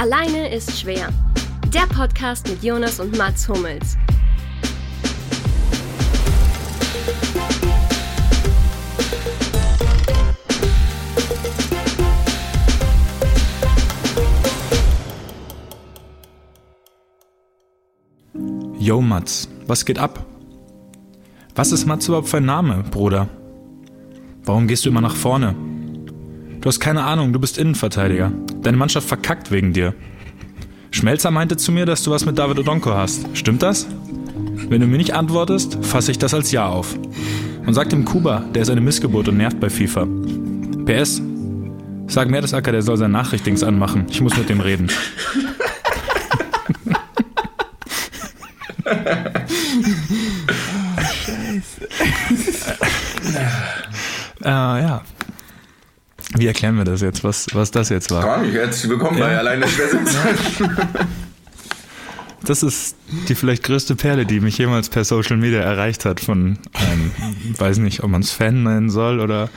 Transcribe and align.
Alleine 0.00 0.48
ist 0.48 0.80
schwer. 0.80 1.10
Der 1.74 1.86
Podcast 1.94 2.48
mit 2.48 2.64
Jonas 2.64 3.00
und 3.00 3.18
Mats 3.18 3.46
Hummels. 3.46 3.98
Yo 18.78 19.02
Mats, 19.02 19.50
was 19.66 19.84
geht 19.84 19.98
ab? 19.98 20.24
Was 21.54 21.72
ist 21.72 21.84
Mats 21.84 22.08
überhaupt 22.08 22.30
für 22.30 22.38
ein 22.38 22.46
Name, 22.46 22.84
Bruder? 22.90 23.28
Warum 24.44 24.66
gehst 24.66 24.86
du 24.86 24.88
immer 24.88 25.02
nach 25.02 25.14
vorne? 25.14 25.54
Du 26.60 26.68
hast 26.68 26.78
keine 26.78 27.04
Ahnung, 27.04 27.32
du 27.32 27.40
bist 27.40 27.56
Innenverteidiger. 27.56 28.32
Deine 28.60 28.76
Mannschaft 28.76 29.08
verkackt 29.08 29.50
wegen 29.50 29.72
dir. 29.72 29.94
Schmelzer 30.90 31.30
meinte 31.30 31.56
zu 31.56 31.72
mir, 31.72 31.86
dass 31.86 32.02
du 32.02 32.10
was 32.10 32.26
mit 32.26 32.38
David 32.38 32.58
Odonko 32.58 32.92
hast. 32.92 33.26
Stimmt 33.32 33.62
das? 33.62 33.86
Wenn 34.68 34.82
du 34.82 34.86
mir 34.86 34.98
nicht 34.98 35.14
antwortest, 35.14 35.78
fasse 35.82 36.10
ich 36.10 36.18
das 36.18 36.34
als 36.34 36.52
Ja 36.52 36.66
auf. 36.66 36.94
Und 37.64 37.72
sag 37.72 37.88
dem 37.88 38.04
Kuba, 38.04 38.44
der 38.54 38.62
ist 38.62 38.68
eine 38.70 38.82
Missgeburt 38.82 39.28
und 39.28 39.38
nervt 39.38 39.58
bei 39.58 39.70
FIFA. 39.70 40.06
PS, 40.84 41.22
sag 42.08 42.28
Mertesacker, 42.28 42.72
der 42.72 42.82
soll 42.82 42.98
sein 42.98 43.12
Nachrichtings 43.12 43.62
anmachen. 43.62 44.04
Ich 44.10 44.20
muss 44.20 44.36
mit 44.36 44.48
dem 44.50 44.60
reden. 44.60 44.90
Äh, 54.42 54.48
ja. 54.48 55.02
Wie 56.40 56.46
erklären 56.46 56.78
wir 56.78 56.84
das 56.84 57.02
jetzt, 57.02 57.22
was, 57.22 57.48
was 57.52 57.70
das 57.70 57.90
jetzt 57.90 58.10
war? 58.10 58.22
Gar 58.22 58.40
nicht. 58.40 58.54
Herzlich 58.54 58.90
willkommen 58.90 59.18
bei 59.18 59.36
Alleine 59.36 59.68
schwer 59.68 59.88
sitzen. 59.88 60.16
Das 62.42 62.62
ist 62.62 62.96
die 63.28 63.34
vielleicht 63.34 63.62
größte 63.64 63.96
Perle, 63.96 64.24
die 64.24 64.40
mich 64.40 64.56
jemals 64.56 64.88
per 64.88 65.04
Social 65.04 65.36
Media 65.36 65.60
erreicht 65.60 66.06
hat 66.06 66.20
von 66.20 66.58
einem, 66.72 67.12
weiß 67.58 67.78
nicht, 67.78 68.02
ob 68.02 68.08
man 68.10 68.22
es 68.22 68.30
Fan 68.32 68.62
nennen 68.62 68.88
soll 68.88 69.20
oder 69.20 69.50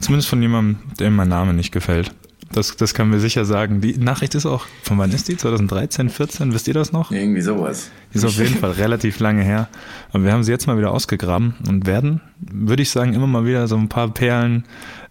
zumindest 0.00 0.30
von 0.30 0.40
jemandem, 0.40 0.78
dem 0.98 1.14
mein 1.14 1.28
Name 1.28 1.52
nicht 1.52 1.70
gefällt. 1.70 2.12
Das, 2.52 2.76
das 2.76 2.94
können 2.94 3.12
wir 3.12 3.20
sicher 3.20 3.44
sagen. 3.44 3.80
Die 3.80 3.96
Nachricht 3.96 4.34
ist 4.34 4.44
auch, 4.44 4.66
von 4.82 4.98
wann 4.98 5.12
ist 5.12 5.28
die? 5.28 5.36
2013, 5.36 6.08
14? 6.08 6.52
Wisst 6.52 6.66
ihr 6.66 6.74
das 6.74 6.90
noch? 6.90 7.12
Irgendwie 7.12 7.42
sowas. 7.42 7.90
Die 8.12 8.18
ist 8.18 8.24
auf 8.24 8.36
jeden 8.38 8.56
Fall 8.56 8.72
relativ 8.72 9.20
lange 9.20 9.42
her. 9.42 9.68
Aber 10.12 10.24
wir 10.24 10.32
haben 10.32 10.42
sie 10.42 10.50
jetzt 10.50 10.66
mal 10.66 10.76
wieder 10.76 10.90
ausgegraben 10.90 11.54
und 11.68 11.86
werden, 11.86 12.20
würde 12.40 12.82
ich 12.82 12.90
sagen, 12.90 13.14
immer 13.14 13.28
mal 13.28 13.46
wieder 13.46 13.68
so 13.68 13.76
ein 13.76 13.88
paar 13.88 14.08
Perlen 14.12 14.64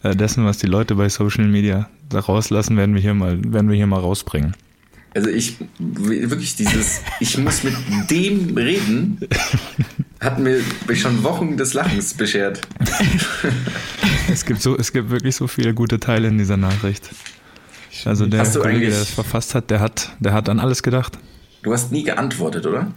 äh, 0.03 0.15
dessen, 0.15 0.43
was 0.45 0.57
die 0.57 0.67
Leute 0.67 0.95
bei 0.95 1.07
Social 1.07 1.47
Media 1.47 1.89
da 2.09 2.19
rauslassen, 2.19 2.75
werden 2.75 2.93
wir 2.93 3.01
hier 3.01 3.13
mal, 3.13 3.39
werden 3.53 3.69
wir 3.69 3.77
hier 3.77 3.87
mal 3.87 3.99
rausbringen. 3.99 4.53
Also 5.15 5.29
ich, 5.29 5.57
wirklich 5.79 6.55
dieses, 6.55 7.02
ich 7.19 7.38
muss 7.38 7.63
mit 7.63 7.73
dem 8.09 8.55
reden, 8.55 9.19
hat 10.19 10.38
mir 10.39 10.61
schon 10.93 11.23
Wochen 11.23 11.57
des 11.57 11.73
Lachens 11.73 12.13
beschert. 12.13 12.61
Es 14.31 14.45
gibt 14.45 14.61
so, 14.61 14.77
es 14.77 14.91
gibt 14.91 15.09
wirklich 15.09 15.35
so 15.35 15.47
viele 15.47 15.73
gute 15.73 15.99
Teile 15.99 16.27
in 16.27 16.37
dieser 16.37 16.57
Nachricht. 16.57 17.09
Also 18.05 18.27
der 18.27 18.45
Kollege, 18.45 18.89
der 18.91 18.99
das 18.99 19.09
verfasst 19.09 19.55
hat, 19.55 19.71
der 19.71 19.80
hat, 19.80 20.11
der 20.19 20.33
hat 20.33 20.47
an 20.47 20.59
alles 20.59 20.83
gedacht. 20.83 21.17
Du 21.63 21.73
hast 21.73 21.91
nie 21.91 22.03
geantwortet, 22.03 22.65
oder? 22.65 22.91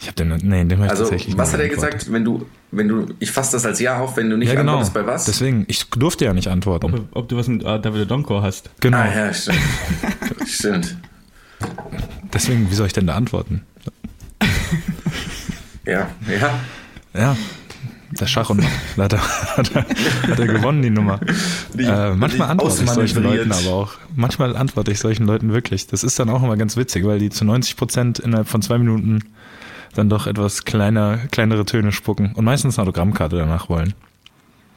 Ich 0.00 0.06
habe 0.06 0.14
den, 0.14 0.28
nee, 0.28 0.64
dem 0.64 0.78
habe 0.78 0.84
ich 0.84 0.90
Also, 0.90 1.04
tatsächlich 1.04 1.36
was 1.38 1.52
hat 1.52 1.60
er 1.60 1.68
gesagt, 1.68 2.12
wenn 2.12 2.24
du, 2.24 2.46
wenn 2.70 2.86
du, 2.88 3.06
ich 3.18 3.30
fasse 3.30 3.52
das 3.52 3.64
als 3.64 3.80
Ja 3.80 3.98
auf, 3.98 4.16
wenn 4.16 4.28
du 4.30 4.36
nicht 4.36 4.48
Ja, 4.48 4.54
genau. 4.54 4.72
antwortest, 4.78 4.94
bei 4.94 5.06
was? 5.06 5.24
Deswegen, 5.24 5.64
ich 5.68 5.88
durfte 5.90 6.26
ja 6.26 6.34
nicht 6.34 6.48
antworten. 6.48 6.94
Ob, 6.94 7.16
ob 7.16 7.28
du 7.28 7.36
was 7.36 7.48
mit 7.48 7.62
äh, 7.62 7.80
David 7.80 8.10
Donko 8.10 8.42
hast. 8.42 8.70
Genau. 8.80 8.98
Ah, 8.98 9.08
ja, 9.14 9.34
stimmt. 9.34 9.58
stimmt. 10.46 10.96
Deswegen, 12.32 12.70
wie 12.70 12.74
soll 12.74 12.86
ich 12.86 12.92
denn 12.92 13.06
da 13.06 13.14
antworten? 13.14 13.62
Ja, 15.84 16.08
ja. 16.28 16.50
Ja, 17.14 17.36
der 18.10 18.26
Schach 18.26 18.50
und 18.50 18.60
Matt. 18.60 18.70
Da 18.96 19.04
hat 19.04 19.12
er, 19.12 19.56
hat 19.56 19.74
er, 19.76 19.84
hat 20.32 20.38
er 20.40 20.46
gewonnen, 20.48 20.82
die 20.82 20.90
Nummer. 20.90 21.20
Die- 21.74 21.84
äh, 21.84 22.12
manchmal 22.14 22.48
antworte 22.50 22.82
ich 22.82 22.90
solchen. 22.90 23.22
Leuten 23.22 23.52
aber 23.52 23.68
auch. 23.72 23.92
Manchmal 24.16 24.56
antworte 24.56 24.90
ich 24.90 24.98
solchen 24.98 25.26
Leuten 25.26 25.52
wirklich. 25.52 25.86
Das 25.86 26.02
ist 26.02 26.18
dann 26.18 26.28
auch 26.28 26.42
immer 26.42 26.56
ganz 26.56 26.76
witzig, 26.76 27.04
weil 27.06 27.20
die 27.20 27.30
zu 27.30 27.44
90 27.44 27.76
Prozent 27.76 28.18
innerhalb 28.18 28.48
von 28.48 28.62
zwei 28.62 28.78
Minuten 28.78 29.20
dann 29.94 30.08
doch 30.08 30.26
etwas 30.26 30.64
kleiner, 30.64 31.18
kleinere 31.30 31.64
Töne 31.64 31.92
spucken 31.92 32.32
und 32.34 32.44
meistens 32.44 32.78
eine 32.78 32.82
Autogrammkarte 32.88 33.36
danach 33.36 33.68
wollen. 33.68 33.94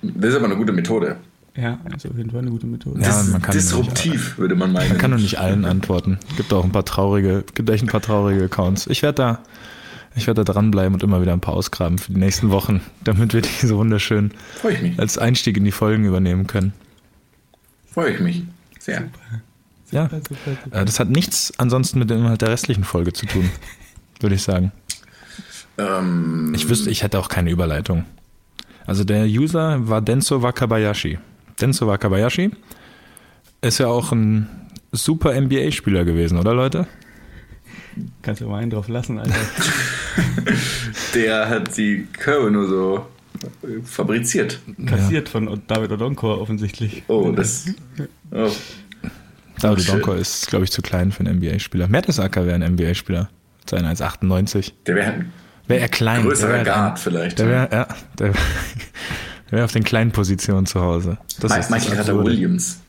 Das 0.01 0.29
ist 0.29 0.35
aber 0.35 0.45
eine 0.45 0.55
gute 0.55 0.71
Methode. 0.71 1.17
Ja, 1.59 1.77
also 1.91 2.09
auf 2.09 2.17
jeden 2.17 2.29
Fall 2.31 2.39
eine 2.41 2.51
gute 2.51 2.67
Methode. 2.67 3.01
Ja, 3.01 3.23
man 3.23 3.41
kann 3.41 3.51
disruptiv, 3.53 4.37
würde 4.37 4.55
man 4.55 4.71
meinen. 4.71 4.89
Man 4.89 4.97
kann 4.97 5.11
doch 5.11 5.17
nicht 5.17 5.39
allen 5.39 5.65
antworten. 5.65 6.17
Gibt 6.37 6.53
auch 6.53 6.63
ein 6.63 6.71
paar 6.71 6.85
traurige, 6.85 7.43
gibt 7.53 7.69
echt 7.69 7.83
ein 7.83 7.87
paar 7.89 8.01
traurige 8.01 8.43
Accounts. 8.45 8.87
Ich 8.87 9.01
werde 9.01 9.15
da, 9.15 9.39
ich 10.15 10.25
werde 10.27 10.43
da 10.45 10.53
dranbleiben 10.53 10.93
und 10.93 11.03
immer 11.03 11.21
wieder 11.21 11.33
ein 11.33 11.41
paar 11.41 11.55
ausgraben 11.55 11.97
für 11.97 12.13
die 12.13 12.19
nächsten 12.19 12.49
Wochen, 12.49 12.81
damit 13.03 13.33
wir 13.33 13.41
diese 13.41 13.75
wunderschön 13.75 14.31
Freue 14.61 14.73
ich 14.75 14.81
mich. 14.81 14.99
als 14.99 15.17
Einstieg 15.17 15.57
in 15.57 15.65
die 15.65 15.71
Folgen 15.71 16.05
übernehmen 16.05 16.47
können. 16.47 16.71
Freue 17.91 18.13
ich 18.13 18.19
mich. 18.21 18.43
Sehr. 18.79 19.03
Ja, 19.91 20.03
Super, 20.03 20.17
super, 20.29 20.35
super. 20.63 20.81
äh, 20.81 20.85
das 20.85 20.99
hat 20.99 21.09
nichts 21.09 21.51
ansonsten 21.57 21.99
mit 21.99 22.09
dem 22.09 22.19
Inhalt 22.19 22.41
der 22.41 22.49
restlichen 22.49 22.83
Folge 22.85 23.11
zu 23.11 23.25
tun, 23.25 23.49
würde 24.21 24.35
ich 24.35 24.43
sagen. 24.43 24.71
Ähm, 25.77 26.53
Ich 26.55 26.69
wüsste, 26.69 26.89
ich 26.89 27.03
hätte 27.03 27.19
auch 27.19 27.27
keine 27.27 27.49
Überleitung. 27.49 28.05
Also 28.85 29.03
der 29.03 29.25
User 29.25 29.87
war 29.89 30.01
Denso 30.01 30.41
Wakabayashi. 30.41 31.19
Denso 31.61 31.87
Wakabayashi 31.87 32.51
ist 33.61 33.79
ja 33.79 33.87
auch 33.87 34.11
ein 34.11 34.47
super 34.91 35.39
NBA-Spieler 35.39 36.05
gewesen, 36.05 36.37
oder 36.37 36.53
Leute? 36.53 36.87
Kannst 38.21 38.41
du 38.41 38.47
mal 38.47 38.59
einen 38.59 38.71
drauf 38.71 38.87
lassen, 38.87 39.19
Alter. 39.19 39.33
der 41.15 41.49
hat 41.49 41.75
die 41.77 42.07
Körbe 42.13 42.49
nur 42.51 42.67
so 42.67 43.05
äh, 43.63 43.81
fabriziert. 43.83 44.59
Kassiert 44.85 45.27
von 45.29 45.61
David 45.67 45.91
Odonko 45.91 46.35
offensichtlich. 46.35 47.03
Oh, 47.07 47.31
das. 47.31 47.65
Oh. 48.31 48.51
David 49.59 49.83
shit. 49.83 49.93
Donko 49.95 50.13
ist, 50.13 50.47
glaube 50.47 50.63
ich, 50.65 50.71
zu 50.71 50.81
klein 50.83 51.11
für 51.11 51.21
einen 51.21 51.37
NBA-Spieler. 51.39 51.87
Mertesacker 51.87 52.45
wäre 52.45 52.55
ein 52.63 52.73
NBA-Spieler. 52.73 53.27
Sein 53.67 53.83
1,98. 53.85 54.71
Der 54.85 54.95
wäre 54.95 55.11
ein 55.13 55.31
Wäre 55.67 55.81
er 55.81 55.87
klein. 55.89 56.21
größerer 56.23 56.63
Guard 56.63 56.91
ein- 56.91 56.97
vielleicht. 56.97 57.39
Der 57.39 57.47
wäre, 57.47 57.69
ja, 57.71 57.87
der, 58.19 58.33
der 59.49 59.57
wäre 59.57 59.65
auf 59.65 59.71
den 59.71 59.83
kleinen 59.83 60.11
Positionen 60.11 60.65
zu 60.65 60.81
Hause. 60.81 61.17
Das 61.39 61.51
Mi- 61.51 61.59
ist 61.59 61.69
Carter 61.87 61.99
Absurde. 61.99 62.25
Williams. 62.31 62.79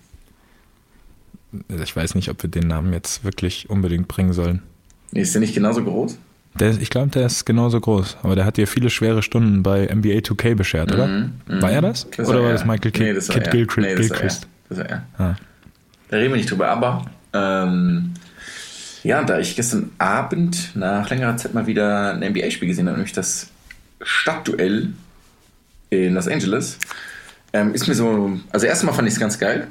Ich 1.83 1.97
weiß 1.97 2.15
nicht, 2.15 2.29
ob 2.29 2.43
wir 2.43 2.51
den 2.51 2.69
Namen 2.69 2.93
jetzt 2.93 3.25
wirklich 3.25 3.69
unbedingt 3.71 4.07
bringen 4.09 4.33
sollen. 4.33 4.63
Nee, 5.11 5.23
ist 5.23 5.35
der 5.35 5.41
nicht 5.41 5.55
genauso 5.55 5.83
groß? 5.83 6.17
Der, 6.55 6.71
ich 6.81 6.91
glaube, 6.91 7.09
der 7.09 7.27
ist 7.27 7.45
genauso 7.45 7.81
groß. 7.81 8.19
Aber 8.23 8.37
der 8.37 8.45
hat 8.45 8.57
dir 8.57 8.67
viele 8.69 8.91
schwere 8.91 9.23
Stunden 9.23 9.63
bei 9.63 9.87
NBA 9.93 10.19
2K 10.19 10.55
beschert, 10.55 10.93
oder? 10.93 11.07
Mhm, 11.07 11.33
mhm. 11.49 11.63
War 11.63 11.71
er 11.73 11.81
das? 11.83 12.09
Das 12.17 12.29
oder 12.29 12.41
war 12.41 12.49
er. 12.49 12.53
das 12.53 12.65
Michael 12.65 12.91
Kidd, 12.93 13.05
Nee, 13.05 13.13
das 13.15 13.29
war 13.29 13.37
Kid. 13.41 13.51
Gilchrist? 13.51 13.87
Nee, 13.89 13.95
das 13.97 14.11
war 14.11 14.17
er. 14.17 14.21
Gilchrist? 14.21 14.49
Das 14.69 14.79
war 14.79 14.87
er. 14.89 15.03
Ah. 15.19 15.37
Da 16.09 16.17
reden 16.17 16.31
wir 16.33 16.37
nicht 16.39 16.51
drüber, 16.51 16.69
aber 16.69 17.05
ähm, 17.33 18.15
ja, 19.03 19.23
da 19.25 19.39
ich 19.39 19.57
gestern 19.57 19.91
Abend 19.99 20.73
nach 20.75 21.09
längerer 21.11 21.37
Zeit 21.37 21.55
mal 21.55 21.67
wieder 21.67 22.13
ein 22.15 22.33
NBA-Spiel 22.33 22.69
gesehen 22.69 22.87
habe, 22.89 22.97
nämlich 22.99 23.13
das 23.15 23.49
Stadtduell 24.03 24.93
in 25.91 26.15
Los 26.15 26.29
Angeles, 26.29 26.79
ähm, 27.53 27.75
ist 27.75 27.89
mir 27.89 27.95
so, 27.95 28.39
also 28.51 28.67
erstmal 28.67 28.95
fand 28.95 29.09
ich 29.09 29.15
es 29.15 29.21
ganz 29.21 29.39
geil, 29.39 29.67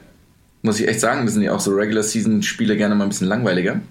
muss 0.62 0.80
ich 0.80 0.88
echt 0.88 1.00
sagen, 1.00 1.24
wir 1.24 1.32
sind 1.32 1.42
ja 1.42 1.54
auch 1.54 1.60
so 1.60 1.72
Regular-Season-Spiele 1.72 2.78
gerne 2.78 2.96
mal 2.96 3.06
ein 3.06 3.10
bisschen 3.10 3.28
langweiliger, 3.28 3.82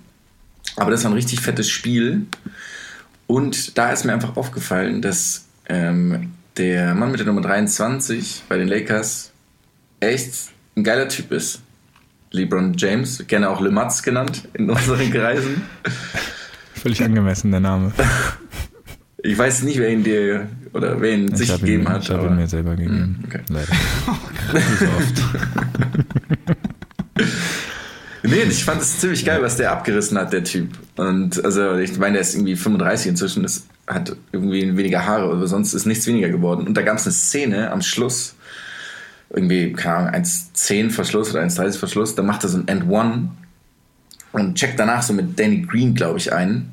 aber 0.76 0.90
das 0.90 1.04
war 1.04 1.10
ein 1.10 1.14
richtig 1.14 1.40
fettes 1.40 1.68
Spiel 1.68 2.26
und 3.26 3.76
da 3.78 3.90
ist 3.90 4.04
mir 4.04 4.12
einfach 4.12 4.36
aufgefallen, 4.36 5.02
dass 5.02 5.46
ähm, 5.68 6.32
der 6.56 6.94
Mann 6.94 7.10
mit 7.10 7.20
der 7.20 7.26
Nummer 7.26 7.40
23 7.40 8.44
bei 8.48 8.56
den 8.56 8.68
Lakers 8.68 9.32
echt 10.00 10.50
ein 10.76 10.84
geiler 10.84 11.08
Typ 11.08 11.32
ist. 11.32 11.62
LeBron 12.30 12.74
James, 12.76 13.24
gerne 13.26 13.48
auch 13.48 13.60
Le 13.60 13.70
Mats 13.70 14.02
genannt 14.02 14.48
in 14.54 14.68
unseren 14.68 15.10
Kreisen. 15.10 15.62
Völlig 16.74 17.02
angemessen, 17.02 17.50
der 17.50 17.60
Name. 17.60 17.92
Ich 19.22 19.36
weiß 19.36 19.62
nicht, 19.62 19.78
wer 19.78 19.90
ihn 19.90 20.04
dir 20.04 20.48
oder 20.72 21.00
wer 21.00 21.12
ihn 21.12 21.34
sich 21.34 21.48
ich 21.48 21.52
habe 21.52 21.62
gegeben 21.62 21.82
ihn, 21.82 21.88
hat. 21.88 22.02
ich 22.02 22.10
habe 22.10 22.26
ihn 22.26 22.36
mir 22.36 22.46
selber 22.46 22.76
gegeben. 22.76 23.18
Mm, 23.20 23.24
okay. 23.26 23.40
Leider. 23.48 23.72
Oft. 24.96 25.22
Nee, 28.22 28.42
ich 28.42 28.64
fand 28.64 28.82
es 28.82 28.98
ziemlich 28.98 29.24
geil, 29.24 29.40
was 29.42 29.56
der 29.56 29.72
abgerissen 29.72 30.18
hat, 30.18 30.32
der 30.32 30.44
Typ. 30.44 30.70
Und 30.96 31.42
also, 31.44 31.76
ich 31.76 31.96
meine, 31.98 32.14
der 32.14 32.22
ist 32.22 32.34
irgendwie 32.34 32.56
35 32.56 33.08
inzwischen, 33.08 33.42
das 33.42 33.66
hat 33.86 34.16
irgendwie 34.32 34.76
weniger 34.76 35.06
Haare, 35.06 35.30
aber 35.30 35.46
sonst 35.46 35.72
ist 35.72 35.86
nichts 35.86 36.06
weniger 36.06 36.28
geworden. 36.28 36.66
Und 36.66 36.74
da 36.76 36.82
gab 36.82 36.96
es 36.96 37.04
eine 37.04 37.12
Szene 37.12 37.70
am 37.70 37.80
Schluss, 37.80 38.34
irgendwie, 39.30 39.72
keine 39.72 39.96
Ahnung, 39.96 40.22
1,10 40.22 40.90
Verschluss 40.90 41.30
oder 41.30 41.42
1,30 41.42 41.78
Verschluss, 41.78 42.14
da 42.14 42.22
macht 42.22 42.42
er 42.42 42.48
so 42.48 42.58
ein 42.58 42.68
End 42.68 42.88
One 42.88 43.30
und 44.32 44.56
checkt 44.56 44.78
danach 44.78 45.02
so 45.02 45.12
mit 45.12 45.38
Danny 45.38 45.62
Green, 45.62 45.94
glaube 45.94 46.18
ich, 46.18 46.32
ein. 46.32 46.72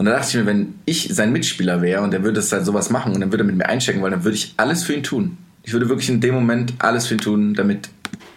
Und 0.00 0.06
da 0.06 0.12
dachte 0.12 0.28
ich 0.30 0.34
mir, 0.36 0.46
wenn 0.46 0.76
ich 0.86 1.10
sein 1.12 1.30
Mitspieler 1.30 1.82
wäre 1.82 2.00
und 2.00 2.14
er 2.14 2.22
würde 2.22 2.36
das 2.36 2.50
halt 2.52 2.64
sowas 2.64 2.88
machen 2.88 3.12
und 3.12 3.20
dann 3.20 3.32
würde 3.32 3.44
er 3.44 3.46
mit 3.46 3.56
mir 3.56 3.68
einchecken 3.68 4.00
wollen, 4.00 4.12
dann 4.12 4.24
würde 4.24 4.34
ich 4.34 4.54
alles 4.56 4.82
für 4.82 4.94
ihn 4.94 5.02
tun. 5.02 5.36
Ich 5.62 5.74
würde 5.74 5.90
wirklich 5.90 6.08
in 6.08 6.22
dem 6.22 6.34
Moment 6.34 6.72
alles 6.78 7.06
für 7.06 7.16
ihn 7.16 7.20
tun, 7.20 7.52
damit 7.52 7.90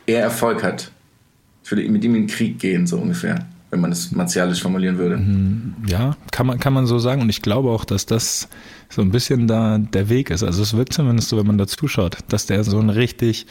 er 0.06 0.20
Erfolg 0.20 0.62
hat. 0.62 0.92
Ich 1.64 1.72
würde 1.72 1.88
mit 1.88 2.04
ihm 2.04 2.16
in 2.16 2.24
den 2.24 2.28
Krieg 2.28 2.60
gehen, 2.60 2.86
so 2.86 2.98
ungefähr. 2.98 3.46
wenn 3.72 3.80
man 3.80 3.92
das 3.92 4.12
martialisch 4.12 4.62
formulieren 4.62 4.98
würde. 4.98 5.24
Ja, 5.88 6.18
kann 6.34 6.48
man, 6.48 6.60
kann 6.60 6.74
man 6.74 6.86
so 6.86 7.00
sagen. 7.00 7.22
Und 7.22 7.30
ich 7.30 7.42
glaube 7.42 7.70
auch, 7.70 7.86
dass 7.86 8.06
das 8.06 8.50
so 8.90 9.02
ein 9.02 9.12
bisschen 9.12 9.48
da 9.48 9.78
der 9.78 10.10
Weg 10.10 10.32
ist. 10.32 10.44
Also 10.44 10.62
es 10.64 10.76
wirkt 10.76 10.92
zumindest 10.92 11.30
so, 11.30 11.38
wenn 11.38 11.48
man 11.48 11.58
da 11.58 11.66
zuschaut, 11.66 12.18
dass 12.28 12.46
der 12.46 12.66
so 12.66 12.78
ein 12.78 12.90
richtig, 12.90 13.48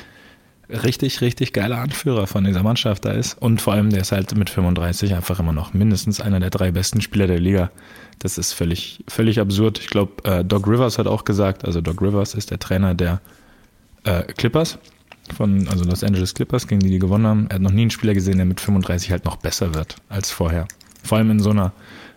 richtig, 0.68 1.22
richtig 1.22 1.52
geiler 1.52 1.78
Anführer 1.78 2.26
von 2.26 2.44
dieser 2.44 2.62
Mannschaft 2.62 3.04
da 3.04 3.12
ist. 3.12 3.40
Und 3.40 3.60
vor 3.62 3.72
allem, 3.72 3.88
der 3.88 4.02
ist 4.02 4.12
halt 4.12 4.36
mit 4.36 4.50
35 4.50 5.14
einfach 5.14 5.40
immer 5.40 5.52
noch 5.52 5.74
mindestens 5.74 6.20
einer 6.20 6.40
der 6.40 6.50
drei 6.50 6.70
besten 6.70 7.00
Spieler 7.00 7.26
der 7.26 7.40
Liga. 7.40 7.70
Das 8.22 8.38
ist 8.38 8.52
völlig, 8.52 9.02
völlig 9.08 9.40
absurd. 9.40 9.80
Ich 9.80 9.88
glaube, 9.88 10.22
äh, 10.22 10.44
Doc 10.44 10.68
Rivers 10.68 10.96
hat 10.96 11.08
auch 11.08 11.24
gesagt, 11.24 11.64
also 11.64 11.80
Doc 11.80 12.00
Rivers 12.00 12.34
ist 12.34 12.52
der 12.52 12.60
Trainer 12.60 12.94
der 12.94 13.20
äh, 14.04 14.22
Clippers, 14.34 14.78
von, 15.34 15.66
also 15.66 15.84
Los 15.84 16.04
Angeles 16.04 16.32
Clippers, 16.32 16.68
gegen 16.68 16.80
die 16.80 16.90
die 16.90 17.00
gewonnen 17.00 17.26
haben. 17.26 17.46
Er 17.48 17.56
hat 17.56 17.62
noch 17.62 17.72
nie 17.72 17.80
einen 17.80 17.90
Spieler 17.90 18.14
gesehen, 18.14 18.36
der 18.36 18.46
mit 18.46 18.60
35 18.60 19.10
halt 19.10 19.24
noch 19.24 19.38
besser 19.38 19.74
wird 19.74 19.96
als 20.08 20.30
vorher. 20.30 20.68
Vor 21.02 21.18
allem 21.18 21.32
in 21.32 21.40
so 21.40 21.50
einer 21.50 21.72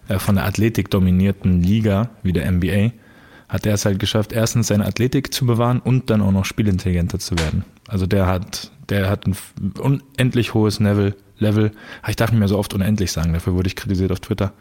äh, 0.07 0.19
von 0.19 0.35
der 0.35 0.45
Athletik 0.45 0.91
dominierten 0.91 1.63
Liga 1.63 2.11
wie 2.21 2.33
der 2.33 2.51
NBA 2.51 2.91
hat 3.49 3.65
er 3.65 3.73
es 3.73 3.85
halt 3.85 3.97
geschafft, 3.97 4.31
erstens 4.31 4.67
seine 4.67 4.85
Athletik 4.85 5.33
zu 5.33 5.47
bewahren 5.47 5.79
und 5.79 6.11
dann 6.11 6.21
auch 6.21 6.31
noch 6.31 6.45
spielintelligenter 6.45 7.17
zu 7.17 7.35
werden. 7.39 7.65
Also 7.87 8.05
der 8.05 8.27
hat, 8.27 8.71
der 8.89 9.09
hat 9.09 9.25
ein 9.25 9.35
unendlich 9.79 10.53
hohes 10.53 10.79
Level. 10.79 11.15
Level. 11.39 11.71
Ich 12.07 12.15
darf 12.15 12.31
nicht 12.31 12.39
mehr 12.39 12.47
so 12.47 12.59
oft 12.59 12.75
unendlich 12.75 13.11
sagen, 13.11 13.33
dafür 13.33 13.53
wurde 13.53 13.67
ich 13.67 13.75
kritisiert 13.75 14.11
auf 14.11 14.19
Twitter. 14.19 14.53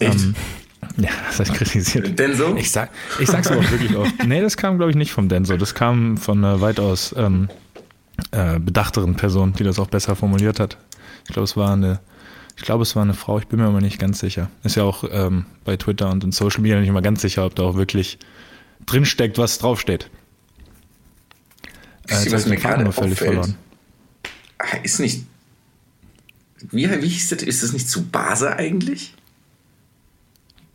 Echt? 0.00 0.20
Ähm, 0.20 0.34
ja, 0.96 1.10
das 1.26 1.40
heißt 1.40 1.54
kritisiert. 1.54 2.18
Denn 2.18 2.36
so? 2.36 2.56
Ich, 2.56 2.70
sag, 2.70 2.90
ich 3.18 3.28
sag's 3.28 3.48
aber 3.48 3.60
auch 3.60 3.70
wirklich 3.70 3.96
oft. 3.96 4.12
Nee, 4.26 4.40
das 4.40 4.56
kam, 4.56 4.76
glaube 4.78 4.90
ich, 4.90 4.96
nicht 4.96 5.12
vom 5.12 5.28
Denso. 5.28 5.56
Das 5.56 5.74
kam 5.74 6.16
von 6.16 6.38
einer 6.38 6.60
weitaus 6.60 7.14
ähm, 7.16 7.48
äh, 8.30 8.58
bedachteren 8.58 9.16
Person, 9.16 9.52
die 9.52 9.64
das 9.64 9.78
auch 9.78 9.88
besser 9.88 10.16
formuliert 10.16 10.60
hat. 10.60 10.78
Ich 11.26 11.32
glaube, 11.32 11.44
es 11.44 11.56
war 11.56 11.72
eine, 11.72 12.00
ich 12.56 12.62
glaube, 12.62 12.82
es 12.82 12.96
war 12.96 13.02
eine 13.02 13.14
Frau, 13.14 13.38
ich 13.38 13.46
bin 13.46 13.60
mir 13.60 13.66
aber 13.66 13.80
nicht 13.80 13.98
ganz 13.98 14.18
sicher. 14.20 14.50
Ist 14.64 14.76
ja 14.76 14.84
auch 14.84 15.04
ähm, 15.10 15.46
bei 15.64 15.76
Twitter 15.76 16.10
und 16.10 16.24
in 16.24 16.32
Social 16.32 16.60
Media 16.60 16.78
nicht 16.78 16.88
immer 16.88 17.02
ganz 17.02 17.22
sicher, 17.22 17.44
ob 17.44 17.54
da 17.54 17.64
auch 17.64 17.76
wirklich 17.76 18.18
drinsteckt, 18.86 19.38
was 19.38 19.58
draufsteht. 19.58 20.10
Äh, 22.08 22.14
jetzt 22.14 22.32
was 22.32 22.46
mir 22.46 22.56
gerade 22.56 22.90
völlig 22.92 23.18
verloren. 23.18 23.56
Ah, 24.58 24.76
Ist 24.82 25.00
nicht. 25.00 25.24
Wie, 26.70 26.90
wie 26.90 27.08
hieß 27.08 27.28
das? 27.28 27.42
Ist 27.42 27.62
das 27.62 27.72
nicht 27.72 27.88
zu 27.88 28.08
Base 28.08 28.56
eigentlich? 28.56 29.14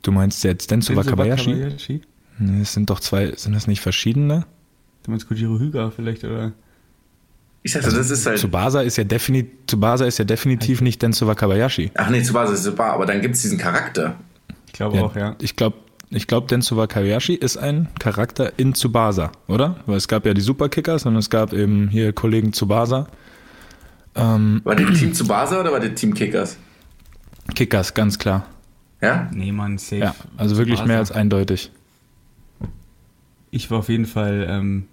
Du 0.03 0.11
meinst 0.11 0.43
jetzt 0.43 0.69
Denso 0.69 0.95
Wakabayashi? 0.95 1.51
Wakabayashi? 1.51 2.01
Nee, 2.37 2.61
es 2.61 2.73
sind 2.73 2.89
doch 2.89 2.99
zwei, 2.99 3.33
sind 3.35 3.53
das 3.53 3.67
nicht 3.67 3.81
verschiedene? 3.81 4.45
Du 5.03 5.11
meinst 5.11 5.27
Kojiro 5.27 5.59
Hyga 5.59 5.91
vielleicht, 5.91 6.23
oder? 6.23 6.51
Ich 7.63 7.71
dachte, 7.71 7.91
das 7.91 8.09
ist 8.09 8.25
halt. 8.25 8.37
Tsubasa 8.37 8.81
ist 8.81 8.97
ja 8.97 9.05
definitiv, 9.05 9.51
Tsubasa 9.67 10.05
ist 10.05 10.19
ja 10.19 10.25
definitiv 10.25 10.81
nicht 10.81 11.01
Denso 11.01 11.25
Wakabayashi. 11.27 11.91
Ach 11.95 12.09
nee, 12.09 12.21
zu 12.21 12.33
Base 12.33 12.53
ist 12.53 12.63
super, 12.63 12.85
aber 12.85 13.05
dann 13.05 13.21
gibt 13.21 13.35
es 13.35 13.41
diesen 13.41 13.57
Charakter. 13.57 14.15
Ich 14.67 14.73
glaube 14.73 15.01
auch, 15.01 15.15
ja. 15.15 15.35
Ich 15.39 15.55
glaube, 15.55 15.77
ich 16.09 16.27
glaub, 16.27 16.49
Denso 16.49 16.75
Wakabayashi 16.75 17.33
ist 17.35 17.55
ein 17.55 17.87
Charakter 17.99 18.59
in 18.59 18.73
Tsubasa, 18.73 19.31
oder? 19.47 19.77
Weil 19.85 19.97
es 19.97 20.09
gab 20.09 20.25
ja 20.25 20.33
die 20.33 20.41
Superkickers 20.41 21.05
und 21.05 21.15
es 21.15 21.29
gab 21.29 21.53
eben 21.53 21.87
hier 21.87 22.11
Kollegen 22.11 22.51
Tsubasa. 22.51 23.07
Ähm, 24.15 24.61
War 24.65 24.75
der 24.75 24.93
Team 24.93 25.13
zu 25.13 25.25
Base 25.25 25.57
oder 25.57 25.71
war 25.71 25.79
der 25.79 25.95
Team 25.95 26.13
Kickers? 26.13 26.57
Kickers, 27.55 27.93
ganz 27.93 28.19
klar. 28.19 28.45
Ja? 29.03 29.29
Nee, 29.33 29.51
Mann, 29.51 29.77
safe. 29.77 29.97
Ja, 29.97 30.15
also 30.37 30.57
wirklich 30.57 30.75
Tsubasa. 30.77 30.87
mehr 30.87 30.97
als 30.99 31.11
eindeutig. 31.11 31.71
Ich 33.51 33.69
war 33.69 33.79
auf 33.79 33.89
jeden 33.89 34.05
Fall 34.05 34.45
ähm, 34.49 34.85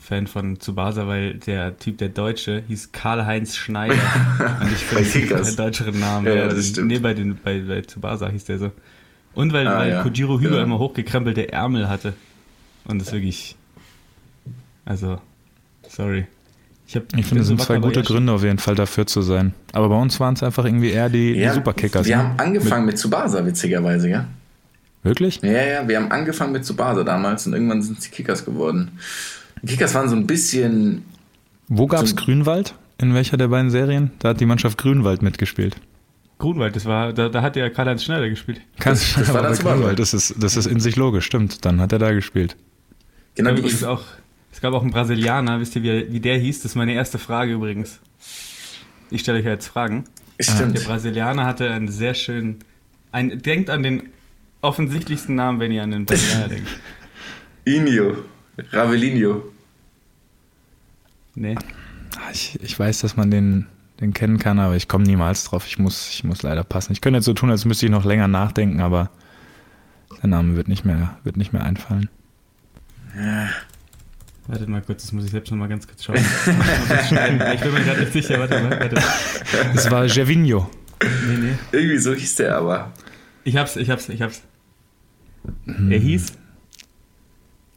Fan 0.00 0.26
von 0.28 0.60
Tsubasa, 0.60 1.08
weil 1.08 1.34
der 1.34 1.76
Typ, 1.78 1.98
der 1.98 2.10
Deutsche, 2.10 2.62
hieß 2.68 2.92
Karl-Heinz 2.92 3.56
Schneider. 3.56 3.94
Und 4.60 4.70
ich 4.72 4.78
finde 4.84 5.04
Kickers. 5.08 5.48
einen 5.48 5.56
deutscheren 5.56 5.98
Namen. 5.98 6.26
Ja, 6.26 6.34
ja, 6.34 6.44
aber 6.44 6.54
das 6.54 6.68
stimmt. 6.68 6.88
Nee, 6.88 6.98
bei, 7.00 7.14
den, 7.14 7.36
bei, 7.42 7.60
bei 7.60 7.80
Tsubasa 7.82 8.28
hieß 8.28 8.44
der 8.44 8.58
so. 8.58 8.72
Und 9.34 9.52
weil, 9.52 9.66
Ah, 9.66 9.78
weil 9.78 9.90
ja. 9.90 10.02
Kojiro 10.02 10.38
Hyga 10.40 10.56
Ja. 10.56 10.62
immer 10.62 10.78
hochgekrempelte 10.78 11.52
Ärmel 11.52 11.88
hatte. 11.88 12.14
Und 12.86 13.00
das 13.00 13.12
wirklich. 13.12 13.56
Also, 14.84 15.20
sorry. 15.88 16.26
Ich, 16.88 16.96
hab- 16.96 17.04
Ich 17.14 17.26
finde, 17.26 17.42
es 17.42 17.48
sind 17.48 17.60
zwei 17.60 17.78
gute 17.78 18.02
Gründe 18.02 18.32
auf 18.32 18.42
jeden 18.42 18.58
Fall 18.58 18.74
dafür 18.74 19.06
zu 19.06 19.20
sein. 19.20 19.52
Aber 19.72 19.90
bei 19.90 19.96
uns 19.96 20.18
waren 20.20 20.32
es 20.32 20.42
einfach 20.42 20.64
irgendwie 20.64 20.88
eher 20.88 21.10
die, 21.10 21.34
die 21.34 21.48
Superkickers. 21.50 22.06
Wir 22.06 22.16
ne? 22.16 22.22
haben 22.22 22.38
angefangen 22.38 22.86
mit 22.86 22.96
Tsubasa, 22.96 23.44
witzigerweise, 23.44 24.08
ja? 24.08 24.24
Wirklich? 25.02 25.40
Ja, 25.42 25.50
ja, 25.50 25.86
wir 25.86 25.96
haben 25.98 26.10
angefangen 26.10 26.52
mit 26.52 26.64
Tsubasa 26.64 27.04
damals 27.04 27.46
und 27.46 27.52
irgendwann 27.52 27.82
sind 27.82 27.98
es 27.98 28.04
die 28.04 28.10
Kickers 28.10 28.42
geworden. 28.44 28.92
Die 29.60 29.68
Kickers 29.72 29.94
waren 29.94 30.08
so 30.08 30.16
ein 30.16 30.26
bisschen. 30.26 31.04
Wo 31.68 31.86
gab 31.86 32.04
es 32.04 32.16
Grünwald? 32.16 32.74
In 32.96 33.12
welcher 33.12 33.36
der 33.36 33.48
beiden 33.48 33.70
Serien? 33.70 34.10
Da 34.20 34.30
hat 34.30 34.40
die 34.40 34.46
Mannschaft 34.46 34.78
Grünwald 34.78 35.20
mitgespielt. 35.20 35.76
Grunwald, 36.38 36.74
das 36.74 36.86
war, 36.86 37.12
da, 37.12 37.28
da 37.28 37.42
hat 37.42 37.54
ja 37.56 37.68
Karl-Heinz 37.68 38.02
Schneider 38.02 38.30
gespielt. 38.30 38.62
Kannst 38.78 39.16
das 39.18 39.32
war 39.34 39.42
Tsubasa. 39.52 39.74
Grünwald, 39.74 39.98
das 39.98 40.14
ist, 40.14 40.34
das 40.42 40.56
ist 40.56 40.66
in 40.66 40.80
sich 40.80 40.96
logisch, 40.96 41.26
stimmt. 41.26 41.66
Dann 41.66 41.80
hat 41.82 41.92
er 41.92 41.98
da 41.98 42.12
gespielt. 42.12 42.56
Genau, 43.34 43.50
Ja, 43.50 43.56
wie 43.58 43.66
ich, 43.66 43.84
auch, 43.84 44.02
es 44.58 44.62
gab 44.62 44.74
auch 44.74 44.82
einen 44.82 44.90
Brasilianer, 44.90 45.60
wisst 45.60 45.76
ihr, 45.76 45.84
wie, 45.84 46.12
wie 46.12 46.18
der 46.18 46.36
hieß? 46.36 46.62
Das 46.62 46.72
ist 46.72 46.74
meine 46.74 46.92
erste 46.92 47.16
Frage 47.20 47.52
übrigens. 47.52 48.00
Ich 49.08 49.20
stelle 49.20 49.38
euch 49.38 49.44
ja 49.44 49.52
jetzt 49.52 49.68
Fragen. 49.68 50.02
Der 50.36 50.42
Stimmt. 50.42 50.84
Brasilianer 50.84 51.46
hatte 51.46 51.70
einen 51.70 51.86
sehr 51.86 52.12
schönen. 52.12 52.58
Ein, 53.12 53.40
denkt 53.40 53.70
an 53.70 53.84
den 53.84 54.08
offensichtlichsten 54.60 55.36
Namen, 55.36 55.60
wenn 55.60 55.70
ihr 55.70 55.84
an 55.84 55.92
den 55.92 56.06
Brasilianer 56.06 56.48
denkt. 56.54 56.68
Inho. 57.66 58.16
Ravelinho. 58.72 59.44
Nee. 61.36 61.54
Ah, 62.16 62.30
Ich, 62.32 62.58
ich 62.60 62.76
weiß, 62.76 62.98
dass 62.98 63.16
man 63.16 63.30
den, 63.30 63.66
den 64.00 64.12
kennen 64.12 64.40
kann, 64.40 64.58
aber 64.58 64.74
ich 64.74 64.88
komme 64.88 65.04
niemals 65.04 65.44
drauf. 65.44 65.68
Ich 65.68 65.78
muss, 65.78 66.08
ich 66.10 66.24
muss 66.24 66.42
leider 66.42 66.64
passen. 66.64 66.92
Ich 66.94 67.00
könnte 67.00 67.18
jetzt 67.18 67.26
so 67.26 67.32
tun, 67.32 67.48
als 67.52 67.64
müsste 67.64 67.86
ich 67.86 67.92
noch 67.92 68.04
länger 68.04 68.26
nachdenken, 68.26 68.80
aber 68.80 69.08
der 70.20 70.30
Name 70.30 70.56
wird 70.56 70.66
nicht 70.66 70.84
mehr, 70.84 71.16
wird 71.22 71.36
nicht 71.36 71.52
mehr 71.52 71.62
einfallen. 71.62 72.10
Wartet 74.48 74.68
mal 74.68 74.80
kurz, 74.80 75.02
das 75.02 75.12
muss 75.12 75.24
ich 75.24 75.30
selbst 75.30 75.50
noch 75.50 75.58
mal 75.58 75.68
ganz 75.68 75.86
kurz 75.86 76.02
schauen. 76.04 76.16
Ich 77.54 77.60
bin 77.60 77.72
mir 77.74 77.80
gerade 77.84 78.00
nicht 78.00 78.12
sicher. 78.14 78.38
Warte 78.40 78.60
mal, 78.62 78.70
warte. 78.80 78.96
Es 79.74 79.90
war 79.90 80.06
Gervinho. 80.06 80.68
Nee, 81.02 81.36
nee. 81.38 81.52
Irgendwie 81.70 81.98
so 81.98 82.14
hieß 82.14 82.36
der 82.36 82.56
aber. 82.56 82.92
Ich 83.44 83.56
hab's, 83.56 83.76
ich 83.76 83.90
hab's, 83.90 84.08
ich 84.08 84.22
hab's. 84.22 84.42
Hm. 85.66 85.92
Er 85.92 85.98
hieß. 85.98 86.32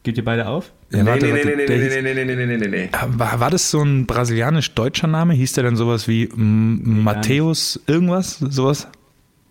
Gebt 0.02 0.16
ihr 0.16 0.24
beide 0.24 0.46
auf? 0.48 0.72
Ja, 0.90 1.04
warte, 1.06 1.26
nee, 1.26 1.32
nee, 1.32 1.38
warte, 1.44 1.56
nee, 1.56 1.66
nee, 1.66 1.76
nee, 1.76 2.02
nee, 2.02 2.14
nee, 2.14 2.24
nee, 2.24 2.46
nee, 2.46 2.46
nee, 2.46 2.56
nee, 2.56 2.68
nee. 2.68 2.88
War, 3.18 3.38
war 3.38 3.50
das 3.50 3.70
so 3.70 3.82
ein 3.82 4.06
brasilianisch-deutscher 4.06 5.06
Name? 5.06 5.34
Hieß 5.34 5.52
der 5.52 5.64
dann 5.64 5.76
sowas 5.76 6.08
wie 6.08 6.28
Matthäus 6.34 7.80
irgendwas? 7.86 8.38
Sowas? 8.38 8.88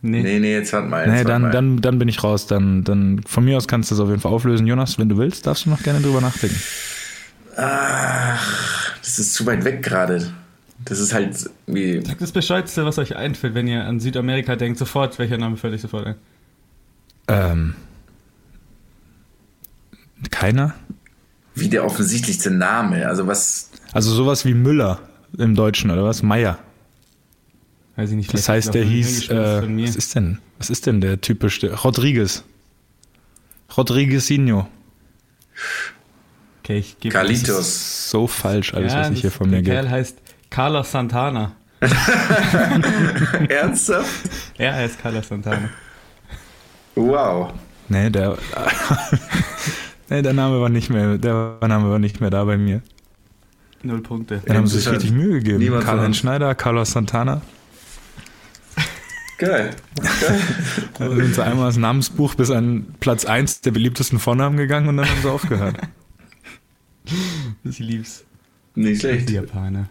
Nee. 0.01 0.23
Nee, 0.23 0.39
nee, 0.39 0.53
jetzt 0.53 0.73
warte 0.73 0.88
mal. 0.89 1.01
Jetzt 1.06 1.07
Nee, 1.09 1.15
warte 1.19 1.27
dann, 1.29 1.41
mal. 1.44 1.51
dann, 1.51 1.81
dann 1.81 1.99
bin 1.99 2.07
ich 2.07 2.23
raus. 2.23 2.47
Dann, 2.47 2.83
dann 2.83 3.21
von 3.25 3.45
mir 3.45 3.57
aus 3.57 3.68
kannst 3.68 3.92
du 3.92 3.95
das 3.95 3.99
auf 4.01 4.09
jeden 4.09 4.21
Fall 4.21 4.31
auflösen. 4.31 4.66
Jonas, 4.66 4.97
wenn 4.97 5.07
du 5.07 5.18
willst, 5.18 5.45
darfst 5.45 5.66
du 5.66 5.69
noch 5.69 5.83
gerne 5.83 6.01
drüber 6.01 6.19
nachdenken. 6.19 6.59
Ach, 7.63 8.97
das 8.99 9.19
ist 9.19 9.33
zu 9.33 9.45
weit 9.45 9.63
weg 9.63 9.83
gerade. 9.83 10.33
Das 10.83 10.99
ist 10.99 11.13
halt 11.13 11.49
wie. 11.68 12.03
Sagt 12.03 12.21
das 12.21 12.31
Bescheuertste, 12.31 12.85
was 12.85 12.97
euch 12.97 13.15
einfällt, 13.15 13.53
wenn 13.53 13.68
ihr 13.68 13.85
an 13.85 13.99
Südamerika 13.99 14.56
denkt, 14.56 14.80
sofort. 14.80 15.19
Welcher 15.19 15.37
Name 15.37 15.57
fällt 15.57 15.75
euch 15.75 15.81
sofort 15.81 16.07
ein? 16.07 16.15
Ähm, 17.27 17.75
keiner? 20.31 20.73
Wie 21.53 21.69
der 21.69 21.85
offensichtlichste 21.85 22.49
Name. 22.49 23.07
Also 23.07 23.27
was. 23.27 23.69
Also 23.94 24.11
sowas 24.11 24.44
wie 24.45 24.56
Müller 24.56 24.99
im 25.37 25.53
Deutschen 25.53 25.91
oder 25.91 26.03
was? 26.03 26.23
Meier. 26.23 26.57
Weiß 27.95 28.09
ich 28.09 28.15
nicht. 28.15 28.33
Das 28.33 28.49
heißt, 28.49 28.73
der 28.73 28.83
hieß, 28.83 29.25
von 29.25 29.75
mir 29.75 29.85
äh, 29.85 29.89
was 29.89 29.95
ist 29.95 30.15
denn? 30.15 30.39
Was 30.57 30.69
ist 30.71 30.87
denn 30.87 31.01
der 31.01 31.21
typische? 31.21 31.71
Rodriguez. 31.73 32.44
Rodriguezinho. 33.77 34.68
Okay, 36.63 36.77
ich 36.77 36.99
gebe 36.99 37.13
Carlitos. 37.13 38.09
So 38.11 38.27
falsch 38.27 38.73
alles, 38.73 38.94
ja, 38.94 38.99
was 39.01 39.09
ich 39.09 39.21
hier 39.21 39.31
von 39.31 39.49
mir 39.49 39.61
Der 39.63 39.73
Kerl 39.73 39.83
gebe. 39.85 39.95
heißt 39.95 40.18
Carlos 40.49 40.91
Santana. 40.91 41.53
Ernsthaft? 43.49 44.30
Er 44.57 44.75
heißt 44.75 45.01
Carlos 45.01 45.27
Santana. 45.27 45.69
Wow. 46.95 47.53
Nee, 47.89 48.09
der, 48.09 48.37
nee, 50.09 50.21
der 50.21 50.33
Name 50.33 50.61
war 50.61 50.69
nicht 50.69 50.89
mehr, 50.89 51.18
der 51.18 51.57
Name 51.61 51.89
war 51.89 51.99
nicht 51.99 52.21
mehr 52.21 52.30
da 52.30 52.44
bei 52.44 52.57
mir. 52.57 52.81
Null 53.83 54.01
Punkte. 54.01 54.41
Dann 54.45 54.57
haben 54.57 54.68
sie 54.68 54.77
sich 54.80 54.91
richtig 54.91 55.11
Mühe 55.11 55.39
gegeben. 55.41 55.80
Karl-Heinz. 55.80 56.18
Schneider, 56.18 56.53
Carlos 56.53 56.91
Santana. 56.91 57.41
Geil. 59.39 59.71
Dann 60.99 61.15
sind 61.15 61.33
sie 61.33 61.44
einmal 61.44 61.65
das 61.65 61.77
Namensbuch 61.77 62.35
bis 62.35 62.51
an 62.51 62.94
Platz 62.99 63.25
1 63.25 63.61
der 63.61 63.71
beliebtesten 63.71 64.19
Vornamen 64.19 64.56
gegangen 64.56 64.87
und 64.87 64.97
dann 64.97 65.09
haben 65.09 65.19
sie 65.19 65.31
aufgehört. 65.31 65.77
Ich 67.63 67.79
lieb's. 67.79 68.23
Nicht 68.75 69.01
schlecht. 69.01 69.29
Die 69.29 69.33
Japaner. 69.33 69.89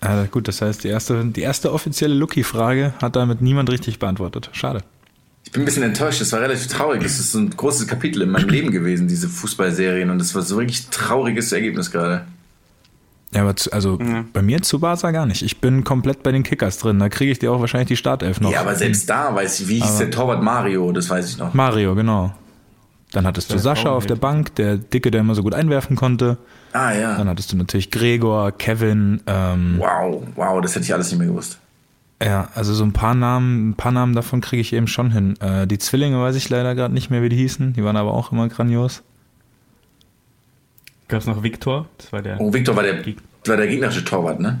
Ah, 0.00 0.24
gut, 0.30 0.48
das 0.48 0.62
heißt, 0.62 0.84
die 0.84 0.88
erste, 0.88 1.24
die 1.26 1.42
erste 1.42 1.72
offizielle 1.72 2.14
Lucky-Frage 2.14 2.94
hat 3.02 3.16
damit 3.16 3.42
niemand 3.42 3.68
richtig 3.70 3.98
beantwortet. 3.98 4.48
Schade. 4.52 4.82
Ich 5.44 5.52
bin 5.52 5.62
ein 5.62 5.64
bisschen 5.66 5.82
enttäuscht. 5.82 6.20
Das 6.20 6.32
war 6.32 6.40
relativ 6.40 6.68
traurig. 6.68 7.02
Das 7.02 7.18
ist 7.18 7.32
so 7.32 7.38
ein 7.38 7.50
großes 7.50 7.86
Kapitel 7.86 8.22
in 8.22 8.30
meinem 8.30 8.48
Leben 8.50 8.70
gewesen, 8.70 9.08
diese 9.08 9.28
Fußballserien. 9.28 10.08
Und 10.10 10.18
das 10.18 10.34
war 10.34 10.42
so 10.42 10.56
wirklich 10.56 10.86
trauriges 10.88 11.52
Ergebnis 11.52 11.90
gerade. 11.90 12.24
Ja, 13.32 13.42
aber 13.42 13.54
zu, 13.56 13.72
also 13.72 13.98
Ja. 14.00 14.24
bei 14.32 14.42
mir 14.42 14.62
zu 14.62 14.80
Barca 14.80 15.10
gar 15.10 15.26
nicht. 15.26 15.42
Ich 15.42 15.60
bin 15.60 15.84
komplett 15.84 16.22
bei 16.22 16.32
den 16.32 16.42
Kickers 16.42 16.78
drin. 16.78 16.98
Da 16.98 17.08
kriege 17.08 17.30
ich 17.30 17.38
dir 17.38 17.52
auch 17.52 17.60
wahrscheinlich 17.60 17.88
die 17.88 17.96
Startelf 17.96 18.40
noch. 18.40 18.50
Ja, 18.52 18.60
aber 18.62 18.74
selbst 18.74 19.08
da 19.10 19.34
weiß 19.34 19.60
ich, 19.60 19.68
wie 19.68 19.80
hieß 19.82 19.98
der 19.98 20.10
Torwart 20.10 20.42
Mario, 20.42 20.90
das 20.92 21.10
weiß 21.10 21.28
ich 21.30 21.38
noch. 21.38 21.52
Mario, 21.54 21.94
genau. 21.94 22.34
Dann 23.12 23.26
hattest 23.26 23.52
du 23.52 23.58
Sascha 23.58 23.90
auf 23.90 24.06
der 24.06 24.14
Bank, 24.16 24.54
der 24.54 24.76
Dicke, 24.76 25.10
der 25.10 25.22
immer 25.22 25.34
so 25.34 25.42
gut 25.42 25.54
einwerfen 25.54 25.96
konnte. 25.96 26.38
Ah 26.72 26.92
ja. 26.92 27.16
Dann 27.16 27.28
hattest 27.28 27.52
du 27.52 27.56
natürlich 27.56 27.90
Gregor, 27.90 28.52
Kevin, 28.52 29.20
ähm, 29.26 29.76
Wow, 29.78 30.22
wow, 30.36 30.60
das 30.60 30.76
hätte 30.76 30.84
ich 30.84 30.94
alles 30.94 31.10
nicht 31.10 31.18
mehr 31.18 31.26
gewusst. 31.26 31.58
ja, 32.22 32.48
also 32.54 32.72
so 32.72 32.84
ein 32.84 32.92
paar 32.92 33.14
Namen, 33.14 33.70
ein 33.70 33.74
paar 33.74 33.90
Namen 33.90 34.14
davon 34.14 34.40
kriege 34.40 34.60
ich 34.60 34.72
eben 34.72 34.86
schon 34.86 35.10
hin. 35.10 35.36
Äh, 35.40 35.66
die 35.66 35.78
Zwillinge 35.78 36.20
weiß 36.20 36.36
ich 36.36 36.48
leider 36.50 36.74
gerade 36.76 36.94
nicht 36.94 37.10
mehr, 37.10 37.22
wie 37.22 37.28
die 37.28 37.36
hießen. 37.36 37.72
Die 37.72 37.82
waren 37.82 37.96
aber 37.96 38.14
auch 38.14 38.30
immer 38.30 38.48
grandios. 38.48 39.02
Gab 41.08 41.20
es 41.20 41.26
noch 41.26 41.42
Viktor? 41.42 41.86
Das 41.98 42.12
war 42.12 42.22
der. 42.22 42.40
Oh, 42.40 42.52
Victor 42.52 42.76
war 42.76 42.84
der, 42.84 43.04
war 43.46 43.56
der 43.56 43.66
gegnerische 43.66 44.04
Torwart, 44.04 44.38
ne? 44.38 44.60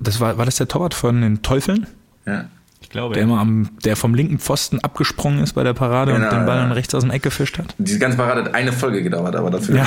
Das 0.00 0.20
war, 0.20 0.38
war 0.38 0.44
das 0.44 0.56
der 0.56 0.68
Torwart 0.68 0.94
von 0.94 1.20
den 1.20 1.42
Teufeln? 1.42 1.86
Ja. 2.26 2.46
Ich 2.84 2.90
glaube. 2.90 3.14
Der 3.14 3.22
immer 3.22 3.40
am, 3.40 3.70
der 3.82 3.96
vom 3.96 4.14
linken 4.14 4.38
Pfosten 4.38 4.78
abgesprungen 4.78 5.42
ist 5.42 5.54
bei 5.54 5.64
der 5.64 5.72
Parade 5.72 6.12
Genau, 6.12 6.26
und 6.26 6.32
den 6.32 6.44
Ball 6.44 6.56
ja. 6.56 6.62
dann 6.64 6.72
rechts 6.72 6.94
aus 6.94 7.02
dem 7.02 7.10
Eck 7.10 7.22
gefischt 7.22 7.56
hat? 7.56 7.74
Diese 7.78 7.98
ganze 7.98 8.18
Parade 8.18 8.44
hat 8.44 8.54
eine 8.54 8.72
Folge 8.72 9.02
gedauert, 9.02 9.34
aber 9.34 9.50
dafür. 9.50 9.76
Ja. 9.76 9.86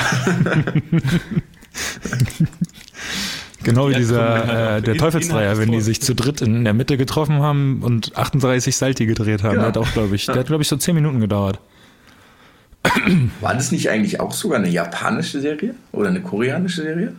genau 3.62 3.88
wie 3.88 3.94
dieser, 3.94 4.78
äh, 4.78 4.82
der 4.82 4.96
Teufelsdreier, 4.96 5.58
wenn 5.58 5.70
die 5.70 5.80
sich 5.80 6.02
zu 6.02 6.12
dritt 6.14 6.40
in 6.40 6.64
der 6.64 6.74
Mitte 6.74 6.96
getroffen 6.96 7.40
haben 7.40 7.82
und 7.84 8.16
38 8.16 8.76
Salti 8.76 9.06
gedreht 9.06 9.44
haben. 9.44 9.54
Ja. 9.54 9.60
Der 9.60 9.68
hat 9.68 9.78
auch, 9.78 9.92
glaube 9.92 10.16
ich, 10.16 10.26
der 10.26 10.38
hat, 10.38 10.46
glaube 10.48 10.62
ich, 10.64 10.68
so 10.68 10.76
10 10.76 10.96
Minuten 10.96 11.20
gedauert. 11.20 11.60
War 13.40 13.54
das 13.54 13.70
nicht 13.70 13.90
eigentlich 13.90 14.18
auch 14.18 14.32
sogar 14.32 14.58
eine 14.58 14.70
japanische 14.70 15.40
Serie? 15.40 15.76
Oder 15.92 16.08
eine 16.08 16.20
koreanische 16.20 16.82
Serie? 16.82 17.12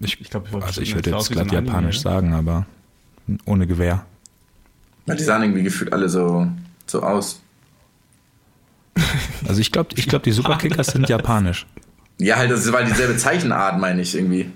Ich, 0.00 0.18
Ich 0.18 0.30
glaub, 0.30 0.46
ich 0.46 0.52
wollte 0.52 0.66
also 0.66 0.80
ich 0.80 0.94
würde 0.94 1.10
jetzt 1.10 1.30
glatt 1.30 1.52
Anime, 1.52 1.66
japanisch 1.66 2.00
oder? 2.00 2.10
sagen, 2.10 2.32
aber 2.32 2.64
ohne 3.44 3.66
Gewehr. 3.66 4.06
Weil 5.08 5.16
die 5.16 5.24
sahen 5.24 5.42
irgendwie 5.42 5.62
gefühlt 5.62 5.92
alle 5.92 6.08
so, 6.08 6.46
so 6.86 7.02
aus. 7.02 7.40
Also 9.46 9.60
ich 9.60 9.70
glaube, 9.72 9.90
ich 9.96 10.08
glaub, 10.08 10.22
die 10.22 10.32
Superkickers 10.32 10.88
sind 10.88 11.08
japanisch. 11.08 11.66
Ja, 12.18 12.36
halt, 12.36 12.50
das 12.50 12.70
war 12.72 12.82
dieselbe 12.84 13.16
Zeichenart, 13.16 13.78
meine 13.78 14.02
ich 14.02 14.14
irgendwie. 14.14 14.50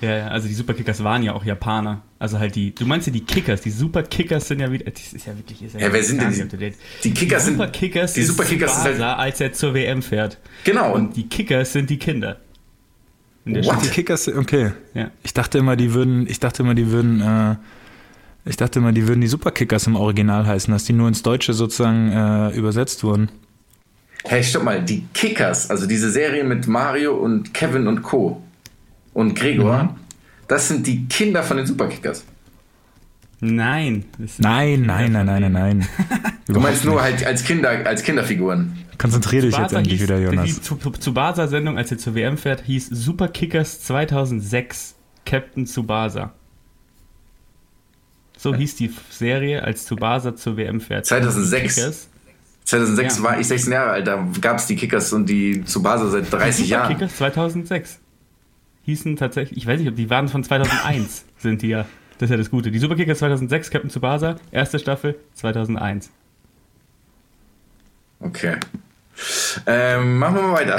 Ja, 0.00 0.28
also 0.28 0.46
die 0.48 0.54
Superkickers 0.54 1.02
waren 1.04 1.22
ja 1.22 1.32
auch 1.32 1.44
Japaner. 1.44 2.02
Also 2.18 2.38
halt 2.38 2.54
die, 2.54 2.74
du 2.74 2.84
meinst 2.84 3.06
ja 3.06 3.12
die 3.12 3.24
Kickers, 3.24 3.60
die 3.62 3.70
Superkickers 3.70 4.48
sind 4.48 4.60
ja 4.60 4.70
wieder, 4.70 4.90
das 4.90 5.12
ist 5.12 5.26
ja 5.26 5.36
wirklich, 5.36 5.62
ist 5.62 5.74
ja 5.74 5.80
Ja, 5.80 5.92
wer 5.92 6.02
sind 6.02 6.20
denn 6.20 6.32
die- 6.32 6.72
die 7.04 7.10
Kickers 7.14 7.44
sind- 7.46 7.54
Superkickers 7.54 8.12
die 8.14 8.20
ist 8.20 8.26
Superkickers 8.28 8.78
ist 8.78 8.84
halt- 8.84 9.00
als 9.00 9.40
er 9.40 9.52
zur 9.52 9.72
WM 9.74 10.02
fährt. 10.02 10.38
Genau, 10.64 10.92
Und 10.94 11.16
die 11.16 11.28
Kickers 11.28 11.72
sind 11.72 11.88
die 11.88 11.98
Kinder. 11.98 12.36
In 13.44 13.54
der 13.54 13.64
What? 13.64 13.84
Die. 13.84 13.88
Kickers, 13.88 14.28
okay. 14.28 14.72
Ja. 14.92 15.10
Ich 15.22 15.32
dachte 15.32 15.58
immer, 15.58 15.76
die 15.76 15.94
würden, 15.94 16.26
ich 16.28 16.40
dachte 16.40 16.62
immer, 16.64 16.74
die 16.74 16.90
würden, 16.90 17.20
äh, 17.20 17.54
ich 18.46 18.56
dachte 18.56 18.78
immer, 18.78 18.92
die 18.92 19.06
würden 19.08 19.20
die 19.20 19.26
Superkickers 19.26 19.86
im 19.86 19.96
Original 19.96 20.46
heißen, 20.46 20.72
dass 20.72 20.84
die 20.84 20.92
nur 20.92 21.08
ins 21.08 21.22
Deutsche 21.22 21.52
sozusagen 21.52 22.12
äh, 22.12 22.50
übersetzt 22.56 23.02
wurden. 23.04 23.28
hey, 24.24 24.42
stopp 24.42 24.64
mal, 24.64 24.82
die 24.82 25.04
Kickers, 25.14 25.70
also 25.70 25.86
diese 25.86 26.10
Serie 26.10 26.42
mit 26.44 26.66
Mario 26.66 27.14
und 27.16 27.52
Kevin 27.54 27.86
und 27.86 28.02
Co. 28.02 28.42
und 29.14 29.34
Gregor, 29.34 29.84
Mhm. 29.84 29.88
das 30.48 30.68
sind 30.68 30.86
die 30.86 31.06
Kinder 31.06 31.42
von 31.42 31.56
den 31.58 31.66
Superkickers. 31.66 32.24
Nein. 33.40 34.06
Nein, 34.38 34.82
nein, 34.86 35.12
nein, 35.12 35.26
nein, 35.26 35.42
nein, 35.42 35.52
nein. 35.52 35.88
Du 36.48 36.58
meinst 36.58 36.84
nur 36.86 37.02
halt 37.02 37.24
als 37.26 37.44
Kinder, 37.44 37.68
als 37.84 38.02
Kinderfiguren. 38.02 38.78
Konzentrier 38.98 39.42
dich 39.42 39.56
jetzt 39.58 39.74
endlich 39.74 40.00
wieder, 40.00 40.16
Die 40.18 40.24
Jonas. 40.24 40.60
Tsubasa-Sendung, 40.62 41.76
als 41.76 41.90
er 41.92 41.98
zur 41.98 42.14
WM 42.14 42.38
fährt, 42.38 42.62
hieß 42.62 42.88
Superkickers 42.88 43.82
2006 43.82 44.94
Captain 45.26 45.66
Tsubasa. 45.66 46.32
So 48.36 48.54
hieß 48.54 48.76
die 48.76 48.92
Serie, 49.10 49.64
als 49.64 49.84
Tsubasa 49.86 50.36
zur 50.36 50.56
WM 50.56 50.80
fährt. 50.80 51.06
2006? 51.06 51.74
Kickers, 51.76 52.08
2006 52.66 53.16
Ja. 53.18 53.22
war 53.22 53.40
ich 53.40 53.46
16 53.48 53.72
Jahre 53.72 53.90
alt, 53.90 54.06
da 54.06 54.26
gab 54.40 54.58
es 54.58 54.66
die 54.66 54.76
Kickers 54.76 55.12
und 55.12 55.26
die 55.28 55.64
Tsubasa 55.64 56.08
seit 56.08 56.30
30 56.32 56.68
Jahren. 56.68 56.88
Superkickers 56.88 57.16
2006 57.16 57.98
hießen 58.84 59.16
tatsächlich, 59.16 59.58
ich 59.58 59.66
weiß 59.66 59.80
nicht, 59.80 59.88
ob 59.88 59.96
die 59.96 60.10
waren 60.10 60.28
von 60.28 60.44
2001, 60.44 61.24
sind 61.38 61.62
die 61.62 61.68
ja. 61.68 61.86
Das 62.18 62.28
ist 62.28 62.30
ja 62.30 62.36
das 62.38 62.50
Gute. 62.50 62.70
Die 62.70 62.78
Superkickers 62.78 63.18
2006, 63.18 63.70
Captain 63.70 63.90
Tsubasa, 63.90 64.36
erste 64.50 64.78
Staffel 64.78 65.16
2001. 65.34 66.10
Okay. 68.20 68.56
Ähm, 69.66 70.18
machen 70.18 70.36
wir 70.36 70.42
mal 70.42 70.52
weiter. 70.54 70.78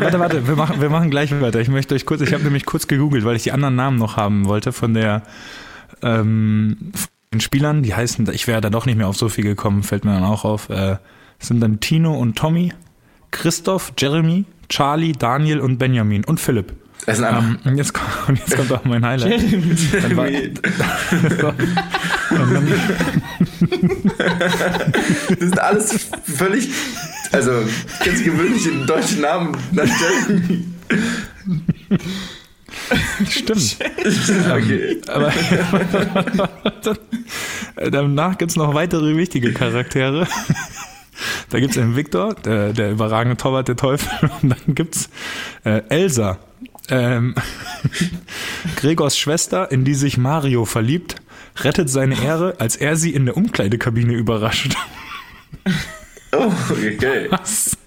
Warte, 0.00 0.18
warte, 0.18 0.48
wir 0.48 0.56
machen, 0.56 0.80
wir 0.80 0.88
machen 0.90 1.10
gleich 1.10 1.38
weiter. 1.40 1.60
Ich 1.60 1.68
möchte 1.68 1.94
euch 1.94 2.06
kurz, 2.06 2.20
ich 2.22 2.32
habe 2.32 2.42
nämlich 2.42 2.64
kurz 2.64 2.86
gegoogelt, 2.86 3.24
weil 3.24 3.36
ich 3.36 3.42
die 3.42 3.52
anderen 3.52 3.74
Namen 3.76 3.98
noch 3.98 4.16
haben 4.16 4.46
wollte 4.46 4.72
von 4.72 4.94
der 4.94 5.22
ähm, 6.02 6.92
den 7.32 7.40
Spielern. 7.40 7.82
Die 7.82 7.94
heißen, 7.94 8.28
ich 8.32 8.46
wäre 8.46 8.60
da 8.60 8.70
doch 8.70 8.86
nicht 8.86 8.96
mehr 8.96 9.08
auf 9.08 9.16
so 9.16 9.28
viel 9.28 9.44
gekommen, 9.44 9.82
fällt 9.82 10.04
mir 10.04 10.12
dann 10.14 10.24
auch 10.24 10.44
auf. 10.44 10.68
Äh, 10.70 10.96
sind 11.38 11.60
dann 11.60 11.80
Tino 11.80 12.14
und 12.18 12.36
Tommy, 12.36 12.72
Christoph, 13.30 13.92
Jeremy, 13.98 14.44
Charlie, 14.68 15.12
Daniel 15.12 15.60
und 15.60 15.78
Benjamin 15.78 16.24
und 16.24 16.40
Philipp. 16.40 16.72
Das 17.04 17.18
sind. 17.18 17.26
Ähm, 17.28 17.58
und, 17.64 17.76
jetzt, 17.76 17.92
kommt- 17.92 18.38
jetzt 18.38 18.56
kommt 18.56 18.72
auch 18.72 18.84
mein 18.84 19.04
Highlight. 19.04 19.42
Dann 20.02 20.16
war, 20.16 20.26
dann, 22.30 22.68
Das 25.28 25.38
sind 25.38 25.58
alles 25.60 26.08
völlig, 26.24 26.68
also 27.32 27.52
ganz 28.04 28.24
gewöhnliche 28.24 28.70
deutsche 28.86 29.20
Namen 29.20 29.56
nach 29.72 29.84
Jeremy. 30.28 30.64
stimmt. 33.30 33.76
Okay. 34.50 35.00
Aber 35.08 35.32
danach 37.90 38.38
gibt's 38.38 38.56
noch 38.56 38.74
weitere 38.74 39.16
wichtige 39.16 39.52
Charaktere. 39.52 40.26
Da 41.48 41.60
gibt's 41.60 41.78
einen 41.78 41.96
Victor, 41.96 42.34
der, 42.34 42.74
der 42.74 42.90
überragende 42.90 43.38
Torwart 43.38 43.68
der 43.68 43.76
Teufel. 43.76 44.30
Und 44.42 44.50
dann 44.50 44.74
gibt's 44.74 45.08
äh, 45.64 45.80
Elsa, 45.88 46.38
ähm, 46.90 47.34
Gregors 48.76 49.16
Schwester, 49.16 49.72
in 49.72 49.84
die 49.84 49.94
sich 49.94 50.18
Mario 50.18 50.66
verliebt, 50.66 51.16
rettet 51.58 51.88
seine 51.88 52.22
Ehre, 52.22 52.56
als 52.58 52.76
er 52.76 52.96
sie 52.96 53.14
in 53.14 53.24
der 53.24 53.36
Umkleidekabine 53.36 54.12
überrascht. 54.12 54.76
Oh, 56.32 56.52
okay. 56.70 57.28
Was, 57.30 57.78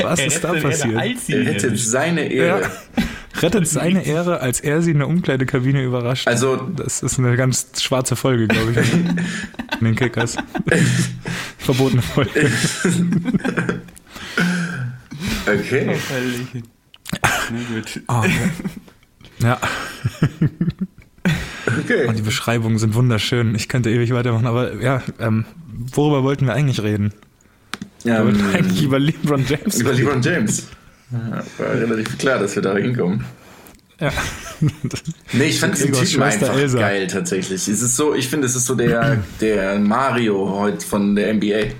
was 0.00 0.18
Er 0.18 0.26
ist 0.26 0.42
da 0.42 0.52
passiert? 0.54 0.94
Erde, 0.94 0.98
als 0.98 1.26
sie 1.26 1.34
Er 1.34 1.46
rettet 1.46 1.78
seine 1.78 2.32
Ehre. 2.32 2.62
Ja. 2.62 2.70
Rettet 3.40 3.66
seine 3.66 4.04
Ehre, 4.04 4.40
als 4.40 4.60
er 4.60 4.82
sie 4.82 4.90
in 4.90 4.98
der 4.98 5.08
Umkleidekabine 5.08 5.82
überrascht. 5.82 6.28
Also, 6.28 6.56
Das 6.76 7.02
ist 7.02 7.18
eine 7.18 7.36
ganz 7.36 7.82
schwarze 7.82 8.14
Folge, 8.16 8.46
glaube 8.48 8.72
ich, 8.72 8.92
in 9.80 9.84
den 9.84 9.96
Kickers. 9.96 10.36
Verbotene 11.58 12.02
Folge. 12.02 12.50
okay. 15.46 15.96
Na 17.50 17.58
gut. 17.74 18.00
Oh, 18.08 18.22
ja, 19.40 19.58
Okay. 21.78 22.06
und 22.06 22.18
die 22.18 22.22
Beschreibungen 22.22 22.78
sind 22.78 22.94
wunderschön. 22.94 23.54
Ich 23.54 23.68
könnte 23.68 23.90
ewig 23.90 24.12
weitermachen, 24.12 24.46
aber 24.46 24.80
ja, 24.82 25.02
ähm, 25.20 25.44
worüber 25.94 26.22
wollten 26.24 26.46
wir 26.46 26.54
eigentlich 26.54 26.82
reden? 26.82 27.12
Wir 28.02 28.24
wollten 28.24 28.40
Ähm, 28.40 28.46
eigentlich 28.54 28.82
über 28.82 28.98
LeBron 28.98 29.44
James 29.46 29.80
über. 29.80 29.92
LeBron 29.92 30.20
James. 30.22 30.66
Ja, 31.12 31.42
war 31.58 31.74
relativ 31.74 32.18
klar, 32.18 32.38
dass 32.38 32.54
wir 32.54 32.62
da 32.62 32.76
hinkommen. 32.76 33.24
Ja. 34.00 34.10
Nee, 35.32 35.46
ich 35.46 35.58
fand 35.58 35.74
diesen 35.76 35.92
Typen 35.92 36.22
einfach 36.22 36.56
Elsa. 36.56 36.78
geil 36.78 37.08
tatsächlich. 37.08 37.66
Es 37.66 37.82
ist 37.82 37.96
so, 37.96 38.14
ich 38.14 38.28
finde, 38.28 38.46
es 38.46 38.54
ist 38.54 38.66
so 38.66 38.76
der, 38.76 39.22
der 39.40 39.78
Mario 39.80 40.50
heute 40.50 40.86
von 40.86 41.16
der 41.16 41.34
NBA. 41.34 41.72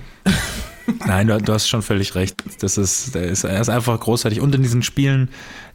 Nein, 1.05 1.27
du, 1.27 1.37
du 1.37 1.53
hast 1.53 1.67
schon 1.67 1.81
völlig 1.81 2.15
recht. 2.15 2.43
Das 2.59 2.77
ist, 2.77 3.15
der 3.15 3.23
ist, 3.23 3.43
er 3.43 3.61
ist 3.61 3.69
einfach 3.69 3.99
großartig. 3.99 4.41
Und 4.41 4.53
in 4.55 4.61
diesen 4.61 4.83
Spielen, 4.83 5.29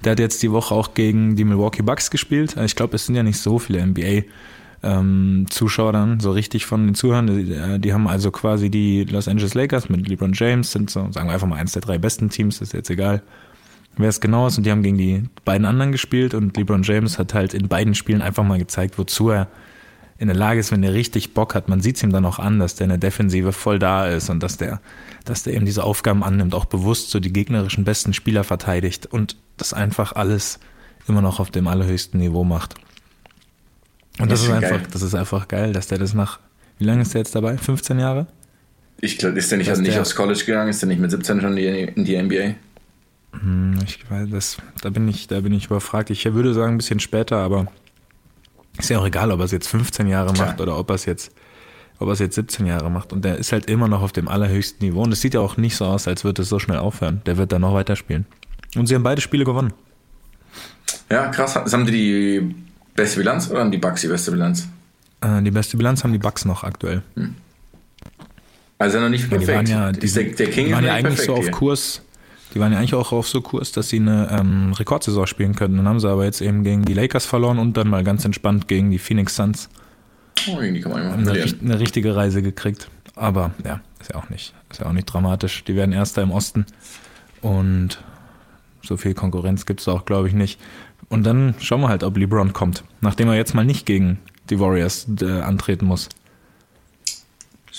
der 0.04 0.12
hat 0.12 0.18
jetzt 0.18 0.42
die 0.42 0.52
Woche 0.52 0.74
auch 0.74 0.94
gegen 0.94 1.36
die 1.36 1.44
Milwaukee 1.44 1.82
Bucks 1.82 2.10
gespielt. 2.10 2.56
Ich 2.62 2.76
glaube, 2.76 2.96
es 2.96 3.06
sind 3.06 3.14
ja 3.14 3.22
nicht 3.22 3.38
so 3.38 3.58
viele 3.58 3.86
NBA. 3.86 4.24
Ähm, 4.82 5.46
Zuschauer 5.50 5.92
dann, 5.92 6.20
so 6.20 6.30
richtig 6.30 6.66
von 6.66 6.86
den 6.86 6.94
Zuhörern, 6.94 7.26
die, 7.26 7.80
die 7.80 7.92
haben 7.92 8.06
also 8.06 8.30
quasi 8.30 8.70
die 8.70 9.04
Los 9.04 9.26
Angeles 9.26 9.54
Lakers 9.54 9.88
mit 9.88 10.06
LeBron 10.06 10.32
James, 10.34 10.70
sind 10.70 10.88
so, 10.88 11.10
sagen 11.10 11.26
wir 11.28 11.32
einfach 11.32 11.48
mal 11.48 11.56
eins 11.56 11.72
der 11.72 11.82
drei 11.82 11.98
besten 11.98 12.30
Teams, 12.30 12.60
ist 12.60 12.74
jetzt 12.74 12.88
egal, 12.88 13.22
wer 13.98 14.08
es 14.08 14.20
genau 14.20 14.46
ist, 14.46 14.56
und 14.58 14.64
die 14.64 14.70
haben 14.70 14.82
gegen 14.82 14.98
die 14.98 15.24
beiden 15.44 15.66
anderen 15.66 15.92
gespielt 15.92 16.34
und 16.34 16.56
LeBron 16.56 16.82
James 16.82 17.18
hat 17.18 17.34
halt 17.34 17.54
in 17.54 17.68
beiden 17.68 17.94
Spielen 17.94 18.22
einfach 18.22 18.44
mal 18.44 18.58
gezeigt, 18.58 18.98
wozu 18.98 19.30
er 19.30 19.48
in 20.18 20.26
der 20.28 20.36
Lage 20.36 20.58
ist, 20.58 20.72
wenn 20.72 20.82
er 20.82 20.92
richtig 20.94 21.32
Bock 21.34 21.54
hat. 21.54 21.68
Man 21.68 21.80
sieht 21.80 21.96
es 21.96 22.02
ihm 22.02 22.10
dann 22.10 22.24
auch 22.24 22.38
an, 22.40 22.58
dass 22.58 22.74
der 22.74 22.86
in 22.86 22.88
der 22.88 22.98
Defensive 22.98 23.52
voll 23.52 23.78
da 23.78 24.08
ist 24.08 24.30
und 24.30 24.42
dass 24.42 24.56
der, 24.56 24.80
dass 25.24 25.44
der 25.44 25.54
eben 25.54 25.64
diese 25.64 25.84
Aufgaben 25.84 26.24
annimmt, 26.24 26.54
auch 26.54 26.64
bewusst 26.64 27.10
so 27.10 27.20
die 27.20 27.32
gegnerischen 27.32 27.84
besten 27.84 28.12
Spieler 28.12 28.42
verteidigt 28.42 29.06
und 29.06 29.36
das 29.56 29.72
einfach 29.72 30.12
alles 30.14 30.58
immer 31.06 31.22
noch 31.22 31.38
auf 31.38 31.50
dem 31.52 31.68
allerhöchsten 31.68 32.18
Niveau 32.18 32.42
macht. 32.44 32.74
Und 34.18 34.30
das, 34.32 34.40
Das 34.40 34.48
ist 34.48 34.54
einfach, 34.54 34.70
geil. 34.78 34.86
das 34.92 35.02
ist 35.02 35.14
einfach 35.14 35.48
geil, 35.48 35.72
dass 35.72 35.86
der 35.86 35.98
das 35.98 36.14
nach, 36.14 36.40
wie 36.78 36.84
lange 36.84 37.02
ist 37.02 37.14
der 37.14 37.20
jetzt 37.20 37.34
dabei? 37.34 37.56
15 37.56 38.00
Jahre? 38.00 38.26
Ich 39.00 39.16
glaube, 39.18 39.38
ist 39.38 39.48
der 39.52 39.58
nicht, 39.58 39.70
also 39.70 39.80
nicht 39.80 39.94
der- 39.94 40.02
aufs 40.02 40.16
College 40.16 40.40
gegangen? 40.44 40.68
Ist 40.70 40.82
der 40.82 40.88
nicht 40.88 41.00
mit 41.00 41.12
17 41.12 41.40
schon 41.40 41.56
in 41.56 41.56
die, 41.56 41.92
in 41.94 42.04
die 42.04 42.16
NBA? 42.16 42.54
Hm, 43.32 43.78
Ich 43.84 44.10
weiß, 44.10 44.28
das, 44.30 44.56
da 44.82 44.90
bin 44.90 45.08
ich, 45.08 45.26
da 45.28 45.40
bin 45.40 45.52
ich 45.52 45.66
überfragt. 45.66 46.10
Ich 46.10 46.24
würde 46.32 46.54
sagen, 46.54 46.74
ein 46.74 46.78
bisschen 46.78 47.00
später, 47.00 47.36
aber 47.38 47.66
ist 48.78 48.90
ja 48.90 48.98
auch 48.98 49.06
egal, 49.06 49.30
ob 49.32 49.40
er 49.40 49.44
es 49.44 49.52
jetzt 49.52 49.68
15 49.68 50.06
Jahre 50.06 50.32
Klar. 50.32 50.48
macht 50.48 50.60
oder 50.60 50.78
ob 50.78 50.88
er 50.90 50.94
es 50.94 51.04
jetzt, 51.04 51.32
ob 51.98 52.08
er 52.08 52.12
es 52.12 52.18
jetzt 52.20 52.36
17 52.36 52.64
Jahre 52.66 52.90
macht. 52.90 53.12
Und 53.12 53.24
der 53.24 53.36
ist 53.36 53.52
halt 53.52 53.66
immer 53.66 53.88
noch 53.88 54.02
auf 54.02 54.12
dem 54.12 54.28
allerhöchsten 54.28 54.86
Niveau. 54.86 55.02
Und 55.02 55.12
es 55.12 55.20
sieht 55.20 55.34
ja 55.34 55.40
auch 55.40 55.56
nicht 55.56 55.76
so 55.76 55.84
aus, 55.84 56.06
als 56.08 56.24
würde 56.24 56.42
es 56.42 56.48
so 56.48 56.58
schnell 56.58 56.78
aufhören. 56.78 57.20
Der 57.26 57.36
wird 57.36 57.52
dann 57.52 57.62
noch 57.62 57.74
weiterspielen. 57.74 58.24
Und 58.76 58.86
sie 58.86 58.94
haben 58.94 59.02
beide 59.02 59.20
Spiele 59.20 59.44
gewonnen. 59.44 59.72
Ja, 61.10 61.28
krass. 61.28 61.56
Haben 61.56 61.86
die 61.86 61.92
die 61.92 62.54
beste 62.94 63.18
Bilanz 63.18 63.50
oder 63.50 63.60
haben 63.60 63.70
die 63.70 63.78
Bucks 63.78 64.02
die 64.02 64.08
beste 64.08 64.30
Bilanz? 64.30 64.68
Äh, 65.20 65.42
die 65.42 65.50
beste 65.50 65.76
Bilanz 65.76 66.04
haben 66.04 66.12
die 66.12 66.18
Bucks 66.18 66.44
noch 66.44 66.62
aktuell. 66.64 67.02
Also 68.78 69.00
noch 69.00 69.08
nicht 69.08 69.30
Ja, 69.30 69.38
die 69.38 69.44
perfekt. 69.44 69.56
waren 69.56 69.66
ja, 69.66 69.92
die, 69.92 70.10
der, 70.12 70.24
der 70.24 70.50
King 70.50 70.70
waren 70.72 70.84
ja 70.84 70.94
eigentlich 70.94 71.18
so 71.20 71.34
perfekt 71.34 71.38
auf 71.38 71.44
hier. 71.44 71.50
Kurs. 71.52 72.02
Die 72.58 72.62
waren 72.62 72.72
ja 72.72 72.78
eigentlich 72.78 72.94
auch 72.94 73.12
auf 73.12 73.28
so 73.28 73.40
Kurs, 73.40 73.70
dass 73.70 73.88
sie 73.88 74.00
eine 74.00 74.36
ähm, 74.36 74.72
Rekordsaison 74.72 75.28
spielen 75.28 75.54
könnten. 75.54 75.76
Dann 75.76 75.86
haben 75.86 76.00
sie 76.00 76.10
aber 76.10 76.24
jetzt 76.24 76.40
eben 76.40 76.64
gegen 76.64 76.84
die 76.84 76.92
Lakers 76.92 77.24
verloren 77.24 77.60
und 77.60 77.76
dann 77.76 77.88
mal 77.88 78.02
ganz 78.02 78.24
entspannt 78.24 78.66
gegen 78.66 78.90
die 78.90 78.98
Phoenix 78.98 79.36
Suns 79.36 79.68
Oh, 80.48 80.60
die 80.60 80.80
kann 80.80 80.90
man 80.90 81.02
immer 81.02 81.12
eine, 81.14 81.32
richt- 81.34 81.62
eine 81.62 81.78
richtige 81.78 82.16
Reise 82.16 82.42
gekriegt. 82.42 82.88
Aber 83.14 83.52
ja, 83.64 83.80
ist 84.00 84.10
ja 84.12 84.16
auch 84.18 84.28
nicht, 84.28 84.54
ist 84.70 84.80
ja 84.80 84.86
auch 84.86 84.92
nicht 84.92 85.04
dramatisch. 85.06 85.62
Die 85.62 85.76
werden 85.76 85.92
Erster 85.92 86.20
im 86.22 86.32
Osten 86.32 86.66
und 87.42 88.02
so 88.82 88.96
viel 88.96 89.14
Konkurrenz 89.14 89.64
gibt 89.64 89.80
es 89.80 89.86
auch, 89.86 90.04
glaube 90.04 90.26
ich, 90.26 90.34
nicht. 90.34 90.58
Und 91.08 91.24
dann 91.24 91.54
schauen 91.60 91.80
wir 91.82 91.88
halt, 91.88 92.02
ob 92.02 92.16
LeBron 92.16 92.52
kommt, 92.54 92.82
nachdem 93.00 93.28
er 93.28 93.34
jetzt 93.36 93.54
mal 93.54 93.64
nicht 93.64 93.86
gegen 93.86 94.18
die 94.50 94.58
Warriors 94.58 95.06
äh, 95.20 95.40
antreten 95.42 95.86
muss. 95.86 96.08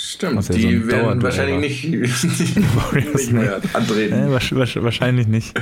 Stimmt, 0.02 0.38
Was 0.38 0.48
ja 0.48 0.56
die 0.56 0.78
so 0.80 0.88
werden 0.88 1.22
wahrscheinlich 1.22 1.84
nicht, 1.84 2.24
nicht 3.16 3.32
mehr 3.34 3.60
antreten. 3.74 4.16
Wasch- 4.32 4.82
wahrscheinlich 4.82 5.28
nicht. 5.28 5.60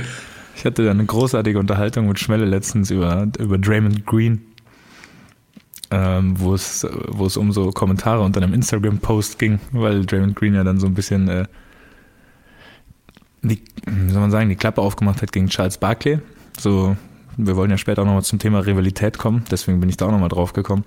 Ich 0.54 0.64
hatte 0.64 0.84
da 0.84 0.90
eine 0.92 1.04
großartige 1.04 1.58
Unterhaltung 1.58 2.06
mit 2.08 2.18
Schmelle 2.20 2.44
letztens 2.44 2.90
über, 2.90 3.26
über 3.38 3.58
Draymond 3.58 4.06
Green, 4.06 4.40
ähm, 5.90 6.34
wo, 6.38 6.54
es, 6.54 6.86
wo 7.08 7.26
es 7.26 7.36
um 7.36 7.50
so 7.52 7.70
Kommentare 7.70 8.20
unter 8.22 8.40
einem 8.42 8.54
Instagram-Post 8.54 9.38
ging, 9.38 9.58
weil 9.72 10.04
Draymond 10.06 10.36
Green 10.36 10.54
ja 10.54 10.62
dann 10.64 10.78
so 10.78 10.86
ein 10.86 10.94
bisschen 10.94 11.28
äh, 11.28 11.44
die, 13.42 13.62
wie 13.86 14.10
soll 14.10 14.20
man 14.20 14.30
sagen, 14.30 14.48
die 14.48 14.56
Klappe 14.56 14.80
aufgemacht 14.82 15.22
hat 15.22 15.32
gegen 15.32 15.48
Charles 15.48 15.78
Barkley. 15.78 16.18
So, 16.58 16.96
wir 17.36 17.56
wollen 17.56 17.70
ja 17.70 17.78
später 17.78 18.02
auch 18.02 18.06
nochmal 18.06 18.24
zum 18.24 18.38
Thema 18.38 18.60
Rivalität 18.60 19.18
kommen, 19.18 19.44
deswegen 19.50 19.80
bin 19.80 19.88
ich 19.88 19.96
da 19.96 20.06
auch 20.06 20.12
nochmal 20.12 20.28
drauf 20.28 20.52
gekommen. 20.52 20.84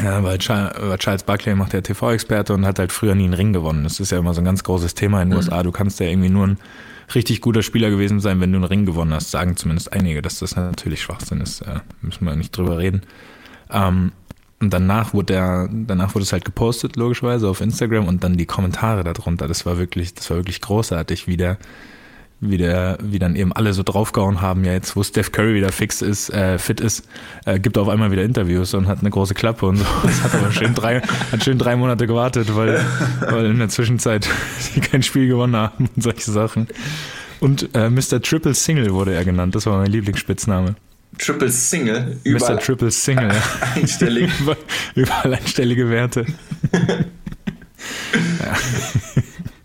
Ja, 0.00 0.22
weil 0.22 0.38
Char- 0.40 0.74
weil 0.78 0.98
Charles 0.98 1.22
Barkley 1.22 1.54
macht 1.54 1.72
ja 1.72 1.80
TV-Experte 1.80 2.52
und 2.52 2.66
hat 2.66 2.78
halt 2.78 2.92
früher 2.92 3.14
nie 3.14 3.24
einen 3.24 3.32
Ring 3.34 3.52
gewonnen. 3.52 3.82
Das 3.84 3.98
ist 3.98 4.10
ja 4.12 4.18
immer 4.18 4.34
so 4.34 4.42
ein 4.42 4.44
ganz 4.44 4.62
großes 4.62 4.94
Thema 4.94 5.22
in 5.22 5.30
den 5.30 5.38
USA. 5.38 5.62
Du 5.62 5.72
kannst 5.72 6.00
ja 6.00 6.06
irgendwie 6.06 6.28
nur 6.28 6.46
ein 6.46 6.58
richtig 7.14 7.40
guter 7.40 7.62
Spieler 7.62 7.88
gewesen 7.88 8.20
sein, 8.20 8.40
wenn 8.40 8.52
du 8.52 8.56
einen 8.58 8.64
Ring 8.66 8.84
gewonnen 8.84 9.14
hast. 9.14 9.30
Sagen 9.30 9.56
zumindest 9.56 9.92
einige, 9.94 10.20
dass 10.20 10.38
das 10.40 10.54
natürlich 10.54 11.00
Schwachsinn 11.02 11.40
ist. 11.40 11.62
Äh, 11.62 11.80
müssen 12.02 12.24
wir 12.26 12.36
nicht 12.36 12.54
drüber 12.56 12.76
reden. 12.78 13.02
Ähm, 13.70 14.12
und 14.60 14.72
danach 14.72 15.14
wurde 15.14 15.32
der, 15.34 15.68
danach 15.70 16.14
wurde 16.14 16.24
es 16.24 16.32
halt 16.32 16.44
gepostet, 16.44 16.96
logischerweise, 16.96 17.48
auf 17.48 17.60
Instagram 17.60 18.06
und 18.06 18.22
dann 18.24 18.36
die 18.36 18.46
Kommentare 18.46 19.02
darunter. 19.04 19.48
Das 19.48 19.64
war 19.66 19.78
wirklich, 19.78 20.14
das 20.14 20.28
war 20.30 20.38
wirklich 20.38 20.60
großartig, 20.60 21.26
wie 21.26 21.36
der, 21.36 21.58
wie 22.40 22.58
der, 22.58 22.98
wie 23.02 23.18
dann 23.18 23.34
eben 23.34 23.52
alle 23.52 23.72
so 23.72 23.82
draufgehauen 23.82 24.42
haben, 24.42 24.64
ja 24.64 24.72
jetzt, 24.72 24.94
wo 24.94 25.02
Steph 25.02 25.32
Curry 25.32 25.54
wieder 25.54 25.72
fix 25.72 26.02
ist, 26.02 26.28
äh, 26.30 26.58
fit 26.58 26.80
ist, 26.80 27.08
äh, 27.46 27.58
gibt 27.58 27.76
er 27.76 27.82
auf 27.82 27.88
einmal 27.88 28.10
wieder 28.10 28.24
Interviews 28.24 28.74
und 28.74 28.88
hat 28.88 29.00
eine 29.00 29.10
große 29.10 29.34
Klappe 29.34 29.66
und 29.66 29.76
so. 29.76 29.84
Das 30.02 30.22
hat 30.22 30.34
aber 30.34 30.52
schön 30.52 30.74
drei, 30.74 31.00
hat 31.00 31.42
schön 31.44 31.58
drei 31.58 31.76
Monate 31.76 32.06
gewartet, 32.06 32.54
weil, 32.54 32.84
weil 33.20 33.46
in 33.46 33.58
der 33.58 33.68
Zwischenzeit 33.68 34.28
sie 34.58 34.80
kein 34.80 35.02
Spiel 35.02 35.28
gewonnen 35.28 35.56
haben 35.56 35.88
und 35.94 36.02
solche 36.02 36.30
Sachen. 36.30 36.68
Und 37.40 37.70
äh, 37.74 37.88
Mr. 37.88 38.20
Triple 38.20 38.54
Single 38.54 38.92
wurde 38.92 39.14
er 39.14 39.24
genannt, 39.24 39.54
das 39.54 39.66
war 39.66 39.78
mein 39.78 39.90
Lieblingsspitzname. 39.90 40.76
Triple 41.18 41.48
Single, 41.48 42.18
Mr. 42.24 42.30
überall 42.30 42.58
Triple 42.58 42.90
Single. 42.90 43.28
ja. 43.28 43.42
einstellig. 43.74 44.30
Über, 44.40 44.56
überall 44.94 45.34
einstellige 45.34 45.88
Werte. 45.88 46.26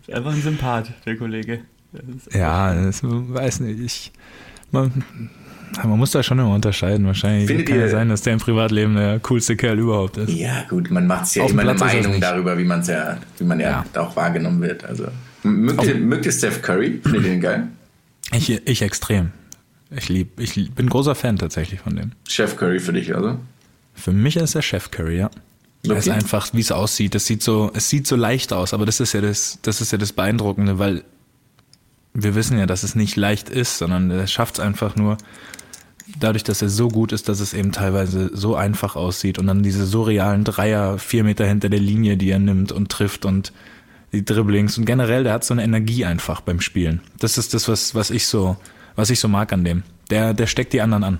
Ist 0.07 0.13
einfach 0.13 0.33
ein 0.33 0.41
Sympath, 0.41 0.93
der 1.05 1.17
Kollege. 1.17 1.61
Das 1.91 2.33
Ja, 2.33 2.73
das 2.73 3.01
weiß 3.03 3.59
nicht. 3.61 3.79
Ich, 3.79 4.11
man, 4.71 5.03
man 5.83 5.97
muss 5.99 6.11
da 6.11 6.23
schon 6.23 6.39
immer 6.39 6.53
unterscheiden. 6.53 7.05
Wahrscheinlich 7.05 7.47
Findet 7.47 7.67
kann 7.67 7.79
ja 7.79 7.89
sein, 7.89 8.09
dass 8.09 8.21
der 8.21 8.33
im 8.33 8.39
Privatleben 8.39 8.95
der 8.95 9.19
coolste 9.19 9.55
Kerl 9.55 9.79
überhaupt 9.79 10.17
ist. 10.17 10.29
Ja, 10.31 10.63
gut, 10.69 10.89
man 10.91 11.07
macht 11.07 11.27
sich 11.27 11.41
ja 11.41 11.49
immer 11.49 11.61
eine 11.63 11.73
Meinung 11.73 12.19
darüber, 12.19 12.57
wie, 12.57 12.63
man's 12.63 12.87
ja, 12.87 13.17
wie 13.37 13.43
man 13.43 13.59
ja, 13.59 13.85
Ja. 13.93 14.01
auch 14.01 14.15
wahrgenommen 14.15 14.61
wird. 14.61 14.83
Also, 14.85 15.07
mögt, 15.43 15.83
ihr, 15.83 15.95
mögt 15.95 16.25
ihr 16.25 16.31
Steph 16.31 16.61
Curry? 16.61 16.99
Findet 17.03 17.23
ihr 17.23 17.29
den 17.31 17.41
geil? 17.41 17.67
Ich, 18.33 18.49
ich 18.49 18.81
extrem. 18.81 19.31
Ich 19.93 20.07
lieb, 20.07 20.39
ich 20.39 20.55
lieb- 20.55 20.75
bin 20.75 20.89
großer 20.89 21.15
Fan 21.15 21.37
tatsächlich 21.37 21.81
von 21.81 21.95
dem. 21.97 22.11
Chef 22.27 22.55
Curry 22.55 22.79
für 22.79 22.93
dich, 22.93 23.13
also? 23.13 23.37
Für 23.93 24.13
mich 24.13 24.37
ist 24.37 24.55
der 24.55 24.61
Chef 24.61 24.89
Curry, 24.89 25.17
ja. 25.17 25.29
Er 25.85 25.97
ist 25.97 26.07
Okay. 26.07 26.15
einfach, 26.15 26.53
wie 26.53 26.61
es 26.61 26.71
aussieht. 26.71 27.13
Es 27.15 27.25
sieht 27.25 27.41
so, 27.43 27.71
es 27.73 27.89
sieht 27.89 28.07
so 28.07 28.15
leicht 28.15 28.53
aus, 28.53 28.73
aber 28.73 28.85
das 28.85 28.99
ist 29.01 29.11
ja 29.13 29.19
das, 29.19 29.59
das 29.63 29.81
ist 29.81 29.91
ja 29.91 29.97
das 29.97 30.13
Beeindruckende, 30.13 30.79
weil 30.79 31.03
wir 32.13 32.35
wissen 32.35 32.57
ja, 32.57 32.65
dass 32.65 32.83
es 32.83 32.95
nicht 32.95 33.15
leicht 33.15 33.49
ist, 33.49 33.77
sondern 33.77 34.11
er 34.11 34.27
schafft 34.27 34.55
es 34.55 34.59
einfach 34.59 34.95
nur 34.95 35.17
dadurch, 36.19 36.43
dass 36.43 36.61
er 36.61 36.69
so 36.69 36.89
gut 36.89 37.11
ist, 37.13 37.29
dass 37.29 37.39
es 37.39 37.53
eben 37.53 37.71
teilweise 37.71 38.29
so 38.33 38.55
einfach 38.55 38.95
aussieht 38.95 39.39
und 39.39 39.47
dann 39.47 39.63
diese 39.63 39.85
surrealen 39.85 40.43
Dreier 40.43 40.97
vier 40.97 41.23
Meter 41.23 41.45
hinter 41.45 41.69
der 41.69 41.79
Linie, 41.79 42.17
die 42.17 42.29
er 42.29 42.39
nimmt 42.39 42.71
und 42.71 42.89
trifft 42.89 43.23
und 43.25 43.53
die 44.11 44.25
Dribblings 44.25 44.77
und 44.77 44.85
generell, 44.85 45.23
der 45.23 45.31
hat 45.33 45.45
so 45.45 45.53
eine 45.53 45.63
Energie 45.63 46.03
einfach 46.03 46.41
beim 46.41 46.59
Spielen. 46.59 46.99
Das 47.19 47.37
ist 47.37 47.53
das, 47.53 47.69
was, 47.69 47.95
was 47.95 48.09
ich 48.09 48.25
so, 48.25 48.57
was 48.97 49.09
ich 49.09 49.21
so 49.21 49.29
mag 49.29 49.53
an 49.53 49.63
dem. 49.63 49.83
Der, 50.09 50.33
der 50.33 50.47
steckt 50.47 50.73
die 50.73 50.81
anderen 50.81 51.05
an. 51.05 51.19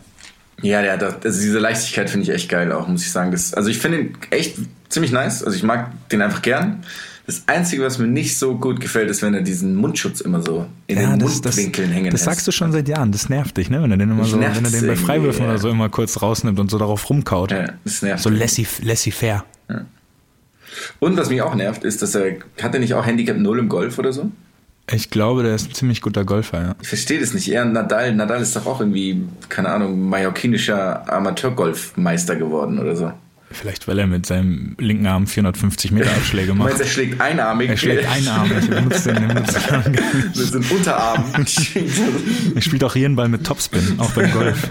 Ja, 0.61 0.81
der, 0.81 0.93
hat- 0.93 1.25
also 1.25 1.39
diese 1.39 1.59
Leichtigkeit 1.59 2.09
finde 2.09 2.23
ich 2.25 2.33
echt 2.35 2.49
geil 2.49 2.69
auch, 2.73 2.89
muss 2.89 3.03
ich 3.03 3.11
sagen. 3.11 3.31
Das, 3.31 3.53
also 3.53 3.69
ich 3.69 3.77
finde 3.77 3.99
ihn 3.99 4.17
echt 4.29 4.57
ziemlich 4.89 5.13
nice. 5.13 5.41
Also 5.41 5.55
ich 5.55 5.63
mag 5.63 5.89
den 6.09 6.21
einfach 6.21 6.41
gern. 6.41 6.83
Das 7.27 7.43
Einzige, 7.47 7.83
was 7.83 7.97
mir 7.99 8.07
nicht 8.07 8.37
so 8.37 8.57
gut 8.57 8.79
gefällt, 8.79 9.09
ist, 9.09 9.21
wenn 9.21 9.33
er 9.33 9.41
diesen 9.41 9.75
Mundschutz 9.75 10.21
immer 10.21 10.41
so 10.41 10.65
in 10.87 10.97
den 10.97 11.19
Mundwinkeln 11.19 11.91
hängen 11.91 12.11
Das 12.11 12.23
sagst 12.23 12.47
du 12.47 12.51
schon 12.51 12.71
seit 12.71 12.87
Jahren, 12.87 13.11
das 13.11 13.29
nervt 13.29 13.57
dich, 13.57 13.69
ne? 13.69 13.81
Wenn 13.81 13.91
er 13.91 13.97
den 13.97 14.11
immer 14.11 14.25
so, 14.25 14.39
wenn 14.39 14.43
er 14.43 14.71
den 14.71 14.87
bei 14.87 14.95
Freiwürfen 14.95 15.43
ja. 15.43 15.51
oder 15.51 15.59
so 15.59 15.69
immer 15.69 15.89
kurz 15.89 16.21
rausnimmt 16.21 16.59
und 16.59 16.71
so 16.71 16.77
darauf 16.77 17.09
rumkaut. 17.09 17.51
Ja, 17.51 17.73
das 17.83 18.01
nervt. 18.01 18.23
So 18.23 18.29
laissez, 18.29 18.81
laissez 18.81 19.15
faire. 19.15 19.45
Und 20.99 21.17
was 21.17 21.29
mich 21.29 21.41
auch 21.41 21.55
nervt, 21.55 21.83
ist, 21.83 22.01
dass 22.01 22.15
er, 22.15 22.37
hat 22.61 22.73
er 22.73 22.79
nicht 22.79 22.93
auch 22.93 23.05
Handicap 23.05 23.37
0 23.37 23.59
im 23.59 23.69
Golf 23.69 23.99
oder 23.99 24.13
so? 24.13 24.31
Ich 24.91 25.09
glaube, 25.09 25.43
der 25.43 25.55
ist 25.55 25.69
ein 25.69 25.73
ziemlich 25.73 26.01
guter 26.01 26.25
Golfer, 26.25 26.61
ja. 26.61 26.75
Ich 26.81 26.87
verstehe 26.87 27.19
das 27.19 27.33
nicht. 27.33 27.49
Er 27.49 27.65
Nadal, 27.65 28.13
Nadal 28.13 28.41
ist 28.41 28.55
doch 28.55 28.65
auch 28.65 28.79
irgendwie, 28.79 29.23
keine 29.47 29.69
Ahnung, 29.69 30.09
mallorquinischer 30.09 31.11
Amateurgolfmeister 31.11 32.35
geworden 32.35 32.79
oder 32.79 32.95
so. 32.95 33.11
Vielleicht, 33.53 33.87
weil 33.87 33.99
er 33.99 34.07
mit 34.07 34.25
seinem 34.25 34.75
linken 34.79 35.05
Arm 35.07 35.27
450 35.27 35.91
Meter 35.91 36.11
Abschläge 36.11 36.47
Du 36.47 36.55
meinst, 36.55 36.73
macht. 36.73 36.81
er 36.81 36.87
schlägt 36.87 37.21
einarmig? 37.21 37.69
Er 37.69 37.77
schlägt 37.77 38.07
einarmig, 38.09 38.69
er 38.69 38.75
benutzt 38.75 39.05
den, 39.05 39.27
benutzt 39.27 39.59
den. 39.69 39.91
Mit 39.91 40.55
einem 40.55 40.71
Unterarm. 40.77 41.23
Er 42.55 42.61
spielt 42.61 42.83
auch 42.83 42.95
jeden 42.95 43.15
Ball 43.15 43.29
mit 43.29 43.45
Topspin, 43.45 43.99
auch 43.99 44.11
beim 44.11 44.31
Golf. 44.31 44.69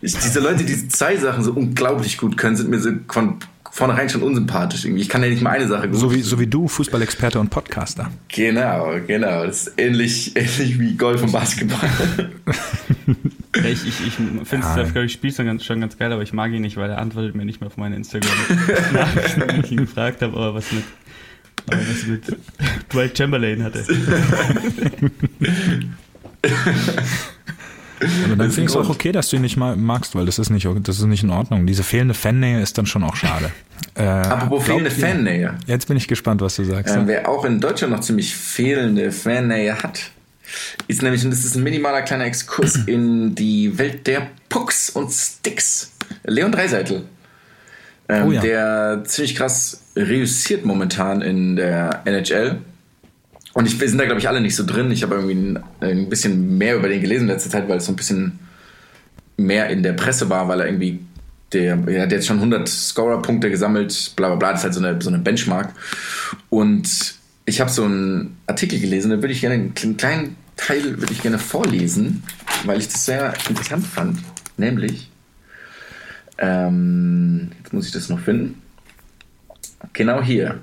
Ich, 0.00 0.14
diese 0.16 0.40
Leute, 0.40 0.64
die 0.64 0.88
zwei 0.88 1.16
Sachen 1.16 1.44
so 1.44 1.52
unglaublich 1.52 2.18
gut 2.18 2.36
können, 2.36 2.56
sind 2.56 2.70
mir 2.70 2.80
so 2.80 2.90
von 3.08 3.36
vornherein 3.70 4.08
schon 4.10 4.22
unsympathisch 4.22 4.84
irgendwie. 4.84 5.02
Ich 5.02 5.08
kann 5.08 5.22
ja 5.22 5.28
nicht 5.30 5.42
mal 5.42 5.50
eine 5.50 5.66
Sache 5.68 5.88
gut. 5.88 5.98
So 5.98 6.12
wie, 6.14 6.20
so 6.20 6.38
wie 6.38 6.46
du, 6.46 6.68
Fußballexperte 6.68 7.38
und 7.40 7.50
Podcaster. 7.50 8.10
Genau, 8.28 8.96
genau. 9.06 9.46
Das 9.46 9.68
ist 9.68 9.74
ähnlich, 9.78 10.36
ähnlich 10.36 10.78
wie 10.78 10.94
Golf 10.96 11.22
und 11.22 11.32
Basketball. 11.32 11.88
Ja, 13.56 13.64
ich 13.64 13.86
ich, 13.86 14.06
ich 14.06 14.14
finde 14.14 14.44
Ja. 14.66 14.72
Steph 14.72 14.94
Curry 14.94 15.08
spielt 15.08 15.34
schon 15.36 15.46
ganz, 15.46 15.64
schon 15.64 15.80
ganz 15.80 15.98
geil, 15.98 16.12
aber 16.12 16.22
ich 16.22 16.32
mag 16.32 16.52
ihn 16.52 16.62
nicht, 16.62 16.76
weil 16.76 16.90
er 16.90 16.98
antwortet 16.98 17.34
mir 17.34 17.44
nicht 17.44 17.60
mehr 17.60 17.66
auf 17.68 17.76
meine 17.76 17.96
Instagram-Nachrichten, 17.96 19.42
wenn 19.46 19.60
ich 19.64 19.70
ihn 19.72 19.78
gefragt 19.78 20.22
habe, 20.22 20.34
aber 20.36 20.54
was 20.54 20.72
mit, 20.72 20.84
aber 21.66 21.78
was 21.78 22.06
mit 22.06 22.36
Dwight 22.92 23.16
Chamberlain 23.18 23.62
hatte. 23.62 23.84
Aber 28.24 28.36
dann 28.36 28.50
finde 28.50 28.62
ich 28.62 28.70
es 28.70 28.76
auch 28.76 28.88
okay, 28.90 29.12
dass 29.12 29.28
du 29.28 29.36
ihn 29.36 29.42
nicht 29.42 29.56
mal 29.56 29.76
magst, 29.76 30.16
weil 30.16 30.26
das 30.26 30.38
ist 30.40 30.50
nicht, 30.50 30.66
das 30.82 30.98
ist 30.98 31.04
nicht 31.04 31.22
in 31.22 31.30
Ordnung. 31.30 31.66
Diese 31.66 31.84
fehlende 31.84 32.14
Fannähe 32.14 32.60
ist 32.60 32.76
dann 32.78 32.86
schon 32.86 33.04
auch 33.04 33.14
schade. 33.14 33.50
Äh, 33.94 34.02
Apropos 34.02 34.64
fehlende 34.64 34.90
ihr- 34.90 34.96
Fannähe. 34.96 35.54
Jetzt 35.66 35.86
bin 35.86 35.96
ich 35.96 36.08
gespannt, 36.08 36.40
was 36.40 36.56
du 36.56 36.64
sagst. 36.64 36.96
Ähm, 36.96 37.06
wer 37.06 37.28
auch 37.28 37.44
in 37.44 37.60
Deutschland 37.60 37.92
noch 37.92 38.00
ziemlich 38.00 38.34
fehlende 38.34 39.12
Fannähe 39.12 39.80
hat, 39.82 40.10
ist 40.88 41.02
nämlich, 41.02 41.24
und 41.24 41.30
das 41.30 41.44
ist 41.44 41.56
ein 41.56 41.62
minimaler 41.62 42.02
kleiner 42.02 42.24
Exkurs 42.24 42.76
in 42.86 43.34
die 43.34 43.78
Welt 43.78 44.06
der 44.06 44.28
Pucks 44.48 44.90
und 44.90 45.10
Sticks. 45.10 45.92
Leon 46.24 46.52
Dreiseitel. 46.52 47.04
Ähm, 48.08 48.26
Oh 48.26 48.32
ja. 48.32 48.40
Der 48.40 49.02
ziemlich 49.04 49.34
krass 49.34 49.82
reüssiert 49.96 50.64
momentan 50.64 51.22
in 51.22 51.56
der 51.56 52.02
NHL. 52.04 52.58
Und 53.54 53.66
ich, 53.66 53.78
wir 53.78 53.88
sind 53.88 53.98
da, 53.98 54.04
glaube 54.04 54.20
ich, 54.20 54.28
alle 54.28 54.40
nicht 54.40 54.56
so 54.56 54.64
drin. 54.64 54.90
Ich 54.90 55.02
habe 55.02 55.16
irgendwie 55.16 55.34
ein, 55.34 55.62
ein 55.80 56.08
bisschen 56.08 56.56
mehr 56.56 56.76
über 56.76 56.88
den 56.88 57.00
gelesen 57.00 57.22
in 57.22 57.28
letzter 57.28 57.50
Zeit, 57.50 57.68
weil 57.68 57.78
es 57.78 57.86
so 57.86 57.92
ein 57.92 57.96
bisschen 57.96 58.38
mehr 59.36 59.68
in 59.68 59.82
der 59.82 59.92
Presse 59.92 60.30
war, 60.30 60.48
weil 60.48 60.60
er 60.60 60.66
irgendwie, 60.66 61.00
der, 61.52 61.78
er 61.86 62.02
hat 62.02 62.12
jetzt 62.12 62.26
schon 62.26 62.38
100 62.38 62.68
Scorer-Punkte 62.68 63.50
gesammelt, 63.50 64.12
bla 64.16 64.28
bla 64.28 64.36
bla, 64.36 64.52
das 64.52 64.60
ist 64.60 64.64
halt 64.64 64.74
so 64.74 64.80
eine, 64.80 65.02
so 65.02 65.10
eine 65.10 65.18
Benchmark. 65.18 65.74
Und 66.48 67.14
ich 67.44 67.60
habe 67.60 67.70
so 67.70 67.84
einen 67.84 68.36
Artikel 68.46 68.80
gelesen, 68.80 69.10
da 69.10 69.16
würde 69.16 69.32
ich 69.32 69.40
gerne 69.40 69.56
einen 69.56 69.96
kleinen 69.96 70.36
Teil 70.66 71.00
würde 71.00 71.12
ich 71.12 71.22
gerne 71.22 71.38
vorlesen, 71.38 72.22
weil 72.64 72.78
ich 72.78 72.88
das 72.88 73.04
sehr 73.04 73.34
interessant 73.48 73.86
fand. 73.86 74.18
Nämlich, 74.56 75.10
ähm, 76.38 77.50
jetzt 77.58 77.72
muss 77.72 77.86
ich 77.86 77.92
das 77.92 78.08
noch 78.08 78.20
finden. 78.20 78.62
Genau 79.92 80.22
hier. 80.22 80.60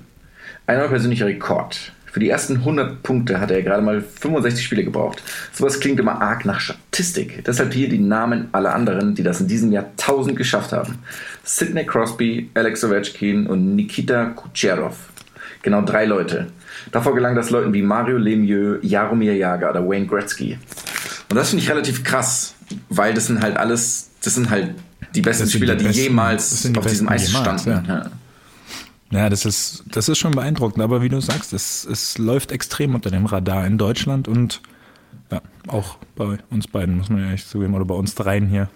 Ein 0.66 0.78
neuer 0.78 0.88
persönlicher 0.88 1.26
Rekord. 1.26 1.92
Für 2.06 2.18
die 2.18 2.28
ersten 2.28 2.56
100 2.56 3.02
Punkte 3.02 3.40
hat 3.40 3.50
er 3.50 3.62
gerade 3.62 3.82
mal 3.82 4.00
65 4.00 4.64
Spiele 4.64 4.84
gebraucht. 4.84 5.22
Sowas 5.52 5.78
klingt 5.78 6.00
immer 6.00 6.20
arg 6.20 6.44
nach 6.44 6.60
Statistik. 6.60 7.44
Deshalb 7.44 7.72
hier 7.72 7.88
die 7.88 7.98
Namen 7.98 8.48
aller 8.52 8.74
anderen, 8.74 9.14
die 9.14 9.22
das 9.22 9.40
in 9.40 9.46
diesem 9.46 9.70
Jahr 9.70 9.84
1000 9.98 10.36
geschafft 10.36 10.72
haben. 10.72 10.98
Sidney 11.44 11.84
Crosby, 11.84 12.50
Alex 12.54 12.82
Ovechkin 12.84 13.46
und 13.46 13.76
Nikita 13.76 14.30
Kucherov. 14.30 15.09
Genau 15.62 15.82
drei 15.82 16.06
Leute. 16.06 16.46
Davor 16.92 17.14
gelang 17.14 17.34
das 17.34 17.50
Leuten 17.50 17.72
wie 17.74 17.82
Mario 17.82 18.16
Lemieux, 18.16 18.78
Jaromir 18.82 19.36
Jager 19.36 19.70
oder 19.70 19.86
Wayne 19.86 20.06
Gretzky. 20.06 20.58
Und 21.28 21.36
das 21.36 21.50
finde 21.50 21.62
ich 21.64 21.70
relativ 21.70 22.02
krass, 22.02 22.54
weil 22.88 23.12
das 23.14 23.26
sind 23.26 23.42
halt 23.42 23.56
alles, 23.56 24.10
das 24.24 24.34
sind 24.34 24.48
halt 24.50 24.74
die 25.14 25.20
besten 25.22 25.46
sind 25.46 25.56
Spieler, 25.58 25.74
die 25.74 25.84
die, 25.84 25.88
besten- 25.88 26.02
jemals 26.04 26.62
die 26.62 26.78
auf 26.78 26.86
diesem 26.86 27.08
Eis 27.08 27.30
jemals, 27.30 27.62
standen. 27.62 27.88
ja. 27.88 27.94
Ja. 27.96 28.10
Ja, 29.12 29.28
das 29.28 29.44
ist, 29.44 29.82
das 29.90 30.08
ist 30.08 30.18
schon 30.18 30.30
beeindruckend, 30.32 30.82
aber 30.84 31.02
wie 31.02 31.08
du 31.08 31.20
sagst, 31.20 31.52
es, 31.52 31.84
es 31.84 32.16
läuft 32.18 32.52
extrem 32.52 32.94
unter 32.94 33.10
dem 33.10 33.26
Radar 33.26 33.66
in 33.66 33.76
Deutschland 33.76 34.28
und 34.28 34.60
ja, 35.32 35.42
auch 35.66 35.98
bei 36.14 36.38
uns 36.50 36.68
beiden, 36.68 36.96
muss 36.98 37.08
man 37.10 37.24
ja 37.26 37.32
echt 37.32 37.48
zugeben, 37.48 37.74
oder 37.74 37.84
bei 37.84 37.94
uns 37.96 38.14
dreien 38.14 38.46
hier. 38.46 38.68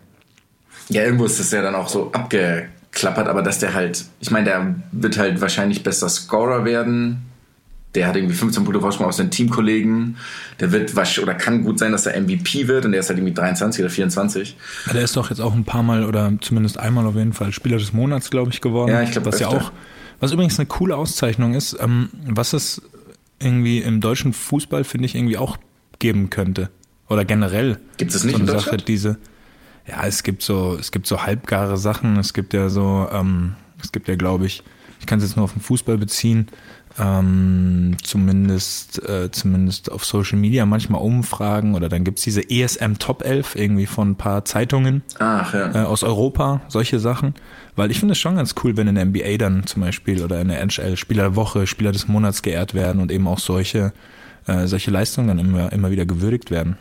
Ja, 0.88 1.02
irgendwo 1.04 1.24
ist 1.24 1.38
das 1.38 1.52
ja 1.52 1.62
dann 1.62 1.76
auch 1.76 1.88
so 1.88 2.10
abgeklappert, 2.94 3.28
aber 3.28 3.42
dass 3.42 3.58
der 3.58 3.74
halt, 3.74 4.04
ich 4.20 4.30
meine, 4.30 4.46
der 4.46 4.74
wird 4.92 5.18
halt 5.18 5.40
wahrscheinlich 5.40 5.82
bester 5.82 6.08
Scorer 6.08 6.64
werden. 6.64 7.22
Der 7.94 8.08
hat 8.08 8.16
irgendwie 8.16 8.34
15 8.34 8.64
Punkte 8.64 8.80
Vorsprung 8.80 9.06
auf 9.06 9.14
seinen 9.14 9.30
Teamkollegen. 9.30 10.16
Der 10.58 10.72
wird 10.72 10.96
wasch 10.96 11.20
oder 11.20 11.34
kann 11.34 11.62
gut 11.62 11.78
sein, 11.78 11.92
dass 11.92 12.06
er 12.06 12.20
MVP 12.20 12.66
wird 12.66 12.84
und 12.84 12.90
der 12.92 13.00
ist 13.00 13.08
halt 13.08 13.18
irgendwie 13.18 13.34
23 13.34 13.84
oder 13.84 13.90
24. 13.90 14.56
Ja, 14.86 14.92
Der 14.94 15.02
ist 15.02 15.16
doch 15.16 15.30
jetzt 15.30 15.40
auch 15.40 15.54
ein 15.54 15.64
paar 15.64 15.84
Mal 15.84 16.04
oder 16.04 16.32
zumindest 16.40 16.78
einmal 16.78 17.06
auf 17.06 17.14
jeden 17.14 17.32
Fall 17.32 17.52
Spieler 17.52 17.78
des 17.78 17.92
Monats, 17.92 18.30
glaube 18.30 18.50
ich, 18.50 18.60
geworden. 18.60 18.90
Ja, 18.90 19.02
ich 19.02 19.12
glaub, 19.12 19.24
Was 19.26 19.38
ja 19.38 19.48
öfter. 19.48 19.66
auch, 19.66 19.72
was 20.18 20.32
übrigens 20.32 20.58
eine 20.58 20.66
coole 20.66 20.96
Auszeichnung 20.96 21.54
ist, 21.54 21.76
ähm, 21.80 22.08
was 22.26 22.52
es 22.52 22.82
irgendwie 23.40 23.78
im 23.78 24.00
deutschen 24.00 24.32
Fußball, 24.32 24.82
finde 24.82 25.06
ich, 25.06 25.14
irgendwie 25.14 25.38
auch 25.38 25.56
geben 26.00 26.30
könnte. 26.30 26.70
Oder 27.08 27.24
generell. 27.24 27.78
Gibt 27.96 28.12
es 28.12 28.24
nicht 28.24 28.32
so 28.36 28.42
eine 28.42 28.50
in 28.50 28.58
Sache, 28.58 28.70
Deutschland? 28.70 28.88
diese. 28.88 29.18
Ja, 29.86 30.06
es 30.06 30.22
gibt 30.22 30.42
so, 30.42 30.76
es 30.78 30.90
gibt 30.90 31.06
so 31.06 31.22
halbgare 31.22 31.76
Sachen. 31.76 32.16
Es 32.18 32.32
gibt 32.32 32.54
ja 32.54 32.68
so, 32.68 33.08
ähm, 33.12 33.54
es 33.82 33.92
gibt 33.92 34.08
ja, 34.08 34.16
glaube 34.16 34.46
ich, 34.46 34.62
ich 35.00 35.06
kann 35.06 35.18
es 35.18 35.24
jetzt 35.24 35.36
nur 35.36 35.44
auf 35.44 35.52
den 35.52 35.60
Fußball 35.60 35.98
beziehen. 35.98 36.48
Ähm, 36.96 37.96
zumindest, 38.04 39.02
äh, 39.08 39.28
zumindest 39.32 39.90
auf 39.90 40.04
Social 40.04 40.38
Media 40.38 40.64
manchmal 40.64 41.02
Umfragen 41.02 41.74
oder 41.74 41.88
dann 41.88 42.04
gibt's 42.04 42.22
diese 42.22 42.48
ESM 42.48 42.94
Top 43.00 43.24
11 43.24 43.56
irgendwie 43.56 43.86
von 43.86 44.10
ein 44.10 44.16
paar 44.16 44.44
Zeitungen 44.44 45.02
Ach 45.18 45.52
ja. 45.52 45.74
äh, 45.74 45.84
aus 45.86 46.04
Europa, 46.04 46.60
solche 46.68 47.00
Sachen. 47.00 47.34
Weil 47.74 47.90
ich 47.90 47.98
finde 47.98 48.12
es 48.12 48.18
schon 48.18 48.36
ganz 48.36 48.54
cool, 48.62 48.76
wenn 48.76 48.86
in 48.86 48.94
der 48.94 49.06
NBA 49.06 49.38
dann 49.38 49.66
zum 49.66 49.82
Beispiel 49.82 50.22
oder 50.22 50.40
in 50.40 50.48
der 50.48 50.60
NHL 50.60 50.96
Spieler 50.96 51.24
der 51.24 51.36
Woche, 51.36 51.66
Spieler 51.66 51.90
des 51.90 52.06
Monats 52.06 52.42
geehrt 52.42 52.74
werden 52.74 53.02
und 53.02 53.10
eben 53.10 53.26
auch 53.26 53.40
solche, 53.40 53.92
äh, 54.46 54.68
solche 54.68 54.92
Leistungen 54.92 55.26
dann 55.26 55.40
immer, 55.40 55.72
immer 55.72 55.90
wieder 55.90 56.06
gewürdigt 56.06 56.52
werden. 56.52 56.78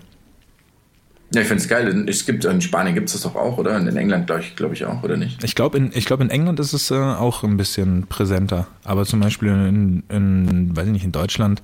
Ja, 1.34 1.42
ich 1.42 1.48
finde 1.48 1.64
es 1.64 1.68
geil. 1.68 2.06
Es 2.08 2.26
gibt, 2.26 2.46
in 2.46 2.62
Spanien 2.62 2.94
gibt 2.94 3.08
es 3.08 3.14
das 3.14 3.24
doch 3.24 3.36
auch, 3.36 3.58
oder? 3.58 3.76
Und 3.76 3.88
in 3.88 3.98
England, 3.98 4.28
glaube 4.28 4.42
ich, 4.42 4.56
glaube 4.56 4.76
ich, 4.76 4.86
auch, 4.86 5.02
oder 5.04 5.18
nicht? 5.18 5.44
Ich 5.44 5.56
glaube, 5.56 5.78
in, 5.78 5.92
ich 5.94 6.06
glaub, 6.06 6.22
in 6.22 6.30
England 6.30 6.60
ist 6.60 6.74
es 6.74 6.92
äh, 6.92 6.96
auch 6.96 7.44
ein 7.44 7.58
bisschen 7.58 8.06
präsenter. 8.08 8.68
Aber 8.84 9.06
zum 9.06 9.20
Beispiel 9.20 9.50
in, 9.50 10.04
in, 10.10 10.76
weiß 10.76 10.86
ich 10.86 10.94
nicht, 10.94 11.06
in 11.06 11.12
Deutschland, 11.12 11.64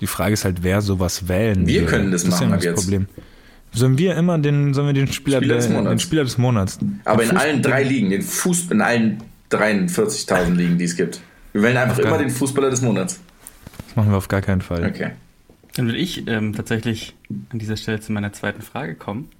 die 0.00 0.06
Frage 0.06 0.32
ist 0.32 0.44
halt, 0.44 0.62
wer 0.62 0.80
sowas 0.80 1.28
wählen 1.28 1.66
Wir 1.66 1.82
würde. 1.82 1.90
können 1.90 2.10
das 2.12 2.22
ist 2.24 2.30
machen 2.30 2.48
ja 2.48 2.54
ab 2.54 2.60
das 2.60 2.64
jetzt. 2.64 2.80
Problem. 2.82 3.06
Sollen 3.72 3.98
wir 3.98 4.16
immer 4.16 4.38
den, 4.38 4.72
sollen 4.72 4.86
wir 4.86 4.94
den 4.94 5.08
Spieler, 5.12 5.38
Spieler 5.38 5.56
des 5.56 5.68
Monats. 5.68 5.90
den 5.90 5.98
Spieler 5.98 6.24
des 6.24 6.38
Monats? 6.38 6.78
Aber 7.04 7.22
Den 7.22 7.30
in 7.32 7.36
allen 7.36 7.62
drei 7.62 7.82
Ligen, 7.82 8.10
den 8.10 8.22
Fuß, 8.22 8.70
in 8.70 8.80
allen 8.80 9.22
43.000 9.50 10.54
Ligen, 10.54 10.78
die 10.78 10.84
es 10.84 10.96
gibt. 10.96 11.20
Wir 11.52 11.62
wählen 11.62 11.76
einfach 11.76 11.98
immer 11.98 12.18
den 12.18 12.30
Fußballer 12.30 12.70
des 12.70 12.80
Monats. 12.82 13.20
Das 13.88 13.96
machen 13.96 14.10
wir 14.10 14.16
auf 14.16 14.28
gar 14.28 14.40
keinen 14.40 14.60
Fall. 14.62 14.84
Okay. 14.86 15.10
Dann 15.74 15.88
will 15.88 15.96
ich 15.96 16.26
ähm, 16.28 16.52
tatsächlich 16.52 17.14
an 17.50 17.58
dieser 17.58 17.76
Stelle 17.76 18.00
zu 18.00 18.12
meiner 18.12 18.32
zweiten 18.32 18.62
Frage 18.62 18.94
kommen. 18.94 19.30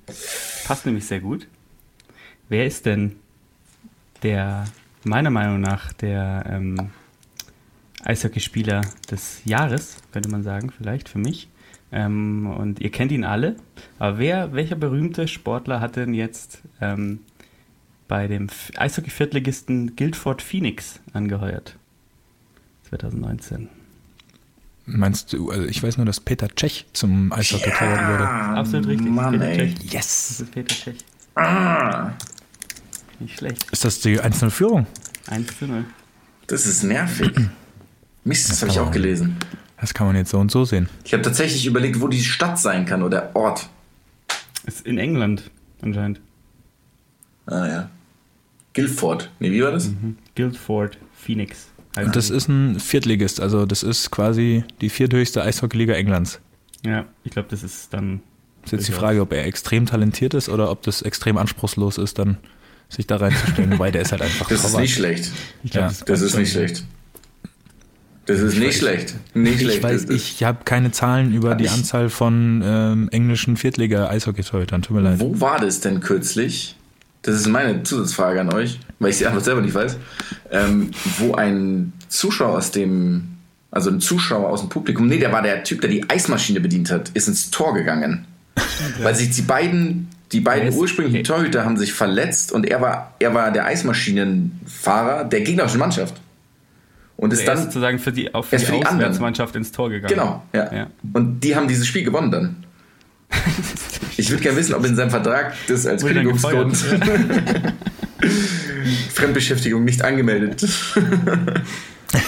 Passt 0.66 0.84
nämlich 0.84 1.06
sehr 1.06 1.20
gut. 1.20 1.46
Wer 2.48 2.66
ist 2.66 2.86
denn 2.86 3.16
der, 4.22 4.64
meiner 5.04 5.30
Meinung 5.30 5.60
nach, 5.60 5.92
der 5.92 6.44
ähm, 6.48 6.90
Eishockeyspieler 8.02 8.82
des 9.10 9.42
Jahres, 9.44 9.98
könnte 10.12 10.28
man 10.28 10.42
sagen, 10.42 10.70
vielleicht 10.70 11.08
für 11.08 11.18
mich? 11.18 11.48
Ähm, 11.92 12.46
und 12.46 12.80
ihr 12.80 12.90
kennt 12.90 13.12
ihn 13.12 13.24
alle. 13.24 13.56
Aber 14.00 14.18
wer, 14.18 14.52
welcher 14.52 14.76
berühmte 14.76 15.28
Sportler 15.28 15.80
hat 15.80 15.94
denn 15.94 16.14
jetzt 16.14 16.62
ähm, 16.80 17.20
bei 18.08 18.26
dem 18.26 18.48
Eishockey-Viertligisten 18.76 19.94
Guildford 19.94 20.42
Phoenix 20.42 21.00
angeheuert? 21.12 21.76
2019. 22.88 23.68
Meinst 24.86 25.32
du, 25.32 25.50
also 25.50 25.64
ich 25.66 25.82
weiß 25.82 25.96
nur, 25.96 26.04
dass 26.06 26.20
Peter 26.20 26.48
Tschech 26.48 26.86
zum 26.92 27.32
Eishockey 27.32 27.70
ja. 27.70 28.08
wurde. 28.12 28.28
Absolut 28.28 28.86
richtig. 28.88 29.08
Mann, 29.10 29.32
Peter 29.32 29.46
ey. 29.48 29.56
Tschech. 29.74 29.74
Das 29.84 29.92
Yes! 29.92 30.40
ist 30.40 30.50
Peter 30.52 30.74
Tschech. 30.74 30.96
Ah, 31.36 32.10
Nicht 33.18 33.38
schlecht. 33.38 33.66
Ist 33.72 33.84
das 33.84 34.00
die 34.00 34.20
einzelne 34.20 34.50
Führung? 34.50 34.86
1 35.28 35.58
zu 35.58 35.66
0. 35.66 35.84
das 36.48 36.66
ist 36.66 36.82
nervig. 36.82 37.32
Mist, 38.24 38.50
das 38.50 38.60
habe 38.62 38.70
ich 38.72 38.78
auch 38.78 38.84
man- 38.84 38.92
gelesen. 38.92 39.36
Das 39.80 39.92
kann 39.94 40.06
man 40.06 40.16
jetzt 40.16 40.30
so 40.30 40.38
und 40.38 40.50
so 40.50 40.64
sehen. 40.64 40.88
Ich 41.04 41.12
habe 41.12 41.22
tatsächlich 41.22 41.66
überlegt, 41.66 42.00
wo 42.00 42.08
die 42.08 42.22
Stadt 42.22 42.58
sein 42.58 42.86
kann 42.86 43.02
oder 43.02 43.34
Ort. 43.34 43.68
Ist 44.66 44.86
in 44.86 44.96
England 44.98 45.50
anscheinend. 45.82 46.20
Ah 47.46 47.66
ja. 47.66 47.90
Guildford. 48.74 49.30
Nee, 49.40 49.50
wie 49.50 49.62
war 49.62 49.72
das? 49.72 49.88
Mhm. 49.88 50.16
Guildford 50.36 50.98
Phoenix. 51.14 51.68
Heißt 51.96 52.07
Und 52.07 52.16
das 52.16 52.30
ist 52.30 52.48
ein 52.48 52.80
Viertligist, 52.80 53.40
also 53.40 53.66
das 53.66 53.83
ist 53.83 54.11
quasi 54.11 54.64
die 54.80 54.88
vierthöchste 54.90 55.42
Eishockeyliga 55.42 55.94
Englands. 55.94 56.40
Ja, 56.85 57.07
ich 57.24 57.30
glaube, 57.30 57.48
das 57.50 57.62
ist 57.62 57.92
dann. 57.94 58.20
Ist 58.64 58.72
jetzt 58.72 58.88
die. 58.88 58.92
Frage, 58.92 59.20
ob 59.20 59.33
er 59.33 59.44
extrem 59.46 59.87
talentiert 59.87 60.35
ist 60.35 60.48
oder 60.48 60.70
ob 60.70 60.83
das 60.83 61.02
extrem 61.02 61.37
anspruchslos 61.38 61.98
ist, 61.98 62.18
dann 62.18 62.38
sich 62.88 63.07
da 63.07 63.16
reinzustellen. 63.16 63.72
Wobei 63.72 63.90
der 63.90 64.02
ist 64.02 64.12
halt 64.12 64.22
einfach 64.22 64.48
Das 64.48 64.59
ist 64.61 64.64
Torwart. 64.66 64.83
nicht 64.83 64.94
schlecht. 64.94 65.30
Glaub, 65.64 65.74
Ja. 65.74 65.88
das 65.88 66.04
Das 66.04 66.20
ist 66.20 66.37
nicht 66.37 66.52
schlecht. 66.52 66.85
Das 68.26 68.40
ist 68.40 68.57
nicht 68.59 68.78
schlecht. 68.78 69.14
Nicht 69.35 69.57
Ich 69.57 69.61
schlecht. 69.62 69.83
weiß, 69.83 70.07
Das- 70.07 70.14
ich 70.16 70.42
habe 70.44 70.64
keine 70.64 70.90
Zahlen 70.92 71.35
über 71.35 71.54
die 71.57 71.64
ich- 71.64 71.70
Anzahl 71.70 72.09
von 72.09 72.62
ähm, 72.64 73.09
englischen 73.12 73.57
Viertliga-Eishockey-Torhütern. 73.59 74.80
Tut 74.83 74.96
mir 74.96 75.02
leid. 75.02 75.20
Wo 75.20 75.38
war 75.40 75.61
das 75.61 75.80
denn 75.80 76.00
kürzlich? 76.00 76.74
Das 77.24 77.34
ist 77.34 77.48
meine 77.48 77.82
Zusatzfrage 77.82 78.40
an 78.40 78.52
euch, 78.52 78.78
weil 79.00 79.10
ich 79.10 79.18
die 79.18 79.26
Antwort 79.26 79.44
selber 79.44 79.60
nicht 79.62 79.74
weiß. 79.74 79.96
Ähm, 80.52 80.90
wo 81.18 81.34
ein 81.34 81.92
Zuschauer 82.08 82.56
aus 82.58 82.70
dem, 82.70 83.28
also 83.70 83.90
ein 83.90 84.00
Zuschauer 84.00 84.48
aus 84.50 84.60
dem 84.60 84.68
Publikum, 84.68 85.08
nee, 85.08 85.18
der 85.18 85.32
war 85.32 85.42
der 85.42 85.64
Typ, 85.64 85.80
der 85.80 85.90
die 85.90 86.08
Eismaschine 86.08 86.60
bedient 86.60 86.90
hat, 86.90 87.08
ist 87.14 87.26
ins 87.28 87.50
Tor 87.50 87.74
gegangen. 87.74 88.26
Weil 89.02 89.14
sich 89.14 89.30
die 89.30 89.42
beiden, 89.42 90.08
die 90.32 90.40
beiden 90.40 90.68
ist- 90.68 90.76
ursprünglichen 90.76 91.24
Torhüter 91.24 91.64
haben 91.64 91.76
sich 91.76 91.92
verletzt 91.92 92.52
und 92.52 92.66
er 92.66 92.80
war, 92.80 93.14
er 93.18 93.34
war 93.34 93.50
der 93.50 93.64
Eismaschinenfahrer 93.64 95.24
der 95.24 95.40
gegnerischen 95.40 95.80
Mannschaft. 95.80 96.20
Und 97.16 97.32
ist 97.32 97.40
ist 97.40 97.48
dann, 97.48 97.58
sozusagen 97.58 97.98
für 97.98 98.12
die, 98.12 98.34
auch 98.34 98.44
für 98.44 98.56
Er 98.56 98.56
ist 98.56 98.62
die 98.62 98.72
für 98.72 98.78
die 98.78 98.87
anderen. 98.87 99.10
Auswärtsmannschaft 99.10 99.56
ins 99.56 99.72
Tor 99.72 99.88
gegangen. 99.88 100.12
genau, 100.14 100.42
ja. 100.52 100.72
Ja. 100.74 100.87
Und 101.12 101.40
die 101.40 101.54
haben 101.56 101.68
dieses 101.68 101.87
Spiel 101.87 102.02
gewonnen 102.04 102.30
dann. 102.30 102.56
Ich 104.16 104.30
würde 104.30 104.42
gerne 104.44 104.56
wissen, 104.58 104.74
ob 104.74 104.86
in 104.86 104.94
seinem 104.94 105.10
Vertrag 105.10 105.54
das 105.66 105.86
als 105.86 106.04
Kündigungsgrund. 106.04 106.76
Fremdbeschäftigung 109.12 109.84
nicht 109.84 110.02
angemeldet. 110.02 110.62
Ich 110.62 110.94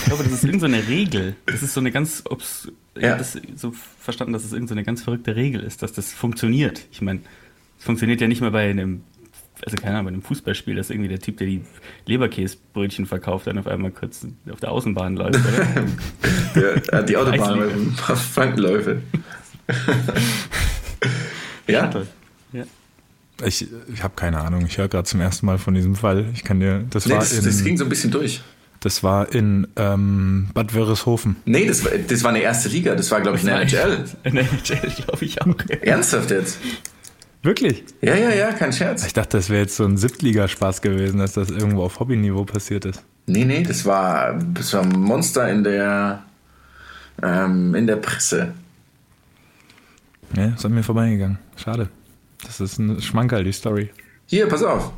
glaube, 0.04 0.24
das 0.24 0.32
ist 0.32 0.44
irgendeine 0.44 0.58
so 0.58 0.66
eine 0.66 0.88
Regel. 0.88 1.36
Das 1.46 1.62
ist 1.62 1.74
so 1.74 1.80
eine 1.80 1.92
ganz. 1.92 2.24
Obs 2.28 2.68
Ich 2.96 3.02
Ja. 3.02 3.10
habe 3.10 3.18
das 3.18 3.38
so 3.54 3.72
verstanden, 4.00 4.32
dass 4.32 4.42
es 4.44 4.52
irgendeine 4.52 4.68
so 4.68 4.74
eine 4.74 4.84
ganz 4.84 5.02
verrückte 5.02 5.36
Regel 5.36 5.60
ist, 5.62 5.82
dass 5.82 5.92
das 5.92 6.12
funktioniert. 6.12 6.82
Ich 6.90 7.02
meine, 7.02 7.20
es 7.78 7.84
funktioniert 7.84 8.20
ja 8.20 8.26
nicht 8.26 8.40
mehr 8.40 8.50
bei 8.50 8.68
einem. 8.68 9.02
Also 9.64 9.76
keine 9.76 9.92
Ahnung, 9.94 10.06
bei 10.06 10.12
einem 10.12 10.22
Fußballspiel, 10.22 10.74
dass 10.74 10.90
irgendwie 10.90 11.08
der 11.08 11.20
Typ, 11.20 11.36
der 11.38 11.46
die 11.46 11.62
Leberkäsebrötchen 12.06 13.06
verkauft, 13.06 13.46
dann 13.46 13.58
auf 13.58 13.66
einmal 13.68 13.90
kurz 13.90 14.26
auf 14.50 14.60
der 14.60 14.70
Außenbahn 14.72 15.16
läuft, 15.16 15.36
oder? 15.38 15.66
Der 16.90 16.98
hat 16.98 17.08
die 17.08 17.16
Autobahn 17.16 17.94
Frankenläufe. 17.94 19.00
ja, 21.66 21.86
Toll. 21.88 22.06
Ja. 22.52 22.64
Ich, 23.44 23.66
ich 23.92 24.02
habe 24.02 24.14
keine 24.16 24.40
Ahnung. 24.40 24.64
Ich 24.66 24.78
höre 24.78 24.88
gerade 24.88 25.04
zum 25.04 25.20
ersten 25.20 25.46
Mal 25.46 25.58
von 25.58 25.74
diesem 25.74 25.94
Fall. 25.94 26.26
Ich 26.32 26.42
kann 26.42 26.60
dir, 26.60 26.84
das 26.88 27.06
nee, 27.06 27.12
war 27.12 27.20
das, 27.20 27.32
in, 27.32 27.44
das 27.44 27.62
ging 27.62 27.76
so 27.76 27.84
ein 27.84 27.90
bisschen 27.90 28.10
durch. 28.10 28.42
das 28.80 29.02
war 29.02 29.32
in 29.34 29.66
ähm, 29.76 30.48
Bad 30.54 30.74
Wörishofen. 30.74 31.36
Nee, 31.44 31.66
das 31.66 31.84
war, 31.84 31.92
das 31.92 32.22
war 32.24 32.30
eine 32.30 32.40
erste 32.40 32.68
Liga. 32.68 32.94
Das 32.94 33.10
war, 33.10 33.20
glaube 33.20 33.36
ich, 33.36 33.46
eine 33.48 33.60
NHL. 33.60 34.04
In 34.24 34.34
der 34.36 34.44
NHL, 34.44 34.90
glaube 35.04 35.24
ich 35.24 35.42
auch. 35.42 35.54
Ernsthaft 35.82 36.30
jetzt? 36.30 36.58
Wirklich? 37.42 37.84
Ja, 38.00 38.14
ja, 38.16 38.30
ja, 38.30 38.52
kein 38.52 38.72
Scherz. 38.72 39.06
Ich 39.06 39.12
dachte, 39.12 39.36
das 39.36 39.50
wäre 39.50 39.60
jetzt 39.60 39.76
so 39.76 39.84
ein 39.84 39.96
Siebtligaspaß 39.96 40.82
gewesen, 40.82 41.18
dass 41.18 41.34
das 41.34 41.50
irgendwo 41.50 41.82
auf 41.82 42.00
Hobbyniveau 42.00 42.44
passiert 42.44 42.86
ist. 42.86 43.04
Nee, 43.26 43.44
nee, 43.44 43.62
das 43.62 43.84
war, 43.84 44.34
das 44.54 44.72
war 44.72 44.82
ein 44.82 44.98
Monster 44.98 45.48
in 45.48 45.62
der, 45.62 46.24
ähm, 47.22 47.74
in 47.74 47.86
der 47.86 47.96
Presse. 47.96 48.54
Ja, 50.36 50.48
ist 50.54 50.64
an 50.64 50.74
mir 50.74 50.82
vorbeigegangen. 50.82 51.38
Schade. 51.56 51.88
Das 52.44 52.60
ist 52.60 52.78
ein 52.78 53.00
Schmankerl, 53.00 53.42
die 53.44 53.52
Story. 53.52 53.90
Hier, 54.26 54.48
pass 54.48 54.62
auf. 54.62 54.92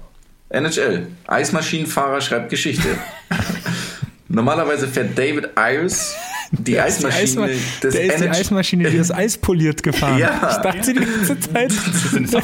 NHL. 0.51 1.07
Eismaschinenfahrer 1.27 2.20
schreibt 2.20 2.51
Geschichte. 2.51 2.88
Normalerweise 4.29 4.88
fährt 4.88 5.16
David 5.16 5.57
Ayers 5.57 6.14
die 6.51 6.81
Eismaschine 6.81 7.51
des 7.83 7.94
der 7.94 8.05
ist 8.05 8.20
die 8.20 8.29
Eismaschine, 8.29 8.90
die 8.90 8.96
das 8.96 9.11
Eis 9.11 9.37
poliert 9.37 9.83
gefahren. 9.83 10.18
Ja. 10.18 10.51
Ich 10.51 10.57
dachte 10.57 10.94
die 10.94 11.01
ganze 11.01 11.40
Zeit, 11.40 11.72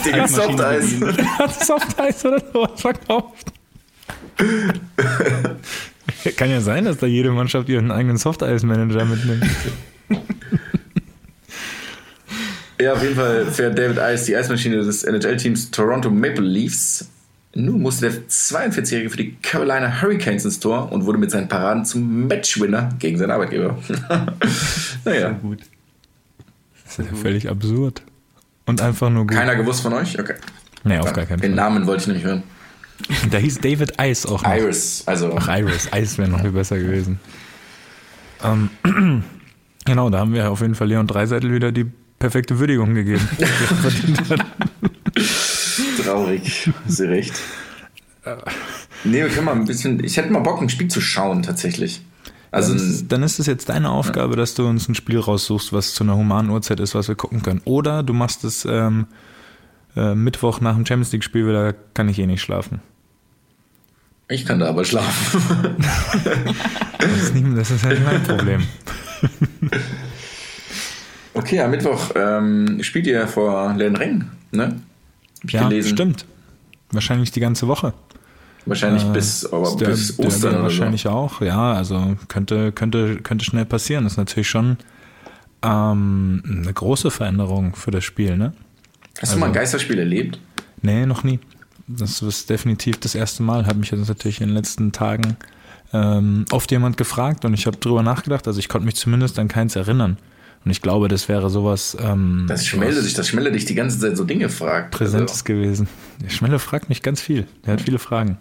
Der 0.05 0.13
gibt 0.13 0.29
Softeis. 0.29 1.01
der 1.01 1.39
hat 1.39 1.65
Softeis 1.65 2.25
oder 2.25 2.43
sowas 2.53 2.81
verkauft. 2.81 3.53
Kann 6.37 6.51
ja 6.51 6.61
sein, 6.61 6.85
dass 6.85 6.99
da 6.99 7.07
jede 7.07 7.31
Mannschaft 7.31 7.69
ihren 7.69 7.91
eigenen 7.91 8.19
Softeis-Manager 8.19 9.05
mitnimmt. 9.07 9.45
Ja, 12.81 12.95
auf 12.95 13.03
jeden 13.03 13.15
Fall 13.15 13.47
fährt 13.47 13.79
David 13.79 13.99
Ice 13.99 14.27
die 14.27 14.37
Eismaschine 14.37 14.77
des 14.77 15.05
NHL-Teams 15.05 15.71
Toronto 15.71 16.11
Maple 16.11 16.45
Leafs. 16.45 17.09
Nun 17.57 17.83
musste 17.83 18.11
der 18.11 18.23
42-Jährige 18.29 19.11
für 19.11 19.17
die 19.17 19.37
Carolina 19.37 20.03
Hurricanes 20.03 20.45
ins 20.45 20.59
Tor 20.59 20.91
und 20.91 21.05
wurde 21.07 21.19
mit 21.19 21.31
seinen 21.31 21.47
Paraden 21.47 21.85
zum 21.85 22.27
Matchwinner 22.27 22.89
gegen 22.99 23.17
seinen 23.17 23.31
Arbeitgeber. 23.31 23.79
naja, 25.05 25.31
Gut. 25.31 25.61
Das 26.85 26.99
ist 26.99 27.11
ja 27.11 27.17
völlig 27.17 27.49
absurd. 27.49 28.03
Und 28.67 28.81
einfach 28.81 29.09
nur 29.09 29.27
gut. 29.27 29.37
keiner 29.37 29.55
gewusst 29.55 29.83
von 29.83 29.93
euch? 29.93 30.19
Okay. 30.19 30.35
nee, 30.83 30.99
auf 30.99 31.13
gar 31.13 31.27
keinen 31.27 31.41
Den 31.41 31.55
Fall. 31.55 31.65
Namen 31.65 31.87
wollte 31.87 32.03
ich 32.03 32.07
nämlich 32.09 32.25
hören. 32.25 32.43
Da 33.31 33.39
hieß 33.39 33.59
David 33.61 33.95
Ice 34.01 34.29
auch 34.29 34.43
noch. 34.43 34.55
Iris, 34.55 35.03
also 35.07 35.35
Ach, 35.37 35.49
Iris. 35.49 35.91
Ice 35.95 36.17
wäre 36.19 36.29
noch 36.31 36.41
viel 36.41 36.53
besser 36.53 36.79
gewesen. 36.79 37.19
Ähm, 38.43 38.71
genau, 39.85 40.11
da 40.11 40.19
haben 40.19 40.33
wir 40.33 40.51
auf 40.51 40.61
jeden 40.61 40.75
Fall 40.77 40.89
Leon 40.89 41.07
Dreiseitel 41.07 41.53
wieder 41.53 41.73
die 41.73 41.87
perfekte 42.25 42.59
Würdigung 42.59 42.95
gegeben. 42.95 43.29
traurig. 46.03 46.71
Sie 46.87 47.05
recht. 47.05 47.35
Nee, 49.05 49.21
wir 49.21 49.29
können 49.29 49.45
mal 49.45 49.53
ein 49.53 49.67
bisschen. 49.67 50.03
Ich 50.03 50.17
hätte 50.17 50.33
mal 50.33 50.41
Bock, 50.41 50.63
ein 50.63 50.71
Spiel 50.71 50.89
zu 50.89 51.03
schauen, 51.03 51.43
tatsächlich. 51.43 52.01
Also, 52.51 52.73
dann, 52.73 52.91
ist, 52.91 53.13
dann 53.13 53.23
ist 53.23 53.39
es 53.41 53.47
jetzt 53.47 53.69
deine 53.69 53.91
Aufgabe, 53.91 54.37
dass 54.37 54.55
du 54.55 54.67
uns 54.67 54.89
ein 54.89 54.95
Spiel 54.95 55.19
raussuchst, 55.19 55.75
was 55.75 55.93
zu 55.93 56.03
einer 56.03 56.17
humanen 56.17 56.49
Uhrzeit 56.49 56.81
ist, 56.81 56.95
was 56.95 57.09
wir 57.09 57.15
gucken 57.15 57.43
können. 57.43 57.61
Oder 57.67 58.03
du 58.03 58.15
machst 58.15 58.43
es 58.45 58.65
ähm, 58.65 59.07
äh, 59.95 60.15
Mittwoch 60.15 60.63
nach 60.63 60.77
dem 60.77 60.87
Champions 60.87 61.13
League-Spiel, 61.13 61.47
weil 61.47 61.53
da 61.53 61.75
kann 61.93 62.09
ich 62.09 62.19
eh 62.19 62.27
nicht 62.27 62.41
schlafen. 62.41 62.81
ich 64.31 64.47
kann 64.47 64.61
da 64.61 64.71
aber 64.71 64.87
schlafen. 64.87 65.77
Das 66.99 67.21
ist, 67.21 67.35
nicht, 67.35 67.47
das 67.55 67.71
ist 67.71 67.85
ja 67.85 67.91
nicht 67.91 68.03
mein 68.03 68.23
Problem. 68.23 68.63
Okay, 71.35 71.61
am 71.61 71.70
Mittwoch 71.73 72.11
ähm, 72.14 72.79
spielt 72.83 73.07
ihr 73.07 73.27
vor 73.27 73.75
Lernen 73.75 74.31
ne? 74.53 74.64
Hab 74.64 75.44
ich 75.44 75.53
Ja, 75.53 75.68
gelesen. 75.68 75.90
stimmt. 75.90 76.25
Wahrscheinlich 76.92 77.33
die 77.33 77.40
ganze 77.40 77.66
Woche. 77.68 77.92
Wahrscheinlich 78.66 79.05
Äh, 79.05 79.12
bis, 79.12 79.44
aber 79.53 79.77
der- 79.77 79.88
bis 79.88 80.16
der 80.16 80.27
Ostern 80.27 80.51
oder 80.51 80.59
so. 80.59 80.62
wahrscheinlich 80.64 81.07
auch, 81.09 81.40
ja, 81.42 81.73
also 81.75 82.16
könnte, 82.29 82.73
könnte, 82.73 83.16
könnte 83.16 83.44
schnell 83.44 83.64
passieren. 83.66 84.05
Das 84.05 84.14
ist 84.14 84.16
natürlich 84.16 84.49
schon 84.49 84.79
ähm, 85.62 86.42
eine 86.47 86.73
große 86.73 87.11
Veränderung 87.11 87.75
für 87.75 87.90
das 87.90 88.05
Spiel, 88.05 88.37
ne? 88.37 88.53
Hast 89.20 89.35
du 89.35 89.38
mal 89.38 89.47
ein 89.47 89.51
also- 89.51 89.61
Geisterspiel 89.61 89.99
erlebt? 89.99 90.38
Nee, 90.83 91.07
noch 91.07 91.25
nie. 91.25 91.40
Das 91.87 92.23
ist 92.23 92.49
definitiv 92.49 92.99
das 93.01 93.14
erste 93.14 93.42
Mal. 93.42 93.66
Hat 93.66 93.77
mich 93.77 93.90
jetzt 93.90 94.09
natürlich 94.09 94.40
in 94.40 94.49
den 94.49 94.57
letzten 94.57 94.92
Tagen 94.92 95.37
ähm, 95.92 96.44
oft 96.51 96.70
jemand 96.70 96.97
gefragt 96.97 97.44
und 97.44 97.55
ich 97.55 97.66
habe 97.66 97.77
drüber 97.77 98.03
nachgedacht. 98.03 98.47
Also 98.47 98.59
ich 98.59 98.68
konnte 98.68 98.87
mich 98.87 98.97
zumindest 98.97 99.38
an 99.38 99.49
keins 99.49 99.77
erinnern. 99.77 100.16
Und 100.64 100.70
ich 100.70 100.81
glaube, 100.81 101.09
das 101.09 101.29
wäre 101.29 101.50
sowas 101.50 101.96
ähm, 102.00 102.46
Das 102.48 102.66
Schmelle 102.66 102.92
sowas 102.92 103.05
dich, 103.05 103.14
das 103.14 103.29
Schmelle 103.29 103.53
dich 103.53 103.66
die 103.66 103.74
ganze 103.74 103.98
Zeit 103.98 104.16
so 104.16 104.24
Dinge 104.24 104.48
fragt. 104.48 104.92
Präsentes 104.92 105.33
Also, 105.33 105.44
gewesen. 105.44 105.88
Der 106.24 106.31
Schmelle 106.31 106.59
fragt 106.59 106.88
mich 106.88 107.03
ganz 107.03 107.20
viel. 107.20 107.46
Der 107.66 107.74
hat 107.74 107.83
viele 107.83 107.98
Fragen. 107.98 108.38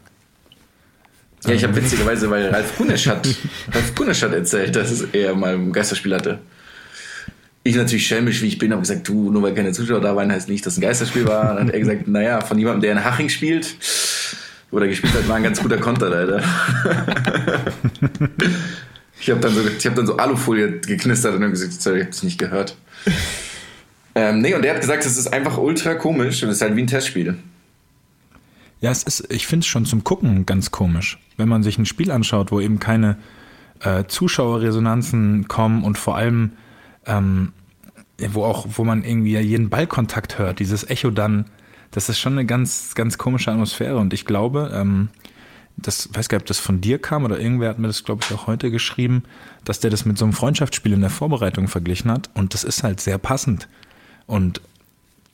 ja, 1.45 1.51
ich 1.53 1.63
habe 1.63 1.75
witzigerweise, 1.75 2.29
weil 2.29 2.47
Ralf 2.49 2.77
Kunesch 2.77 3.07
hat, 3.07 3.27
Ralf 3.73 3.95
Kunesch 3.95 4.21
hat 4.21 4.31
erzählt, 4.33 4.75
dass 4.75 5.01
er 5.12 5.36
mal 5.36 5.55
ein 5.55 5.73
Geisterspiel 5.73 6.15
hatte. 6.15 6.39
Ich 7.65 7.75
natürlich 7.75 8.07
schelmisch, 8.07 8.41
wie 8.41 8.47
ich 8.47 8.57
bin, 8.57 8.71
habe 8.71 8.81
gesagt, 8.81 9.07
du, 9.07 9.29
nur 9.31 9.41
weil 9.41 9.53
keine 9.53 9.71
Zuschauer 9.71 10.01
da 10.01 10.15
waren, 10.15 10.31
heißt 10.31 10.49
nicht, 10.49 10.65
dass 10.65 10.77
ein 10.77 10.81
Geisterspiel 10.81 11.25
war. 11.27 11.55
Dann 11.55 11.67
hat 11.67 11.73
er 11.73 11.79
gesagt, 11.79 12.07
naja, 12.07 12.41
von 12.41 12.57
jemandem, 12.57 12.81
der 12.81 12.91
in 12.93 13.03
Haching 13.03 13.29
spielt 13.29 13.75
oder 14.71 14.88
gespielt 14.88 15.13
hat, 15.13 15.27
war 15.27 15.36
ein 15.38 15.43
ganz 15.43 15.62
guter 15.62 15.77
Konter 15.77 16.09
leider. 16.09 16.41
ich 19.23 19.29
habe 19.29 19.39
dann, 19.39 19.53
so, 19.53 19.62
ich 19.65 19.86
hab 19.86 19.95
dann 19.95 20.05
so 20.05 20.17
Alufolie 20.17 20.79
geknistert 20.81 21.33
und 21.33 21.41
dann 21.41 21.51
gesagt, 21.51 21.81
sorry, 21.81 21.99
ich 21.99 22.03
habe 22.03 22.12
es 22.12 22.23
nicht 22.23 22.38
gehört. 22.38 22.77
Ähm, 24.15 24.41
nee, 24.41 24.53
und 24.53 24.62
der 24.62 24.75
hat 24.75 24.79
gesagt, 24.79 25.07
es 25.07 25.17
ist 25.17 25.33
einfach 25.33 25.57
ultra 25.57 25.95
komisch 25.95 26.43
und 26.43 26.49
es 26.49 26.57
ist 26.57 26.62
halt 26.62 26.75
wie 26.75 26.83
ein 26.83 26.88
Testspiel. 26.88 27.36
Ja, 28.79 28.91
es 28.91 29.01
ist, 29.01 29.33
ich 29.33 29.47
finde 29.47 29.63
es 29.63 29.65
schon 29.65 29.88
zum 29.88 30.03
Gucken 30.03 30.45
ganz 30.45 30.69
komisch, 30.69 31.17
wenn 31.36 31.49
man 31.49 31.63
sich 31.63 31.79
ein 31.79 31.88
Spiel 31.88 32.12
anschaut, 32.12 32.51
wo 32.51 32.59
eben 32.59 32.77
keine 32.77 33.17
äh, 33.79 34.03
Zuschauerresonanzen 34.07 35.47
kommen 35.47 35.83
und 35.83 35.97
vor 35.97 36.15
allem, 36.15 36.51
ähm, 37.07 37.53
wo 38.19 38.43
auch, 38.43 38.67
wo 38.75 38.83
man 38.83 39.03
irgendwie 39.03 39.36
jeden 39.39 39.71
Ballkontakt 39.71 40.38
hört, 40.38 40.59
dieses 40.59 40.88
Echo 40.88 41.09
dann, 41.09 41.45
das 41.89 42.07
ist 42.07 42.19
schon 42.19 42.33
eine 42.33 42.45
ganz, 42.45 42.93
ganz 42.93 43.17
komische 43.17 43.51
Atmosphäre 43.51 43.97
und 43.97 44.13
ich 44.13 44.25
glaube, 44.25 44.71
ähm, 44.75 45.09
das 45.77 46.09
weiß 46.13 46.29
gar 46.29 46.38
nicht, 46.38 46.43
ob 46.43 46.47
das 46.47 46.59
von 46.59 46.81
dir 46.81 46.99
kam 46.99 47.25
oder 47.25 47.39
irgendwer 47.39 47.69
hat 47.69 47.79
mir 47.79 47.88
das, 47.88 48.03
glaube 48.03 48.23
ich, 48.23 48.33
auch 48.36 48.47
heute 48.47 48.69
geschrieben, 48.71 49.23
dass 49.65 49.79
der 49.79 49.89
das 49.89 50.05
mit 50.05 50.17
so 50.17 50.25
einem 50.25 50.33
Freundschaftsspiel 50.33 50.93
in 50.93 51.01
der 51.01 51.09
Vorbereitung 51.09 51.67
verglichen 51.67 52.12
hat 52.12 52.29
und 52.33 52.53
das 52.53 52.63
ist 52.63 52.83
halt 52.83 52.99
sehr 53.01 53.17
passend. 53.17 53.67
Und 54.27 54.62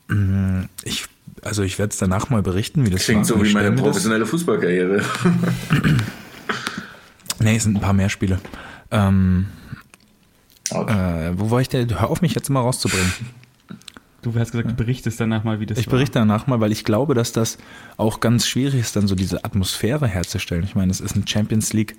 mh, 0.08 0.66
ich, 0.84 1.06
also 1.42 1.62
ich 1.64 1.78
werde 1.78 1.92
es 1.92 1.98
danach 1.98 2.30
mal 2.30 2.42
berichten, 2.42 2.86
wie 2.86 2.90
das 2.90 3.04
Klingt 3.06 3.30
war. 3.30 3.38
so 3.38 3.44
wie 3.44 3.54
meine 3.54 3.70
mir 3.72 3.76
das- 3.78 3.84
professionelle 3.86 4.26
Fußballkarriere. 4.26 5.02
Nee, 7.42 7.56
es 7.56 7.64
sind 7.64 7.78
ein 7.78 7.82
paar 7.82 7.94
mehr 7.94 8.10
Spiele. 8.10 8.40
Ähm, 8.92 9.46
Okay. 10.72 11.30
äh, 11.30 11.40
wo 11.40 11.50
war 11.50 11.62
ich 11.62 11.70
denn? 11.70 11.90
Hör 11.90 12.10
auf, 12.10 12.22
mich 12.22 12.36
jetzt 12.36 12.50
mal 12.50 12.60
rauszubringen. 12.60 13.12
Du 14.22 14.34
hast 14.36 14.52
gesagt, 14.52 14.70
du 14.70 14.76
berichtest 14.76 15.20
danach 15.20 15.44
mal, 15.44 15.60
wie 15.60 15.66
das 15.66 15.78
Ich 15.78 15.88
war. 15.88 15.94
berichte 15.94 16.20
danach 16.20 16.48
mal, 16.48 16.60
weil 16.60 16.72
ich 16.72 16.84
glaube, 16.84 17.14
dass 17.14 17.32
das 17.32 17.58
auch 17.98 18.20
ganz 18.20 18.48
schwierig 18.48 18.82
ist, 18.82 18.96
dann 18.96 19.08
so 19.08 19.16
diese 19.16 19.46
Atmosphäre 19.46 20.08
herzustellen. 20.08 20.64
Ich 20.64 20.76
meine, 20.76 20.92
es 20.92 21.00
ist 21.00 21.16
ein 21.16 21.26
Champions 21.28 21.74
League 21.74 21.96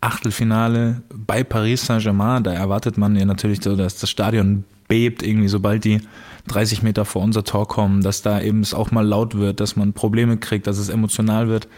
Achtelfinale 0.00 1.02
bei 1.14 1.44
Paris 1.44 1.86
Saint-Germain. 1.86 2.42
Da 2.42 2.52
erwartet 2.52 2.98
man 2.98 3.16
ja 3.16 3.24
natürlich 3.24 3.62
so, 3.62 3.76
dass 3.76 3.98
das 3.98 4.10
Stadion 4.10 4.64
bebt, 4.88 5.22
irgendwie 5.22 5.48
sobald 5.48 5.84
die 5.84 6.00
30 6.48 6.82
Meter 6.82 7.04
vor 7.04 7.22
unser 7.22 7.44
Tor 7.44 7.68
kommen, 7.68 8.02
dass 8.02 8.20
da 8.20 8.40
eben 8.40 8.60
es 8.60 8.74
auch 8.74 8.90
mal 8.90 9.06
laut 9.06 9.36
wird, 9.36 9.60
dass 9.60 9.76
man 9.76 9.92
Probleme 9.92 10.36
kriegt, 10.36 10.66
dass 10.66 10.78
es 10.78 10.88
emotional 10.88 11.48
wird. 11.48 11.68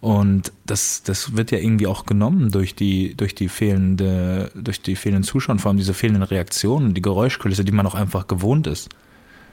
Und 0.00 0.52
das, 0.64 1.02
das 1.02 1.36
wird 1.36 1.50
ja 1.50 1.58
irgendwie 1.58 1.86
auch 1.86 2.06
genommen 2.06 2.50
durch 2.50 2.74
die, 2.74 3.14
durch 3.16 3.34
die 3.34 3.48
fehlende, 3.48 4.50
durch 4.54 4.80
die 4.80 4.96
fehlenden 4.96 5.24
Zuschauer, 5.24 5.58
vor 5.58 5.70
allem 5.70 5.78
diese 5.78 5.94
fehlenden 5.94 6.22
Reaktionen, 6.22 6.94
die 6.94 7.02
Geräuschkulisse, 7.02 7.64
die 7.64 7.72
man 7.72 7.86
auch 7.86 7.94
einfach 7.94 8.26
gewohnt 8.26 8.66
ist. 8.66 8.88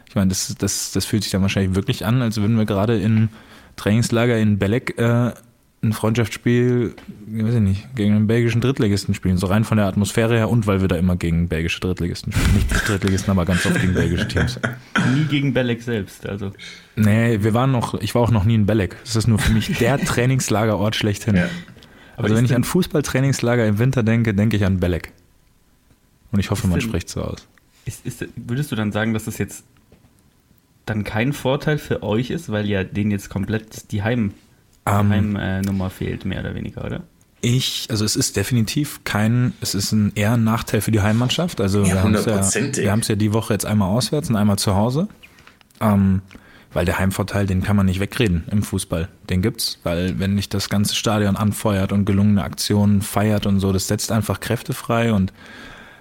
Ich 0.10 0.16
meine, 0.16 0.30
das, 0.30 0.56
das, 0.58 0.92
das 0.92 1.06
fühlt 1.06 1.24
sich 1.24 1.32
dann 1.32 1.42
wahrscheinlich 1.42 1.76
wirklich 1.76 2.06
an, 2.06 2.22
als 2.22 2.38
würden 2.38 2.58
wir 2.58 2.66
gerade 2.66 3.00
in 3.00 3.30
Trainingslager 3.76 4.38
in 4.38 4.58
Belek 4.58 4.98
äh, 4.98 5.32
ein 5.84 5.94
Freundschaftsspiel, 5.94 6.96
ich 7.32 7.44
weiß 7.44 7.54
ich 7.56 7.60
nicht, 7.62 7.96
gegen 7.96 8.16
einen 8.16 8.26
belgischen 8.28 8.62
Drittligisten 8.62 9.14
spielen. 9.14 9.38
So 9.38 9.46
rein 9.48 9.64
von 9.64 9.78
der 9.78 9.86
Atmosphäre 9.86 10.36
her 10.36 10.50
und 10.50 10.66
weil 10.66 10.82
wir 10.82 10.88
da 10.88 10.96
immer 10.96 11.16
gegen 11.16 11.48
belgische 11.50 11.80
Drittligisten 11.82 12.34
spielen. 12.34 12.54
Nicht 12.56 12.88
Drittligisten, 12.88 13.30
aber 13.32 13.46
ganz 13.46 13.66
oft 13.66 13.80
gegen 13.80 13.94
belgische 13.94 14.28
Teams. 14.28 14.60
Nie 15.14 15.26
gegen 15.26 15.54
Belek 15.54 15.84
selbst, 15.84 16.26
also. 16.26 16.52
Nee, 16.96 17.44
wir 17.44 17.54
waren 17.54 17.72
noch, 17.72 17.94
ich 18.02 18.16
war 18.16 18.24
auch 18.24 18.32
noch 18.32 18.44
nie 18.44 18.56
in 18.56 18.66
Belek. 18.66 18.96
Das 19.04 19.16
ist 19.16 19.28
nur 19.28 19.38
für 19.38 19.54
mich 19.54 19.78
der 19.78 20.00
Trainingslagerort 20.04 20.96
schlechthin. 20.96 21.36
Ja. 21.36 21.48
Also 22.16 22.36
wenn 22.36 22.46
ich 22.46 22.56
an 22.56 22.64
Fußballtrainingslager 22.64 23.68
im 23.68 23.78
Winter 23.78 24.02
denke, 24.02 24.34
denke 24.34 24.58
ich 24.58 24.66
an 24.66 24.80
Belek. 24.80 25.12
Und 26.32 26.40
ich 26.40 26.50
hoffe, 26.50 26.68
man 26.68 26.80
denn- 26.80 26.90
spricht 26.90 27.10
so 27.10 27.22
aus. 27.22 27.48
Ist, 27.86 28.06
ist, 28.06 28.26
würdest 28.36 28.72
du 28.72 28.76
dann 28.76 28.92
sagen, 28.92 29.14
dass 29.14 29.26
das 29.26 29.38
jetzt 29.38 29.64
dann 30.90 31.04
kein 31.04 31.34
Vorteil 31.34 31.78
für 31.78 32.02
euch 32.04 32.30
ist, 32.30 32.52
weil 32.52 32.66
ja 32.66 32.84
denen 32.84 33.12
jetzt 33.12 33.30
komplett 33.30 33.92
die 33.92 34.04
Heim, 34.04 34.34
Ähm, 34.86 35.10
Heimnummer 35.12 35.44
äh, 35.44 35.62
Nummer 35.62 35.90
fehlt, 35.90 36.26
mehr 36.26 36.40
oder 36.40 36.56
weniger, 36.56 36.86
oder? 36.86 37.04
Ich, 37.42 37.88
also 37.90 38.04
es 38.04 38.16
ist 38.16 38.36
definitiv 38.36 39.04
kein, 39.04 39.54
es 39.62 39.76
ist 39.76 39.92
ein 39.92 40.12
eher 40.16 40.34
ein 40.34 40.44
Nachteil 40.44 40.82
für 40.82 40.92
die 40.92 41.02
Heimmannschaft. 41.02 41.62
Also 41.62 41.84
Ja, 41.84 41.94
wir 41.94 42.04
haben 42.04 42.16
es 42.16 42.26
ja, 42.56 42.76
wir 42.76 42.98
ja 43.08 43.16
die 43.16 43.32
Woche 43.34 43.54
jetzt 43.54 43.66
einmal 43.66 43.90
auswärts 43.90 44.30
und 44.30 44.36
einmal 44.36 44.58
zu 44.58 44.76
Hause. 44.76 45.08
Ähm, 45.80 46.22
weil 46.74 46.86
der 46.86 47.00
Heimvorteil, 47.00 47.46
den 47.46 47.64
kann 47.64 47.76
man 47.76 47.86
nicht 47.86 48.00
wegreden 48.00 48.44
im 48.52 48.64
Fußball. 48.64 49.08
Den 49.30 49.42
gibt's, 49.42 49.80
weil 49.84 50.20
wenn 50.20 50.36
nicht 50.36 50.54
das 50.54 50.70
ganze 50.70 50.96
Stadion 50.96 51.36
anfeuert 51.36 51.92
und 51.92 52.06
gelungene 52.06 52.44
Aktionen 52.44 53.02
feiert 53.02 53.46
und 53.46 53.60
so, 53.60 53.72
das 53.72 53.88
setzt 53.88 54.12
einfach 54.12 54.40
Kräfte 54.40 54.74
frei 54.74 55.14
und 55.14 55.34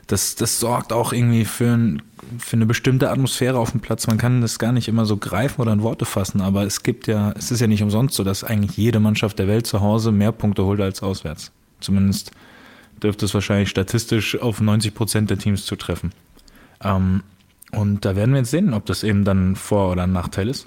das, 0.07 0.37
das 0.37 0.61
sorgt 0.61 0.93
auch 0.93 1.13
irgendwie 1.13 1.45
für, 1.45 1.73
ein, 1.77 2.03
für 2.39 2.57
eine 2.57 2.67
bestimmte 2.67 3.11
Atmosphäre 3.11 3.59
auf 3.59 3.73
dem 3.73 3.81
Platz. 3.81 4.07
Man 4.07 4.19
kann 4.19 4.41
das 4.41 4.59
gar 4.59 4.73
nicht 4.73 4.89
immer 4.89 5.05
so 5.05 5.17
greifen 5.17 5.61
oder 5.61 5.73
in 5.73 5.83
Worte 5.83 6.05
fassen, 6.05 6.41
aber 6.41 6.65
es 6.65 6.83
gibt 6.83 7.07
ja, 7.07 7.33
es 7.33 7.51
ist 7.51 7.61
ja 7.61 7.67
nicht 7.67 7.83
umsonst 7.83 8.15
so, 8.15 8.23
dass 8.25 8.45
eigentlich 8.45 8.77
jede 8.77 9.01
Mannschaft 9.01 9.39
der 9.39 9.49
Welt 9.49 9.67
zu 9.67 9.81
Hause 9.81 10.13
mehr 10.13 10.33
Punkte 10.33 10.65
holt 10.65 10.81
als 10.81 11.03
auswärts. 11.03 11.51
Zumindest 11.81 12.31
dürfte 13.03 13.25
es 13.27 13.35
wahrscheinlich 13.35 13.69
statistisch 13.69 14.41
auf 14.41 14.61
90 14.61 14.95
Prozent 14.95 15.29
der 15.31 15.39
Teams 15.39 15.65
zutreffen. 15.67 16.13
Ähm, 16.83 17.23
und 17.73 18.05
da 18.05 18.15
werden 18.17 18.33
wir 18.33 18.39
jetzt 18.39 18.53
sehen, 18.53 18.75
ob 18.75 18.87
das 18.87 19.03
eben 19.03 19.25
dann 19.25 19.53
ein 19.53 19.57
Vor- 19.57 19.93
oder 19.93 20.05
ein 20.05 20.13
Nachteil 20.13 20.49
ist. 20.49 20.67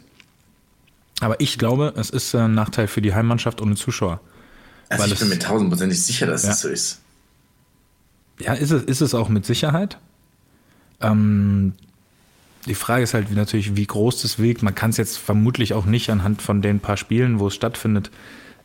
Aber 1.22 1.40
ich 1.40 1.58
glaube, 1.58 1.94
es 1.98 2.10
ist 2.10 2.36
ein 2.36 2.54
Nachteil 2.54 2.88
für 2.88 3.02
die 3.02 3.14
Heimmannschaft 3.14 3.62
ohne 3.62 3.76
Zuschauer. 3.76 4.20
Also 4.90 5.04
Weil 5.04 5.14
ich 5.14 5.20
bin 5.20 5.30
mir 5.30 5.40
tausendprozentig 5.40 6.04
sicher, 6.04 6.28
dass 6.28 6.44
Ja. 6.44 6.52
es 6.52 6.60
so 6.62 6.68
ist. 6.68 7.02
Ja, 8.42 8.54
ist 8.54 8.72
es, 8.72 8.84
ist 8.84 9.02
es 9.02 9.14
auch 9.14 9.30
mit 9.30 9.46
Sicherheit. 9.46 9.98
Ähm, 11.02 11.74
die 12.66 12.76
Frage 12.76 13.04
ist 13.04 13.14
halt 13.14 13.32
natürlich, 13.32 13.76
wie 13.76 13.86
groß 13.86 14.22
das 14.22 14.40
wiegt. 14.40 14.64
Man 14.64 14.76
kann 14.76 14.92
es 14.92 14.98
jetzt 14.98 15.18
vermutlich 15.18 15.74
auch 15.74 15.86
nicht 15.86 16.10
anhand 16.10 16.42
von 16.42 16.62
den 16.62 16.80
paar 16.80 16.98
Spielen, 16.98 17.40
wo 17.40 17.48
es 17.48 17.56
stattfindet, 17.56 18.12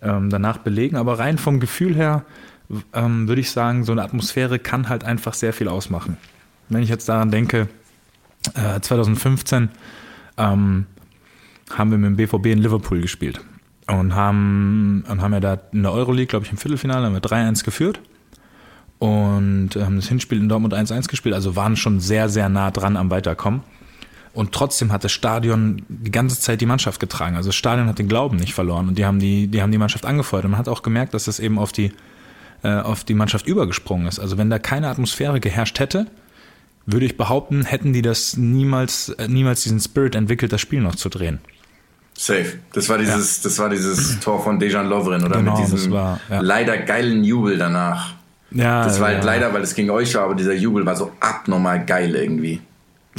ähm, 0.02 0.30
danach 0.30 0.58
belegen. 0.58 0.96
Aber 0.96 1.18
rein 1.18 1.38
vom 1.38 1.60
Gefühl 1.60 1.94
her 1.94 2.24
ähm, 2.92 3.28
würde 3.28 3.40
ich 3.40 3.50
sagen, 3.50 3.84
so 3.84 3.92
eine 3.92 4.02
Atmosphäre 4.02 4.58
kann 4.58 4.88
halt 4.88 5.04
einfach 5.04 5.34
sehr 5.34 5.52
viel 5.52 5.68
ausmachen. 5.68 6.16
Wenn 6.68 6.82
ich 6.82 6.88
jetzt 6.88 7.08
daran 7.08 7.30
denke, 7.30 7.68
äh, 8.54 8.80
2015 8.80 9.70
ähm, 10.36 10.86
haben 11.70 11.90
wir 11.90 11.98
mit 11.98 12.06
dem 12.06 12.16
BVB 12.16 12.46
in 12.46 12.58
Liverpool 12.58 13.00
gespielt 13.00 13.40
und 13.86 14.14
haben, 14.14 15.04
und 15.08 15.20
haben 15.20 15.32
ja 15.32 15.40
da 15.40 15.60
in 15.72 15.82
der 15.82 15.92
Euroleague, 15.92 16.26
glaube 16.26 16.46
ich, 16.46 16.52
im 16.52 16.58
Viertelfinale 16.58 17.06
haben 17.06 17.14
wir 17.14 17.20
3-1 17.20 17.64
geführt 17.64 18.00
und 19.04 19.76
haben 19.76 19.96
das 19.96 20.08
Hinspiel 20.08 20.38
in 20.38 20.48
Dortmund 20.48 20.72
1-1 20.72 21.08
gespielt, 21.08 21.34
also 21.34 21.56
waren 21.56 21.76
schon 21.76 22.00
sehr, 22.00 22.30
sehr 22.30 22.48
nah 22.48 22.70
dran 22.70 22.96
am 22.96 23.10
Weiterkommen. 23.10 23.60
Und 24.32 24.52
trotzdem 24.52 24.92
hat 24.92 25.04
das 25.04 25.12
Stadion 25.12 25.82
die 25.88 26.10
ganze 26.10 26.40
Zeit 26.40 26.62
die 26.62 26.66
Mannschaft 26.66 27.00
getragen. 27.00 27.36
Also 27.36 27.50
das 27.50 27.54
Stadion 27.54 27.86
hat 27.86 27.98
den 27.98 28.08
Glauben 28.08 28.38
nicht 28.38 28.54
verloren 28.54 28.88
und 28.88 28.96
die 28.96 29.04
haben 29.04 29.18
die, 29.18 29.46
die 29.46 29.60
haben 29.60 29.72
die 29.72 29.78
Mannschaft 29.78 30.06
angefeuert. 30.06 30.46
Und 30.46 30.52
man 30.52 30.58
hat 30.58 30.68
auch 30.68 30.80
gemerkt, 30.80 31.12
dass 31.12 31.24
das 31.24 31.38
eben 31.38 31.58
auf 31.58 31.70
die, 31.70 31.92
äh, 32.62 32.76
auf 32.76 33.04
die 33.04 33.12
Mannschaft 33.12 33.46
übergesprungen 33.46 34.06
ist. 34.06 34.18
Also 34.18 34.38
wenn 34.38 34.48
da 34.48 34.58
keine 34.58 34.88
Atmosphäre 34.88 35.38
geherrscht 35.38 35.78
hätte, 35.80 36.06
würde 36.86 37.04
ich 37.04 37.18
behaupten, 37.18 37.66
hätten 37.66 37.92
die 37.92 38.00
das 38.00 38.38
niemals, 38.38 39.10
äh, 39.10 39.28
niemals 39.28 39.64
diesen 39.64 39.80
Spirit 39.80 40.14
entwickelt, 40.14 40.50
das 40.50 40.62
Spiel 40.62 40.80
noch 40.80 40.94
zu 40.94 41.10
drehen. 41.10 41.40
Safe. 42.16 42.54
Das 42.72 42.88
war 42.88 42.96
dieses, 42.96 43.42
das 43.42 43.58
war 43.58 43.68
dieses 43.68 44.18
Tor 44.20 44.42
von 44.42 44.58
Dejan 44.58 44.88
Lovren, 44.88 45.24
oder? 45.24 45.36
Genau, 45.36 45.52
Mit 45.52 45.64
das 45.64 45.70
diesem 45.72 45.92
war, 45.92 46.20
ja. 46.30 46.40
leider 46.40 46.78
geilen 46.78 47.22
Jubel 47.22 47.58
danach. 47.58 48.14
Ja, 48.54 48.84
Das 48.84 49.00
war 49.00 49.08
ja. 49.10 49.16
halt 49.16 49.24
leider, 49.24 49.52
weil 49.52 49.62
es 49.62 49.74
gegen 49.74 49.90
euch 49.90 50.14
war, 50.14 50.22
aber 50.24 50.34
dieser 50.34 50.54
Jubel 50.54 50.86
war 50.86 50.96
so 50.96 51.12
abnormal 51.20 51.84
geil 51.84 52.14
irgendwie. 52.14 52.60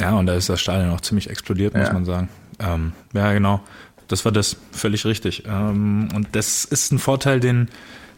Ja, 0.00 0.14
und 0.14 0.26
da 0.26 0.34
ist 0.34 0.48
das 0.48 0.60
Stadion 0.60 0.90
auch 0.90 1.00
ziemlich 1.00 1.30
explodiert, 1.30 1.74
muss 1.74 1.86
Ja. 1.88 1.92
man 1.92 2.04
sagen. 2.04 2.28
Ähm, 2.58 2.92
ja, 3.12 3.32
genau. 3.32 3.60
Das 4.08 4.24
war 4.24 4.32
das. 4.32 4.56
Völlig 4.72 5.04
richtig. 5.04 5.44
Ähm, 5.46 6.08
und 6.14 6.28
das 6.32 6.64
ist 6.64 6.92
ein 6.92 6.98
Vorteil, 6.98 7.40
den, 7.40 7.68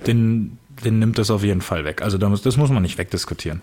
den, 0.06 0.58
den 0.84 0.98
nimmt 0.98 1.18
das 1.18 1.30
auf 1.30 1.42
jeden 1.42 1.60
Fall 1.60 1.84
weg. 1.84 2.02
Also 2.02 2.18
da 2.18 2.28
muss, 2.28 2.42
das 2.42 2.56
muss 2.56 2.70
man 2.70 2.82
nicht 2.82 2.98
wegdiskutieren. 2.98 3.60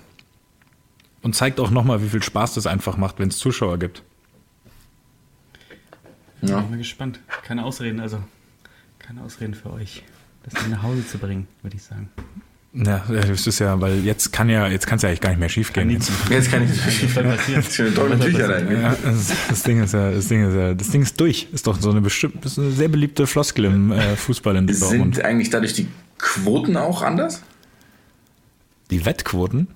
Und 1.21 1.35
zeigt 1.35 1.59
auch 1.59 1.71
nochmal, 1.71 2.01
wie 2.03 2.09
viel 2.09 2.21
Spaß 2.23 2.53
das 2.55 2.67
einfach 2.67 2.97
macht, 2.97 3.19
wenn 3.19 3.29
es 3.29 3.37
Zuschauer 3.37 3.79
gibt. 3.79 4.03
Ja. 6.41 6.59
Bin 6.59 6.71
mal 6.71 6.77
gespannt. 6.77 7.19
Keine 7.43 7.63
Ausreden, 7.63 7.99
also 7.99 8.19
keine 8.99 9.21
Ausreden 9.23 9.53
für 9.53 9.71
euch, 9.73 10.03
das 10.43 10.53
nach 10.67 10.83
Hause 10.83 11.07
zu 11.07 11.17
bringen, 11.17 11.47
würde 11.61 11.75
ich 11.77 11.83
sagen. 11.83 12.09
Ja, 12.77 13.05
das 13.07 13.47
ist 13.47 13.59
ja, 13.59 13.79
weil 13.79 14.03
jetzt 14.03 14.33
kann 14.33 14.49
ja, 14.49 14.67
jetzt 14.67 14.85
kann 14.85 14.97
es 14.97 15.03
ja 15.03 15.09
eigentlich 15.09 15.21
gar 15.21 15.29
nicht 15.29 15.39
mehr 15.39 15.47
schief 15.47 15.71
gehen. 15.71 15.89
Jetzt, 15.89 16.11
Jetzt 16.29 16.51
kann 16.51 16.63
ich 16.63 16.69
trockene 17.93 18.19
Tücher 18.19 18.47
da 18.49 18.57
irgendwie. 18.57 18.81
ja, 18.81 18.95
das, 19.01 19.31
das 19.47 19.63
Ding 19.63 19.81
ist 19.81 19.93
ja, 19.93 20.11
das 20.11 20.27
Ding 20.27 20.49
ist 20.49 20.55
ja, 20.55 20.73
das 20.73 20.89
Ding 20.89 21.01
ist 21.01 21.17
durch. 21.19 21.47
Ist 21.53 21.67
doch 21.67 21.79
so 21.79 21.89
eine 21.89 22.01
bestimmt, 22.01 22.43
ist 22.43 22.59
eine 22.59 22.71
sehr 22.71 22.89
beliebte 22.89 23.27
Floskel 23.27 23.65
im 23.65 23.93
äh, 23.93 24.17
Fußball 24.17 24.57
in 24.57 24.67
Dortmund. 24.67 25.15
Sind 25.15 25.25
eigentlich 25.25 25.49
dadurch 25.49 25.73
die 25.73 25.87
Quoten 26.17 26.75
auch 26.75 27.01
anders? 27.01 27.43
Die 28.91 29.05
Wettquoten? 29.05 29.67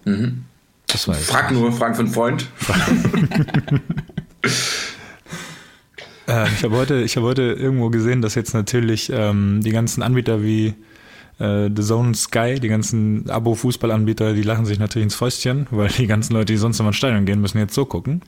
Das 0.87 1.07
weiß 1.07 1.21
ich. 1.21 1.25
Frag 1.25 1.51
nur, 1.51 1.71
frag 1.71 1.95
für 1.95 2.01
einen 2.01 2.11
Freund. 2.11 2.47
Äh, 6.27 6.47
ich 6.53 6.63
habe 6.63 6.75
heute, 6.75 7.01
ich 7.01 7.17
habe 7.17 7.25
heute 7.25 7.41
irgendwo 7.41 7.89
gesehen, 7.89 8.21
dass 8.21 8.35
jetzt 8.35 8.53
natürlich 8.53 9.11
ähm, 9.11 9.61
die 9.63 9.71
ganzen 9.71 10.03
Anbieter 10.03 10.43
wie 10.43 10.75
äh, 11.39 11.69
The 11.75 11.81
Zone 11.83 12.13
Sky, 12.15 12.59
die 12.59 12.67
ganzen 12.67 13.29
Abo-Fußballanbieter, 13.29 14.33
die 14.33 14.43
lachen 14.43 14.65
sich 14.65 14.79
natürlich 14.79 15.05
ins 15.05 15.15
Fäustchen, 15.15 15.67
weil 15.71 15.89
die 15.89 16.07
ganzen 16.07 16.33
Leute, 16.33 16.53
die 16.53 16.57
sonst 16.57 16.79
immer 16.79 16.89
ins 16.89 16.97
Stadion 16.97 17.25
gehen, 17.25 17.41
müssen 17.41 17.57
jetzt 17.59 17.73
so 17.73 17.85
gucken. 17.85 18.21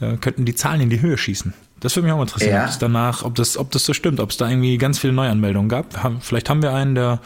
Da 0.00 0.16
könnten 0.16 0.44
die 0.44 0.56
Zahlen 0.56 0.80
in 0.80 0.90
die 0.90 1.00
Höhe 1.00 1.16
schießen. 1.16 1.54
Das 1.78 1.94
würde 1.94 2.04
mich 2.06 2.12
auch 2.12 2.16
mal 2.16 2.24
interessieren, 2.24 2.54
Ja. 2.54 2.64
ob 2.66 2.78
danach, 2.80 3.22
ob 3.22 3.36
das, 3.36 3.56
ob 3.56 3.70
das 3.70 3.84
so 3.84 3.92
stimmt, 3.92 4.18
ob 4.18 4.30
es 4.30 4.36
da 4.38 4.48
irgendwie 4.48 4.76
ganz 4.76 4.98
viele 4.98 5.12
Neuanmeldungen 5.12 5.68
gab. 5.68 6.02
Haben, 6.02 6.20
vielleicht 6.20 6.50
haben 6.50 6.62
wir 6.62 6.72
einen, 6.72 6.96
der 6.96 7.20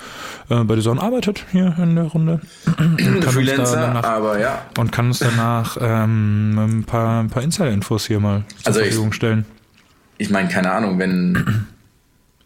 äh, 0.51 0.65
bei 0.65 0.77
The 0.77 0.83
Zone 0.83 1.01
arbeitet 1.01 1.47
hier 1.51 1.75
in 1.79 1.95
der 1.95 2.05
Runde. 2.05 2.41
Und 2.79 2.97
kann 2.99 3.15
uns 3.17 3.25
da 3.25 3.31
Freelancer, 3.31 3.77
danach- 3.81 4.05
aber 4.05 4.39
ja. 4.39 4.67
und 4.79 4.93
kann 4.93 5.07
uns 5.07 5.21
danach 5.21 5.79
ähm, 5.81 6.59
ein 6.59 6.85
paar, 6.85 7.23
ein 7.23 7.31
paar 7.31 7.43
Insider-Infos 7.43 8.07
hier 8.07 8.21
mal 8.21 8.45
zur 8.59 8.67
Also 8.67 8.81
ich- 8.81 8.87
Verfügung 8.89 9.13
stellen. 9.13 9.47
Ich 10.19 10.29
meine, 10.29 10.49
keine 10.51 10.71
Ahnung, 10.73 10.99
wenn. 10.99 11.67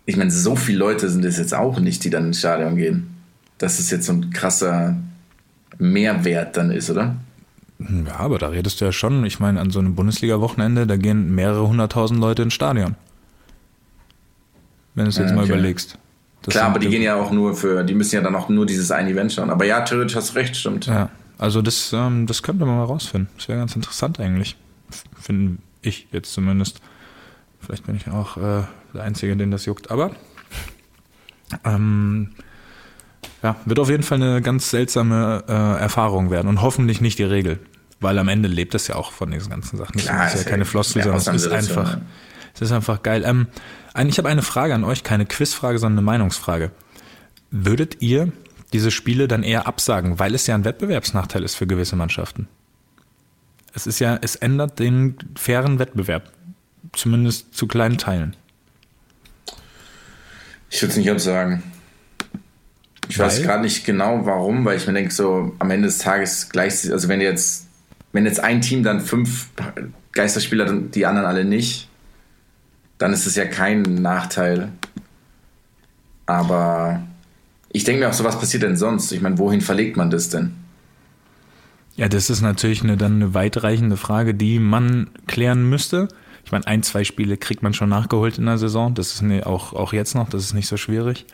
Ich 0.04 0.16
meine, 0.16 0.30
so 0.30 0.56
viele 0.56 0.78
Leute 0.78 1.08
sind 1.08 1.24
es 1.24 1.38
jetzt 1.38 1.54
auch 1.54 1.78
nicht, 1.78 2.02
die 2.04 2.10
dann 2.10 2.26
ins 2.26 2.40
Stadion 2.40 2.76
gehen. 2.76 3.14
Dass 3.58 3.78
es 3.78 3.90
jetzt 3.90 4.06
so 4.06 4.12
ein 4.12 4.30
krasser 4.30 4.96
Mehrwert 5.78 6.56
dann 6.56 6.70
ist, 6.70 6.90
oder? 6.90 7.16
Ja, 7.78 8.16
aber 8.18 8.38
da 8.38 8.48
redest 8.48 8.80
du 8.80 8.84
ja 8.84 8.92
schon. 8.92 9.24
Ich 9.24 9.40
meine, 9.40 9.60
an 9.60 9.70
so 9.70 9.78
einem 9.78 9.94
Bundesliga-Wochenende, 9.94 10.86
da 10.86 10.96
gehen 10.96 11.34
mehrere 11.34 11.66
hunderttausend 11.68 12.20
Leute 12.20 12.42
ins 12.42 12.54
Stadion. 12.54 12.96
Wenn 14.94 15.04
du 15.04 15.10
es 15.10 15.18
jetzt 15.18 15.30
Ja, 15.30 15.36
mal 15.36 15.44
okay. 15.44 15.52
überlegst. 15.52 15.98
Das 16.42 16.52
Klar, 16.52 16.66
aber 16.66 16.80
die 16.80 16.88
gehen 16.88 17.02
ja 17.02 17.14
auch 17.14 17.30
nur 17.30 17.54
für, 17.54 17.84
die 17.84 17.94
müssen 17.94 18.16
ja 18.16 18.20
dann 18.20 18.34
auch 18.34 18.48
nur 18.48 18.66
dieses 18.66 18.90
eine 18.90 19.10
Event 19.10 19.32
schauen. 19.32 19.50
Aber 19.50 19.64
ja, 19.64 19.80
theoretisch 19.82 20.16
hast 20.16 20.30
du 20.30 20.34
recht, 20.34 20.56
stimmt. 20.56 20.86
Ja, 20.86 21.08
also 21.38 21.62
das, 21.62 21.92
ähm, 21.92 22.26
das 22.26 22.42
könnte 22.42 22.66
man 22.66 22.76
mal 22.76 22.84
rausfinden. 22.84 23.28
Das 23.36 23.48
wäre 23.48 23.58
ganz 23.58 23.76
interessant 23.76 24.18
eigentlich. 24.18 24.56
Finde 25.18 25.58
ich 25.82 26.08
jetzt 26.10 26.32
zumindest. 26.32 26.80
Vielleicht 27.60 27.86
bin 27.86 27.94
ich 27.96 28.08
auch 28.08 28.36
äh, 28.36 28.62
der 28.94 29.02
Einzige, 29.02 29.36
den 29.36 29.50
das 29.50 29.66
juckt. 29.66 29.90
Aber 29.90 30.12
ähm, 31.64 32.30
ja, 33.42 33.56
wird 33.64 33.78
auf 33.78 33.90
jeden 33.90 34.02
Fall 34.02 34.22
eine 34.22 34.42
ganz 34.42 34.70
seltsame 34.70 35.44
äh, 35.48 35.80
Erfahrung 35.80 36.30
werden 36.30 36.48
und 36.48 36.62
hoffentlich 36.62 37.00
nicht 37.00 37.18
die 37.18 37.24
Regel. 37.24 37.58
Weil 38.00 38.18
am 38.18 38.28
Ende 38.28 38.48
lebt 38.48 38.74
es 38.74 38.88
ja 38.88 38.96
auch 38.96 39.12
von 39.12 39.30
diesen 39.30 39.50
ganzen 39.50 39.76
Sachen. 39.76 39.94
Das 39.94 40.06
Klar, 40.06 40.26
ist 40.26 40.32
ja 40.34 40.40
ist 40.40 40.44
ja 40.44 40.50
keine 40.50 40.64
eine 40.64 40.64
sondern 40.64 41.14
es 41.14 41.22
ist 41.22 41.28
Ausnahmesituation, 41.28 41.78
einfach, 41.78 41.98
es 42.54 42.60
ist 42.60 42.72
einfach 42.72 43.02
geil. 43.02 43.22
Ähm, 43.24 43.46
ich 44.08 44.18
habe 44.18 44.28
eine 44.28 44.42
Frage 44.42 44.74
an 44.74 44.84
euch, 44.84 45.04
keine 45.04 45.26
Quizfrage, 45.26 45.78
sondern 45.78 45.98
eine 45.98 46.04
Meinungsfrage. 46.06 46.72
Würdet 47.50 48.00
ihr 48.00 48.32
diese 48.72 48.90
Spiele 48.90 49.28
dann 49.28 49.42
eher 49.42 49.66
absagen, 49.66 50.18
weil 50.18 50.34
es 50.34 50.46
ja 50.46 50.54
ein 50.54 50.64
Wettbewerbsnachteil 50.64 51.44
ist 51.44 51.54
für 51.54 51.66
gewisse 51.66 51.94
Mannschaften? 51.94 52.48
Es 53.74 53.86
ist 53.86 54.00
ja, 54.00 54.18
es 54.20 54.36
ändert 54.36 54.78
den 54.78 55.16
fairen 55.36 55.78
Wettbewerb. 55.78 56.32
Zumindest 56.92 57.54
zu 57.54 57.68
kleinen 57.68 57.98
Teilen. 57.98 58.36
Ich 60.72 60.80
würde 60.80 60.92
es 60.92 60.96
nicht 60.96 61.10
absagen. 61.10 61.62
Ich 63.06 63.18
weiß 63.18 63.36
Weil? 63.36 63.46
gerade 63.46 63.62
nicht 63.62 63.84
genau 63.84 64.24
warum, 64.24 64.64
weil 64.64 64.78
ich 64.78 64.86
mir 64.86 64.94
denke, 64.94 65.12
so 65.12 65.54
am 65.58 65.70
Ende 65.70 65.86
des 65.86 65.98
Tages 65.98 66.48
gleich, 66.48 66.90
also 66.90 67.08
wenn 67.08 67.20
jetzt, 67.20 67.66
wenn 68.12 68.24
jetzt 68.24 68.40
ein 68.40 68.62
Team 68.62 68.82
dann 68.82 69.02
fünf 69.02 69.48
Geisterspieler 70.12 70.64
hat 70.64 70.72
und 70.72 70.94
die 70.94 71.04
anderen 71.04 71.26
alle 71.26 71.44
nicht, 71.44 71.88
dann 72.96 73.12
ist 73.12 73.26
es 73.26 73.36
ja 73.36 73.44
kein 73.44 73.82
Nachteil. 73.82 74.72
Aber 76.24 77.02
ich 77.68 77.84
denke 77.84 78.00
mir 78.00 78.08
auch 78.08 78.14
so, 78.14 78.24
was 78.24 78.40
passiert 78.40 78.62
denn 78.62 78.78
sonst? 78.78 79.12
Ich 79.12 79.20
meine, 79.20 79.36
wohin 79.36 79.60
verlegt 79.60 79.98
man 79.98 80.08
das 80.08 80.30
denn? 80.30 80.54
Ja, 81.96 82.08
das 82.08 82.30
ist 82.30 82.40
natürlich 82.40 82.82
eine, 82.82 82.96
dann 82.96 83.16
eine 83.16 83.34
weitreichende 83.34 83.98
Frage, 83.98 84.34
die 84.34 84.58
man 84.58 85.10
klären 85.26 85.68
müsste. 85.68 86.08
Ich 86.44 86.52
meine, 86.52 86.66
ein, 86.66 86.82
zwei 86.82 87.04
Spiele 87.04 87.36
kriegt 87.36 87.62
man 87.62 87.74
schon 87.74 87.88
nachgeholt 87.88 88.38
in 88.38 88.46
der 88.46 88.58
Saison. 88.58 88.94
Das 88.94 89.14
ist 89.14 89.22
ne, 89.22 89.46
auch, 89.46 89.72
auch 89.72 89.92
jetzt 89.92 90.14
noch, 90.14 90.28
das 90.28 90.42
ist 90.42 90.54
nicht 90.54 90.68
so 90.68 90.76
schwierig. 90.76 91.26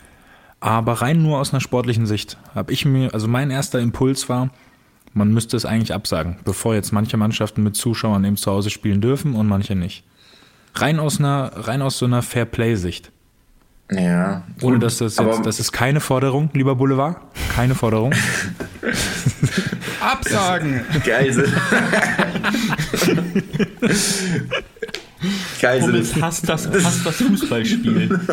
Aber 0.59 0.93
rein 0.93 1.21
nur 1.21 1.39
aus 1.39 1.53
einer 1.53 1.61
sportlichen 1.61 2.05
Sicht 2.05 2.37
habe 2.53 2.73
ich 2.73 2.85
mir, 2.85 3.13
also 3.13 3.27
mein 3.27 3.49
erster 3.49 3.79
Impuls 3.79 4.27
war, 4.27 4.49
man 5.13 5.33
müsste 5.33 5.57
es 5.57 5.65
eigentlich 5.65 5.93
absagen, 5.93 6.37
bevor 6.43 6.75
jetzt 6.75 6.91
manche 6.91 7.17
Mannschaften 7.17 7.63
mit 7.63 7.75
Zuschauern 7.75 8.23
eben 8.25 8.37
zu 8.37 8.51
Hause 8.51 8.69
spielen 8.69 9.01
dürfen 9.01 9.35
und 9.35 9.47
manche 9.47 9.75
nicht. 9.75 10.03
Rein 10.75 10.99
aus 10.99 11.19
einer, 11.19 11.51
rein 11.55 11.81
aus 11.81 11.97
so 11.97 12.05
einer 12.05 12.21
Fair-Play-Sicht. 12.21 13.11
Ja. 13.91 14.43
Ohne 14.61 14.77
dass 14.77 14.99
das 14.99 15.17
jetzt, 15.17 15.45
das 15.45 15.59
ist 15.59 15.71
keine 15.71 15.99
Forderung, 15.99 16.51
lieber 16.53 16.75
Boulevard. 16.75 17.17
Keine 17.55 17.73
Forderung. 17.73 18.13
Absagen! 19.99 20.85
geil 21.03 21.33
sind. 21.33 21.49
geil 25.61 25.81
sind. 25.81 25.89
Hummels 25.89 26.15
hasst 26.21 26.47
das, 26.47 26.67
hasst 26.67 27.05
das 27.05 27.15
Fußballspiel. 27.15 28.19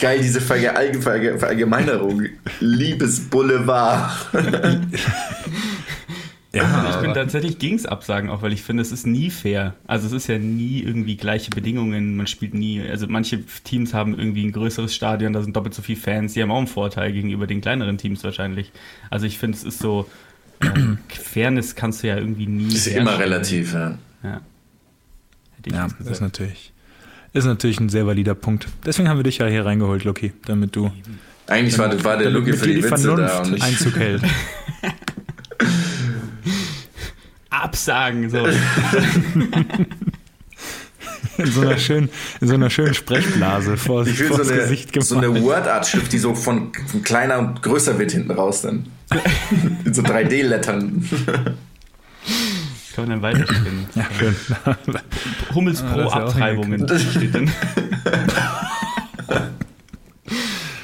Geil, 0.00 0.20
diese 0.22 0.40
Verallgemeinerung. 0.40 2.26
Liebes 2.60 3.28
Boulevard. 3.28 4.10
Ja, 6.56 6.90
ich 6.90 6.96
bin 7.02 7.12
tatsächlich 7.12 7.58
gegens 7.58 7.84
Absagen 7.84 8.30
auch, 8.30 8.40
weil 8.40 8.52
ich 8.52 8.62
finde, 8.62 8.80
es 8.82 8.90
ist 8.90 9.06
nie 9.06 9.30
fair. 9.30 9.74
Also 9.86 10.06
es 10.06 10.12
ist 10.12 10.26
ja 10.26 10.38
nie 10.38 10.80
irgendwie 10.80 11.16
gleiche 11.16 11.50
Bedingungen. 11.50 12.16
Man 12.16 12.26
spielt 12.26 12.54
nie. 12.54 12.80
Also 12.80 13.06
manche 13.08 13.44
Teams 13.64 13.92
haben 13.92 14.18
irgendwie 14.18 14.44
ein 14.44 14.52
größeres 14.52 14.94
Stadion, 14.94 15.32
da 15.32 15.42
sind 15.42 15.54
doppelt 15.54 15.74
so 15.74 15.82
viele 15.82 15.98
Fans. 15.98 16.32
Die 16.32 16.42
haben 16.42 16.50
auch 16.50 16.58
einen 16.58 16.66
Vorteil 16.66 17.12
gegenüber 17.12 17.46
den 17.46 17.60
kleineren 17.60 17.98
Teams 17.98 18.24
wahrscheinlich. 18.24 18.72
Also 19.10 19.26
ich 19.26 19.38
finde, 19.38 19.58
es 19.58 19.64
ist 19.64 19.80
so 19.80 20.08
Fairness 21.08 21.74
kannst 21.74 22.02
du 22.02 22.08
ja 22.08 22.16
irgendwie 22.16 22.46
nie. 22.46 22.74
Ist 22.74 22.86
immer 22.86 23.18
relativ, 23.18 23.74
ja. 23.74 23.98
Ja, 24.22 24.40
Hätte 25.56 25.68
ich 25.68 25.72
Ja, 25.74 25.88
ist 26.10 26.20
natürlich, 26.20 26.72
ist 27.32 27.44
natürlich 27.44 27.78
ein 27.80 27.88
sehr 27.88 28.06
valider 28.06 28.34
Punkt. 28.34 28.68
Deswegen 28.84 29.08
haben 29.08 29.18
wir 29.18 29.24
dich 29.24 29.38
ja 29.38 29.46
hier 29.46 29.64
reingeholt, 29.66 30.04
Loki, 30.04 30.32
damit 30.46 30.74
du 30.74 30.90
Eigentlich 31.46 31.78
war, 31.78 31.88
war 32.04 32.16
der 32.16 32.30
damit 32.30 32.40
Lucky 32.40 32.50
mit 32.50 32.58
für 32.60 32.66
die 32.66 32.74
die 32.76 32.84
Witze 32.84 33.16
da 33.16 33.28
Vernunft 33.28 33.40
und 33.46 33.52
nicht. 33.52 33.62
Einzug 33.64 33.96
hält. 33.96 34.22
Absagen, 37.50 38.30
so. 38.30 38.38
In 41.38 41.46
so 41.52 41.60
einer 41.60 41.78
schönen, 41.78 42.08
in 42.40 42.48
so 42.48 42.54
einer 42.54 42.70
schönen 42.70 42.94
Sprechblase 42.94 43.76
vor, 43.76 44.06
Ich 44.06 44.22
vor 44.22 44.38
so 44.38 44.42
das 44.42 44.50
eine, 44.50 44.62
Gesicht 44.62 45.02
so 45.02 45.18
eine. 45.18 45.42
Word-Art-Schrift, 45.42 46.10
die 46.12 46.18
so 46.18 46.34
von, 46.34 46.72
von 46.86 47.02
kleiner 47.02 47.38
und 47.38 47.62
größer 47.62 47.98
wird 47.98 48.12
hinten 48.12 48.30
raus 48.30 48.62
dann. 48.62 48.86
In 49.84 49.94
so 49.94 50.02
3D-Lettern. 50.02 51.08
Kann 52.94 53.08
man 53.08 53.10
dann 53.10 53.22
weiterspinnen. 53.22 53.86
Ja, 53.94 54.06
schön. 54.18 54.34
Hummels 55.54 55.82
Ah, 55.82 55.92
pro 55.92 55.98
das 55.98 56.06
ist 56.08 56.14
ja 56.14 56.24
Abtreibungen 56.24 56.98
steht 56.98 57.34
dann. 57.34 57.52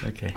Okay. 0.06 0.32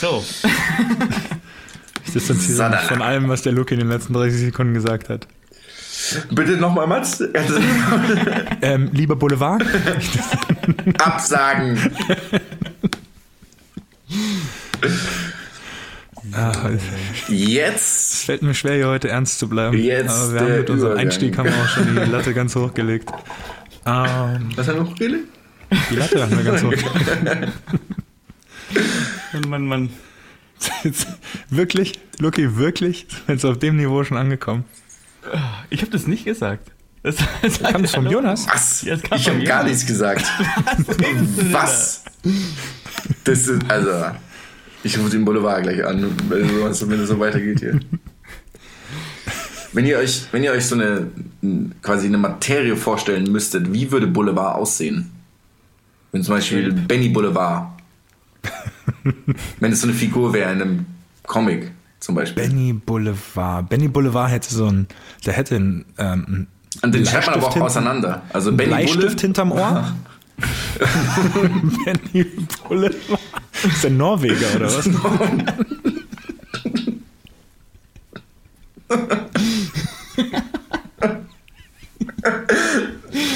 So, 0.00 0.24
Ich 2.04 2.12
distanziere 2.12 2.70
mich 2.70 2.80
von 2.80 3.00
allem, 3.00 3.28
was 3.28 3.42
der 3.42 3.52
Loki 3.52 3.74
in 3.74 3.80
den 3.80 3.88
letzten 3.88 4.12
30 4.12 4.38
Sekunden 4.40 4.74
gesagt 4.74 5.08
hat. 5.08 5.26
Bitte 6.30 6.52
nochmal, 6.52 6.86
Mats. 6.86 7.22
Ähm, 8.60 8.90
lieber 8.92 9.16
Boulevard, 9.16 9.64
Absagen. 10.98 11.78
Ah, 16.34 16.70
Jetzt. 17.28 18.12
es 18.14 18.22
fällt 18.24 18.42
mir 18.42 18.54
schwer, 18.54 18.74
hier 18.74 18.88
heute 18.88 19.08
ernst 19.08 19.38
zu 19.38 19.48
bleiben. 19.48 19.76
Jetzt 19.76 20.10
Aber 20.10 20.32
wir 20.34 20.40
haben 20.40 20.56
mit 20.58 20.70
unserem 20.70 20.92
Übergang. 20.92 21.06
Einstieg 21.08 21.38
haben 21.38 21.48
wir 21.48 21.56
auch 21.62 21.68
schon 21.68 21.94
die 21.94 22.10
Latte 22.10 22.34
ganz 22.34 22.54
hochgelegt. 22.56 23.10
Ähm, 23.86 24.50
Was 24.56 24.68
haben 24.68 24.76
wir 24.76 24.84
noch 24.84 25.00
Rede? 25.00 25.20
die 25.90 25.96
Latte 25.96 26.22
haben 26.22 26.36
wir 26.36 26.44
ganz 26.44 26.62
hoch. 26.62 26.72
Mann, 29.32 29.48
Mann, 29.48 29.66
Mann. 29.66 29.90
Wirklich, 31.50 31.98
Loki, 32.18 32.56
wirklich? 32.56 33.06
Sind 33.08 33.28
wir 33.28 33.34
jetzt 33.34 33.44
auf 33.44 33.58
dem 33.58 33.76
Niveau 33.76 34.04
schon 34.04 34.16
angekommen? 34.16 34.64
Ich 35.70 35.80
habe 35.80 35.90
das 35.90 36.06
nicht 36.06 36.24
gesagt. 36.24 36.70
Das, 37.02 37.16
das 37.42 37.58
Kam 37.62 37.82
das 37.82 37.94
vom 37.94 38.06
Jonas? 38.06 38.46
Was? 38.46 38.82
Ja, 38.82 38.94
ich 38.94 39.24
von 39.24 39.34
habe 39.34 39.44
gar 39.44 39.64
nichts 39.64 39.86
gesagt. 39.86 40.24
Was? 41.50 42.04
Das 43.24 43.48
ist, 43.48 43.68
also, 43.68 43.90
ich 44.82 44.98
rufe 44.98 45.10
den 45.10 45.24
Boulevard 45.24 45.62
gleich 45.62 45.84
an, 45.84 46.14
wenn 46.28 47.00
es 47.00 47.08
so 47.08 47.18
weitergeht 47.18 47.60
hier. 47.60 47.80
Wenn 49.72 49.86
ihr 49.86 49.98
euch, 49.98 50.26
wenn 50.32 50.44
ihr 50.44 50.52
euch 50.52 50.66
so 50.66 50.74
eine 50.74 51.10
quasi 51.80 52.06
eine 52.06 52.18
Materie 52.18 52.76
vorstellen 52.76 53.30
müsstet, 53.32 53.72
wie 53.72 53.90
würde 53.90 54.06
Boulevard 54.06 54.56
aussehen? 54.56 55.10
Wenn 56.10 56.22
zum 56.22 56.34
Beispiel 56.34 56.72
Benny 56.72 57.08
Boulevard. 57.08 57.68
wenn 59.60 59.72
es 59.72 59.80
so 59.80 59.86
eine 59.86 59.96
Figur 59.96 60.32
wäre 60.34 60.52
in 60.52 60.60
einem 60.60 60.86
Comic 61.26 61.72
zum 62.00 62.14
Beispiel. 62.14 62.42
Benny 62.42 62.72
Boulevard. 62.74 63.68
Benny 63.68 63.88
Boulevard 63.88 64.30
hätte 64.30 64.54
so 64.54 64.66
ein, 64.66 64.88
der 65.24 65.32
hätte 65.32 65.56
ein, 65.56 65.84
ähm, 65.96 66.46
Und 66.82 66.94
den 66.94 67.06
schreibt 67.06 67.28
man 67.28 67.36
aber 67.36 67.48
auch 67.48 67.60
auseinander. 67.60 68.22
Also 68.32 68.52
Benny 68.52 68.68
Bleistift 68.68 69.00
Bulle, 69.00 69.20
hinterm 69.20 69.52
Ohr. 69.52 69.96
Benny 71.84 72.26
Boulevard. 72.68 73.20
Ist 73.64 73.84
der 73.84 73.90
Norweger 73.90 74.56
oder 74.56 74.66
was? 74.66 74.88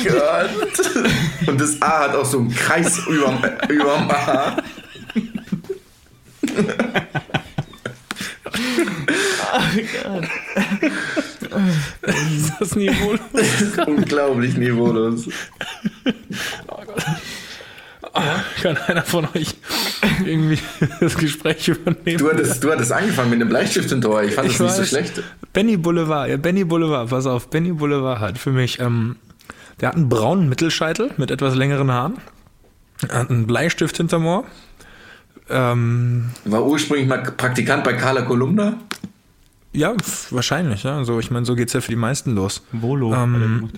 Gott. 0.04 1.48
Und 1.48 1.60
das 1.60 1.80
A 1.82 2.04
hat 2.04 2.14
auch 2.14 2.24
so 2.24 2.38
einen 2.38 2.54
Kreis 2.54 2.98
überm, 3.06 3.42
überm 3.68 4.10
A. 4.10 4.56
ist 12.34 12.52
das 12.58 12.76
Niveau? 12.76 13.14
Unglaublich 13.86 14.56
niveaulos. 14.56 15.28
Kann 18.62 18.76
einer 18.86 19.02
von 19.02 19.26
euch 19.34 19.54
irgendwie 20.24 20.58
das 21.00 21.16
Gespräch 21.16 21.68
übernehmen? 21.68 22.18
Du 22.18 22.30
hattest, 22.30 22.62
du 22.62 22.70
hattest 22.70 22.92
angefangen 22.92 23.30
mit 23.30 23.40
einem 23.40 23.48
Bleistift 23.48 23.90
im 23.92 24.00
Tor. 24.00 24.22
Ich 24.22 24.34
fand 24.34 24.48
das 24.48 24.54
Ich 24.54 24.60
nicht 24.60 24.74
so 24.74 24.84
schlecht. 24.84 25.22
Benny 25.52 25.76
Boulevard, 25.76 26.28
ja, 26.28 26.36
Benny 26.36 26.64
Boulevard, 26.64 27.08
pass 27.10 27.26
auf, 27.26 27.48
Benny 27.50 27.72
Boulevard 27.72 28.20
hat 28.20 28.38
für 28.38 28.50
mich, 28.50 28.78
ähm, 28.80 29.16
der 29.80 29.88
hat 29.90 29.96
einen 29.96 30.08
braunen 30.08 30.48
Mittelscheitel 30.48 31.10
mit 31.16 31.30
etwas 31.30 31.54
längeren 31.54 31.90
Haaren, 31.90 32.16
Er 33.08 33.20
hat 33.20 33.30
einen 33.30 33.46
Bleistift 33.46 33.96
hinterm 33.96 34.26
Ohr, 34.26 34.44
ähm, 35.48 36.30
War 36.44 36.64
ursprünglich 36.64 37.06
mal 37.08 37.22
Praktikant 37.22 37.84
bei 37.84 37.92
Carla 37.94 38.22
Kolumna. 38.22 38.74
ja, 39.72 39.94
wahrscheinlich, 40.30 40.82
ja, 40.82 41.04
so, 41.04 41.18
ich 41.20 41.30
meine, 41.30 41.46
so 41.46 41.54
geht's 41.54 41.72
ja 41.72 41.80
für 41.80 41.90
die 41.92 41.96
meisten 41.96 42.34
los. 42.34 42.62
Volo. 42.72 43.14
Ähm, 43.14 43.70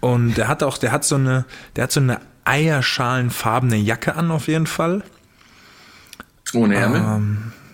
und 0.00 0.36
der 0.36 0.48
hat 0.48 0.62
auch, 0.62 0.78
der 0.78 0.92
hat 0.92 1.04
so 1.04 1.16
eine, 1.16 1.44
der 1.76 1.84
hat 1.84 1.92
so 1.92 2.00
eine 2.00 2.20
eierschalenfarbene 2.44 3.76
Jacke 3.76 4.14
an 4.16 4.30
auf 4.30 4.48
jeden 4.48 4.66
Fall. 4.66 5.02
Ohne 6.54 6.74
Ärmel. 6.76 7.00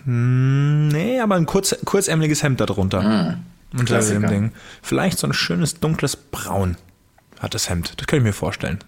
Hm, 0.05 0.87
Nee, 0.87 1.19
aber 1.19 1.35
ein 1.35 1.45
kurz, 1.45 1.75
kurzärmeliges 1.83 2.41
Hemd 2.43 2.61
darunter. 2.61 3.37
Unter 3.77 3.99
dem. 3.99 4.25
Ding. 4.27 4.51
Vielleicht 4.81 5.17
so 5.19 5.27
ein 5.27 5.33
schönes 5.33 5.79
dunkles 5.81 6.15
Braun 6.15 6.77
hat 7.39 7.53
das 7.53 7.69
Hemd. 7.69 7.93
Das 7.97 8.07
kann 8.07 8.19
ich 8.19 8.23
mir 8.23 8.33
vorstellen. 8.33 8.79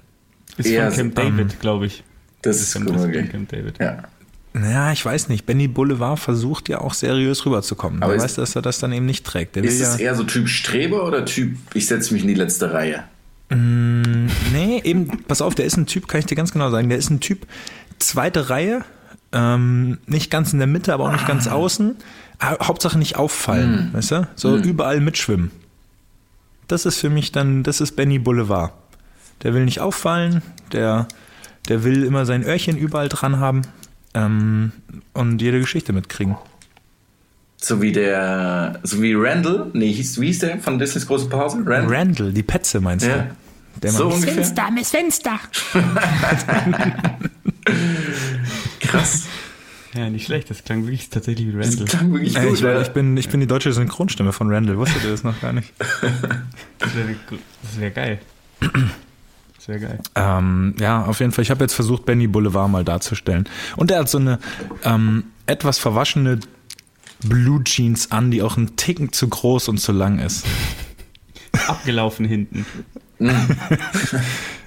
Ist 0.57 0.67
eher 0.67 0.89
von 0.91 1.13
Camp 1.13 1.15
so, 1.17 1.21
ähm, 1.23 1.37
David, 1.37 1.59
glaube 1.59 1.85
ich. 1.87 2.03
das 2.41 2.61
ist 2.61 2.73
das 2.75 2.83
von 2.83 2.93
möglich. 2.95 3.29
Camp 3.31 3.49
David. 3.49 3.77
Ja. 3.79 4.03
Naja, 4.53 4.91
ich 4.93 5.05
weiß 5.05 5.27
nicht. 5.29 5.45
Benny 5.45 5.67
Boulevard 5.67 6.17
versucht 6.19 6.69
ja 6.69 6.79
auch 6.79 6.93
seriös 6.93 7.45
rüberzukommen. 7.45 8.01
Aber 8.01 8.13
er 8.13 8.19
weiß, 8.19 8.31
ist- 8.31 8.37
dass 8.37 8.55
er 8.55 8.61
das 8.61 8.79
dann 8.79 8.91
eben 8.93 9.05
nicht 9.05 9.25
trägt. 9.25 9.55
Der 9.57 9.63
Ist 9.63 9.79
ja, 9.81 9.93
es 9.93 9.99
eher 9.99 10.15
so 10.15 10.23
Typ 10.23 10.47
Streber 10.47 11.05
oder 11.05 11.25
Typ, 11.25 11.57
ich 11.73 11.85
setze 11.85 12.13
mich 12.13 12.23
in 12.23 12.29
die 12.29 12.33
letzte 12.35 12.73
Reihe? 12.73 13.03
Nee, 13.55 14.81
eben, 14.83 15.23
pass 15.27 15.41
auf, 15.41 15.55
der 15.55 15.65
ist 15.65 15.77
ein 15.77 15.85
Typ, 15.87 16.07
kann 16.07 16.19
ich 16.19 16.25
dir 16.25 16.35
ganz 16.35 16.51
genau 16.51 16.69
sagen, 16.69 16.89
der 16.89 16.97
ist 16.97 17.09
ein 17.09 17.19
Typ, 17.19 17.47
zweite 17.97 18.49
Reihe, 18.49 18.83
ähm, 19.31 19.97
nicht 20.05 20.29
ganz 20.31 20.53
in 20.53 20.59
der 20.59 20.67
Mitte, 20.67 20.93
aber 20.93 21.05
auch 21.05 21.11
nicht 21.11 21.27
ganz 21.27 21.47
außen. 21.47 21.95
Ha- 22.41 22.57
Hauptsache 22.67 22.97
nicht 22.97 23.15
auffallen, 23.17 23.89
weißt 23.93 24.11
du? 24.11 24.27
So 24.35 24.55
überall 24.57 25.01
mitschwimmen. 25.01 25.51
Das 26.67 26.85
ist 26.85 26.99
für 26.99 27.09
mich 27.09 27.31
dann, 27.31 27.63
das 27.63 27.81
ist 27.81 27.95
Benny 27.95 28.19
Boulevard. 28.19 28.71
Der 29.43 29.53
will 29.53 29.65
nicht 29.65 29.79
auffallen, 29.81 30.41
der, 30.71 31.07
der 31.67 31.83
will 31.83 32.03
immer 32.03 32.25
sein 32.25 32.43
Öhrchen 32.43 32.77
überall 32.77 33.09
dran 33.09 33.39
haben 33.39 33.63
ähm, 34.13 34.71
und 35.13 35.41
jede 35.41 35.59
Geschichte 35.59 35.93
mitkriegen. 35.93 36.35
So 37.61 37.81
wie 37.81 37.91
der, 37.91 38.79
so 38.83 39.01
wie 39.01 39.13
Randall, 39.15 39.67
nee, 39.73 39.91
hieß, 39.91 40.19
wie 40.21 40.27
hieß 40.27 40.39
der 40.39 40.59
von 40.59 40.79
Disneys 40.79 41.05
große 41.05 41.27
Pause? 41.27 41.57
Randall? 41.57 41.87
Randall, 41.93 42.31
die 42.31 42.43
Petze 42.43 42.79
meinst 42.79 43.05
Ja. 43.05 43.17
du? 43.17 43.35
Der 43.83 43.91
So 43.91 44.05
Mann- 44.09 44.13
ungefähr. 44.15 44.71
Miss 44.71 44.89
Fenster. 44.91 45.39
Krass. 48.79 49.23
Ja, 49.95 50.09
nicht 50.09 50.25
schlecht. 50.25 50.49
Das 50.49 50.63
klang 50.63 50.83
wirklich 50.83 51.09
tatsächlich 51.09 51.47
wie 51.47 51.51
Das 51.57 51.67
Randall. 51.71 51.85
klang 51.87 52.13
wirklich 52.13 52.35
gut, 52.35 52.53
ich, 52.53 52.63
war, 52.63 52.81
ich, 52.81 52.89
bin, 52.89 53.17
ich 53.17 53.29
bin 53.29 53.39
die 53.39 53.47
deutsche 53.47 53.73
Synchronstimme 53.73 54.31
von 54.33 54.51
Randall. 54.53 54.77
Wusstet 54.77 55.03
ihr 55.03 55.11
das 55.11 55.23
noch 55.23 55.39
gar 55.41 55.51
nicht? 55.53 55.73
Das 56.79 56.95
wäre 56.95 57.15
wär 57.77 57.91
geil. 57.91 58.19
Das 59.55 59.67
wäre 59.67 59.79
geil. 59.79 59.99
Ähm, 60.15 60.75
ja, 60.79 61.03
auf 61.05 61.19
jeden 61.19 61.31
Fall. 61.31 61.41
Ich 61.43 61.51
habe 61.51 61.63
jetzt 61.63 61.73
versucht, 61.73 62.05
Benny 62.05 62.27
Boulevard 62.27 62.69
mal 62.69 62.83
darzustellen. 62.85 63.47
Und 63.77 63.91
er 63.91 63.99
hat 63.99 64.09
so 64.09 64.17
eine 64.19 64.39
ähm, 64.83 65.23
etwas 65.47 65.79
verwaschene 65.79 66.39
Blue 67.23 67.63
Jeans 67.63 68.11
an, 68.11 68.31
die 68.31 68.41
auch 68.41 68.57
einen 68.57 68.75
Ticken 68.75 69.11
zu 69.11 69.27
groß 69.27 69.67
und 69.67 69.77
zu 69.79 69.91
lang 69.91 70.19
ist. 70.19 70.45
Abgelaufen 71.67 72.25
hinten. 72.25 72.65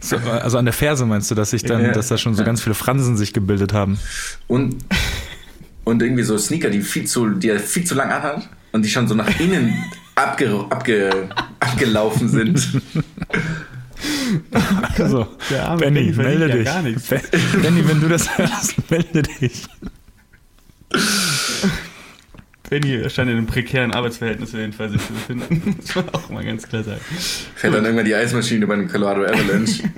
So, 0.00 0.16
also 0.18 0.58
an 0.58 0.64
der 0.66 0.74
Ferse 0.74 1.06
meinst 1.06 1.30
du, 1.30 1.34
dass 1.34 1.50
sich 1.50 1.62
dann, 1.62 1.82
Ja. 1.84 1.92
dass 1.92 2.08
da 2.08 2.18
schon 2.18 2.34
so 2.34 2.44
ganz 2.44 2.60
viele 2.62 2.74
Fransen 2.74 3.16
sich 3.16 3.32
gebildet 3.32 3.72
haben? 3.72 3.98
Und, 4.48 4.76
und 5.84 6.02
irgendwie 6.02 6.24
so 6.24 6.36
Sneaker, 6.36 6.68
die 6.68 6.82
viel 6.82 7.06
zu, 7.06 7.30
die 7.30 7.48
er 7.48 7.60
viel 7.60 7.84
zu 7.84 7.94
lang 7.94 8.10
anhat 8.10 8.48
und 8.72 8.84
die 8.84 8.90
schon 8.90 9.08
so 9.08 9.14
nach 9.14 9.40
innen 9.40 9.74
abge, 10.16 10.66
abge, 10.70 11.28
abgelaufen 11.60 12.28
sind. 12.28 12.82
So, 14.98 15.26
Der 15.50 15.68
arme 15.68 15.80
Benny, 15.80 16.12
melde 16.12 16.62
ja 16.64 16.82
dich. 16.82 17.02
Benny, 17.62 17.86
wenn 17.88 18.00
du 18.00 18.08
das 18.08 18.36
hörst, 18.36 18.74
melde 18.90 19.22
dich. 19.22 19.66
Benny 22.80 23.10
scheint 23.10 23.28
in 23.30 23.36
einem 23.36 23.46
prekären 23.46 23.92
Arbeitsverhältnis 23.92 24.54
auf 24.54 24.60
jeden 24.60 24.72
Fall 24.72 24.88
sich 24.88 25.06
zu 25.06 25.12
befinden. 25.12 25.74
Muss 25.80 25.94
man 25.94 26.08
auch 26.08 26.30
mal 26.30 26.42
ganz 26.42 26.66
klar 26.66 26.82
sagen. 26.82 27.00
Fährt 27.54 27.74
dann 27.74 27.84
irgendwann 27.84 28.06
die 28.06 28.14
Eismaschine 28.14 28.66
bei 28.66 28.76
dem 28.76 28.88
Colorado 28.88 29.24
Avalanche. 29.24 29.82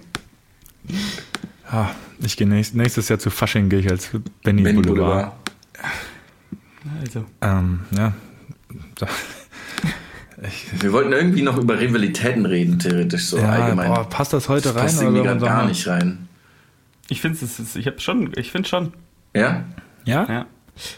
Ah, 1.70 1.91
ich 2.20 2.37
gehe 2.37 2.47
nächst, 2.47 2.75
nächstes 2.75 3.09
Jahr 3.09 3.18
zu 3.18 3.31
Fasching, 3.31 3.68
gehe 3.68 3.81
ich 3.81 3.91
als 3.91 4.11
Benny, 4.45 4.62
Ben 4.62 4.77
Boulevard. 4.77 5.33
Boulevard. 5.33 5.33
Also, 7.01 7.25
Ähm, 7.41 7.81
ja. 7.97 8.12
Da- 8.97 9.09
Wir 10.81 10.93
wollten 10.93 11.12
irgendwie 11.12 11.43
noch 11.43 11.57
über 11.57 11.81
Rivalitäten 11.81 12.45
reden, 12.47 12.79
theoretisch, 12.79 13.25
so 13.27 13.39
ja, 13.39 13.49
allgemein. 13.51 13.89
boah, 13.89 14.09
passt 14.09 14.33
das 14.35 14.49
heute 14.49 14.68
das 14.68 14.77
rein? 14.77 14.83
passt 14.85 15.03
irgendwie 15.03 15.25
wir 15.25 15.37
gar 15.37 15.66
nicht 15.66 15.87
rein. 15.89 16.29
ich 17.09 17.20
finde 17.20 17.39
es, 17.43 17.75
ich 17.77 17.87
habe 17.87 17.99
schon, 18.01 18.31
ich 18.37 18.53
finde 18.53 18.68
schon, 18.68 18.93
Ja? 19.35 19.64
Ja? 20.05 20.27
ja. 20.29 20.47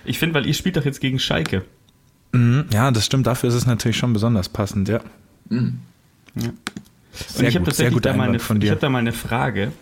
Ich 0.05 0.19
finde, 0.19 0.35
weil 0.35 0.47
ihr 0.47 0.55
spielt 0.55 0.77
doch 0.77 0.85
jetzt 0.85 1.01
gegen 1.01 1.19
Schalke. 1.19 1.65
Mhm, 2.33 2.65
ja, 2.73 2.91
das 2.91 3.07
stimmt. 3.07 3.27
Dafür 3.27 3.49
ist 3.49 3.55
es 3.55 3.67
natürlich 3.67 3.97
schon 3.97 4.13
besonders 4.13 4.49
passend, 4.49 4.89
ja. 4.89 5.01
Hm. 5.51 5.79
Ja. 6.35 6.51
Sehr 7.13 7.41
und 7.41 7.49
ich 7.49 7.55
habe 7.57 7.65
tatsächlich 7.65 8.01
da 8.01 8.15
mal 8.15 8.29
eine, 8.29 8.37
ich 8.37 8.71
habe 8.71 8.81
da 8.81 8.89
mal 8.91 8.99
eine 8.99 9.13
Frage 9.13 9.73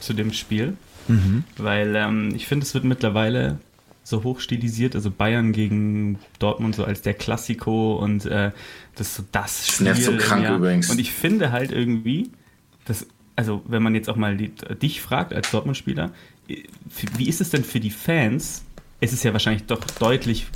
zu 0.00 0.12
dem 0.12 0.32
Spiel, 0.32 0.74
Mhm. 1.08 1.44
weil 1.56 1.94
ähm, 1.94 2.32
ich 2.34 2.46
finde, 2.48 2.66
es 2.66 2.74
wird 2.74 2.82
mittlerweile 2.84 3.60
so 4.02 4.24
hoch 4.24 4.40
stilisiert, 4.40 4.94
also 4.96 5.10
Bayern 5.10 5.52
gegen 5.52 6.18
Dortmund 6.40 6.74
so 6.74 6.84
als 6.84 7.00
der 7.02 7.14
Klassiko 7.14 7.94
und 7.96 8.26
äh, 8.26 8.50
das 8.96 9.08
ist 9.08 9.14
so 9.16 9.24
das 9.32 9.68
Spiel. 9.68 9.84
nervt 9.86 10.02
so 10.02 10.16
krank 10.16 10.42
Jahr. 10.42 10.56
übrigens. 10.56 10.90
Und 10.90 10.98
ich 11.00 11.12
finde 11.12 11.52
halt 11.52 11.70
irgendwie, 11.72 12.30
dass, 12.86 13.06
also 13.36 13.62
wenn 13.68 13.82
man 13.84 13.94
jetzt 13.94 14.08
auch 14.10 14.16
mal 14.16 14.36
die, 14.36 14.50
dich 14.82 15.00
fragt 15.00 15.32
als 15.32 15.50
Dortmund-Spieler, 15.52 16.10
wie 16.48 17.28
ist 17.28 17.40
es 17.40 17.50
denn 17.50 17.64
für 17.64 17.80
die 17.80 17.90
Fans? 17.90 18.62
Es 19.00 19.12
ist 19.12 19.24
ja 19.24 19.32
wahrscheinlich 19.32 19.64
doch 19.66 19.80
deutlich 19.98 20.46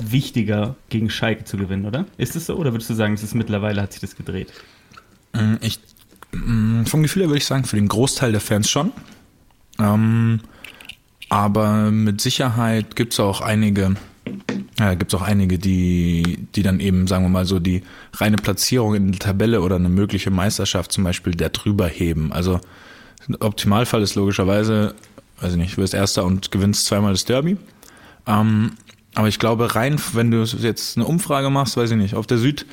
wichtiger, 0.00 0.76
gegen 0.88 1.10
Schalke 1.10 1.44
zu 1.44 1.56
gewinnen, 1.56 1.84
oder? 1.84 2.06
Ist 2.16 2.36
es 2.36 2.46
so? 2.46 2.56
Oder 2.56 2.72
würdest 2.72 2.90
du 2.90 2.94
sagen, 2.94 3.14
es 3.14 3.22
ist 3.22 3.34
mittlerweile 3.34 3.82
hat 3.82 3.92
sich 3.92 4.00
das 4.00 4.16
gedreht? 4.16 4.52
Mm, 5.34 5.56
Ich, 5.60 5.80
mm, 6.32 6.84
vom 6.84 7.02
Gefühl 7.02 7.22
her 7.22 7.28
würde 7.28 7.38
ich 7.38 7.46
sagen, 7.46 7.64
für 7.64 7.76
den 7.76 7.88
Großteil 7.88 8.32
der 8.32 8.40
Fans 8.40 8.70
schon. 8.70 8.92
Ähm, 9.78 10.40
aber 11.28 11.90
mit 11.90 12.20
Sicherheit 12.20 12.96
gibt 12.96 13.12
es 13.14 13.20
auch 13.20 13.40
einige, 13.40 13.96
ja, 14.78 14.94
gibt's 14.94 15.14
auch 15.14 15.22
einige, 15.22 15.58
die, 15.58 16.46
die 16.54 16.62
dann 16.62 16.80
eben, 16.80 17.06
sagen 17.06 17.24
wir 17.24 17.30
mal 17.30 17.46
so, 17.46 17.58
die 17.58 17.82
reine 18.14 18.36
Platzierung 18.36 18.94
in 18.94 19.12
der 19.12 19.18
Tabelle 19.18 19.60
oder 19.60 19.76
eine 19.76 19.88
mögliche 19.88 20.30
Meisterschaft 20.30 20.92
zum 20.92 21.04
Beispiel 21.04 21.34
der 21.34 21.50
drüber 21.50 21.86
heben. 21.86 22.32
Also 22.32 22.60
Optimalfall 23.40 24.02
ist 24.02 24.14
logischerweise, 24.14 24.94
weiß 25.40 25.52
ich 25.52 25.58
nicht, 25.58 25.76
du 25.76 25.82
wirst 25.82 25.94
Erster 25.94 26.24
und 26.24 26.50
gewinnst 26.50 26.86
zweimal 26.86 27.12
das 27.12 27.24
Derby. 27.24 27.56
Ähm, 28.26 28.72
aber 29.14 29.28
ich 29.28 29.38
glaube, 29.38 29.74
rein, 29.74 30.00
wenn 30.12 30.30
du 30.30 30.42
jetzt 30.42 30.96
eine 30.96 31.06
Umfrage 31.06 31.50
machst, 31.50 31.76
weiß 31.76 31.90
ich 31.90 31.96
nicht, 31.96 32.14
auf 32.14 32.26
der 32.26 32.38
Süd, 32.38 32.66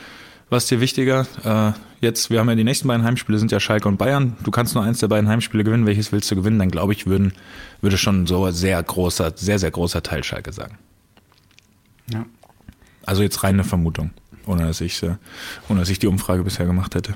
was 0.49 0.65
dir 0.65 0.79
wichtiger? 0.79 1.27
Äh, 1.43 1.73
jetzt, 2.01 2.29
wir 2.29 2.39
haben 2.39 2.49
ja 2.49 2.55
die 2.55 2.63
nächsten 2.63 2.87
beiden 2.87 3.05
Heimspiele, 3.05 3.37
sind 3.37 3.51
ja 3.51 3.59
Schalke 3.59 3.87
und 3.87 3.97
Bayern. 3.97 4.35
Du 4.43 4.51
kannst 4.51 4.73
nur 4.73 4.83
eins 4.83 4.99
der 4.99 5.07
beiden 5.07 5.29
Heimspiele 5.29 5.63
gewinnen. 5.63 5.85
Welches 5.85 6.11
willst 6.11 6.31
du 6.31 6.35
gewinnen? 6.35 6.59
Dann 6.59 6.71
glaube 6.71 6.93
ich, 6.93 7.05
würden, 7.05 7.33
würde 7.81 7.97
schon 7.97 8.25
so 8.25 8.45
ein 8.45 8.53
sehr 8.53 8.81
großer, 8.81 9.33
sehr, 9.35 9.59
sehr 9.59 9.71
großer 9.71 10.01
Teil 10.01 10.23
Schalke 10.23 10.51
sagen. 10.51 10.77
Ja. 12.11 12.25
Also 13.05 13.21
jetzt 13.21 13.43
reine 13.43 13.63
Vermutung, 13.63 14.11
ohne 14.45 14.65
dass 14.65 14.81
ich, 14.81 15.03
äh, 15.03 15.15
ohne 15.67 15.81
dass 15.81 15.89
ich 15.89 15.99
die 15.99 16.07
Umfrage 16.07 16.43
bisher 16.43 16.65
gemacht 16.65 16.95
hätte. 16.95 17.15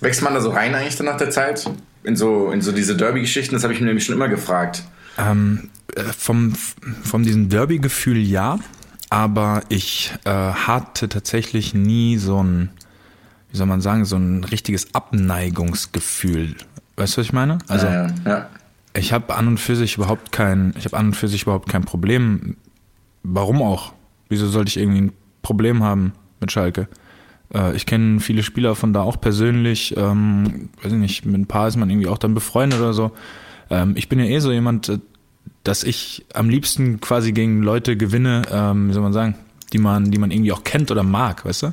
Wächst 0.00 0.22
man 0.22 0.34
da 0.34 0.40
so 0.40 0.50
rein 0.50 0.74
eigentlich 0.74 0.96
dann 0.96 1.06
nach 1.06 1.16
der 1.16 1.30
Zeit? 1.30 1.68
In 2.04 2.16
so, 2.16 2.50
in 2.50 2.62
so 2.62 2.72
diese 2.72 2.96
Derby-Geschichten? 2.96 3.54
Das 3.54 3.62
habe 3.62 3.72
ich 3.74 3.80
mir 3.80 3.86
nämlich 3.86 4.04
schon 4.04 4.14
immer 4.14 4.28
gefragt. 4.28 4.82
Ähm, 5.18 5.70
äh, 5.94 6.04
vom, 6.04 6.54
vom 7.02 7.22
diesem 7.22 7.48
Derby-Gefühl 7.48 8.18
ja, 8.18 8.58
aber 9.10 9.62
ich 9.68 10.12
äh, 10.24 10.30
hatte 10.30 11.08
tatsächlich 11.08 11.74
nie 11.74 12.16
so 12.16 12.42
ein, 12.42 12.70
wie 13.50 13.58
soll 13.58 13.66
man 13.66 13.82
sagen, 13.82 14.04
so 14.04 14.16
ein 14.16 14.44
richtiges 14.44 14.94
Abneigungsgefühl. 14.94 16.56
Weißt 16.96 17.16
du, 17.16 17.20
was 17.20 17.26
ich 17.26 17.32
meine? 17.32 17.58
Also 17.68 17.86
ja, 17.86 18.06
ja. 18.06 18.12
ja. 18.24 18.48
ich 18.94 19.12
habe 19.12 19.34
an 19.34 19.48
und 19.48 19.58
für 19.58 19.76
sich 19.76 19.96
überhaupt 19.96 20.32
kein, 20.32 20.72
ich 20.78 20.86
habe 20.86 20.96
an 20.96 21.06
und 21.08 21.14
für 21.14 21.28
sich 21.28 21.42
überhaupt 21.42 21.68
kein 21.68 21.84
Problem. 21.84 22.56
Warum 23.22 23.60
auch? 23.60 23.92
Wieso 24.30 24.48
sollte 24.48 24.70
ich 24.70 24.78
irgendwie 24.78 25.02
ein 25.02 25.12
Problem 25.42 25.82
haben 25.82 26.12
mit 26.40 26.50
Schalke? 26.50 26.88
Äh, 27.54 27.76
ich 27.76 27.84
kenne 27.84 28.20
viele 28.20 28.42
Spieler 28.42 28.74
von 28.74 28.92
da 28.92 29.02
auch 29.02 29.20
persönlich. 29.20 29.94
Ähm, 29.96 30.70
weiß 30.82 30.92
ich 30.92 30.98
nicht, 30.98 31.26
mit 31.26 31.38
ein 31.38 31.46
paar 31.46 31.68
ist 31.68 31.76
man 31.76 31.90
irgendwie 31.90 32.08
auch 32.08 32.18
dann 32.18 32.34
befreundet 32.34 32.80
oder 32.80 32.94
so. 32.94 33.12
Ähm, 33.72 33.94
ich 33.96 34.08
bin 34.08 34.18
ja 34.18 34.26
eh 34.26 34.38
so 34.38 34.52
jemand, 34.52 34.88
äh, 34.88 34.98
dass 35.64 35.82
ich 35.82 36.24
am 36.34 36.50
liebsten 36.50 37.00
quasi 37.00 37.32
gegen 37.32 37.62
Leute 37.62 37.96
gewinne, 37.96 38.42
ähm, 38.50 38.88
wie 38.88 38.92
soll 38.92 39.02
man 39.02 39.12
sagen, 39.12 39.34
die 39.72 39.78
man, 39.78 40.10
die 40.10 40.18
man 40.18 40.30
irgendwie 40.30 40.52
auch 40.52 40.64
kennt 40.64 40.90
oder 40.90 41.02
mag, 41.02 41.44
weißt 41.44 41.62
du? 41.62 41.72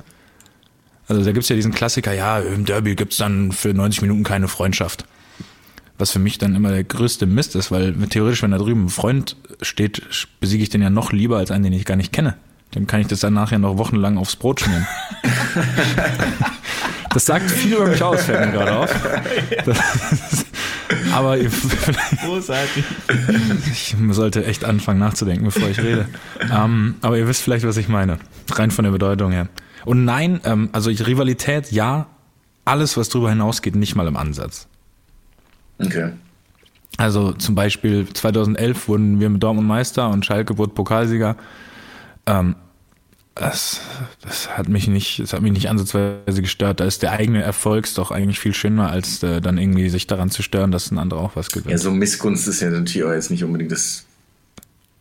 Also 1.08 1.24
da 1.24 1.32
gibt's 1.32 1.50
ja 1.50 1.56
diesen 1.56 1.74
Klassiker, 1.74 2.14
ja, 2.14 2.40
im 2.40 2.66
Derby 2.66 2.96
gibt's 2.96 3.18
dann 3.18 3.52
für 3.52 3.74
90 3.74 4.04
Minuten 4.04 4.24
keine 4.24 4.48
Freundschaft. 4.48 5.06
Was 5.98 6.12
für 6.12 6.20
mich 6.20 6.38
dann 6.38 6.56
immer 6.56 6.72
der 6.72 6.84
größte 6.84 7.26
Mist 7.26 7.56
ist, 7.56 7.72
weil 7.72 7.94
theoretisch, 8.08 8.42
wenn 8.44 8.52
da 8.52 8.58
drüben 8.58 8.86
ein 8.86 8.90
Freund 8.90 9.36
steht, 9.62 10.02
besiege 10.40 10.64
ich 10.64 10.70
den 10.70 10.82
ja 10.82 10.90
noch 10.90 11.12
lieber 11.12 11.38
als 11.38 11.52
einen, 11.52 11.66
den 11.66 11.74
ich 11.74 11.84
gar 11.84 11.98
nicht 11.98 12.14
kenne. 12.14 12.38
Dem 12.76 12.88
kann 12.88 13.02
ich 13.02 13.08
das 13.08 13.20
dann 13.20 13.34
nachher 13.34 13.60
noch 13.60 13.78
wochenlang 13.78 14.18
aufs 14.18 14.36
Brot 14.36 14.62
schmieren. 14.62 14.88
das 17.14 17.26
sagt 17.26 17.50
viel 17.50 17.74
über 17.74 17.88
mich 17.88 18.04
aus, 18.04 18.24
fällt 18.24 18.46
mir 18.46 18.52
gerade 18.52 18.78
auf. 18.78 18.96
Das, 19.66 19.78
aber 21.14 21.38
ihr, 21.38 21.50
Großartig. 22.26 22.84
ich 23.72 23.96
sollte 24.12 24.46
echt 24.46 24.66
anfangen 24.66 25.00
nachzudenken, 25.00 25.46
bevor 25.46 25.70
ich 25.70 25.80
rede. 25.80 26.08
Ähm, 26.52 26.96
aber 27.02 27.18
ihr 27.18 27.28
wisst 27.28 27.42
vielleicht, 27.42 27.66
was 27.66 27.78
ich 27.78 27.88
meine. 27.88 28.20
Rein 28.52 28.72
von 28.72 28.84
der 28.84 28.92
Bedeutung 28.92 29.32
her. 29.32 29.48
Und 29.86 30.06
nein, 30.06 30.42
ähm, 30.44 30.70
also 30.72 30.90
Rivalität, 30.90 31.72
ja, 31.72 32.08
alles, 32.66 32.98
was 32.98 33.10
drüber 33.10 33.30
hinausgeht, 33.30 33.76
nicht 33.76 33.96
mal 33.96 34.08
im 34.08 34.18
Ansatz. 34.18 34.68
Okay. 35.80 36.12
Also 36.98 37.32
zum 37.32 37.56
Beispiel 37.56 38.08
2011 38.12 38.88
wurden 38.88 39.20
wir 39.20 39.30
mit 39.30 39.42
Dortmund 39.42 39.68
Meister 39.68 40.10
und 40.10 40.26
Schalke 40.26 40.58
wurde 40.58 40.74
Pokalsieger. 40.74 41.38
Ähm, 42.26 42.56
das, 43.40 43.80
das 44.22 44.58
hat 44.58 44.68
mich 44.68 44.88
nicht, 44.88 45.20
das 45.20 45.34
hat 45.34 45.42
mich 45.42 45.54
nicht 45.54 45.70
ansatzweise 45.70 46.42
gestört. 46.42 46.80
Da 46.80 46.86
ist 46.86 47.02
der 47.04 47.14
eigene 47.14 47.42
Erfolg 47.42 47.88
doch 47.96 48.12
eigentlich 48.12 48.40
viel 48.40 48.54
schöner, 48.54 48.90
als 48.92 49.24
äh, 49.24 49.40
dann 49.42 49.58
irgendwie 49.58 49.90
sich 49.90 50.08
daran 50.08 50.30
zu 50.30 50.42
stören, 50.44 50.72
dass 50.72 50.92
ein 50.92 50.98
anderer 50.98 51.22
auch 51.22 51.36
was 51.36 51.50
gewinnt. 51.50 51.72
Ja, 51.72 51.78
so 51.78 51.92
Missgunst 51.92 52.48
ist 52.48 52.60
ja 52.62 52.70
natürlich 52.70 53.04
auch 53.06 53.14
jetzt 53.14 53.32
nicht 53.32 53.44
unbedingt 53.44 53.72
das. 53.72 54.06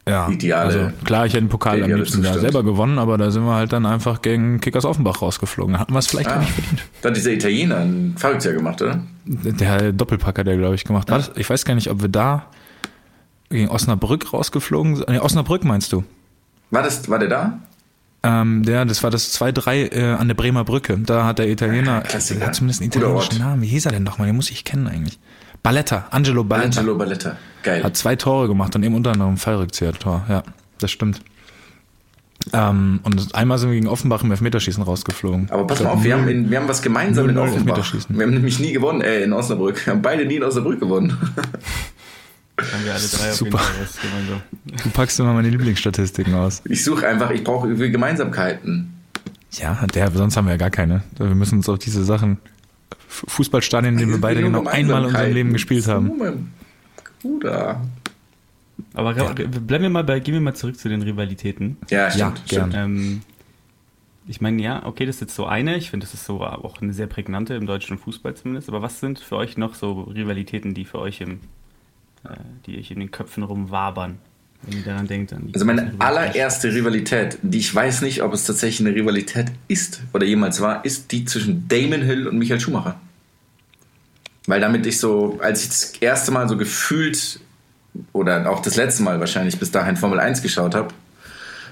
ja, 0.08 0.28
ideale- 0.28 0.64
Also 0.86 0.92
klar, 1.04 1.26
ich 1.26 1.32
hätte 1.32 1.42
den 1.42 1.48
Pokal 1.48 1.82
am 1.82 1.90
liebsten 1.92 2.22
da 2.22 2.38
selber 2.38 2.62
gewonnen, 2.62 2.98
aber 2.98 3.18
da 3.18 3.30
sind 3.30 3.44
wir 3.44 3.54
halt 3.54 3.72
dann 3.72 3.84
einfach 3.86 4.22
gegen 4.22 4.60
Kickers 4.60 4.84
Offenbach 4.84 5.20
rausgeflogen. 5.20 5.74
Da 5.74 5.80
hatten 5.80 5.92
wir 5.92 5.98
es 5.98 6.06
vielleicht 6.06 6.28
gar 6.28 6.36
Ah, 6.36 6.40
nicht 6.40 6.52
verdient. 6.52 6.82
da 7.02 7.08
hat 7.08 7.16
dieser 7.16 7.32
Italiener 7.32 7.76
ein 7.78 8.14
Verrückter 8.16 8.52
gemacht, 8.52 8.80
oder? 8.82 9.00
Der 9.26 9.92
Doppelpacker, 9.92 10.44
der 10.44 10.56
glaube 10.56 10.76
ich 10.76 10.84
gemacht 10.84 11.10
hat. 11.10 11.32
Ich 11.36 11.50
weiß 11.50 11.64
gar 11.64 11.74
nicht, 11.74 11.90
ob 11.90 12.00
wir 12.02 12.08
da 12.08 12.46
gegen 13.50 13.68
Osnabrück 13.68 14.32
rausgeflogen 14.32 14.96
sind. 14.96 15.08
Nee, 15.08 15.18
Osnabrück 15.18 15.64
meinst 15.64 15.92
du? 15.92 16.04
War, 16.70 16.82
das, 16.82 17.08
war 17.08 17.18
der 17.18 17.28
da? 17.28 17.58
Ähm, 18.22 18.64
der, 18.64 18.84
das 18.84 19.02
war 19.02 19.10
das 19.10 19.38
2-3 19.40 19.92
äh, 19.92 20.12
an 20.14 20.26
der 20.28 20.34
Bremer 20.34 20.64
Brücke. 20.64 20.98
Da 20.98 21.24
hat 21.24 21.38
der 21.38 21.48
Italiener, 21.48 22.00
Klassiker. 22.00 22.40
der 22.40 22.48
hat 22.48 22.54
zumindest 22.54 22.80
einen 22.80 22.90
italienischen. 22.90 23.38
Namen. 23.38 23.62
Wie 23.62 23.68
hieß 23.68 23.86
er 23.86 23.92
denn 23.92 24.04
doch 24.04 24.18
mal? 24.18 24.26
Den 24.26 24.36
muss 24.36 24.50
ich 24.50 24.64
kennen 24.64 24.88
eigentlich. 24.88 25.18
Balletta, 25.62 26.06
Angelo 26.10 26.44
Balletta. 26.44 26.80
Angelo 26.80 26.96
Balletta. 26.96 27.36
Geil. 27.62 27.82
Hat 27.82 27.96
zwei 27.96 28.16
Tore 28.16 28.48
gemacht 28.48 28.74
und 28.74 28.82
eben 28.82 28.94
unter 28.94 29.12
anderem 29.12 29.36
Fallrückzieher-Tor. 29.36 30.24
Ja, 30.28 30.42
das 30.78 30.90
stimmt. 30.90 31.20
Ähm, 32.52 33.00
und 33.02 33.34
einmal 33.34 33.58
sind 33.58 33.70
wir 33.70 33.74
gegen 33.74 33.88
Offenbach 33.88 34.22
im 34.22 34.30
Elfmeterschießen 34.30 34.82
rausgeflogen. 34.82 35.50
Aber 35.50 35.66
pass 35.66 35.82
mal 35.82 35.90
auf, 35.90 36.04
wir 36.04 36.14
haben, 36.14 36.28
in, 36.28 36.50
wir 36.50 36.60
haben 36.60 36.68
was 36.68 36.82
gemeinsam 36.82 37.28
in 37.28 37.36
0-0 37.36 37.40
Offenbach. 37.40 37.94
Wir 38.08 38.26
haben 38.26 38.34
nämlich 38.34 38.58
nie 38.58 38.72
gewonnen, 38.72 39.00
äh, 39.00 39.22
in 39.22 39.32
Osnabrück. 39.32 39.84
Wir 39.84 39.92
haben 39.92 40.02
beide 40.02 40.24
nie 40.24 40.36
in 40.36 40.44
Osnabrück 40.44 40.80
gewonnen. 40.80 41.16
Haben 42.58 42.84
wir 42.84 42.92
alle 42.94 43.06
drei 43.08 43.30
auf 43.30 43.34
Super. 43.36 43.50
jeden 43.50 43.58
Fall 43.58 43.82
was 43.82 44.00
gemeinsam. 44.00 44.40
Du 44.82 44.90
packst 44.90 45.20
immer 45.20 45.32
meine 45.32 45.48
Lieblingsstatistiken 45.48 46.34
aus. 46.34 46.60
Ich 46.64 46.82
suche 46.84 47.06
einfach, 47.06 47.30
ich 47.30 47.44
brauche 47.44 47.68
irgendwie 47.68 47.90
Gemeinsamkeiten. 47.90 48.92
Ja, 49.52 49.86
der, 49.94 50.10
sonst 50.10 50.36
haben 50.36 50.46
wir 50.46 50.52
ja 50.52 50.56
gar 50.58 50.70
keine. 50.70 51.02
Wir 51.16 51.26
müssen 51.34 51.58
uns 51.58 51.68
auf 51.68 51.78
diese 51.78 52.04
Sachen. 52.04 52.38
Fußballstadien, 53.08 53.94
in 53.94 53.98
denen 54.00 54.12
wir 54.12 54.20
beide 54.20 54.40
Nur 54.40 54.50
genau 54.50 54.68
einmal 54.70 55.00
in 55.00 55.06
unserem 55.06 55.32
Leben 55.32 55.52
gespielt 55.52 55.86
haben. 55.88 56.50
Bruder. 57.22 57.80
Aber 58.94 59.16
Ja. 59.16 59.32
bleiben 59.32 59.82
wir 59.82 59.90
mal 59.90 60.04
bei, 60.04 60.20
gehen 60.20 60.34
wir 60.34 60.40
mal 60.40 60.54
zurück 60.54 60.78
zu 60.78 60.88
den 60.88 61.02
Rivalitäten. 61.02 61.76
Ja, 61.90 62.08
Ja, 62.08 62.10
stimmt. 62.10 62.46
gern. 62.48 62.70
stimmt. 62.70 62.74
Ähm, 62.74 63.22
ich 64.26 64.40
meine, 64.40 64.60
ja, 64.62 64.84
okay, 64.84 65.06
das 65.06 65.16
ist 65.16 65.20
jetzt 65.22 65.34
so 65.34 65.46
eine. 65.46 65.76
Ich 65.76 65.90
finde, 65.90 66.04
das 66.04 66.12
ist 66.14 66.26
so 66.26 66.42
auch 66.44 66.82
eine 66.82 66.92
sehr 66.92 67.06
prägnante 67.06 67.54
im 67.54 67.66
deutschen 67.66 67.98
Fußball 67.98 68.34
zumindest. 68.34 68.68
Aber 68.68 68.82
was 68.82 69.00
sind 69.00 69.18
für 69.20 69.36
euch 69.36 69.56
noch 69.56 69.74
so 69.74 70.02
Rivalitäten, 70.02 70.74
die 70.74 70.84
für 70.84 70.98
euch 70.98 71.20
im, 71.22 71.40
die 72.66 72.78
euch 72.78 72.90
in 72.90 73.00
den 73.00 73.10
Köpfen 73.10 73.42
rumwabern, 73.42 74.18
wenn 74.62 74.78
ihr 74.78 74.84
daran 74.84 75.06
denkt? 75.06 75.32
Also 75.32 75.64
meine 75.64 75.82
ganzen 75.82 76.00
Rivalitäten? 76.00 76.00
allererste 76.00 76.74
Rivalität, 76.74 77.38
die 77.42 77.58
ich 77.58 77.74
weiß 77.74 78.02
nicht, 78.02 78.22
ob 78.22 78.32
es 78.32 78.44
tatsächlich 78.44 78.86
eine 78.86 78.96
Rivalität 78.96 79.46
ist 79.68 80.02
oder 80.12 80.26
jemals 80.26 80.60
war, 80.60 80.84
ist 80.84 81.12
die 81.12 81.24
zwischen 81.24 81.68
Damon 81.68 82.02
Hill 82.02 82.26
und 82.28 82.38
Michael 82.38 82.60
Schumacher. 82.60 83.00
Weil 84.46 84.60
damit 84.60 84.86
ich 84.86 84.98
so, 84.98 85.38
als 85.42 85.62
ich 85.62 85.68
das 85.68 85.92
erste 86.00 86.32
Mal 86.32 86.48
so 86.48 86.56
gefühlt 86.56 87.40
oder 88.12 88.50
auch 88.50 88.60
das 88.60 88.76
letzte 88.76 89.02
Mal 89.02 89.20
wahrscheinlich 89.20 89.58
bis 89.58 89.70
dahin 89.70 89.96
Formel 89.96 90.20
1 90.20 90.42
geschaut 90.42 90.74
habe, 90.74 90.88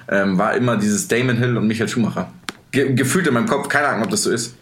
ähm, 0.08 0.38
war 0.38 0.54
immer 0.54 0.76
dieses 0.76 1.08
Damon 1.08 1.36
Hill 1.38 1.56
und 1.56 1.66
Michael 1.66 1.88
Schumacher. 1.88 2.32
Ge 2.70 2.94
gefühlt 2.94 3.26
in 3.26 3.34
meinem 3.34 3.46
Kopf, 3.48 3.68
keine 3.68 3.88
Ahnung, 3.88 4.04
ob 4.04 4.10
das 4.10 4.22
so 4.22 4.30
ist. 4.30 4.54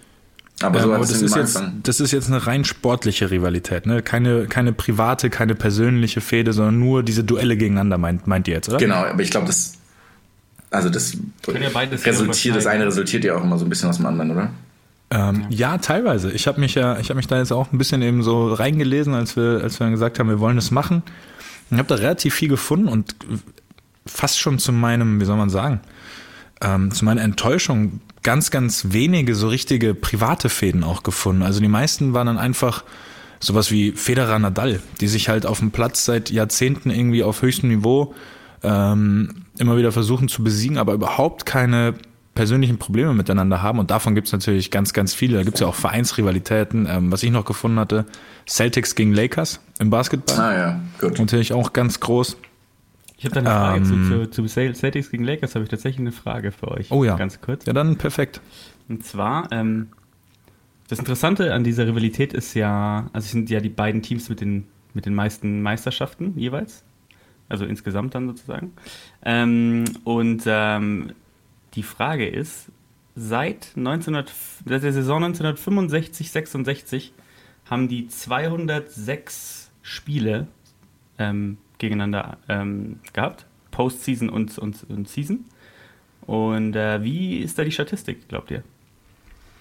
Aber 0.65 0.79
Ja, 0.79 0.85
so 0.85 0.89
aber 0.91 0.99
hat 0.99 1.11
es 1.11 1.13
das, 1.13 1.23
ist 1.23 1.37
jetzt, 1.37 1.63
das 1.83 2.01
ist 2.01 2.13
jetzt 2.13 2.29
eine 2.29 2.47
rein 2.47 2.65
sportliche 2.65 3.31
Rivalität, 3.31 3.87
ne? 3.87 4.03
Keine, 4.03 4.47
keine 4.47 4.73
private, 4.73 5.31
keine 5.31 5.55
persönliche 5.55 6.21
Fehde, 6.21 6.53
sondern 6.53 6.79
nur 6.79 7.03
diese 7.03 7.25
Duelle 7.25 7.57
gegeneinander, 7.57 7.99
meint, 7.99 8.27
meint 8.27 8.49
ihr 8.49 8.55
jetzt, 8.55 8.69
oder? 8.69 8.79
Genau, 8.79 8.97
aber 8.97 9.23
ich 9.23 9.31
glaube, 9.31 9.47
das. 9.47 9.75
Also 10.71 10.89
das 10.91 11.17
ja 11.47 11.69
resultiert, 12.05 12.57
das 12.57 12.67
eine 12.67 12.87
resultiert 12.87 13.23
ja 13.23 13.37
auch 13.37 13.45
immer 13.45 13.59
so 13.59 13.65
ein 13.65 13.69
bisschen 13.69 13.89
aus 13.89 13.99
dem 13.99 14.07
anderen, 14.07 14.33
oder? 14.33 14.51
Ähm, 15.11 15.47
ja. 15.49 15.79
teilweise. 15.79 16.33
Ich 16.33 16.49
habe 16.49 16.61
mich 16.61 16.75
ja, 16.75 16.99
ich 16.99 17.11
habe 17.11 17.17
mich 17.17 17.29
da 17.29 17.39
jetzt 17.39 17.53
auch 17.53 17.73
ein 17.73 17.79
bisschen 17.79 18.03
eben 18.03 18.25
so 18.25 18.53
reingelesen, 18.53 19.15
als 19.15 19.37
wir, 19.37 19.61
als 19.63 19.79
wir 19.79 19.85
dann 19.85 19.93
gesagt 19.93 20.19
haben, 20.19 20.29
wir 20.29 20.41
wollen 20.41 20.57
das 20.57 20.73
machen. 20.73 21.05
Und 21.71 21.79
habe 21.79 21.89
da 21.89 21.95
relativ 21.95 22.35
viel 22.35 22.49
gefunden 22.49 22.89
und 22.89 23.15
fast 24.07 24.41
schon 24.41 24.59
zu 24.59 24.73
meinem, 24.73 25.21
wie 25.21 25.25
soll 25.25 25.37
man 25.37 25.51
sagen, 25.51 25.81
ähm, 26.65 26.91
zu 26.91 27.05
meiner 27.05 27.23
Enttäuschung 27.23 28.01
ganz, 28.23 28.51
ganz 28.51 28.87
wenige 28.91 29.35
so 29.35 29.49
richtige 29.49 29.95
private 29.95 30.49
Fäden 30.49 30.83
auch 30.83 31.03
gefunden. 31.03 31.43
Also 31.43 31.61
die 31.61 31.69
meisten 31.69 32.15
waren 32.15 32.27
dann 32.27 32.39
einfach 32.39 32.85
sowas 33.39 33.71
wie 33.71 33.93
Federer 33.93 34.39
Nadal, 34.39 34.81
die 35.01 35.09
sich 35.09 35.29
halt 35.29 35.47
auf 35.47 35.59
dem 35.59 35.71
Platz 35.71 36.05
seit 36.05 36.31
Jahrzehnten 36.31 36.91
irgendwie 36.91 37.23
auf 37.23 37.43
höchstem 37.43 37.69
Niveau 37.69 38.15
ähm, 38.63 39.45
immer 39.59 39.77
wieder 39.77 39.93
versuchen 39.93 40.29
zu 40.29 40.43
besiegen, 40.43 40.79
aber 40.79 40.95
überhaupt 40.95 41.45
keine 41.45 41.95
persönlichen 42.35 42.79
Probleme 42.79 43.15
miteinander 43.15 43.63
haben. 43.63 43.79
Und 43.79 43.91
davon 43.91 44.15
gibt 44.15 44.27
es 44.27 44.33
natürlich 44.33 44.71
ganz, 44.71 44.93
ganz 44.93 45.15
viele. 45.15 45.37
Da 45.37 45.45
gibt 45.45 45.57
es 45.57 45.61
ja 45.61 45.67
auch 45.67 45.75
Vereinsrivalitäten. 45.75 46.87
Ähm, 46.91 47.13
was 47.13 47.23
ich 47.23 47.31
noch 47.31 47.45
gefunden 47.45 47.79
hatte, 47.79 48.07
Celtics 48.49 48.95
gegen 48.95 49.13
Lakers 49.13 49.61
im 49.79 49.91
Basketball. 49.91 50.41
Ah 50.41 50.57
ja, 50.57 50.81
gut. 51.01 51.19
Natürlich 51.19 51.53
auch 51.53 51.73
ganz 51.73 52.01
groß. 52.01 52.37
Ich 53.25 53.31
habe 53.31 53.43
da 53.43 53.51
eine 53.75 53.85
Frage 53.85 53.95
Ähm, 53.95 54.29
zu, 54.31 54.31
zu, 54.31 54.47
zu 54.47 54.75
Celtics 54.75 55.11
gegen 55.11 55.25
Lakers, 55.25 55.55
habe 55.55 55.65
ich 55.65 55.71
tatsächlich 55.71 56.01
eine 56.01 56.13
Frage 56.13 56.53
für 56.53 56.69
euch. 56.69 56.91
Oh 56.91 57.05
ja. 57.05 57.17
Ganz 57.17 57.41
kurz. 57.41 57.65
Ja, 57.65 57.73
dann 57.73 57.97
perfekt. 57.97 58.43
Und 58.89 59.03
zwar, 59.03 59.51
ähm, 59.51 59.89
das 60.89 60.99
Interessante 60.99 61.55
an 61.55 61.65
dieser 61.65 61.87
Rivalität 61.87 62.35
ist 62.35 62.53
ja, 62.53 63.09
also 63.15 63.25
es 63.25 63.31
sind 63.31 63.49
ja 63.49 63.61
die 63.61 63.71
beiden 63.71 64.03
Teams 64.03 64.29
mit 64.29 64.43
den, 64.43 64.67
mit 64.93 65.07
den 65.07 65.15
meisten 65.15 65.63
Meisterschaften 65.63 66.35
jeweils. 66.37 66.85
Also 67.49 67.65
insgesamt 67.65 68.15
dann 68.15 68.27
sozusagen. 68.27 68.73
Ähm, 69.25 69.85
und 70.05 70.43
ähm, 70.45 71.13
die 71.75 71.83
Frage 71.83 72.29
ist, 72.29 72.71
seit, 73.17 73.73
1900, 73.75 74.31
seit 74.67 74.83
der 74.83 74.93
Saison 74.93 75.25
1965-66 75.25 77.13
haben 77.71 77.89
die 77.89 78.07
206 78.07 79.71
Spiele 79.81 80.47
ähm, 81.19 81.57
gegeneinander 81.85 82.39
ähm, 82.49 82.99
gehabt. 83.13 83.47
Postseason 83.71 84.29
und, 84.31 84.57
und, 84.59 84.85
und 84.89 85.09
Season. 85.09 85.45
Und 86.23 86.75
äh, 86.77 87.03
wie 87.03 87.39
ist 87.39 87.59
da 87.59 87.65
die 87.65 87.73
Statistik, 87.73 88.29
glaubt 88.29 88.51
ihr? 88.51 88.63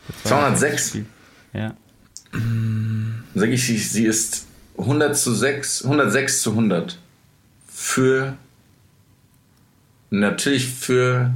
Für 0.07 0.29
206? 0.29 0.89
Spiel. 0.89 1.05
Ja. 1.53 1.75
Sag 3.35 3.49
ich, 3.49 3.65
sie- 3.65 3.77
sie 3.77 4.05
ist 4.05 4.47
100 4.77 5.17
zu 5.17 5.33
6, 5.33 5.83
106 5.83 6.41
zu 6.41 6.51
100. 6.51 6.97
Für. 7.67 8.37
Natürlich 10.09 10.67
für 10.67 11.31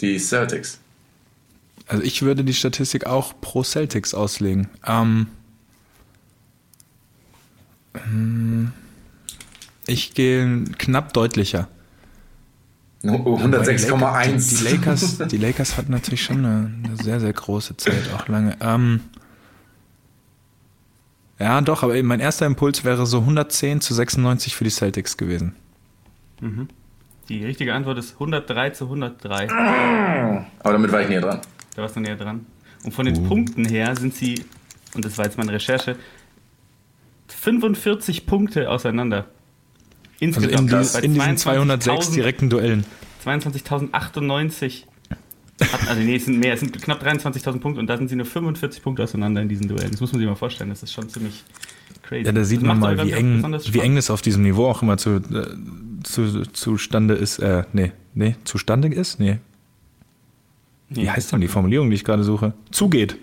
die 0.00 0.18
Celtics. 0.18 0.78
Also 1.86 2.02
ich 2.04 2.22
würde 2.22 2.44
die 2.44 2.54
Statistik 2.54 3.06
auch 3.06 3.34
pro 3.40 3.62
Celtics 3.64 4.14
auslegen. 4.14 4.68
Ähm, 4.86 5.26
ähm, 7.94 8.72
ich 9.92 10.14
gehe 10.14 10.64
knapp 10.78 11.12
deutlicher. 11.12 11.68
Oh, 13.04 13.36
106,1. 13.36 14.58
Die, 14.58 14.64
Lakers, 14.70 15.18
die 15.28 15.36
Lakers 15.36 15.76
hatten 15.76 15.90
natürlich 15.90 16.22
schon 16.22 16.44
eine, 16.44 16.72
eine 16.84 16.96
sehr, 16.96 17.18
sehr 17.18 17.32
große 17.32 17.76
Zeit, 17.76 18.10
auch 18.14 18.28
lange. 18.28 18.56
Ähm, 18.60 19.00
ja, 21.40 21.60
doch, 21.60 21.82
aber 21.82 22.00
mein 22.04 22.20
erster 22.20 22.46
Impuls 22.46 22.84
wäre 22.84 23.04
so 23.06 23.18
110 23.18 23.80
zu 23.80 23.94
96 23.94 24.54
für 24.54 24.62
die 24.62 24.70
Celtics 24.70 25.16
gewesen. 25.16 25.56
Die 27.28 27.44
richtige 27.44 27.74
Antwort 27.74 27.98
ist 27.98 28.14
103 28.14 28.70
zu 28.70 28.84
103. 28.84 29.50
Aber 29.50 30.72
damit 30.72 30.92
war 30.92 31.02
ich 31.02 31.08
näher 31.08 31.20
dran. 31.20 31.40
Da 31.74 31.82
warst 31.82 31.96
du 31.96 32.00
näher 32.00 32.16
dran. 32.16 32.46
Und 32.84 32.92
von 32.94 33.06
den 33.06 33.24
Punkten 33.24 33.64
her 33.64 33.94
sind 33.96 34.14
sie, 34.14 34.44
und 34.94 35.04
das 35.04 35.18
war 35.18 35.24
jetzt 35.24 35.38
meine 35.38 35.52
Recherche, 35.52 35.96
45 37.28 38.26
Punkte 38.26 38.70
auseinander. 38.70 39.26
Also 40.22 40.40
Insgesamt 40.40 40.60
in, 40.70 40.76
das 40.78 40.92
die, 40.92 40.98
bei 40.98 41.04
in 41.04 41.14
diesen 41.14 41.36
206 41.36 42.06
22.000 42.08 42.14
direkten 42.14 42.50
Duellen. 42.50 42.84
22.098. 43.24 44.84
Hat- 45.60 45.88
Also 45.88 46.00
nee, 46.02 46.16
es 46.16 46.24
sind 46.24 46.38
mehr, 46.40 46.54
es 46.54 46.60
sind 46.60 46.80
knapp 46.80 47.02
23.000 47.06 47.58
Punkte 47.60 47.80
und 47.80 47.86
da 47.86 47.96
sind 47.96 48.08
sie 48.08 48.16
nur 48.16 48.26
45 48.26 48.82
Punkte 48.82 49.02
auseinander 49.04 49.42
in 49.42 49.48
diesen 49.48 49.68
Duellen. 49.68 49.90
Das 49.90 50.00
muss 50.00 50.12
man 50.12 50.20
sich 50.20 50.28
mal 50.28 50.34
vorstellen, 50.34 50.70
das 50.70 50.82
ist 50.82 50.92
schon 50.92 51.08
ziemlich 51.08 51.44
crazy. 52.02 52.24
Ja, 52.26 52.32
da 52.32 52.44
sieht 52.44 52.60
Das 52.60 52.66
man 52.68 52.78
mal, 52.80 53.04
wie 53.06 53.12
eng, 53.12 53.42
wie 53.70 53.78
eng 53.80 53.94
das 53.96 54.10
auf 54.10 54.22
diesem 54.22 54.42
Niveau 54.42 54.66
auch 54.66 54.82
immer 54.82 54.96
zu, 54.96 55.16
äh, 55.16 55.22
zu, 56.02 56.42
zustande 56.52 57.14
ist. 57.14 57.38
Äh, 57.38 57.64
nee, 57.72 57.92
nee, 58.14 58.36
zustande 58.44 58.88
ist? 58.88 59.20
Nee. 59.20 59.38
Wie 60.88 61.00
Nee. 61.02 61.08
heißt 61.10 61.32
denn 61.32 61.40
die 61.40 61.48
Formulierung, 61.48 61.90
die 61.90 61.94
ich 61.96 62.04
gerade 62.04 62.24
suche? 62.24 62.54
Zugeht. 62.70 63.16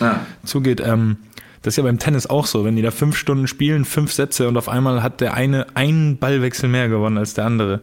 Ja. 0.00 0.24
Zugeht. 0.44 0.80
Ähm, 0.84 1.16
das 1.62 1.72
ist 1.72 1.76
ja 1.76 1.82
beim 1.82 1.98
Tennis 1.98 2.26
auch 2.26 2.46
so. 2.46 2.64
Wenn 2.64 2.76
die 2.76 2.82
da 2.82 2.90
fünf 2.90 3.16
Stunden 3.16 3.46
spielen, 3.46 3.84
fünf 3.84 4.12
Sätze 4.12 4.48
und 4.48 4.56
auf 4.56 4.68
einmal 4.68 5.02
hat 5.02 5.20
der 5.20 5.34
eine 5.34 5.66
einen 5.74 6.16
Ballwechsel 6.16 6.68
mehr 6.68 6.88
gewonnen 6.88 7.18
als 7.18 7.34
der 7.34 7.44
andere. 7.44 7.80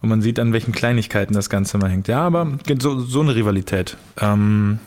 Und 0.00 0.08
man 0.08 0.20
sieht, 0.20 0.38
an 0.38 0.52
welchen 0.52 0.72
Kleinigkeiten 0.72 1.34
das 1.34 1.50
Ganze 1.50 1.78
mal 1.78 1.90
hängt. 1.90 2.08
Ja, 2.08 2.20
aber 2.20 2.58
so, 2.78 3.00
so 3.00 3.22
eine 3.22 3.34
Rivalität. 3.34 3.96
Ähm, 4.20 4.78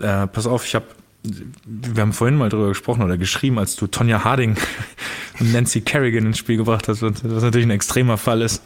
äh, 0.00 0.26
pass 0.26 0.46
auf, 0.46 0.66
ich 0.66 0.74
habe, 0.74 0.86
wir 1.22 2.02
haben 2.02 2.12
vorhin 2.12 2.36
mal 2.36 2.48
drüber 2.48 2.68
gesprochen 2.68 3.02
oder 3.02 3.16
geschrieben, 3.16 3.58
als 3.58 3.76
du 3.76 3.86
Tonja 3.86 4.24
Harding 4.24 4.56
und 5.40 5.52
Nancy 5.52 5.80
Kerrigan 5.80 6.26
ins 6.26 6.38
Spiel 6.38 6.56
gebracht 6.56 6.88
hast, 6.88 7.02
was 7.02 7.22
natürlich 7.22 7.66
ein 7.66 7.70
extremer 7.70 8.18
Fall 8.18 8.42
ist. 8.42 8.62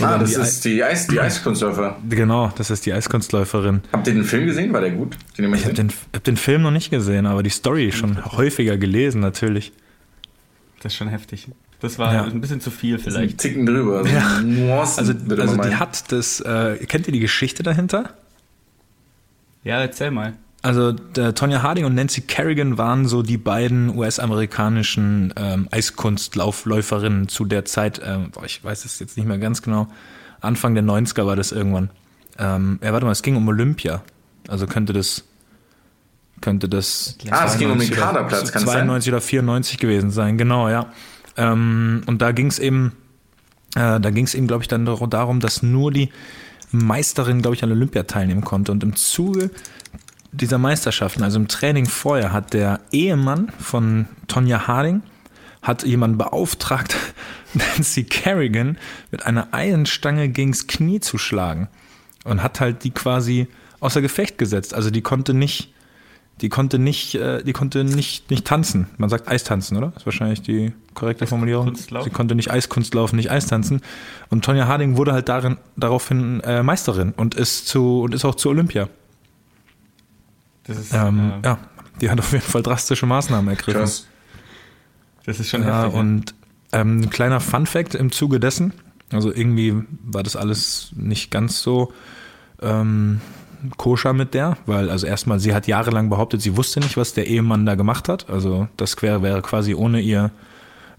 Ah, 0.00 0.18
das 0.18 0.30
die 0.34 0.40
ist 0.40 0.64
die, 0.64 0.82
Eis, 0.84 1.06
die 1.06 1.20
Eiskunstläufer. 1.20 1.96
Ei- 1.96 2.14
genau, 2.16 2.52
das 2.56 2.70
ist 2.70 2.84
die 2.86 2.92
Eiskunstläuferin. 2.92 3.82
Habt 3.92 4.06
ihr 4.08 4.14
den 4.14 4.24
Film 4.24 4.46
gesehen? 4.46 4.72
War 4.72 4.80
der 4.80 4.90
gut? 4.90 5.16
Den 5.38 5.52
Ich 5.54 5.64
habe 5.64 5.74
den, 5.74 5.92
hab 6.12 6.24
den 6.24 6.36
Film 6.36 6.62
noch 6.62 6.70
nicht 6.72 6.90
gesehen, 6.90 7.26
aber 7.26 7.42
die 7.42 7.50
Story 7.50 7.92
schon 7.92 8.24
häufiger 8.32 8.76
gelesen 8.76 9.20
natürlich. 9.20 9.72
Das 10.82 10.92
ist 10.92 10.96
schon 10.98 11.08
heftig. 11.08 11.48
Das 11.80 11.98
war 11.98 12.12
Ja. 12.14 12.24
ein 12.24 12.40
bisschen 12.40 12.60
zu 12.60 12.70
viel 12.70 12.94
Ein 12.96 13.00
vielleicht. 13.00 13.38
Ticken 13.38 13.66
drüber. 13.66 13.98
Also 13.98 14.10
Ja. 14.10 14.40
Nuancen, 14.40 14.98
Also, 14.98 15.12
also 15.12 15.52
die 15.52 15.58
meinen. 15.58 15.78
hat 15.78 16.10
das, 16.12 16.40
äh, 16.40 16.76
kennt 16.86 17.06
ihr 17.06 17.12
die 17.12 17.20
Geschichte 17.20 17.62
dahinter? 17.62 18.14
Ja, 19.62 19.80
erzähl 19.80 20.10
mal. 20.10 20.34
Also 20.64 20.92
der 20.92 21.34
Tonya 21.34 21.60
Harding 21.62 21.84
und 21.84 21.94
Nancy 21.94 22.22
Kerrigan 22.22 22.78
waren 22.78 23.06
so 23.06 23.22
die 23.22 23.36
beiden 23.36 23.94
US-amerikanischen 23.98 25.34
ähm, 25.36 25.68
Eiskunstlaufläuferinnen 25.70 27.28
zu 27.28 27.44
der 27.44 27.66
Zeit, 27.66 28.00
ähm, 28.02 28.30
boah, 28.32 28.46
ich 28.46 28.64
weiß 28.64 28.86
es 28.86 28.98
jetzt 28.98 29.18
nicht 29.18 29.26
mehr 29.26 29.36
ganz 29.36 29.60
genau, 29.60 29.88
Anfang 30.40 30.74
der 30.74 30.82
90er 30.82 31.26
war 31.26 31.36
das 31.36 31.52
irgendwann. 31.52 31.90
Ähm, 32.38 32.78
ja, 32.82 32.94
warte 32.94 33.04
mal, 33.04 33.12
es 33.12 33.20
ging 33.22 33.36
um 33.36 33.46
Olympia. 33.46 34.02
Also 34.48 34.66
könnte 34.66 34.94
das 34.94 35.24
könnte 36.40 36.68
das 36.70 37.18
Ah, 37.30 37.44
es 37.46 37.58
ging 37.58 37.70
um 37.70 37.78
den 37.78 37.88
92 37.88 37.96
Kaderplatz, 37.96 38.50
kann 38.52 38.62
es 38.62 38.68
sein? 38.68 38.86
92 38.86 39.12
oder 39.12 39.20
94 39.20 39.78
gewesen 39.78 40.10
sein, 40.10 40.38
genau, 40.38 40.70
ja. 40.70 40.86
Ähm, 41.36 42.02
und 42.06 42.22
da 42.22 42.32
ging 42.32 42.46
es 42.46 42.58
eben, 42.58 42.92
äh, 43.76 44.00
da 44.00 44.10
ging 44.10 44.24
es 44.24 44.34
eben, 44.34 44.46
glaube 44.46 44.62
ich, 44.62 44.68
dann 44.68 44.86
dar- 44.86 45.06
darum, 45.08 45.40
dass 45.40 45.62
nur 45.62 45.92
die 45.92 46.08
Meisterin, 46.70 47.42
glaube 47.42 47.54
ich, 47.54 47.62
an 47.62 47.70
Olympia 47.70 48.04
teilnehmen 48.04 48.42
konnte. 48.42 48.72
Und 48.72 48.82
im 48.82 48.96
Zuge 48.96 49.50
dieser 50.34 50.58
Meisterschaften, 50.58 51.22
also 51.22 51.38
im 51.38 51.48
Training 51.48 51.86
vorher, 51.86 52.32
hat 52.32 52.52
der 52.52 52.80
Ehemann 52.92 53.52
von 53.58 54.06
Tonja 54.26 54.66
Harding 54.66 55.02
hat 55.64 55.82
jemanden 55.82 56.18
beauftragt, 56.18 56.94
Nancy 57.54 58.04
Kerrigan 58.04 58.76
mit 59.10 59.24
einer 59.26 59.48
Eisenstange 59.52 60.28
gegens 60.28 60.66
Knie 60.66 61.00
zu 61.00 61.18
schlagen 61.18 61.68
und 62.24 62.42
hat 62.42 62.60
halt 62.60 62.84
die 62.84 62.90
quasi 62.90 63.48
außer 63.80 64.02
Gefecht 64.02 64.38
gesetzt. 64.38 64.74
Also 64.74 64.90
die 64.90 65.00
konnte 65.00 65.32
nicht, 65.32 65.72
die 66.40 66.50
konnte 66.50 66.78
nicht, 66.78 67.14
äh, 67.14 67.42
die 67.42 67.52
konnte 67.52 67.84
nicht, 67.84 68.30
nicht 68.30 68.46
tanzen. 68.46 68.88
Man 68.98 69.08
sagt 69.08 69.26
Eistanzen, 69.26 69.76
oder? 69.76 69.92
ist 69.96 70.04
wahrscheinlich 70.04 70.42
die 70.42 70.72
korrekte 70.92 71.26
Formulierung. 71.26 71.74
Sie 71.74 72.10
konnte 72.10 72.34
nicht 72.34 72.50
Eiskunst 72.50 72.92
laufen, 72.94 73.16
nicht 73.16 73.30
Eistanzen. 73.30 73.80
Und 74.28 74.44
Tonja 74.44 74.66
Harding 74.66 74.96
wurde 74.96 75.12
halt 75.12 75.28
darin, 75.30 75.56
daraufhin 75.76 76.40
äh, 76.40 76.62
Meisterin 76.62 77.12
und 77.16 77.34
ist 77.34 77.68
zu 77.68 78.02
und 78.02 78.14
ist 78.14 78.24
auch 78.24 78.34
zu 78.34 78.50
Olympia. 78.50 78.88
Das 80.66 80.78
ist, 80.78 80.92
Ähm, 80.94 81.32
äh, 81.42 81.46
ja, 81.46 81.58
die 82.00 82.10
hat 82.10 82.18
auf 82.18 82.32
jeden 82.32 82.44
Fall 82.44 82.62
drastische 82.62 83.06
Maßnahmen 83.06 83.48
ergriffen. 83.48 83.80
Krass. 83.80 84.06
das 85.26 85.40
ist 85.40 85.50
schon 85.50 85.62
Ja, 85.62 85.84
heftig. 85.84 86.00
und 86.00 86.34
ähm, 86.72 87.00
ein 87.02 87.10
kleiner 87.10 87.40
Fun-Fact 87.40 87.94
im 87.94 88.10
Zuge 88.12 88.40
dessen, 88.40 88.72
also 89.12 89.32
irgendwie 89.32 89.74
war 90.04 90.22
das 90.22 90.34
alles 90.36 90.90
nicht 90.96 91.30
ganz 91.30 91.60
so 91.62 91.92
ähm, 92.62 93.20
koscher 93.76 94.12
mit 94.12 94.34
der, 94.34 94.56
weil 94.66 94.90
also 94.90 95.06
erstmal, 95.06 95.38
sie 95.40 95.54
hat 95.54 95.66
jahrelang 95.66 96.10
behauptet, 96.10 96.42
sie 96.42 96.56
wusste 96.56 96.80
nicht, 96.80 96.96
was 96.96 97.12
der 97.14 97.26
Ehemann 97.26 97.64
da 97.66 97.74
gemacht 97.76 98.08
hat. 98.08 98.28
Also 98.28 98.68
das 98.76 99.00
wäre, 99.02 99.22
wäre 99.22 99.40
quasi 99.42 99.74
ohne 99.74 100.00
ihr, 100.00 100.30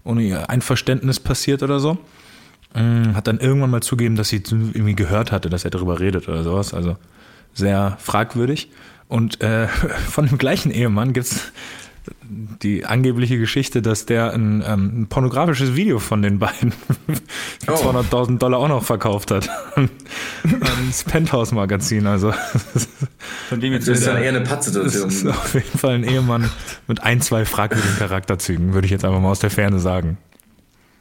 ohne 0.04 0.22
ihr 0.22 0.48
Einverständnis 0.50 1.20
passiert 1.20 1.62
oder 1.62 1.78
so. 1.80 1.98
mh, 2.74 3.14
hat 3.14 3.26
dann 3.26 3.38
irgendwann 3.38 3.70
mal 3.70 3.82
zugegeben, 3.82 4.16
dass 4.16 4.28
sie 4.30 4.42
irgendwie 4.48 4.94
gehört 4.96 5.30
hatte, 5.32 5.50
dass 5.50 5.64
er 5.64 5.70
darüber 5.70 6.00
redet 6.00 6.28
oder 6.28 6.42
sowas. 6.42 6.72
Also 6.74 6.96
sehr 7.54 7.96
fragwürdig. 8.00 8.70
Und 9.08 9.40
äh, 9.40 9.68
von 10.10 10.26
dem 10.26 10.38
gleichen 10.38 10.70
Ehemann 10.70 11.12
gibt's 11.12 11.52
die 12.62 12.84
angebliche 12.86 13.36
Geschichte, 13.38 13.82
dass 13.82 14.06
der 14.06 14.32
ein, 14.32 14.62
ähm, 14.64 15.02
ein 15.02 15.06
pornografisches 15.08 15.74
Video 15.74 15.98
von 15.98 16.22
den 16.22 16.38
beiden 16.38 16.72
für 17.64 17.72
Oh. 17.72 17.74
200.000 17.74 18.38
Dollar 18.38 18.60
auch 18.60 18.68
noch 18.68 18.84
verkauft 18.84 19.32
hat. 19.32 19.48
Ans 19.74 21.02
Penthouse-Magazin. 21.04 22.06
Also 22.06 22.32
Von 23.48 23.60
dem 23.60 23.72
jetzt 23.72 23.88
Das 23.88 23.98
ist 23.98 24.06
dann 24.06 24.18
eher 24.22 24.28
eine 24.28 24.40
das 24.40 24.48
Pattsituation. 24.48 25.08
ist 25.08 25.26
auf 25.26 25.54
jeden 25.54 25.78
Fall 25.78 25.94
ein 25.96 26.04
Ehemann 26.04 26.48
mit 26.86 27.02
ein, 27.02 27.20
zwei 27.20 27.44
fragwürdigen 27.44 27.96
Charakterzügen, 27.96 28.72
würde 28.72 28.84
ich 28.86 28.92
jetzt 28.92 29.04
einfach 29.04 29.20
mal 29.20 29.30
aus 29.30 29.40
der 29.40 29.50
Ferne 29.50 29.80
sagen. 29.80 30.18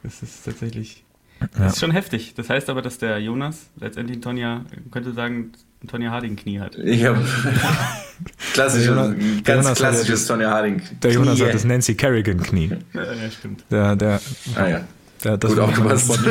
Das 0.02 0.24
ist 0.24 0.44
tatsächlich. 0.46 1.04
Ja. 1.42 1.48
Das 1.58 1.74
ist 1.74 1.80
schon 1.82 1.92
heftig. 1.92 2.34
Das 2.36 2.50
heißt 2.50 2.70
aber, 2.70 2.82
dass 2.82 2.98
der 2.98 3.20
Jonas 3.20 3.68
letztendlich 3.80 4.18
ein 4.18 4.22
Tonja, 4.22 4.66
könnte 4.90 5.14
sagen, 5.14 5.52
ein 5.86 5.88
Tonja 5.88 6.12
Harding 6.12 6.36
Knie 6.36 6.60
hat. 6.60 6.76
Ich 6.78 7.06
hab 7.06 7.16
klassisches, 8.54 8.86
Der 8.88 8.96
Jonas- 8.96 9.16
der 9.16 9.26
ganz 9.44 9.48
Jonas 9.48 9.68
hat 9.68 9.78
klassisches 9.78 10.28
Tony 10.28 10.44
Harding. 10.44 10.82
Der 11.04 11.12
Jonas 11.12 11.36
Knie. 11.38 11.46
hat 11.48 11.54
das 11.54 11.64
Nancy 11.64 11.96
Kerrigan-Knie. 11.96 12.70
Ja, 12.94 13.02
ja 13.02 13.32
stimmt. 13.32 13.64
Der, 13.72 13.96
der, 13.96 14.20
Ah, 14.56 14.68
ja. 14.68 14.82
der 15.24 15.32
hat 15.34 15.44
das 15.44 15.52
Gut 15.52 15.60
aufgepasst. 15.60 16.20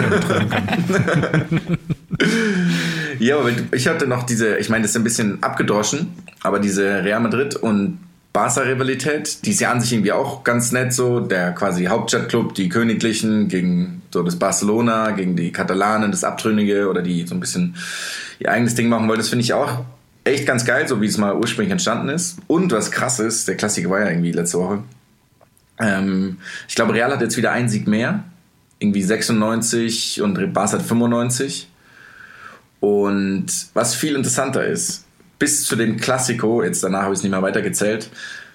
Ja, 3.18 3.38
aber 3.38 3.50
ich 3.72 3.86
hatte 3.86 4.06
noch 4.06 4.24
diese, 4.24 4.56
ich 4.56 4.68
meine, 4.70 4.82
das 4.82 4.90
ist 4.90 4.96
ein 4.96 5.04
bisschen 5.04 5.42
abgedroschen, 5.42 6.12
aber 6.42 6.58
diese 6.58 7.04
Real 7.04 7.20
Madrid 7.20 7.54
und 7.54 7.98
Barca-Rivalität, 8.34 9.46
die 9.46 9.50
ist 9.50 9.60
ja 9.60 9.70
an 9.70 9.80
sich 9.80 9.92
irgendwie 9.92 10.10
auch 10.10 10.42
ganz 10.42 10.72
nett 10.72 10.92
so. 10.92 11.20
Der 11.20 11.52
quasi 11.52 11.84
Hauptstadtclub, 11.84 12.52
die 12.52 12.68
Königlichen 12.68 13.46
gegen 13.46 14.02
so 14.10 14.24
das 14.24 14.36
Barcelona, 14.40 15.12
gegen 15.12 15.36
die 15.36 15.52
Katalanen, 15.52 16.10
das 16.10 16.24
Abtrünnige 16.24 16.88
oder 16.90 17.00
die 17.00 17.24
so 17.28 17.34
ein 17.36 17.40
bisschen 17.40 17.76
ihr 18.40 18.50
eigenes 18.50 18.74
Ding 18.74 18.88
machen 18.88 19.06
wollen. 19.06 19.20
Das 19.20 19.28
finde 19.28 19.44
ich 19.44 19.54
auch 19.54 19.84
echt 20.24 20.46
ganz 20.46 20.64
geil, 20.64 20.88
so 20.88 21.00
wie 21.00 21.06
es 21.06 21.16
mal 21.16 21.36
ursprünglich 21.36 21.70
entstanden 21.70 22.08
ist. 22.08 22.38
Und 22.48 22.72
was 22.72 22.90
krass 22.90 23.20
ist, 23.20 23.46
der 23.46 23.56
Klassiker 23.56 23.88
war 23.88 24.00
ja 24.00 24.08
irgendwie 24.08 24.32
letzte 24.32 24.58
Woche. 24.58 24.82
Ähm, 25.78 26.38
ich 26.68 26.74
glaube, 26.74 26.92
Real 26.92 27.12
hat 27.12 27.20
jetzt 27.20 27.36
wieder 27.36 27.52
einen 27.52 27.68
Sieg 27.68 27.86
mehr. 27.86 28.24
Irgendwie 28.80 29.02
96 29.02 30.22
und 30.22 30.52
Barca 30.52 30.72
hat 30.72 30.82
95. 30.82 31.68
Und 32.80 33.46
was 33.74 33.94
viel 33.94 34.16
interessanter 34.16 34.66
ist, 34.66 35.04
bis 35.38 35.64
zu 35.64 35.76
dem 35.76 35.96
Klassiko, 35.96 36.62
jetzt 36.62 36.82
danach 36.82 37.02
habe 37.02 37.14
ich 37.14 37.18
es 37.18 37.22
nicht 37.22 37.32
mehr 37.32 37.42
weitergezählt, 37.42 38.10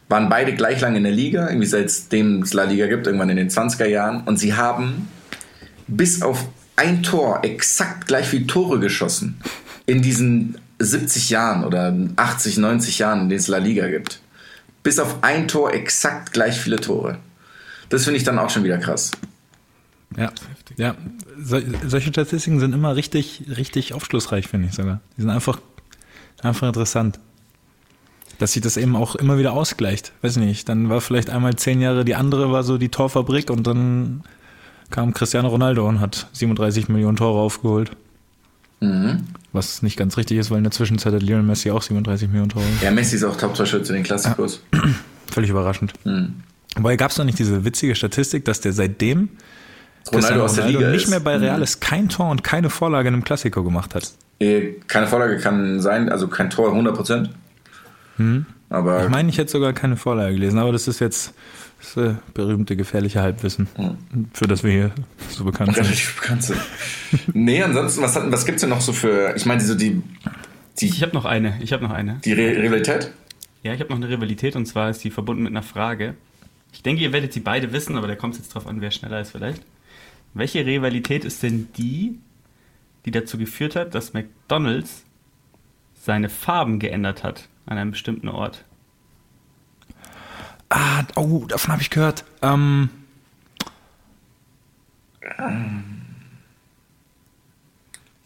waren 0.07 0.29
beide 0.29 0.53
gleich 0.55 0.81
lang 0.81 0.95
in 0.95 1.03
der 1.03 1.11
Liga, 1.11 1.47
irgendwie 1.47 1.67
seitdem 1.67 2.41
es 2.41 2.53
La 2.53 2.63
Liga 2.63 2.87
gibt, 2.87 3.05
irgendwann 3.05 3.29
in 3.29 3.37
den 3.37 3.49
20er 3.49 3.85
Jahren. 3.85 4.23
Und 4.25 4.37
sie 4.37 4.55
haben 4.55 5.07
bis 5.87 6.21
auf 6.21 6.47
ein 6.75 7.03
Tor 7.03 7.39
exakt 7.43 8.07
gleich 8.07 8.27
viele 8.27 8.47
Tore 8.47 8.79
geschossen 8.79 9.39
in 9.85 10.01
diesen 10.01 10.57
70 10.79 11.29
Jahren 11.29 11.63
oder 11.63 11.95
80, 12.15 12.57
90 12.57 12.99
Jahren, 12.99 13.21
in 13.21 13.29
denen 13.29 13.39
es 13.39 13.47
La 13.47 13.57
Liga 13.57 13.87
gibt. 13.87 14.21
Bis 14.81 14.97
auf 14.97 15.23
ein 15.23 15.47
Tor 15.47 15.73
exakt 15.73 16.31
gleich 16.31 16.59
viele 16.59 16.77
Tore. 16.77 17.17
Das 17.89 18.05
finde 18.05 18.17
ich 18.17 18.23
dann 18.23 18.39
auch 18.39 18.49
schon 18.49 18.63
wieder 18.63 18.77
krass. 18.77 19.11
Ja, 20.17 20.31
ja. 20.77 20.95
Sol 21.41 21.63
solche 21.87 22.09
Statistiken 22.09 22.59
sind 22.59 22.73
immer 22.73 22.95
richtig, 22.95 23.43
richtig 23.55 23.93
aufschlussreich, 23.93 24.47
finde 24.47 24.67
ich 24.69 24.75
sogar. 24.75 25.01
Die 25.17 25.21
sind 25.21 25.29
einfach, 25.29 25.59
einfach 26.43 26.67
interessant. 26.67 27.19
Dass 28.37 28.53
sich 28.53 28.61
das 28.61 28.77
eben 28.77 28.95
auch 28.95 29.15
immer 29.15 29.37
wieder 29.37 29.51
ausgleicht. 29.53 30.13
Weiß 30.21 30.37
nicht, 30.37 30.69
dann 30.69 30.89
war 30.89 31.01
vielleicht 31.01 31.29
einmal 31.29 31.55
zehn 31.57 31.81
Jahre 31.81 32.05
die 32.05 32.15
andere, 32.15 32.51
war 32.51 32.63
so 32.63 32.77
die 32.77 32.89
Torfabrik 32.89 33.49
und 33.49 33.67
dann 33.67 34.23
kam 34.91 35.13
Cristiano 35.13 35.49
Ronaldo 35.49 35.87
und 35.87 35.99
hat 35.99 36.27
37 36.33 36.87
Millionen 36.87 37.17
Tore 37.17 37.39
aufgeholt. 37.41 37.91
Mhm. 38.79 39.25
Was 39.51 39.81
nicht 39.81 39.97
ganz 39.97 40.15
richtig 40.15 40.37
ist, 40.37 40.51
weil 40.51 40.59
in 40.59 40.63
der 40.63 40.71
Zwischenzeit 40.71 41.13
hat 41.13 41.21
Lionel 41.21 41.43
Messi 41.43 41.69
auch 41.69 41.81
37 41.81 42.29
Millionen 42.29 42.49
Tore. 42.49 42.63
Ja, 42.81 42.91
Messi 42.91 43.17
ist 43.17 43.23
auch 43.25 43.35
Top-Torschütze 43.35 43.91
in 43.91 43.99
den 43.99 44.03
Klassikos. 44.05 44.63
Völlig 45.31 45.49
überraschend. 45.49 45.93
Mhm. 46.05 46.35
Wobei 46.75 46.95
gab 46.95 47.11
es 47.11 47.17
noch 47.17 47.25
nicht 47.25 47.39
diese 47.39 47.65
witzige 47.65 47.93
Statistik, 47.95 48.45
dass 48.45 48.61
der 48.61 48.71
seitdem 48.71 49.29
Ronaldo 50.13 50.47
der 50.47 50.67
Liga 50.67 50.91
nicht 50.91 51.09
mehr 51.09 51.19
bei 51.19 51.35
Real 51.35 51.57
Mhm. 51.57 51.63
ist, 51.63 51.81
kein 51.81 52.07
Tor 52.07 52.29
und 52.29 52.43
keine 52.43 52.69
Vorlage 52.69 53.09
in 53.09 53.15
einem 53.15 53.23
Klassiko 53.25 53.63
gemacht 53.63 53.95
hat. 53.95 54.13
Eh, 54.39 54.75
Keine 54.87 55.07
Vorlage 55.07 55.37
kann 55.37 55.79
sein, 55.81 56.09
also 56.09 56.27
kein 56.27 56.49
Tor 56.49 56.71
100%. 56.73 57.29
Aber 58.69 59.03
Ich 59.03 59.09
meine, 59.09 59.29
ich 59.29 59.37
hätte 59.37 59.51
sogar 59.51 59.73
keine 59.73 59.95
Vorlage 59.97 60.33
gelesen, 60.35 60.59
aber 60.59 60.71
das 60.71 60.87
ist 60.87 60.99
jetzt 60.99 61.33
das 61.79 61.95
äh, 61.97 62.15
berühmte 62.33 62.75
gefährliche 62.75 63.21
Halbwissen, 63.21 63.67
für 64.33 64.45
das 64.47 64.63
wir 64.63 64.71
hier 64.71 64.91
so 65.29 65.45
bekannt 65.45 65.73
sind. 65.75 65.85
relativ 65.85 66.19
bekannt 66.19 66.43
sind. 66.43 66.59
nee, 67.33 67.63
ansonsten, 67.63 68.01
was, 68.01 68.15
hat- 68.17 68.29
was 68.31 68.45
gibt 68.45 68.57
es 68.57 68.61
denn 68.61 68.69
noch 68.69 68.81
so 68.81 68.91
für, 68.91 69.33
ich 69.37 69.45
meine, 69.45 69.61
so 69.61 69.75
die, 69.75 70.01
die, 70.79 70.87
Ich 70.87 71.01
habe 71.01 71.13
noch 71.13 71.23
eine. 71.25 71.57
Ich 71.61 71.71
habe 71.71 71.83
noch 71.83 71.91
eine. 71.91 72.19
die 72.25 72.33
Re 72.33 72.61
Rivalität? 72.61 73.11
Ja, 73.63 73.73
ich 73.73 73.79
habe 73.79 73.89
noch 73.89 73.97
eine 73.97 74.09
Rivalität 74.09 74.55
und 74.57 74.65
zwar 74.65 74.89
ist 74.89 75.03
die 75.03 75.09
verbunden 75.11 75.43
mit 75.43 75.51
einer 75.53 75.63
Frage. 75.63 76.15
Ich 76.73 76.83
denke, 76.83 77.01
ihr 77.01 77.13
werdet 77.13 77.31
sie 77.33 77.39
beide 77.39 77.71
wissen, 77.73 77.95
aber 77.97 78.07
da 78.07 78.15
kommt 78.15 78.33
es 78.35 78.41
jetzt 78.41 78.53
drauf 78.53 78.67
an, 78.67 78.81
wer 78.81 78.91
schneller 78.91 79.21
ist 79.21 79.31
vielleicht. 79.31 79.63
Welche 80.33 80.65
Rivalität 80.65 81.23
ist 81.25 81.41
denn 81.43 81.69
die, 81.77 82.19
die 83.11 83.19
dazu 83.19 83.37
geführt 83.37 83.75
hat, 83.75 83.95
dass 83.95 84.13
McDonald's 84.13 85.03
seine 86.01 86.29
Farben 86.29 86.79
geändert 86.79 87.23
hat 87.23 87.47
an 87.65 87.77
einem 87.77 87.91
bestimmten 87.91 88.29
Ort? 88.29 88.63
Ah, 90.69 91.03
oh, 91.15 91.45
davon 91.47 91.71
habe 91.73 91.81
ich 91.81 91.89
gehört. 91.89 92.23
Ähm, 92.41 92.89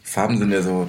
Die 0.04 0.10
Farben 0.10 0.38
sind 0.38 0.52
ja 0.52 0.62
so, 0.62 0.88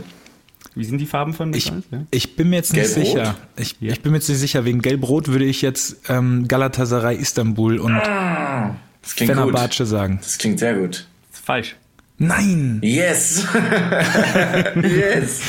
Wie 0.75 0.85
sind 0.85 0.99
die 0.99 1.07
Farben 1.07 1.33
von 1.35 1.53
ich, 1.55 1.67
McDonald's? 1.71 1.89
ja? 1.93 2.07
ich 2.11 2.37
bin 2.37 2.51
mir 2.51 2.57
jetzt 2.57 2.73
nicht 2.73 2.89
sicher. 2.89 3.37
Ich, 3.57 3.77
Ja. 3.81 3.93
ich 3.93 4.01
bin 4.03 4.13
mir 4.13 4.19
jetzt 4.19 4.29
nicht 4.29 4.39
sicher. 4.39 4.65
Wegen 4.65 4.83
Gelb-Rot 4.83 5.29
würde 5.29 5.45
ich 5.45 5.63
jetzt 5.63 6.09
ähm, 6.11 6.47
Galatasaray 6.49 7.17
Istanbul 7.17 7.79
und 7.79 7.95
das 7.95 9.15
klingt 9.17 9.33
gut. 9.33 9.41
Fenerbahce 9.41 9.87
sagen. 9.87 10.19
Das 10.23 10.39
klingt 10.39 10.59
sehr 10.59 10.75
gut. 10.79 11.07
Das 11.31 11.39
ist 11.41 11.47
falsch. 11.47 11.77
Nein! 12.17 12.81
Yes! 12.83 13.45
yes! 14.83 15.41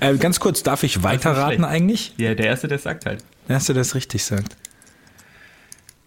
Äh, 0.00 0.16
ganz 0.18 0.38
kurz, 0.38 0.62
darf 0.62 0.84
ich 0.84 1.02
weiterraten 1.02 1.64
eigentlich? 1.64 2.14
Ja, 2.16 2.34
der 2.34 2.46
Erste, 2.46 2.68
der 2.68 2.76
es 2.76 2.84
sagt 2.84 3.06
halt. 3.06 3.24
Der 3.48 3.54
Erste, 3.54 3.74
der 3.74 3.82
es 3.82 3.94
richtig 3.94 4.22
sagt. 4.24 4.56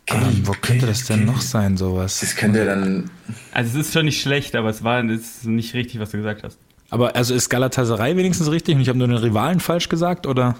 Ähm, 0.08 0.42
wo 0.46 0.54
könnte 0.54 0.86
das 0.86 1.04
denn 1.06 1.26
noch 1.26 1.42
sein, 1.42 1.76
sowas? 1.76 2.22
Das 2.22 2.36
könnte 2.38 2.64
dann, 2.66 3.10
Also 3.52 3.78
es 3.78 3.88
ist 3.88 3.94
schon 3.94 4.06
nicht 4.06 4.22
schlecht, 4.22 4.56
aber 4.56 4.70
es 4.70 4.84
war 4.84 5.04
es 5.04 5.22
ist 5.22 5.46
nicht 5.46 5.74
richtig, 5.74 6.00
was 6.00 6.12
du 6.12 6.18
gesagt 6.18 6.44
hast. 6.44 6.58
Aber 6.90 7.16
also 7.18 7.34
ist 7.36 7.50
Galatasaray 7.50 8.16
wenigstens 8.16 8.50
richtig 8.50 8.76
und 8.76 8.82
ich 8.82 8.88
habe 8.88 8.98
nur 8.98 9.08
den 9.10 9.18
Rivalen 9.18 9.60
falsch 9.60 9.90
gesagt 9.90 10.26
oder? 10.26 10.56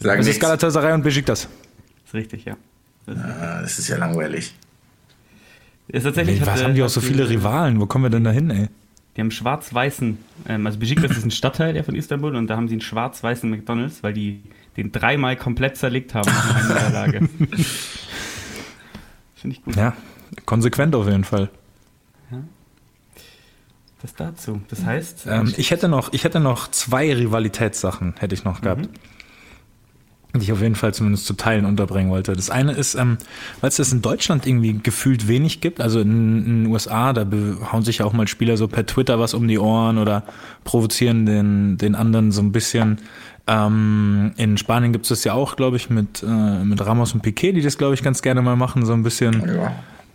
sagen 0.00 0.20
Es 0.20 0.26
ist 0.26 0.32
nichts. 0.32 0.40
Galatasaray 0.40 0.92
und 0.92 1.02
Besiktas. 1.02 1.48
ist 2.04 2.14
richtig, 2.14 2.44
ja. 2.44 2.56
Das 3.06 3.16
Ah, 3.16 3.62
das 3.62 3.78
ist 3.78 3.86
ja 3.86 3.96
langweilig. 3.96 4.54
Ist 5.88 6.02
tatsächlich 6.04 6.40
Was 6.40 6.48
hatte- 6.48 6.64
haben 6.64 6.74
die 6.74 6.82
auch 6.82 6.88
so 6.88 7.00
viele 7.00 7.28
Rivalen? 7.28 7.80
Wo 7.80 7.86
kommen 7.86 8.04
wir 8.04 8.10
denn 8.10 8.24
da 8.24 8.30
hin, 8.30 8.50
ey? 8.50 8.68
Die 9.16 9.20
haben 9.20 9.30
schwarz-weißen, 9.30 10.18
ähm, 10.48 10.66
also 10.66 10.78
Besiktas 10.78 11.12
ist 11.16 11.24
ein 11.24 11.30
Stadtteil 11.30 11.72
der 11.72 11.84
von 11.84 11.94
Istanbul 11.94 12.34
und 12.34 12.48
da 12.48 12.56
haben 12.56 12.66
sie 12.68 12.74
einen 12.74 12.80
schwarz-weißen 12.80 13.48
McDonalds, 13.48 14.02
weil 14.02 14.12
die 14.12 14.42
den 14.76 14.90
dreimal 14.90 15.36
komplett 15.36 15.76
zerlegt 15.76 16.14
haben 16.14 16.28
nach 16.28 16.54
einer 16.56 16.64
Niederlage. 16.74 17.28
Finde 19.36 19.56
ich 19.56 19.62
gut. 19.62 19.76
Ja, 19.76 19.94
konsequent 20.46 20.94
auf 20.96 21.06
jeden 21.06 21.22
Fall. 21.24 21.48
Das 24.02 24.14
dazu. 24.16 24.60
Das 24.68 24.84
heißt, 24.84 25.26
Ähm, 25.30 25.54
ich 25.56 25.70
hätte 25.70 25.88
noch, 25.88 26.12
ich 26.12 26.24
hätte 26.24 26.38
noch 26.40 26.70
zwei 26.70 27.14
Rivalitätssachen, 27.14 28.14
hätte 28.18 28.34
ich 28.34 28.44
noch 28.44 28.60
gehabt. 28.60 28.88
Die 30.34 30.42
ich 30.42 30.52
auf 30.52 30.60
jeden 30.60 30.74
Fall 30.74 30.92
zumindest 30.92 31.26
zu 31.26 31.34
Teilen 31.34 31.64
unterbringen 31.64 32.10
wollte. 32.10 32.32
Das 32.32 32.50
eine 32.50 32.72
ist, 32.72 32.96
ähm, 32.96 33.18
weil 33.60 33.68
es 33.68 33.76
das 33.76 33.92
in 33.92 34.02
Deutschland 34.02 34.46
irgendwie 34.46 34.78
gefühlt 34.82 35.28
wenig 35.28 35.60
gibt, 35.60 35.80
also 35.80 36.00
in, 36.00 36.38
in 36.44 36.64
den 36.64 36.66
USA, 36.72 37.12
da 37.12 37.24
hauen 37.72 37.82
sich 37.82 37.98
ja 37.98 38.04
auch 38.06 38.12
mal 38.12 38.26
Spieler 38.26 38.56
so 38.56 38.66
per 38.66 38.84
Twitter 38.84 39.20
was 39.20 39.32
um 39.32 39.46
die 39.46 39.58
Ohren 39.60 39.96
oder 39.96 40.24
provozieren 40.64 41.24
den, 41.24 41.78
den 41.78 41.94
anderen 41.94 42.32
so 42.32 42.42
ein 42.42 42.50
bisschen. 42.52 42.98
Ähm, 43.46 44.32
in 44.36 44.56
Spanien 44.58 44.92
gibt 44.92 45.04
es 45.04 45.10
das 45.10 45.24
ja 45.24 45.34
auch, 45.34 45.56
glaube 45.56 45.76
ich, 45.76 45.90
mit, 45.90 46.22
äh, 46.22 46.64
mit 46.64 46.84
Ramos 46.84 47.12
und 47.14 47.20
Piquet, 47.22 47.52
die 47.52 47.60
das, 47.62 47.78
glaube 47.78 47.94
ich, 47.94 48.02
ganz 48.02 48.22
gerne 48.22 48.42
mal 48.42 48.56
machen, 48.56 48.84
so 48.86 48.92
ein 48.92 49.02
bisschen 49.02 49.70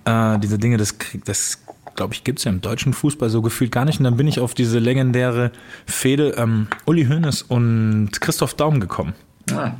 Ja. 0.05 0.34
äh, 0.36 0.39
diese 0.39 0.57
Dinge, 0.57 0.78
das, 0.78 0.97
krieg- 0.97 1.24
das 1.26 1.59
glaube 1.95 2.13
ich, 2.13 2.24
gibt's 2.24 2.43
ja 2.45 2.51
im 2.51 2.61
deutschen 2.61 2.93
Fußball 2.93 3.30
so 3.30 3.41
gefühlt 3.41 3.72
gar 3.72 3.86
nicht. 3.86 3.99
Und 3.99 4.05
dann 4.05 4.17
bin 4.17 4.28
ich 4.28 4.39
auf 4.39 4.53
diese 4.53 4.80
legendäre 4.80 5.51
Fehde 5.86 6.36
ähm, 6.38 6.67
Uli 6.86 7.05
Hoeneß 7.05 7.43
und 7.43 8.09
Christoph 8.20 8.53
Daum 8.55 8.80
gekommen, 8.80 9.13
Ah, 9.51 9.72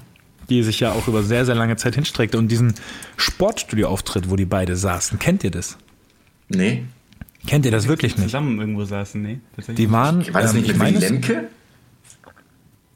die 0.50 0.64
sich 0.64 0.80
ja 0.80 0.92
auch 0.92 1.08
über 1.08 1.24
sehr, 1.24 1.46
sehr 1.46 1.56
lange 1.56 1.76
Zeit 1.78 1.96
hinstreckte. 1.96 2.38
Und 2.38 2.48
diesen 2.50 2.74
Sportstudio-Auftritt, 3.18 4.30
wo 4.30 4.36
die 4.36 4.46
beide 4.46 4.76
saßen, 4.76 5.20
kennt 5.20 5.44
ihr 5.44 5.52
das? 5.52 5.78
nee. 6.50 6.86
Kennt 7.48 7.66
ihr 7.66 7.72
das 7.72 7.88
wirklich 7.88 8.18
nicht? 8.18 8.26
zusammen 8.26 8.60
irgendwo 8.60 8.84
saßen, 8.84 9.22
nee. 9.22 9.40
Die 9.70 9.90
waren, 9.92 10.26
War 10.34 10.42
das 10.42 10.52
ähm, 10.54 10.58
nicht 10.62 10.68
mit 10.68 10.80
Willy 10.82 10.96
es- 10.96 11.10
Lemke? 11.10 11.48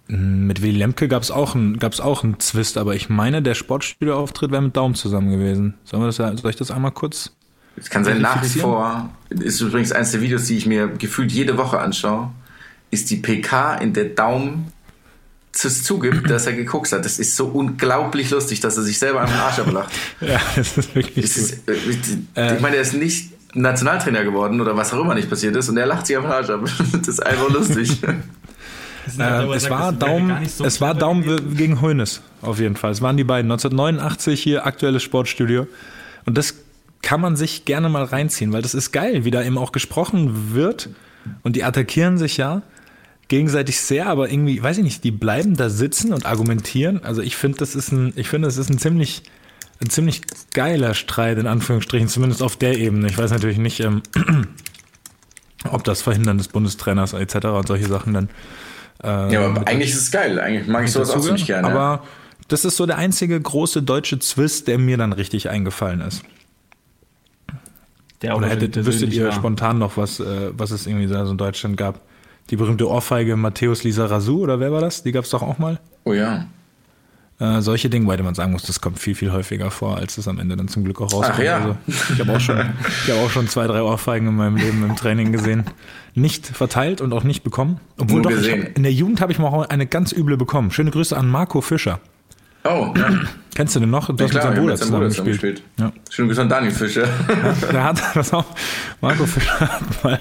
mit 0.07 0.61
Willy 0.61 0.77
Lemke 0.77 1.07
gab's 1.07 1.31
auch 1.31 1.55
ein, 1.55 1.79
gab's 1.79 2.01
auch 2.01 2.23
einen 2.25 2.39
Zwist, 2.39 2.77
aber 2.77 2.93
ich 2.93 3.07
meine, 3.09 3.41
der 3.41 3.53
Sportstudio-Auftritt 3.55 4.51
wäre 4.51 4.61
mit 4.61 4.75
Daum 4.75 4.95
zusammen 4.95 5.31
gewesen. 5.31 5.75
Sollen 5.85 6.03
wir 6.03 6.07
das, 6.07 6.17
ja- 6.17 6.35
soll 6.35 6.49
ich 6.49 6.57
das 6.57 6.71
einmal 6.71 6.91
kurz 6.91 7.31
Es 7.77 7.89
kann 7.89 8.03
sein, 8.03 8.19
nach 8.21 8.43
wie 8.43 8.59
vor, 8.59 9.09
ist 9.29 9.61
übrigens 9.61 9.93
eines 9.93 10.11
der 10.11 10.21
Videos, 10.21 10.45
die 10.45 10.57
ich 10.57 10.65
mir 10.65 10.87
gefühlt 10.89 11.31
jede 11.31 11.57
Woche 11.57 11.79
anschaue, 11.79 12.29
ist 12.91 13.09
die 13.11 13.15
PK, 13.17 13.75
in 13.75 13.93
der 13.93 14.05
Daumen 14.09 14.67
es 15.53 15.83
zugibt, 15.83 16.29
dass 16.29 16.47
er 16.47 16.53
geguckt 16.53 16.91
hat. 16.91 17.05
Das 17.05 17.19
ist 17.19 17.35
so 17.35 17.45
unglaublich 17.45 18.31
lustig, 18.31 18.59
dass 18.59 18.77
er 18.77 18.83
sich 18.83 18.97
selber 18.97 19.21
am 19.21 19.31
Arsch 19.31 19.59
ablacht. 19.59 19.91
ja, 20.21 20.39
das 20.55 20.77
ist 20.77 20.95
wirklich 20.95 21.25
es 21.25 21.37
ist, 21.37 21.67
äh, 22.35 22.55
Ich 22.55 22.61
meine, 22.61 22.77
er 22.77 22.81
ist 22.81 22.93
nicht 22.93 23.31
Nationaltrainer 23.53 24.23
geworden 24.23 24.59
oder 24.61 24.75
was 24.75 24.93
auch 24.93 25.01
immer 25.01 25.13
nicht 25.13 25.29
passiert 25.29 25.55
ist 25.55 25.69
und 25.69 25.77
er 25.77 25.85
lacht 25.85 26.07
sich 26.07 26.17
am 26.17 26.25
Arsch 26.25 26.49
ab. 26.49 26.61
das 26.93 27.07
ist 27.07 27.25
einfach 27.25 27.49
lustig. 27.49 27.99
Äh, 29.19 29.53
es, 29.53 29.69
war 29.69 29.91
Daumen, 29.91 30.47
so 30.47 30.63
es 30.63 30.79
war 30.79 30.95
Daumen 30.95 31.55
gegen 31.57 31.81
Hoeneß, 31.81 32.21
auf 32.41 32.59
jeden 32.59 32.77
Fall. 32.77 32.91
Es 32.91 33.01
waren 33.01 33.17
die 33.17 33.25
beiden. 33.25 33.51
1989 33.51 34.41
hier 34.41 34.65
aktuelles 34.65 35.03
Sportstudio. 35.03 35.67
Und 36.25 36.37
das 36.37 36.55
kann 37.01 37.19
man 37.19 37.35
sich 37.35 37.65
gerne 37.65 37.89
mal 37.89 38.05
reinziehen, 38.05 38.53
weil 38.53 38.61
das 38.61 38.73
ist 38.73 38.93
geil, 38.93 39.25
wie 39.25 39.31
da 39.31 39.43
eben 39.43 39.57
auch 39.57 39.73
gesprochen 39.73 40.53
wird. 40.53 40.89
Und 41.43 41.57
die 41.57 41.65
attackieren 41.65 42.17
sich 42.17 42.37
ja 42.37 42.61
gegenseitig 43.33 43.81
sehr, 43.81 44.05
aber 44.05 44.29
irgendwie, 44.29 44.61
weiß 44.61 44.77
ich 44.77 44.83
nicht, 44.83 45.03
die 45.03 45.09
bleiben 45.09 45.57
da 45.57 45.67
sitzen 45.69 46.13
und 46.13 46.27
argumentieren. 46.27 47.03
Also 47.03 47.23
ich 47.23 47.35
finde, 47.35 47.57
das 47.57 47.73
ist 47.73 47.91
ein, 47.91 48.13
ich 48.15 48.29
finde, 48.29 48.47
das 48.47 48.57
ist 48.57 48.69
ein 48.69 48.77
ziemlich, 48.77 49.23
ein 49.81 49.89
ziemlich 49.89 50.21
geiler 50.53 50.93
Streit, 50.93 51.39
in 51.39 51.47
Anführungsstrichen, 51.47 52.07
zumindest 52.09 52.43
auf 52.43 52.57
der 52.57 52.77
Ebene. 52.77 53.07
Ich 53.07 53.17
weiß 53.17 53.31
natürlich 53.31 53.57
nicht, 53.57 53.79
ähm, 53.79 54.03
ob 55.71 55.83
das 55.83 56.03
Verhindern 56.03 56.37
des 56.37 56.47
Bundestrainers 56.47 57.13
etc. 57.13 57.47
und 57.47 57.67
solche 57.67 57.87
Sachen 57.87 58.13
dann. 58.13 58.29
Äh, 59.03 59.33
ja, 59.33 59.47
aber 59.47 59.67
eigentlich 59.67 59.89
ist 59.89 60.01
es 60.03 60.11
geil. 60.11 60.39
Eigentlich 60.39 60.67
mag 60.67 60.83
ich 60.83 60.91
sowas 60.91 61.09
auch 61.09 61.19
ziemlich 61.19 61.47
gerne. 61.47 61.67
Aber 61.67 62.03
das 62.49 62.65
ist 62.65 62.77
so 62.77 62.85
der 62.85 62.99
einzige 62.99 63.41
große 63.41 63.81
deutsche 63.81 64.19
Zwist, 64.19 64.67
der 64.67 64.77
mir 64.77 64.97
dann 64.97 65.11
richtig 65.11 65.49
eingefallen 65.49 66.01
ist. 66.01 66.21
Der 68.21 68.37
Oder 68.37 68.47
hättet, 68.47 68.85
wüsstet 68.85 69.11
ihr 69.11 69.25
war. 69.25 69.31
spontan 69.31 69.79
noch, 69.79 69.97
was, 69.97 70.19
äh, 70.19 70.51
was 70.55 70.69
es 70.69 70.85
irgendwie 70.85 71.07
so 71.07 71.15
in 71.15 71.37
Deutschland 71.39 71.77
gab? 71.77 71.99
Die 72.49 72.55
berühmte 72.55 72.89
Ohrfeige 72.89 73.35
Matthäus 73.35 73.83
Lisa 73.83 74.05
Rasu, 74.05 74.41
oder 74.41 74.59
wer 74.59 74.71
war 74.71 74.81
das? 74.81 75.03
Die 75.03 75.11
gab 75.11 75.23
es 75.23 75.29
doch 75.29 75.41
auch 75.41 75.59
mal. 75.59 75.79
Oh 76.03 76.13
ja. 76.13 76.47
Äh, 77.39 77.61
solche 77.61 77.89
Dinge, 77.89 78.07
weil 78.07 78.21
man 78.21 78.35
sagen 78.35 78.51
muss, 78.51 78.63
das 78.63 78.79
kommt 78.79 78.99
viel, 78.99 79.15
viel 79.15 79.31
häufiger 79.31 79.71
vor, 79.71 79.97
als 79.97 80.17
es 80.17 80.27
am 80.27 80.39
Ende 80.39 80.55
dann 80.55 80.67
zum 80.67 80.83
Glück 80.83 81.01
auch 81.01 81.11
rauskommt. 81.11 81.33
Ach 81.33 81.43
ja. 81.43 81.57
Also, 81.57 81.75
ich 82.13 82.19
habe 82.19 82.35
auch, 82.35 82.39
schon, 82.39 82.57
hab 82.57 83.17
auch 83.25 83.29
schon 83.29 83.47
zwei, 83.47 83.65
drei 83.65 83.81
Ohrfeigen 83.81 84.27
in 84.27 84.35
meinem 84.35 84.55
Leben 84.55 84.83
im 84.83 84.95
Training 84.95 85.31
gesehen. 85.31 85.63
Nicht 86.13 86.45
verteilt 86.45 87.01
und 87.01 87.11
auch 87.11 87.23
nicht 87.23 87.43
bekommen. 87.43 87.79
Obwohl 87.99 88.21
Nur 88.21 88.31
doch, 88.31 88.49
hab, 88.49 88.77
in 88.77 88.83
der 88.83 88.93
Jugend 88.93 89.19
habe 89.19 89.31
ich 89.31 89.39
mal 89.39 89.47
auch 89.47 89.67
eine 89.67 89.87
ganz 89.87 90.11
üble 90.11 90.37
bekommen. 90.37 90.71
Schöne 90.71 90.91
Grüße 90.91 91.17
an 91.17 91.27
Marco 91.27 91.61
Fischer. 91.61 91.99
Oh, 92.65 92.93
ja. 92.95 93.21
Kennst 93.55 93.75
du 93.75 93.81
den 93.81 93.89
noch? 93.89 94.07
Du 94.07 94.15
ja, 94.15 94.23
hast 94.23 94.31
klar, 94.31 94.45
mit 94.45 94.55
seinem 94.55 94.63
Bruder 94.63 94.75
zusammen, 94.77 95.09
zusammen 95.09 95.29
gespielt. 95.29 95.63
Ja. 95.77 95.91
Schönen 96.09 96.29
Grüße 96.29 96.41
an 96.41 96.49
Daniel 96.49 96.71
Fischer. 96.71 97.07
Ja, 97.27 97.71
der 97.71 97.83
hat 97.83 98.01
das 98.15 98.33
auch. 98.33 98.45
Marco 99.01 99.25
Fischer 99.25 99.59
hat 99.59 100.03
mal, 100.03 100.19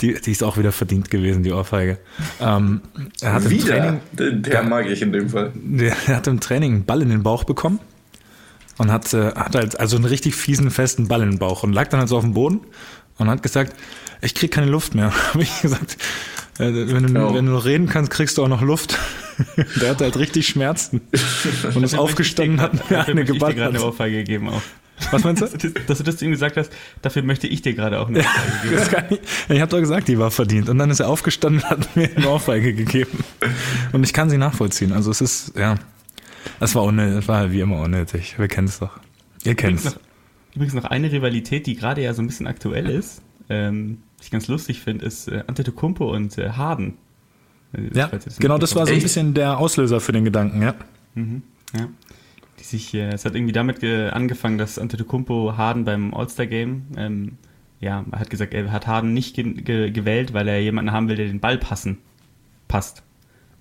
die, 0.00 0.14
die 0.14 0.32
ist 0.32 0.42
auch 0.42 0.56
wieder 0.56 0.72
verdient 0.72 1.10
gewesen, 1.10 1.42
die 1.42 1.52
Ohrfeige. 1.52 1.98
Ähm, 2.40 2.80
er 3.20 3.34
hat 3.34 3.50
wieder? 3.50 3.76
Training, 3.76 4.00
den, 4.12 4.42
der 4.42 4.62
mag 4.62 4.86
ich 4.86 5.02
in 5.02 5.12
dem 5.12 5.28
Fall. 5.28 5.52
Der, 5.54 5.94
der 6.06 6.16
hat 6.16 6.26
im 6.26 6.40
Training 6.40 6.72
einen 6.72 6.84
Ball 6.84 7.02
in 7.02 7.10
den 7.10 7.22
Bauch 7.22 7.44
bekommen 7.44 7.78
und 8.78 8.90
hat, 8.90 9.12
äh, 9.12 9.34
hat 9.34 9.54
halt 9.54 9.78
also 9.78 9.96
einen 9.96 10.06
richtig 10.06 10.34
fiesen, 10.34 10.70
festen 10.70 11.08
Ball 11.08 11.22
in 11.22 11.32
den 11.32 11.38
Bauch 11.38 11.62
und 11.62 11.72
lag 11.72 11.88
dann 11.88 12.00
halt 12.00 12.08
so 12.08 12.16
auf 12.16 12.24
dem 12.24 12.34
Boden 12.34 12.60
und 13.18 13.28
hat 13.28 13.42
gesagt, 13.42 13.76
ich 14.22 14.34
krieg 14.34 14.50
keine 14.50 14.70
Luft 14.70 14.94
mehr. 14.94 15.12
Habe 15.34 15.42
ich 15.42 15.62
gesagt, 15.62 15.98
wenn, 16.58 17.14
du, 17.14 17.26
oh. 17.26 17.34
wenn 17.34 17.46
du 17.46 17.52
noch 17.52 17.64
reden 17.64 17.88
kannst, 17.88 18.10
kriegst 18.10 18.38
du 18.38 18.44
auch 18.44 18.48
noch 18.48 18.62
Luft. 18.62 18.98
Der 19.80 19.90
hat 19.90 20.00
halt 20.00 20.16
richtig 20.18 20.46
Schmerzen. 20.46 21.00
Und 21.74 21.82
ist 21.82 21.96
aufgestanden, 21.96 22.60
hat 22.60 22.90
mir 22.90 23.06
eine 23.06 23.24
geballt. 23.24 23.52
Ich 23.52 23.56
dir 23.56 23.62
gerade 23.62 23.76
eine 23.76 23.84
Ohrfeige 23.84 24.18
gegeben 24.18 24.50
auch. 24.50 24.62
Was 25.10 25.24
meinst 25.24 25.42
du? 25.64 25.70
Dass 25.86 25.98
du 25.98 26.04
das 26.04 26.18
zu 26.18 26.24
ihm 26.24 26.30
gesagt 26.30 26.56
hast, 26.56 26.72
dafür 27.00 27.22
möchte 27.22 27.46
ich 27.46 27.62
dir 27.62 27.74
gerade 27.74 27.98
auch 27.98 28.08
eine 28.08 28.20
Ohrfeige 28.20 29.08
geben. 29.08 29.22
ich 29.48 29.60
habe 29.60 29.70
doch 29.70 29.80
gesagt, 29.80 30.08
die 30.08 30.18
war 30.18 30.30
verdient. 30.30 30.68
Und 30.68 30.78
dann 30.78 30.90
ist 30.90 31.00
er 31.00 31.08
aufgestanden 31.08 31.62
und 31.62 31.70
hat 31.70 31.96
mir 31.96 32.10
eine 32.14 32.28
Ohrfeige 32.28 32.74
gegeben. 32.74 33.24
Und 33.92 34.04
ich 34.04 34.12
kann 34.12 34.30
sie 34.30 34.38
nachvollziehen. 34.38 34.92
Also 34.92 35.10
es 35.10 35.20
ist, 35.20 35.56
ja, 35.56 35.76
es 36.60 36.74
war, 36.74 36.84
unnötig, 36.84 37.18
es 37.18 37.28
war 37.28 37.50
wie 37.50 37.60
immer 37.60 37.80
unnötig. 37.80 38.38
Wir 38.38 38.48
kennen 38.48 38.68
es 38.68 38.78
doch. 38.78 39.00
Ihr 39.44 39.54
kennt 39.54 39.84
es. 39.84 39.98
Übrigens 40.54 40.74
noch 40.74 40.84
eine 40.84 41.10
Rivalität, 41.10 41.66
die 41.66 41.76
gerade 41.76 42.02
ja 42.02 42.12
so 42.12 42.22
ein 42.22 42.26
bisschen 42.26 42.46
aktuell 42.46 42.88
ist, 42.90 43.22
ähm, 43.52 43.98
ich 44.20 44.30
ganz 44.30 44.48
lustig 44.48 44.80
finde, 44.80 45.04
ist 45.04 45.28
äh, 45.28 45.44
Antetokounmpo 45.46 46.10
und 46.10 46.38
äh, 46.38 46.50
Harden. 46.50 46.94
Ja, 47.94 48.10
genau, 48.38 48.58
das 48.58 48.76
war 48.76 48.86
so 48.86 48.92
ein 48.92 49.00
bisschen 49.00 49.32
der 49.32 49.58
Auslöser 49.58 50.00
für 50.00 50.12
den 50.12 50.24
Gedanken, 50.24 50.60
ja. 50.60 50.74
Mhm, 51.14 51.42
ja. 51.74 51.88
Die 52.58 52.64
sich, 52.64 52.92
äh, 52.92 53.08
es 53.12 53.24
hat 53.24 53.34
irgendwie 53.34 53.52
damit 53.52 53.82
angefangen, 53.82 54.58
dass 54.58 54.78
Antetokounmpo 54.78 55.56
Harden 55.56 55.84
beim 55.84 56.12
All-Star-Game, 56.12 56.82
ähm, 56.96 57.38
ja, 57.80 58.04
er 58.12 58.20
hat 58.20 58.30
gesagt, 58.30 58.54
er 58.54 58.70
hat 58.70 58.86
Harden 58.86 59.14
nicht 59.14 59.34
ge 59.34 59.54
ge 59.54 59.90
gewählt, 59.90 60.34
weil 60.34 60.48
er 60.48 60.60
jemanden 60.60 60.92
haben 60.92 61.08
will, 61.08 61.16
der 61.16 61.26
den 61.26 61.40
Ball 61.40 61.58
passen, 61.58 61.98
passt. 62.68 63.02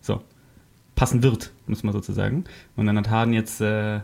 So. 0.02 0.22
Passen 0.94 1.24
wird, 1.24 1.52
muss 1.66 1.84
man 1.84 1.94
sozusagen. 1.94 2.44
Und 2.76 2.86
dann 2.86 2.98
hat 2.98 3.10
Harden 3.10 3.34
jetzt 3.34 3.62
äh, 3.62 4.02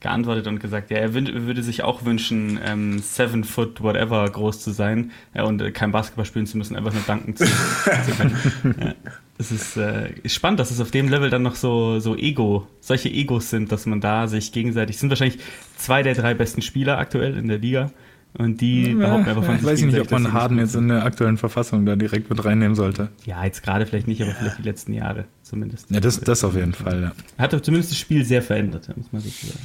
geantwortet 0.00 0.46
und 0.46 0.60
gesagt, 0.60 0.90
ja, 0.90 0.98
er 0.98 1.14
würde 1.14 1.62
sich 1.62 1.82
auch 1.82 2.04
wünschen, 2.04 2.58
ähm, 2.64 3.00
seven 3.00 3.42
foot 3.44 3.82
whatever 3.82 4.28
groß 4.30 4.60
zu 4.60 4.70
sein 4.70 5.10
ja, 5.34 5.42
und 5.44 5.60
äh, 5.60 5.72
kein 5.72 5.90
Basketball 5.90 6.24
spielen 6.24 6.46
zu 6.46 6.56
müssen, 6.56 6.76
einfach 6.76 6.92
nur 6.92 7.02
danken 7.06 7.34
zu, 7.34 7.44
zu 8.06 8.12
können. 8.16 8.36
Ja, 8.80 8.94
es 9.38 9.52
ist, 9.52 9.76
äh, 9.76 10.10
ist 10.22 10.34
spannend, 10.34 10.60
dass 10.60 10.70
es 10.70 10.80
auf 10.80 10.90
dem 10.90 11.08
Level 11.08 11.30
dann 11.30 11.42
noch 11.42 11.56
so, 11.56 11.98
so 11.98 12.16
Ego, 12.16 12.68
solche 12.80 13.08
Egos 13.08 13.50
sind, 13.50 13.72
dass 13.72 13.86
man 13.86 14.00
da 14.00 14.28
sich 14.28 14.52
gegenseitig, 14.52 14.98
sind 14.98 15.08
wahrscheinlich 15.10 15.40
zwei 15.76 16.02
der 16.02 16.14
drei 16.14 16.34
besten 16.34 16.62
Spieler 16.62 16.98
aktuell 16.98 17.36
in 17.36 17.48
der 17.48 17.58
Liga 17.58 17.90
und 18.34 18.60
die 18.60 18.90
ja, 18.90 18.96
behaupten 18.96 19.28
einfach 19.28 19.44
von 19.44 19.56
sich 19.56 19.66
Weiß 19.66 19.80
ich 19.80 19.86
nicht, 19.86 20.00
ob 20.00 20.10
man 20.10 20.32
Harden 20.32 20.58
jetzt 20.58 20.76
in 20.76 20.88
der 20.88 21.04
aktuellen 21.04 21.38
Verfassung 21.38 21.86
da 21.86 21.96
direkt 21.96 22.30
mit 22.30 22.44
reinnehmen 22.44 22.74
sollte. 22.74 23.08
Ja, 23.24 23.44
jetzt 23.44 23.62
gerade 23.62 23.86
vielleicht 23.86 24.06
nicht, 24.06 24.22
aber 24.22 24.32
vielleicht 24.32 24.58
die 24.58 24.62
letzten 24.62 24.92
Jahre 24.92 25.24
zumindest. 25.42 25.90
Ja, 25.90 26.00
das, 26.00 26.20
das 26.20 26.44
auf 26.44 26.54
jeden 26.54 26.74
Fall, 26.74 27.02
ja. 27.02 27.12
Hat 27.42 27.64
zumindest 27.64 27.90
das 27.90 27.98
Spiel 27.98 28.24
sehr 28.24 28.42
verändert, 28.42 28.88
muss 28.96 29.12
man 29.12 29.22
so 29.22 29.28
sagen. 29.28 29.58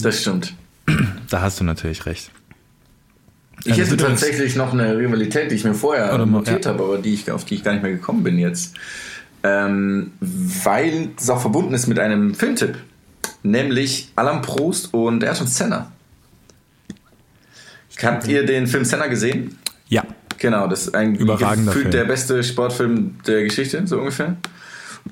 Das 0.00 0.20
stimmt. 0.20 0.54
Da 1.28 1.40
hast 1.40 1.60
du 1.60 1.64
natürlich 1.64 2.06
recht. 2.06 2.30
Ich 3.64 3.72
also 3.72 3.84
hätte 3.84 3.96
tatsächlich 3.96 4.56
noch 4.56 4.72
eine 4.72 4.98
Rivalität, 4.98 5.50
die 5.50 5.54
ich 5.54 5.64
mir 5.64 5.74
vorher 5.74 6.12
Oder 6.14 6.26
notiert 6.26 6.64
ja. 6.64 6.72
habe, 6.72 6.82
aber 6.82 6.98
die 6.98 7.14
ich, 7.14 7.30
auf 7.30 7.44
die 7.44 7.54
ich 7.54 7.64
gar 7.64 7.72
nicht 7.72 7.82
mehr 7.82 7.92
gekommen 7.92 8.22
bin 8.22 8.38
jetzt. 8.38 8.74
Ähm, 9.44 10.12
weil 10.20 11.10
es 11.16 11.30
auch 11.30 11.40
verbunden 11.40 11.74
ist 11.74 11.86
mit 11.86 11.98
einem 11.98 12.34
Filmtipp. 12.34 12.76
Nämlich 13.42 14.10
Alan 14.16 14.42
Prost 14.42 14.92
und 14.94 15.24
Ayrton 15.24 15.46
Senna. 15.46 15.92
Habt 18.02 18.26
ihr 18.26 18.44
den 18.44 18.66
Film 18.66 18.84
Senna 18.84 19.06
gesehen? 19.06 19.58
Ja. 19.88 20.04
Genau, 20.38 20.66
das 20.66 20.88
ist 20.88 20.94
ein 20.94 21.14
Überragender 21.14 21.72
gefühlt 21.72 21.92
Film. 21.92 21.92
der 21.92 22.04
beste 22.04 22.42
Sportfilm 22.42 23.18
der 23.26 23.44
Geschichte, 23.44 23.86
so 23.86 23.98
ungefähr. 23.98 24.36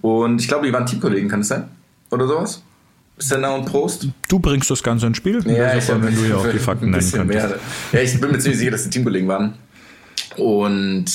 Und 0.00 0.40
ich 0.40 0.48
glaube, 0.48 0.66
die 0.66 0.72
waren 0.72 0.86
Teamkollegen, 0.86 1.28
kann 1.28 1.40
es 1.40 1.48
sein? 1.48 1.68
Oder 2.10 2.26
sowas? 2.26 2.62
Senna 3.20 3.54
und 3.54 3.66
Prost. 3.66 4.08
Du 4.28 4.38
bringst 4.38 4.70
das 4.70 4.82
Ganze 4.82 5.06
ins 5.06 5.16
Spiel. 5.16 5.42
Ja, 5.46 5.76
ich 5.76 5.84
super, 5.84 6.02
wenn 6.02 6.14
du 6.14 6.24
ja 6.24 6.36
auch 6.36 6.48
die 6.48 6.58
Fakten 6.58 6.90
nennen 6.90 7.10
könntest. 7.12 7.48
Mehr. 7.48 7.58
Ja, 7.92 8.00
ich 8.00 8.20
bin 8.20 8.32
mir 8.32 8.38
ziemlich 8.38 8.58
sicher, 8.58 8.70
dass 8.70 8.84
die 8.84 8.90
Teamkollegen 8.90 9.28
waren. 9.28 9.54
Und 10.36 11.06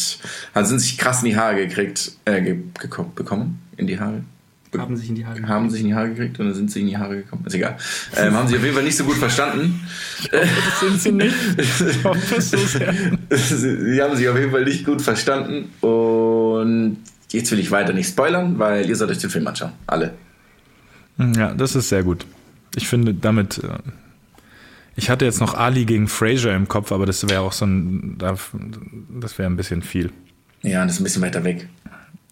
also 0.53 0.69
sind 0.69 0.79
sich 0.79 0.97
krass 0.97 1.23
in 1.23 1.29
die 1.29 1.37
Haare 1.37 1.55
gekriegt, 1.55 2.11
äh, 2.25 2.41
ge 2.41 2.57
bekommen, 2.79 3.59
in 3.77 3.87
die 3.87 3.99
Haare. 3.99 4.23
Be 4.71 4.79
haben 4.79 4.97
sich 4.97 5.09
in 5.09 5.15
die 5.15 5.25
Haare 5.25 5.35
gekriegt. 5.35 5.53
Haben 5.53 5.69
sich 5.69 5.81
in 5.81 5.87
die 5.87 5.95
Haare 5.95 6.09
gekriegt 6.09 6.39
und 6.39 6.47
dann 6.47 6.55
sind 6.55 6.71
sie 6.71 6.81
in 6.81 6.87
die 6.87 6.97
Haare 6.97 7.17
gekommen. 7.17 7.43
Ist 7.45 7.55
egal. 7.55 7.77
Ähm, 8.17 8.33
haben 8.33 8.47
sie 8.47 8.57
auf 8.57 8.63
jeden 8.63 8.75
Fall 8.75 8.83
nicht 8.83 8.97
so 8.97 9.05
gut 9.05 9.15
verstanden. 9.15 9.79
das 10.31 10.79
sind 10.79 11.01
sie 11.01 11.11
nicht. 11.11 11.35
Ich 11.57 12.03
hoffe 12.03 12.41
so 12.41 12.57
sehr. 12.57 12.93
sie 13.31 14.01
haben 14.01 14.15
sich 14.15 14.27
auf 14.27 14.37
jeden 14.37 14.51
Fall 14.51 14.65
nicht 14.65 14.85
gut 14.85 15.01
verstanden 15.01 15.69
und 15.81 16.97
jetzt 17.31 17.51
will 17.51 17.59
ich 17.59 17.71
weiter 17.71 17.93
nicht 17.93 18.09
spoilern, 18.09 18.59
weil 18.59 18.87
ihr 18.87 18.95
sollt 18.95 19.11
euch 19.11 19.19
den 19.19 19.29
Film 19.29 19.47
anschauen. 19.47 19.71
Alle. 19.87 20.13
Ja, 21.17 21.53
das 21.53 21.75
ist 21.75 21.89
sehr 21.89 22.03
gut. 22.03 22.25
Ich 22.75 22.87
finde 22.87 23.13
damit. 23.13 23.63
Äh, 23.63 23.79
ich 24.97 25.09
hatte 25.09 25.25
jetzt 25.25 25.41
noch 25.41 25.55
Ali 25.55 25.85
gegen 25.85 26.07
Fraser 26.07 26.55
im 26.55 26.67
Kopf, 26.67 26.91
aber 26.91 27.05
das 27.05 27.27
wäre 27.27 27.41
auch 27.41 27.51
so 27.51 27.65
ein. 27.65 28.17
Das 28.17 29.37
wäre 29.37 29.49
ein 29.49 29.57
bisschen 29.57 29.81
viel. 29.81 30.11
Ja, 30.61 30.83
das 30.83 30.93
ist 30.95 31.01
ein 31.01 31.03
bisschen 31.03 31.21
weiter 31.21 31.43
weg. 31.43 31.67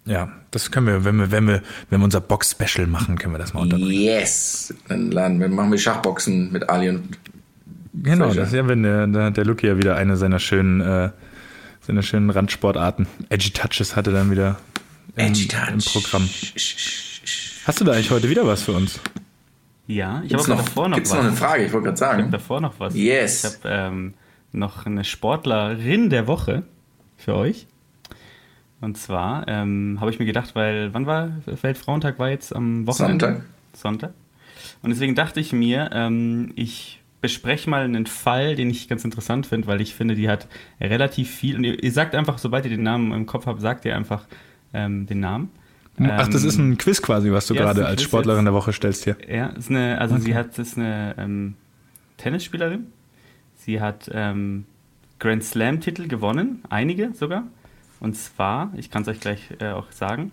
Ja, 0.05 0.31
das 0.51 0.69
können 0.71 0.87
wir, 0.87 1.05
wenn 1.05 1.15
wir, 1.15 1.31
wenn 1.31 1.47
wir, 1.47 1.61
wenn 1.89 2.01
wir 2.01 2.05
unser 2.05 2.19
Box-Special 2.19 2.87
machen, 2.87 3.17
können 3.17 3.33
wir 3.33 3.39
das 3.39 3.53
mal 3.53 3.61
unterbringen. 3.61 3.91
Yes! 3.91 4.73
Dann 4.89 5.11
laden 5.11 5.39
wir, 5.39 5.47
machen 5.47 5.71
wir 5.71 5.77
Schachboxen 5.77 6.51
mit 6.51 6.69
Ali 6.69 6.89
und. 6.89 7.17
Genau, 7.93 8.27
Fraser. 8.27 8.41
das 8.41 8.51
ja, 8.51 8.67
wenn 8.67 8.83
der, 8.83 9.07
der, 9.07 9.31
der 9.31 9.45
Lucky 9.45 9.67
ja 9.67 9.77
wieder 9.77 9.95
eine 9.95 10.17
seiner 10.17 10.39
schönen, 10.39 10.81
äh, 10.81 11.11
seiner 11.81 12.01
schönen 12.01 12.31
Randsportarten, 12.31 13.07
Edgy 13.29 13.51
Touches 13.51 13.95
hatte 13.95 14.11
dann 14.11 14.31
wieder 14.31 14.57
im, 15.15 15.27
im 15.27 15.77
Programm. 15.79 16.27
Hast 17.65 17.79
du 17.79 17.85
da 17.85 17.93
eigentlich 17.93 18.11
heute 18.11 18.29
wieder 18.29 18.45
was 18.45 18.63
für 18.63 18.73
uns? 18.73 18.99
Ja, 19.87 20.21
ich 20.25 20.33
habe 20.33 20.43
davor 20.45 20.89
noch 20.89 20.97
gibt's 20.97 21.11
was. 21.11 21.17
noch 21.17 21.25
eine 21.25 21.35
Frage? 21.35 21.65
Ich 21.65 21.71
wollte 21.71 21.85
gerade 21.85 21.97
sagen. 21.97 22.19
Ich 22.19 22.25
habe 22.25 22.31
davor 22.37 22.59
noch 22.59 22.79
was. 22.79 22.93
Yes. 22.93 23.43
Ich 23.43 23.65
habe 23.65 23.73
ähm, 23.73 24.13
noch 24.51 24.85
eine 24.85 25.05
Sportlerin 25.05 26.09
der 26.09 26.27
Woche 26.27 26.63
für 27.15 27.35
euch. 27.35 27.67
Und 28.81 28.97
zwar 28.97 29.47
ähm, 29.47 29.97
habe 30.01 30.11
ich 30.11 30.19
mir 30.19 30.25
gedacht, 30.25 30.55
weil, 30.55 30.93
wann 30.93 31.05
war 31.05 31.31
Weltfrauentag? 31.45 32.19
War 32.19 32.29
jetzt 32.29 32.53
am 32.53 32.85
Wochenende? 32.85 33.25
Sonntag. 33.25 33.45
Sonntag. 33.73 34.13
Und 34.81 34.89
deswegen 34.89 35.15
dachte 35.15 35.39
ich 35.39 35.53
mir, 35.53 35.89
ähm, 35.93 36.51
ich 36.55 37.01
bespreche 37.21 37.69
mal 37.69 37.85
einen 37.85 38.07
Fall, 38.07 38.55
den 38.55 38.69
ich 38.69 38.89
ganz 38.89 39.05
interessant 39.05 39.47
finde, 39.47 39.67
weil 39.67 39.79
ich 39.79 39.95
finde, 39.95 40.15
die 40.15 40.27
hat 40.27 40.49
relativ 40.81 41.33
viel. 41.33 41.55
Und 41.55 41.63
ihr, 41.63 41.81
ihr 41.81 41.91
sagt 41.93 42.13
einfach, 42.13 42.39
sobald 42.39 42.65
ihr 42.65 42.71
den 42.71 42.83
Namen 42.83 43.13
im 43.13 43.25
Kopf 43.25 43.45
habt, 43.45 43.61
sagt 43.61 43.85
ihr 43.85 43.95
einfach 43.95 44.25
ähm, 44.73 45.05
den 45.05 45.21
Namen. 45.21 45.49
Ach, 45.99 46.27
das 46.27 46.43
ist 46.43 46.57
Ähm, 46.57 46.71
ein 46.71 46.77
Quiz 46.77 47.01
quasi, 47.01 47.31
was 47.31 47.47
du 47.47 47.53
ja, 47.53 47.61
gerade 47.61 47.85
als 47.85 47.97
Quiz 47.97 48.07
Sportlerin 48.07 48.39
jetzt. 48.39 48.45
der 48.45 48.53
Woche 48.53 48.73
stellst 48.73 49.03
hier. 49.03 49.17
Ja, 49.27 49.47
ist 49.47 49.69
eine, 49.69 49.99
also 49.99 50.17
sie 50.17 50.35
hat 50.35 50.57
ist 50.57 50.77
eine 50.77 51.15
ähm, 51.17 51.55
Tennisspielerin. 52.17 52.87
Sie 53.55 53.79
hat 53.79 54.09
ähm, 54.11 54.65
Grand 55.19 55.43
Slam-Titel 55.43 56.07
gewonnen, 56.07 56.63
einige 56.69 57.13
sogar. 57.13 57.43
Und 57.99 58.15
zwar, 58.15 58.73
ich 58.75 58.89
kann 58.89 59.03
es 59.03 59.07
euch 59.07 59.19
gleich 59.19 59.49
äh, 59.59 59.71
auch 59.71 59.91
sagen, 59.91 60.31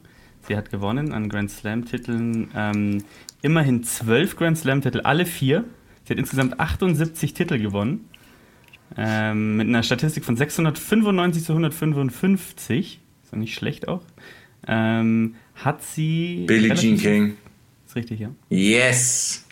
sie 0.49 0.57
hat 0.57 0.71
gewonnen 0.71 1.13
an 1.13 1.29
Grand 1.29 1.51
Slam-Titeln 1.51 2.49
ähm, 2.57 3.05
immerhin 3.43 3.85
zwölf 3.85 4.37
Grand 4.37 4.59
Slam-Titel, 4.59 5.01
alle 5.03 5.27
vier. 5.27 5.65
Sie 6.05 6.15
hat 6.15 6.19
insgesamt 6.19 6.59
78 6.59 7.35
Titel 7.35 7.59
gewonnen. 7.59 8.09
Ähm, 8.97 9.57
mit 9.57 9.69
einer 9.69 9.85
Statistik 9.85 10.25
von 10.25 10.37
695 10.37 11.45
zu 11.45 11.53
155. 11.53 13.01
Ist 13.23 13.33
doch 13.33 13.39
nicht 13.39 13.55
schlecht 13.55 13.87
auch. 13.87 14.03
Ähm, 14.67 15.37
hat 15.65 15.83
sie. 15.83 16.45
Billie 16.47 16.75
Jean 16.75 16.99
King. 16.99 17.37
Ist 17.87 17.97
richtig, 17.97 18.21
ja. 18.21 18.31
Yes. 18.49 19.45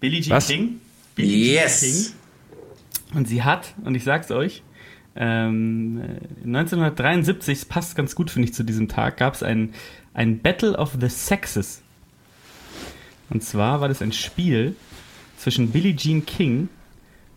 Billie 0.00 0.20
Jean 0.20 0.36
Was? 0.36 0.48
King. 0.48 0.80
Billie 1.14 1.54
Jean 1.54 1.64
Yes. 1.64 1.80
King. 1.80 3.16
Und 3.16 3.28
sie 3.28 3.42
hat, 3.42 3.74
und 3.84 3.94
ich 3.94 4.04
sag's 4.04 4.30
euch, 4.30 4.62
ähm, 5.14 6.00
äh, 6.00 6.44
1973, 6.44 7.58
es 7.58 7.64
passt 7.64 7.96
ganz 7.96 8.14
gut, 8.14 8.30
finde 8.30 8.48
ich, 8.48 8.54
zu 8.54 8.64
diesem 8.64 8.88
Tag, 8.88 9.16
gab 9.16 9.34
es 9.34 9.42
ein, 9.42 9.72
ein 10.12 10.40
Battle 10.40 10.76
of 10.76 10.96
the 11.00 11.08
Sexes. 11.08 11.82
Und 13.30 13.42
zwar 13.42 13.80
war 13.80 13.88
das 13.88 14.02
ein 14.02 14.12
Spiel 14.12 14.76
zwischen 15.38 15.70
Billie 15.70 15.96
Jean 15.96 16.26
King 16.26 16.68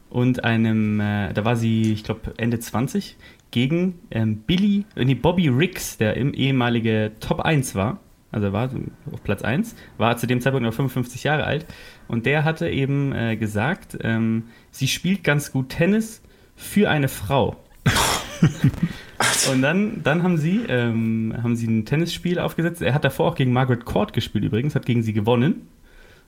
und 0.09 0.43
einem, 0.43 0.99
äh, 0.99 1.33
da 1.33 1.45
war 1.45 1.55
sie, 1.55 1.93
ich 1.93 2.03
glaube, 2.03 2.33
Ende 2.37 2.59
20, 2.59 3.15
gegen 3.51 3.99
ähm, 4.11 4.37
Billy, 4.37 4.85
nee, 4.95 5.15
Bobby 5.15 5.47
Riggs, 5.49 5.97
der 5.97 6.17
im 6.17 6.33
ehemalige 6.33 7.11
Top 7.19 7.39
1 7.41 7.75
war. 7.75 7.99
Also 8.31 8.47
er 8.47 8.53
war 8.53 8.69
auf 9.11 9.23
Platz 9.23 9.41
1, 9.41 9.75
war 9.97 10.17
zu 10.17 10.27
dem 10.27 10.39
Zeitpunkt 10.39 10.65
noch 10.65 10.73
55 10.73 11.23
Jahre 11.23 11.45
alt. 11.45 11.65
Und 12.07 12.25
der 12.25 12.43
hatte 12.43 12.69
eben 12.69 13.13
äh, 13.13 13.35
gesagt, 13.37 13.97
ähm, 14.01 14.43
sie 14.71 14.87
spielt 14.87 15.23
ganz 15.23 15.51
gut 15.51 15.69
Tennis 15.69 16.21
für 16.55 16.89
eine 16.89 17.07
Frau. 17.07 17.57
Und 19.51 19.61
dann, 19.61 20.01
dann 20.03 20.23
haben 20.23 20.37
sie, 20.37 20.61
ähm, 20.67 21.33
haben 21.41 21.55
sie 21.55 21.67
ein 21.67 21.85
Tennisspiel 21.85 22.39
aufgesetzt. 22.39 22.81
Er 22.81 22.93
hat 22.93 23.03
davor 23.03 23.29
auch 23.29 23.35
gegen 23.35 23.51
Margaret 23.51 23.85
Court 23.85 24.13
gespielt 24.13 24.43
übrigens, 24.45 24.75
hat 24.75 24.85
gegen 24.85 25.03
sie 25.03 25.13
gewonnen. 25.13 25.67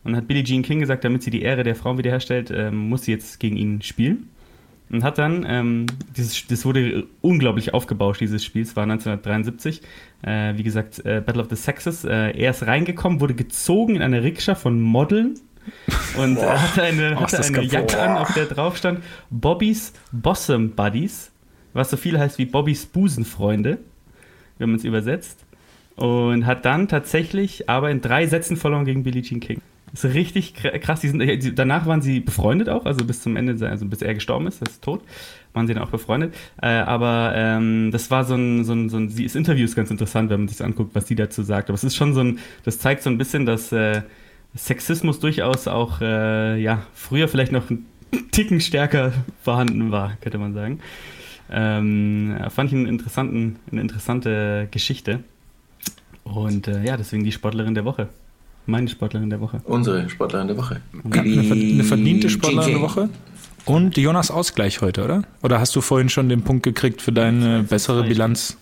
Und 0.04 0.16
hat 0.16 0.28
Billie 0.28 0.44
Jean 0.44 0.64
King 0.64 0.80
gesagt, 0.80 1.04
damit 1.04 1.22
sie 1.24 1.30
die 1.30 1.44
Ehre 1.44 1.64
der 1.64 1.76
Frauen 1.76 1.98
wiederherstellt, 1.98 2.52
ähm, 2.52 2.76
muss 2.76 3.04
sie 3.04 3.12
jetzt 3.12 3.40
gegen 3.40 3.56
ihn 3.56 3.82
spielen. 3.82 4.30
Und 4.92 5.04
hat 5.04 5.18
dann, 5.18 5.46
ähm, 5.48 5.86
dieses, 6.18 6.48
das 6.48 6.66
wurde 6.66 7.08
unglaublich 7.22 7.74
aufgebauscht, 7.74 8.20
dieses 8.20 8.44
Spiel. 8.44 8.64
Es 8.64 8.76
war 8.76 8.84
1973. 8.84 9.82
Äh, 10.22 10.58
wie 10.58 10.64
gesagt, 10.64 11.00
äh, 11.06 11.22
Battle 11.26 11.42
of 11.42 11.50
the 11.50 11.56
Sexes. 11.56 12.04
Äh, 12.04 12.32
er 12.38 12.52
ist 12.52 12.68
reingekommen, 12.68 13.22
wurde 13.22 13.34
gezogen 13.34 13.96
in 13.96 14.02
eine 14.02 14.22
Rikscha 14.22 14.54
von 14.56 14.82
Modeln. 14.82 15.40
Und 16.18 16.38
er 16.38 16.62
hatte 16.62 16.82
eine, 16.82 17.20
hatte 17.20 17.42
eine. 17.42 17.62
Jacke 17.64 18.02
an, 18.02 18.18
auf 18.18 18.34
der 18.34 18.46
drauf 18.46 18.78
stand 18.78 19.02
Bobbys 19.30 19.94
Bosom 20.12 20.72
Buddies, 20.72 21.32
was 21.74 21.92
so 21.92 21.98
viel 21.98 22.18
heißt 22.20 22.38
wie 22.40 22.46
Bobbys 22.46 22.86
Busenfreunde, 22.88 23.78
wenn 24.58 24.70
man 24.70 24.80
es 24.80 24.84
übersetzt. 24.84 25.46
Und 25.96 26.46
hat 26.46 26.66
dann 26.66 26.88
tatsächlich 26.88 27.70
aber 27.70 27.92
in 27.92 28.02
drei 28.02 28.26
Sätzen 28.26 28.58
verloren 28.58 28.86
gegen 28.86 29.04
Billie 29.04 29.22
Jean 29.22 29.40
King. 29.40 29.62
Ist 29.94 30.06
richtig 30.06 30.54
kr- 30.58 30.78
krass. 30.80 31.02
Die 31.02 31.10
sind, 31.10 31.60
danach 31.60 31.86
waren 31.86 32.02
sie 32.02 32.22
befreundet 32.22 32.70
auch, 32.70 32.86
also 32.86 33.04
bis 33.04 33.22
zum 33.22 33.36
Ende, 33.36 33.68
also 33.70 33.86
bis 33.86 34.02
er 34.02 34.14
gestorben 34.14 34.48
ist, 34.48 34.62
ist 34.62 34.82
tot, 34.82 35.02
waren 35.54 35.68
sie 35.68 35.74
dann 35.74 35.84
auch 35.84 35.90
befreundet. 35.90 36.34
Äh, 36.62 36.68
aber 36.68 37.34
ähm, 37.36 37.92
das 37.92 38.10
war 38.10 38.24
so 38.24 38.36
ein, 38.36 38.64
so 38.64 38.72
ein, 38.74 38.88
so 38.90 38.98
ein, 38.98 39.10
sie- 39.10 39.26
das 39.26 39.36
Interview 39.36 39.66
ist 39.66 39.76
ganz 39.76 39.92
interessant, 39.92 40.30
wenn 40.30 40.42
man 40.42 40.48
sich 40.48 40.64
anguckt, 40.64 40.96
was 40.96 41.08
sie 41.08 41.16
dazu 41.16 41.44
sagt. 41.44 41.70
Aber 41.70 41.76
es 41.76 41.84
ist 41.84 41.96
schon 41.98 42.14
so 42.14 42.22
ein, 42.22 42.40
das 42.64 42.80
zeigt 42.80 43.04
so 43.04 43.10
ein 43.10 43.18
bisschen, 43.18 43.46
dass 43.46 43.72
äh, 43.74 44.02
Sexismus 44.56 45.20
durchaus 45.20 45.68
auch, 45.68 46.00
äh, 46.02 46.58
ja, 46.62 46.84
früher 46.94 47.28
vielleicht 47.28 47.52
noch 47.52 47.70
ein 47.70 47.86
Ticken 48.32 48.60
stärker 48.62 49.14
vorhanden 49.42 49.92
war, 49.92 50.18
könnte 50.22 50.38
man 50.38 50.54
sagen. 50.54 50.80
Ähm, 51.50 52.38
fand 52.50 52.70
ich 52.70 52.76
einen 52.78 52.86
interessanten, 52.86 53.58
eine 53.72 53.82
interessante 53.82 54.70
Geschichte. 54.72 55.20
Und 56.24 56.68
äh, 56.70 56.84
ja, 56.84 56.96
deswegen 56.98 57.24
die 57.26 57.32
Sportlerin 57.34 57.74
der 57.76 57.84
Woche. 57.84 58.08
Meine 58.66 58.88
Sportlerin 58.88 59.30
der 59.30 59.40
Woche. 59.42 59.60
Unsere 59.66 60.10
Sportlerin 60.10 60.48
der 60.48 60.58
Woche. 60.58 60.82
Eine, 61.12 61.44
ver- 61.44 61.54
eine 61.56 61.84
verdiente 61.84 62.30
Sportlerin 62.30 62.74
der. 62.74 62.82
Woche. 62.82 63.10
Und 63.66 63.98
Jonas 63.98 64.32
Ausgleich 64.32 64.82
heute, 64.82 65.04
oder? 65.04 65.24
Oder 65.44 65.60
hast 65.60 65.76
du 65.76 65.82
vorhin 65.82 66.10
schon 66.10 66.30
den 66.30 66.42
Punkt 66.44 66.64
gekriegt 66.64 67.02
für 67.02 67.12
deine 67.12 67.64
bessere. 67.64 68.04
Bilanz 68.04 68.58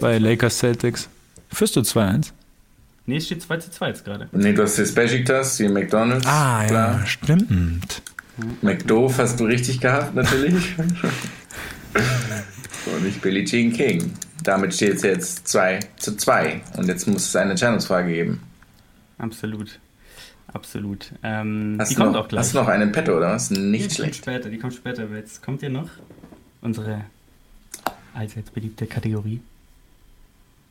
bei. 0.00 0.18
Lakers 0.18 0.58
Celtics? 0.58 1.08
Führst 1.50 1.76
du 1.76 1.80
2-1? 1.80 2.30
Nee, 3.06 3.16
es 3.18 3.26
steht 3.26 3.42
2 3.42 3.56
zu 3.58 3.70
2 3.70 3.88
jetzt 3.88 4.04
gerade. 4.04 4.28
Nee, 4.32 4.52
du 4.54 4.62
hast 4.62 4.78
jetzt 4.78 4.94
Besiktas, 4.94 5.56
die 5.58 5.68
McDonalds. 5.68 6.26
Ah, 6.26 6.64
klar. 6.66 7.00
ja, 7.00 7.06
stimmt. 7.06 8.02
McDoof 8.62 9.18
hast 9.18 9.38
du 9.38 9.44
richtig 9.44 9.78
gehabt, 9.80 10.14
natürlich. 10.14 10.74
Und 12.86 13.04
nicht 13.04 13.20
Billie 13.22 13.44
Jean 13.44 13.72
King. 13.72 14.12
Damit 14.42 14.74
steht 14.74 14.94
es 14.96 15.02
jetzt 15.02 15.46
2 15.48 15.80
zu 15.96 16.16
2. 16.16 16.60
Und 16.76 16.88
jetzt 16.88 17.06
muss 17.06 17.26
es 17.28 17.36
eine 17.36 17.52
Entscheidungsfrage 17.52 18.12
geben. 18.12 18.40
Absolut. 19.18 19.78
Absolut. 20.52 21.12
Ähm, 21.22 21.78
die 21.88 21.94
kommt 21.94 22.12
noch, 22.12 22.20
auch 22.24 22.28
gleich. 22.28 22.40
hast 22.40 22.54
du 22.54 22.58
noch 22.58 22.68
einen 22.68 22.92
Petto, 22.92 23.16
oder 23.16 23.30
was? 23.30 23.48
die 23.48 23.58
Nicht 23.58 23.82
kommt 23.82 23.94
schlecht. 23.94 24.16
später, 24.16 24.50
die 24.50 24.58
kommt 24.58 24.74
später. 24.74 25.04
Aber 25.04 25.16
jetzt 25.16 25.42
kommt 25.42 25.60
hier 25.60 25.70
noch 25.70 25.88
unsere 26.60 27.04
allseits 28.14 28.50
beliebte 28.50 28.86
Kategorie. 28.86 29.40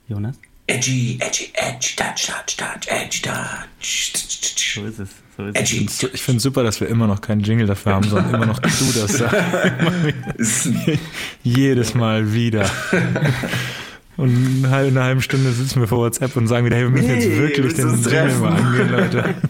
Jonas? 0.07 0.37
Edgy, 0.67 1.17
edgy, 1.19 1.51
edgy, 1.55 1.95
touch, 1.97 2.27
touch, 2.27 2.55
touch, 2.55 2.87
edgy, 2.87 3.21
touch. 3.21 4.13
So 4.75 4.85
ist 4.85 4.99
es. 4.99 5.09
So 5.35 5.45
ist 5.47 5.55
es. 5.57 5.61
Edgy. 5.73 5.87
So, 5.89 6.07
Ich 6.13 6.21
finde 6.21 6.39
super, 6.39 6.63
dass 6.63 6.79
wir 6.79 6.87
immer 6.87 7.07
noch 7.07 7.19
keinen 7.19 7.41
Jingle 7.41 7.67
dafür 7.67 7.95
haben, 7.95 8.07
sondern 8.07 8.33
immer 8.35 8.45
noch 8.45 8.59
du 8.59 8.69
das 8.69 9.17
sagst. 9.17 10.69
Jedes 11.43 11.93
Mal 11.95 12.31
wieder. 12.33 12.69
Und 14.17 14.65
in 14.65 14.65
einer 14.65 15.03
halben 15.03 15.21
Stunde 15.21 15.51
sitzen 15.51 15.79
wir 15.79 15.87
vor 15.87 15.99
WhatsApp 15.99 16.35
und 16.35 16.47
sagen 16.47 16.65
wieder, 16.65 16.75
hey, 16.75 16.83
wir 16.83 16.91
müssen 16.91 17.09
jetzt 17.09 17.37
wirklich 17.37 17.77
wir 17.77 17.85
den 17.85 18.03
treffen. 18.03 18.41
mal 18.41 18.53
angehen, 18.53 18.91
Leute. 18.91 19.35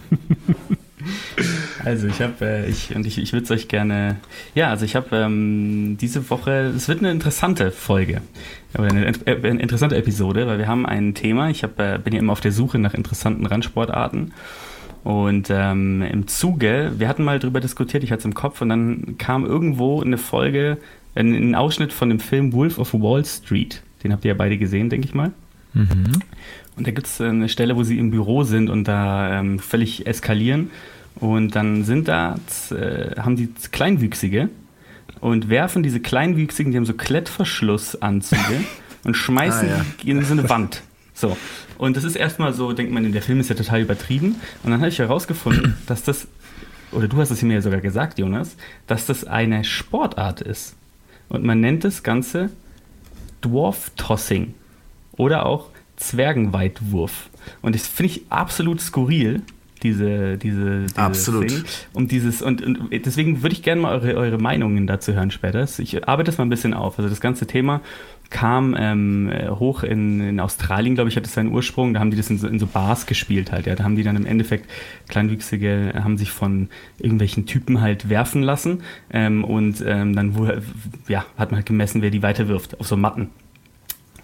Also 1.84 2.06
ich 2.06 2.22
habe, 2.22 2.32
äh, 2.40 2.66
ich 2.66 2.96
und 2.96 3.06
ich, 3.06 3.18
ich 3.18 3.34
würde 3.34 3.44
es 3.44 3.50
euch 3.50 3.68
gerne, 3.68 4.16
ja, 4.54 4.70
also 4.70 4.86
ich 4.86 4.96
habe 4.96 5.14
ähm, 5.16 5.98
diese 6.00 6.30
Woche, 6.30 6.72
es 6.74 6.88
wird 6.88 7.00
eine 7.00 7.10
interessante 7.10 7.70
Folge, 7.70 8.22
oder 8.72 8.88
eine, 8.88 9.06
äh, 9.26 9.36
eine 9.36 9.60
interessante 9.60 9.94
Episode, 9.96 10.46
weil 10.46 10.56
wir 10.56 10.66
haben 10.66 10.86
ein 10.86 11.14
Thema. 11.14 11.50
Ich 11.50 11.62
hab, 11.62 11.78
äh, 11.78 11.98
bin 12.02 12.14
ja 12.14 12.20
immer 12.20 12.32
auf 12.32 12.40
der 12.40 12.52
Suche 12.52 12.78
nach 12.78 12.94
interessanten 12.94 13.44
Randsportarten 13.44 14.32
und 15.04 15.48
ähm, 15.50 16.00
im 16.00 16.26
Zuge, 16.26 16.92
wir 16.96 17.08
hatten 17.08 17.22
mal 17.22 17.38
drüber 17.38 17.60
diskutiert, 17.60 18.02
ich 18.02 18.10
hatte 18.10 18.20
es 18.20 18.24
im 18.24 18.34
Kopf 18.34 18.62
und 18.62 18.70
dann 18.70 19.16
kam 19.18 19.44
irgendwo 19.44 20.00
eine 20.00 20.16
Folge, 20.16 20.78
ein, 21.14 21.34
ein 21.34 21.54
Ausschnitt 21.54 21.92
von 21.92 22.08
dem 22.08 22.18
Film 22.18 22.54
Wolf 22.54 22.78
of 22.78 22.94
Wall 22.94 23.24
Street. 23.26 23.82
Den 24.04 24.12
habt 24.12 24.24
ihr 24.24 24.28
ja 24.30 24.34
beide 24.36 24.58
gesehen, 24.58 24.90
denke 24.90 25.06
ich 25.08 25.14
mal. 25.14 25.32
Und 26.76 26.86
da 26.86 26.90
gibt 26.92 27.06
es 27.08 27.20
eine 27.20 27.48
Stelle, 27.48 27.74
wo 27.74 27.82
sie 27.82 27.98
im 27.98 28.10
Büro 28.12 28.44
sind 28.44 28.70
und 28.70 28.86
da 28.86 29.40
ähm, 29.40 29.58
völlig 29.58 30.06
eskalieren. 30.06 30.70
Und 31.16 31.56
dann 31.56 31.84
sind 31.84 32.06
da, 32.08 32.36
äh, 32.70 33.20
haben 33.20 33.34
die 33.36 33.48
Kleinwüchsige 33.72 34.50
und 35.20 35.48
werfen 35.48 35.82
diese 35.82 36.00
Kleinwüchsigen, 36.00 36.70
die 36.72 36.78
haben 36.78 36.86
so 36.86 36.94
Klettverschlussanzüge 36.94 38.64
und 39.04 39.16
schmeißen 39.16 39.68
Ah, 39.68 39.76
ja. 39.78 39.86
die 40.02 40.10
in 40.10 40.24
so 40.24 40.32
eine 40.32 40.48
Wand. 40.48 40.82
So. 41.12 41.36
Und 41.78 41.96
das 41.96 42.04
ist 42.04 42.16
erstmal 42.16 42.52
so, 42.52 42.72
denkt 42.72 42.92
man, 42.92 43.10
der 43.12 43.22
Film 43.22 43.40
ist 43.40 43.48
ja 43.48 43.56
total 43.56 43.80
übertrieben. 43.82 44.36
Und 44.62 44.70
dann 44.70 44.80
habe 44.80 44.88
ich 44.88 44.98
herausgefunden, 44.98 45.76
dass 45.86 46.02
das, 46.02 46.26
oder 46.92 47.08
du 47.08 47.16
hast 47.16 47.30
es 47.30 47.42
mir 47.42 47.54
ja 47.54 47.60
sogar 47.60 47.80
gesagt, 47.80 48.18
Jonas, 48.18 48.56
dass 48.86 49.06
das 49.06 49.24
eine 49.24 49.64
Sportart 49.64 50.40
ist. 50.40 50.76
Und 51.28 51.44
man 51.44 51.60
nennt 51.60 51.84
das 51.84 52.02
Ganze 52.02 52.50
Dwarf 53.44 53.90
Tossing 53.96 54.54
oder 55.16 55.46
auch 55.46 55.68
Zwergenweitwurf. 55.96 57.30
Und 57.62 57.74
das 57.74 57.86
finde 57.86 58.12
ich 58.12 58.22
absolut 58.30 58.80
skurril, 58.80 59.42
diese, 59.82 60.38
diese, 60.38 60.86
diese 60.86 60.96
Absolut. 60.96 61.50
Ding. 61.50 61.64
Und 61.92 62.10
dieses, 62.10 62.40
und, 62.42 62.64
und 62.64 62.90
deswegen 62.90 63.42
würde 63.42 63.54
ich 63.54 63.62
gerne 63.62 63.82
mal 63.82 63.92
eure, 63.92 64.16
eure 64.16 64.38
Meinungen 64.38 64.86
dazu 64.86 65.12
hören 65.12 65.30
später. 65.30 65.68
Ich 65.78 66.08
arbeite 66.08 66.30
das 66.30 66.38
mal 66.38 66.46
ein 66.46 66.50
bisschen 66.50 66.74
auf. 66.74 66.98
Also 66.98 67.10
das 67.10 67.20
ganze 67.20 67.46
Thema 67.46 67.82
kam 68.30 68.76
ähm, 68.78 69.30
äh, 69.30 69.48
hoch 69.48 69.82
in, 69.82 70.20
in 70.20 70.40
Australien, 70.40 70.94
glaube 70.94 71.08
ich, 71.08 71.16
hat 71.16 71.26
es 71.26 71.34
seinen 71.34 71.52
Ursprung. 71.52 71.94
Da 71.94 72.00
haben 72.00 72.10
die 72.10 72.16
das 72.16 72.30
in 72.30 72.38
so, 72.38 72.48
in 72.48 72.58
so 72.58 72.66
Bars 72.66 73.06
gespielt 73.06 73.52
halt. 73.52 73.66
Ja. 73.66 73.74
Da 73.74 73.84
haben 73.84 73.96
die 73.96 74.02
dann 74.02 74.16
im 74.16 74.26
Endeffekt 74.26 74.68
Kleinwüchsige 75.08 75.92
haben 76.02 76.18
sich 76.18 76.30
von 76.30 76.68
irgendwelchen 76.98 77.46
Typen 77.46 77.80
halt 77.80 78.08
werfen 78.08 78.42
lassen. 78.42 78.82
Ähm, 79.10 79.44
und 79.44 79.84
ähm, 79.86 80.16
dann 80.16 80.36
wo, 80.36 80.48
ja, 81.08 81.24
hat 81.36 81.50
man 81.50 81.58
halt 81.58 81.66
gemessen, 81.66 82.02
wer 82.02 82.10
die 82.10 82.22
weiterwirft 82.22 82.80
auf 82.80 82.86
so 82.86 82.96
Matten. 82.96 83.30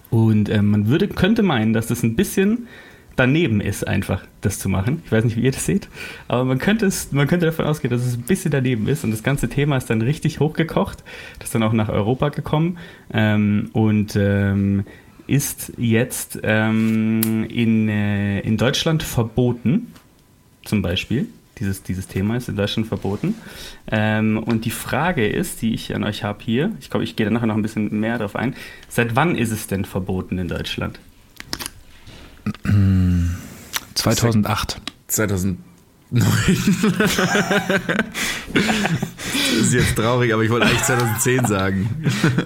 Und 0.09 0.49
ähm, 0.49 0.69
man 0.69 0.87
würde, 0.87 1.07
könnte 1.07 1.41
meinen, 1.41 1.71
dass 1.71 1.87
das 1.87 2.03
ein 2.03 2.15
bisschen 2.15 2.67
daneben 3.15 3.61
ist, 3.61 3.87
einfach 3.87 4.23
das 4.41 4.59
zu 4.59 4.69
machen. 4.69 5.01
Ich 5.05 5.11
weiß 5.11 5.23
nicht, 5.23 5.37
wie 5.37 5.41
ihr 5.41 5.51
das 5.51 5.65
seht, 5.65 5.87
aber 6.27 6.45
man 6.45 6.59
könnte, 6.59 6.85
es, 6.85 7.11
man 7.11 7.27
könnte 7.27 7.45
davon 7.45 7.65
ausgehen, 7.65 7.91
dass 7.91 8.05
es 8.05 8.15
ein 8.15 8.23
bisschen 8.23 8.51
daneben 8.51 8.87
ist 8.87 9.03
und 9.03 9.11
das 9.11 9.23
ganze 9.23 9.49
Thema 9.49 9.77
ist 9.77 9.89
dann 9.89 10.01
richtig 10.01 10.39
hochgekocht. 10.39 11.03
Das 11.39 11.49
ist 11.49 11.55
dann 11.55 11.63
auch 11.63 11.73
nach 11.73 11.89
Europa 11.89 12.29
gekommen 12.29 12.77
ähm, 13.13 13.69
und 13.73 14.15
ähm, 14.15 14.85
ist 15.27 15.73
jetzt 15.77 16.39
ähm, 16.43 17.45
in, 17.49 17.87
äh, 17.87 18.39
in 18.41 18.57
Deutschland 18.57 19.03
verboten, 19.03 19.93
zum 20.65 20.81
Beispiel. 20.81 21.27
Dieses, 21.59 21.83
dieses 21.83 22.07
Thema 22.07 22.37
ist 22.37 22.49
in 22.49 22.55
Deutschland 22.55 22.87
verboten. 22.87 23.35
Ähm, 23.91 24.39
und 24.39 24.65
die 24.65 24.71
Frage 24.71 25.27
ist, 25.27 25.61
die 25.61 25.73
ich 25.73 25.93
an 25.93 26.03
euch 26.03 26.23
habe 26.23 26.39
hier, 26.43 26.71
ich 26.79 26.89
glaube, 26.89 27.03
ich 27.03 27.15
gehe 27.15 27.25
da 27.25 27.31
nachher 27.31 27.45
noch 27.45 27.55
ein 27.55 27.61
bisschen 27.61 27.99
mehr 27.99 28.17
darauf 28.17 28.35
ein, 28.35 28.55
seit 28.89 29.15
wann 29.15 29.35
ist 29.35 29.51
es 29.51 29.67
denn 29.67 29.85
verboten 29.85 30.39
in 30.39 30.47
Deutschland? 30.47 30.99
2008. 33.95 34.81
2009. 35.07 35.57
das 36.13 36.33
ist 39.61 39.73
jetzt 39.73 39.95
traurig, 39.95 40.33
aber 40.33 40.43
ich 40.43 40.49
wollte 40.49 40.65
eigentlich 40.65 40.83
2010 40.83 41.45
sagen. 41.45 41.89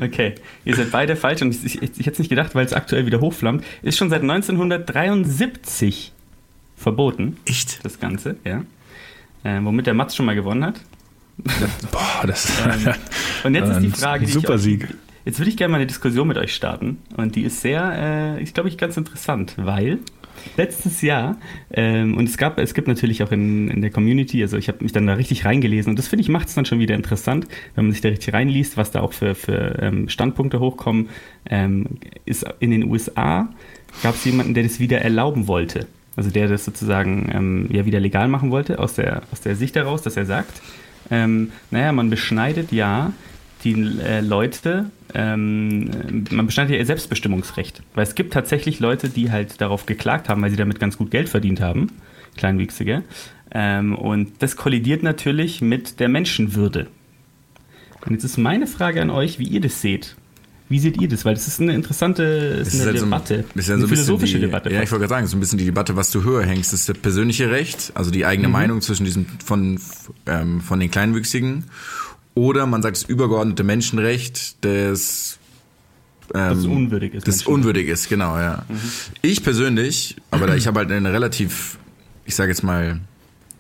Okay, 0.02 0.36
ihr 0.66 0.76
seid 0.76 0.92
beide 0.92 1.16
falsch 1.16 1.42
und 1.42 1.56
ich, 1.56 1.82
ich, 1.82 1.82
ich 1.82 2.06
hätte 2.06 2.12
es 2.12 2.20
nicht 2.20 2.30
gedacht, 2.30 2.54
weil 2.54 2.66
es 2.66 2.74
aktuell 2.74 3.08
wieder 3.08 3.22
hochflammt. 3.22 3.64
Ist 3.82 3.98
schon 3.98 4.12
seit 4.12 4.22
1973 4.22 6.14
verboten. 6.78 7.38
Echt? 7.46 7.84
Das 7.84 8.00
Ganze, 8.00 8.36
ja. 8.44 8.62
Äh, 9.44 9.64
womit 9.64 9.88
der 9.88 9.96
Mats 9.96 10.16
schon 10.16 10.28
mal 10.28 10.36
gewonnen 10.36 10.64
hat. 10.64 10.80
Boah, 11.92 12.28
das 12.28 12.52
Ähm, 12.66 12.94
und 13.44 13.56
jetzt 13.56 13.70
ist 13.70 13.82
die 13.82 13.90
Frage, 14.00 14.26
die 14.26 14.32
Super 14.32 14.56
ich 14.56 14.62
Sieg. 14.62 14.88
Jetzt 15.26 15.40
würde 15.40 15.50
ich 15.50 15.58
gerne 15.58 15.72
mal 15.72 15.78
eine 15.78 15.88
Diskussion 15.88 16.28
mit 16.28 16.38
euch 16.38 16.54
starten 16.54 17.00
und 17.18 17.36
die 17.36 17.42
ist 17.42 17.62
sehr, 17.62 18.38
äh, 18.38 18.44
ist 18.44 18.54
glaube 18.54 18.70
ich 18.70 18.78
ganz 18.78 18.96
interessant, 18.96 19.56
weil 19.58 19.98
letztes 20.56 21.02
Jahr 21.02 21.38
ähm, 21.72 22.16
und 22.16 22.30
es 22.30 22.38
gab, 22.38 22.60
es 22.60 22.76
gibt 22.76 22.88
natürlich 22.88 23.24
auch 23.24 23.32
in, 23.32 23.68
in 23.70 23.82
der 23.82 23.90
Community, 23.90 24.44
also 24.44 24.56
ich 24.56 24.68
habe 24.68 24.84
mich 24.84 24.92
dann 24.92 25.08
da 25.08 25.16
richtig 25.16 25.44
reingelesen 25.44 25.90
und 25.90 25.98
das 25.98 26.08
finde 26.08 26.22
ich 26.22 26.30
macht 26.30 26.50
es 26.50 26.54
dann 26.54 26.66
schon 26.66 26.78
wieder 26.78 26.94
interessant, 26.94 27.48
wenn 27.74 27.86
man 27.86 27.92
sich 27.92 28.02
da 28.02 28.10
richtig 28.10 28.36
reinliest, 28.36 28.78
was 28.78 28.92
da 28.92 29.02
auch 29.02 29.14
für, 29.14 29.34
für 29.34 29.80
ähm, 29.82 30.10
Standpunkte 30.10 30.60
hochkommen. 30.60 31.10
Ähm, 31.50 31.98
ist 32.26 32.46
in 32.60 32.70
den 32.70 32.84
USA 32.84 33.50
gab 34.04 34.14
es 34.14 34.26
jemanden, 34.26 34.54
der 34.54 34.62
das 34.62 34.80
wieder 34.80 35.02
erlauben 35.02 35.48
wollte, 35.48 35.88
also 36.16 36.30
der 36.30 36.48
das 36.48 36.66
sozusagen 36.66 37.32
ähm, 37.34 37.68
ja 37.72 37.88
wieder 37.88 38.00
legal 38.00 38.28
machen 38.28 38.52
wollte 38.52 38.78
aus 38.78 38.94
der 38.94 39.24
aus 39.32 39.42
der 39.42 39.56
Sicht 39.56 39.76
heraus, 39.76 40.04
dass 40.04 40.18
er 40.18 40.26
sagt, 40.26 40.62
ähm, 41.10 41.52
naja, 41.72 41.92
man 41.92 42.12
beschneidet 42.12 42.72
ja 42.72 43.12
die 43.66 43.74
äh, 44.00 44.22
Leute, 44.22 44.90
ähm, 45.14 45.90
man 46.32 46.46
beschneidet 46.46 46.72
ja 46.74 46.78
ihr 46.80 46.86
Selbstbestimmungsrecht. 46.86 47.82
Weil 47.94 48.04
es 48.04 48.16
gibt 48.16 48.34
tatsächlich 48.34 48.80
Leute, 48.80 49.10
die 49.10 49.32
halt 49.32 49.60
darauf 49.60 49.86
geklagt 49.86 50.30
haben, 50.30 50.42
weil 50.42 50.52
sie 50.52 50.56
damit 50.58 50.80
ganz 50.80 50.98
gut 50.98 51.12
Geld 51.12 51.28
verdient 51.28 51.60
haben, 51.60 51.88
Kleinwüchsige. 52.38 53.04
Ähm, 53.52 53.96
und 53.96 54.32
das 54.40 54.56
kollidiert 54.56 55.04
natürlich 55.04 55.62
mit 55.62 56.00
der 56.00 56.08
Menschenwürde. 56.10 56.88
Und 58.06 58.14
jetzt 58.14 58.24
ist 58.24 58.38
meine 58.38 58.68
Frage 58.68 59.02
an 59.02 59.10
euch, 59.10 59.40
wie 59.40 59.48
ihr 59.48 59.62
das 59.62 59.82
seht. 59.82 60.16
Wie 60.68 60.80
seht 60.80 61.00
ihr 61.00 61.08
das? 61.08 61.26
Weil 61.26 61.36
das 61.36 61.48
ist 61.48 61.62
eine 61.62 61.74
interessante 61.76 62.24
ist 62.24 62.74
Das 62.74 62.82
eine 62.82 62.86
halt 62.90 62.98
so 63.00 63.06
ein- 63.06 63.10
Debatte. 63.12 63.46
das 63.54 63.64
ist 63.64 63.68
ja 63.70 63.74
eine 63.76 63.82
so 63.82 63.88
ein 63.88 63.90
bisschen 63.92 64.06
philosophische 64.06 64.36
die, 64.38 64.42
Debatte. 64.46 64.70
Ja, 64.74 64.82
ich 64.82 64.92
wollte 64.92 65.02
gerade 65.04 65.10
sagen, 65.10 65.28
so 65.28 65.38
ein 65.38 65.40
bisschen 65.40 65.60
die 65.60 65.66
Debatte, 65.66 65.96
was 65.96 66.10
du 66.10 66.24
höher 66.24 66.44
hängst. 66.44 66.74
Das 66.74 66.80
ist 66.82 66.90
das 66.90 66.98
persönliche 66.98 67.52
Recht, 67.52 67.92
also 67.94 68.10
die 68.10 68.20
Mhm. 68.20 68.26
eigene 68.26 68.48
Meinung 68.48 68.82
zwischen 68.82 69.06
diesen 69.06 69.28
von, 69.46 69.80
ähm, 70.26 70.62
von 70.62 70.80
den 70.80 70.90
Kleinwüchsigen. 70.90 71.66
Oder 72.36 72.66
man 72.68 72.82
sagt 72.82 72.98
das 72.98 73.04
übergeordnete 73.04 73.64
Menschenrecht, 73.64 74.64
das 74.64 75.40
ähm, 76.34 76.50
Dass 76.50 76.58
es 76.58 76.66
unwürdig 76.66 77.14
ist, 77.14 77.28
Das 77.28 77.44
unwürdig 77.44 77.88
ist, 77.88 78.10
genau, 78.10 78.38
ja. 78.38 78.66
Ich 79.22 79.44
persönlich, 79.44 80.16
aber 80.32 80.48
da 80.48 80.56
ich 80.56 80.68
habe 80.68 80.80
halt 80.80 80.92
eine 80.92 81.12
relativ, 81.12 81.78
ich 82.26 82.36
sage 82.36 82.52
jetzt 82.52 82.64
mal, 82.64 83.00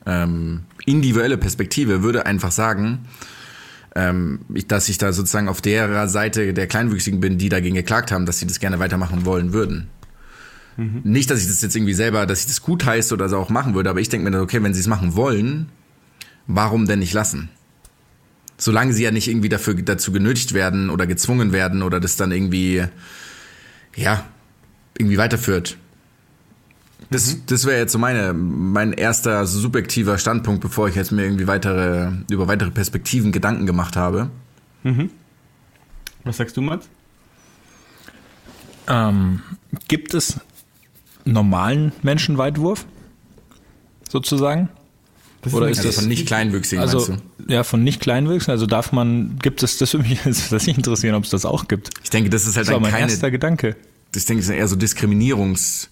ähm, 0.05 0.61
individuelle 0.85 1.37
Perspektive, 1.37 2.03
würde 2.03 2.25
einfach 2.25 2.51
sagen, 2.51 3.05
ähm, 3.95 4.39
dass 4.67 4.89
ich 4.89 4.97
da 4.97 5.13
sozusagen 5.13 5.47
auf 5.47 5.61
der 5.61 6.07
Seite 6.07 6.53
der 6.53 6.67
Kleinwüchsigen 6.67 7.19
bin, 7.19 7.37
die 7.37 7.49
dagegen 7.49 7.75
geklagt 7.75 8.11
haben, 8.11 8.25
dass 8.25 8.39
sie 8.39 8.47
das 8.47 8.59
gerne 8.59 8.79
weitermachen 8.79 9.25
wollen 9.25 9.53
würden. 9.53 9.87
Nicht, 10.77 11.31
dass 11.31 11.39
ich 11.39 11.47
das 11.47 11.61
jetzt 11.61 11.73
irgendwie 11.73 11.93
selber, 11.93 12.25
dass 12.25 12.41
ich 12.41 12.47
das 12.47 12.61
gut 12.61 12.85
heiße 12.85 13.13
oder 13.13 13.29
so 13.29 13.37
auch 13.37 13.49
machen 13.49 13.75
würde, 13.75 13.89
aber 13.89 14.01
ich 14.01 14.09
denke 14.09 14.25
mir 14.25 14.31
dann, 14.31 14.41
okay, 14.41 14.61
wenn 14.61 14.73
sie 14.73 14.81
es 14.81 14.87
machen 14.87 15.15
wollen, 15.15 15.69
warum 16.47 16.85
denn 16.85 16.99
nicht 16.99 17.13
lassen? 17.13 17.47
Solange 18.57 18.93
sie 18.93 19.03
ja 19.03 19.11
nicht 19.11 19.27
irgendwie 19.27 19.49
dafür 19.49 19.73
dazu 19.75 20.11
genötigt 20.11 20.53
werden 20.53 20.89
oder 20.89 21.07
gezwungen 21.07 21.51
werden 21.51 21.81
oder 21.81 21.99
das 21.99 22.15
dann 22.15 22.31
irgendwie, 22.31 22.85
ja, 23.95 24.25
irgendwie 24.97 25.17
weiterführt. 25.17 25.77
Das, 27.09 27.45
das 27.45 27.65
wäre 27.65 27.79
jetzt 27.79 27.91
so 27.91 27.99
meine, 27.99 28.33
mein 28.33 28.93
erster 28.93 29.45
subjektiver 29.45 30.17
Standpunkt, 30.17 30.61
bevor 30.61 30.87
ich 30.87 30.95
jetzt 30.95 31.11
mir 31.11 31.23
irgendwie 31.23 31.47
weitere, 31.47 32.11
über 32.31 32.47
weitere 32.47 32.71
Perspektiven 32.71 33.31
Gedanken 33.31 33.65
gemacht 33.65 33.95
habe. 33.95 34.29
Was 36.23 36.37
sagst 36.37 36.57
du, 36.57 36.61
Mats? 36.61 36.89
Ähm, 38.87 39.41
gibt 39.87 40.13
es 40.13 40.39
normalen 41.25 41.91
Menschenweitwurf? 42.01 42.85
Sozusagen? 44.09 44.69
Das 45.45 45.53
Oder 45.53 45.69
ist 45.69 45.77
Also 45.77 45.89
das- 45.89 45.99
von 45.99 46.07
nicht 46.07 46.25
Kleinwüchsigen, 46.27 46.81
Also, 46.81 46.97
meinst 46.97 47.23
du? 47.47 47.51
ja, 47.53 47.63
von 47.63 47.83
nicht 47.83 48.01
Kleinwüchsigen. 48.01 48.51
Also 48.51 48.65
darf 48.65 48.91
man, 48.91 49.37
gibt 49.41 49.63
es, 49.63 49.77
das 49.77 49.93
würde 49.93 50.07
mich 50.09 50.19
das 50.25 50.51
würde 50.51 50.65
mich 50.65 50.77
interessieren, 50.77 51.15
ob 51.15 51.23
es 51.23 51.29
das 51.29 51.45
auch 51.45 51.67
gibt. 51.67 51.89
Ich 52.03 52.09
denke, 52.09 52.29
das 52.29 52.45
ist 52.47 52.57
halt 52.57 52.67
Das 52.67 52.73
war 52.73 52.79
mein 52.81 52.91
keine, 52.91 53.11
erster 53.11 53.31
Gedanke. 53.31 53.75
das 54.11 54.25
denke 54.25 54.41
ich 54.43 54.49
ist 54.49 54.53
eher 54.55 54.67
so 54.67 54.75
Diskriminierungsthema, 54.75 55.89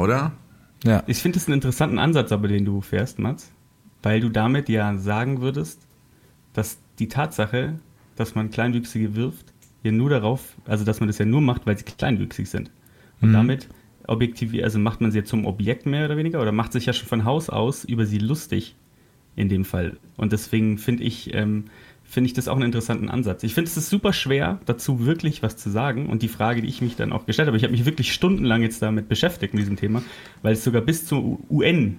oder? 0.00 0.32
Ja. 0.84 1.02
Ich 1.06 1.18
finde 1.18 1.38
es 1.38 1.46
einen 1.46 1.54
interessanten 1.54 1.98
Ansatz, 1.98 2.32
aber 2.32 2.48
den 2.48 2.64
du 2.64 2.80
fährst, 2.80 3.18
Mats, 3.18 3.50
weil 4.02 4.20
du 4.20 4.28
damit 4.28 4.68
ja 4.68 4.96
sagen 4.98 5.40
würdest, 5.40 5.80
dass 6.52 6.78
die 6.98 7.08
Tatsache, 7.08 7.78
dass 8.16 8.34
man 8.34 8.50
Kleinwüchsige 8.50 9.14
wirft, 9.14 9.46
ja 9.82 9.92
nur 9.92 10.10
darauf, 10.10 10.40
also 10.66 10.84
dass 10.84 11.00
man 11.00 11.06
das 11.08 11.18
ja 11.18 11.24
nur 11.24 11.40
macht, 11.40 11.66
weil 11.66 11.76
sie 11.78 11.84
kleinwüchsig 11.84 12.48
sind. 12.48 12.70
Und 13.20 13.32
damit 13.32 13.68
objektiv, 14.08 14.54
also 14.62 14.78
macht 14.78 15.00
man 15.00 15.10
sie 15.10 15.24
zum 15.24 15.46
Objekt 15.46 15.86
mehr 15.86 16.06
oder 16.06 16.16
weniger 16.16 16.40
oder 16.40 16.52
macht 16.52 16.72
sich 16.72 16.86
ja 16.86 16.92
schon 16.92 17.08
von 17.08 17.24
Haus 17.24 17.50
aus 17.50 17.84
über 17.84 18.06
sie 18.06 18.18
lustig 18.18 18.76
in 19.36 19.48
dem 19.48 19.64
Fall. 19.64 19.98
Und 20.16 20.32
deswegen 20.32 20.78
finde 20.78 21.04
ich, 21.04 21.34
ähm, 21.34 21.64
finde 22.04 22.28
ich 22.28 22.34
das 22.34 22.48
auch 22.48 22.56
einen 22.56 22.64
interessanten 22.64 23.10
Ansatz. 23.10 23.42
Ich 23.42 23.54
finde 23.54 23.68
es 23.68 23.76
ist 23.76 23.90
super 23.90 24.12
schwer, 24.12 24.60
dazu 24.64 25.04
wirklich 25.04 25.42
was 25.42 25.56
zu 25.56 25.70
sagen. 25.70 26.08
Und 26.08 26.22
die 26.22 26.28
Frage, 26.28 26.62
die 26.62 26.68
ich 26.68 26.80
mich 26.80 26.96
dann 26.96 27.12
auch 27.12 27.26
gestellt 27.26 27.48
habe, 27.48 27.56
ich 27.56 27.64
habe 27.64 27.72
mich 27.72 27.84
wirklich 27.84 28.12
stundenlang 28.12 28.62
jetzt 28.62 28.80
damit 28.80 29.08
beschäftigt 29.08 29.54
mit 29.54 29.62
diesem 29.62 29.76
Thema, 29.76 30.02
weil 30.42 30.54
es 30.54 30.64
sogar 30.64 30.82
bis 30.82 31.04
zur 31.04 31.38
UN 31.50 31.98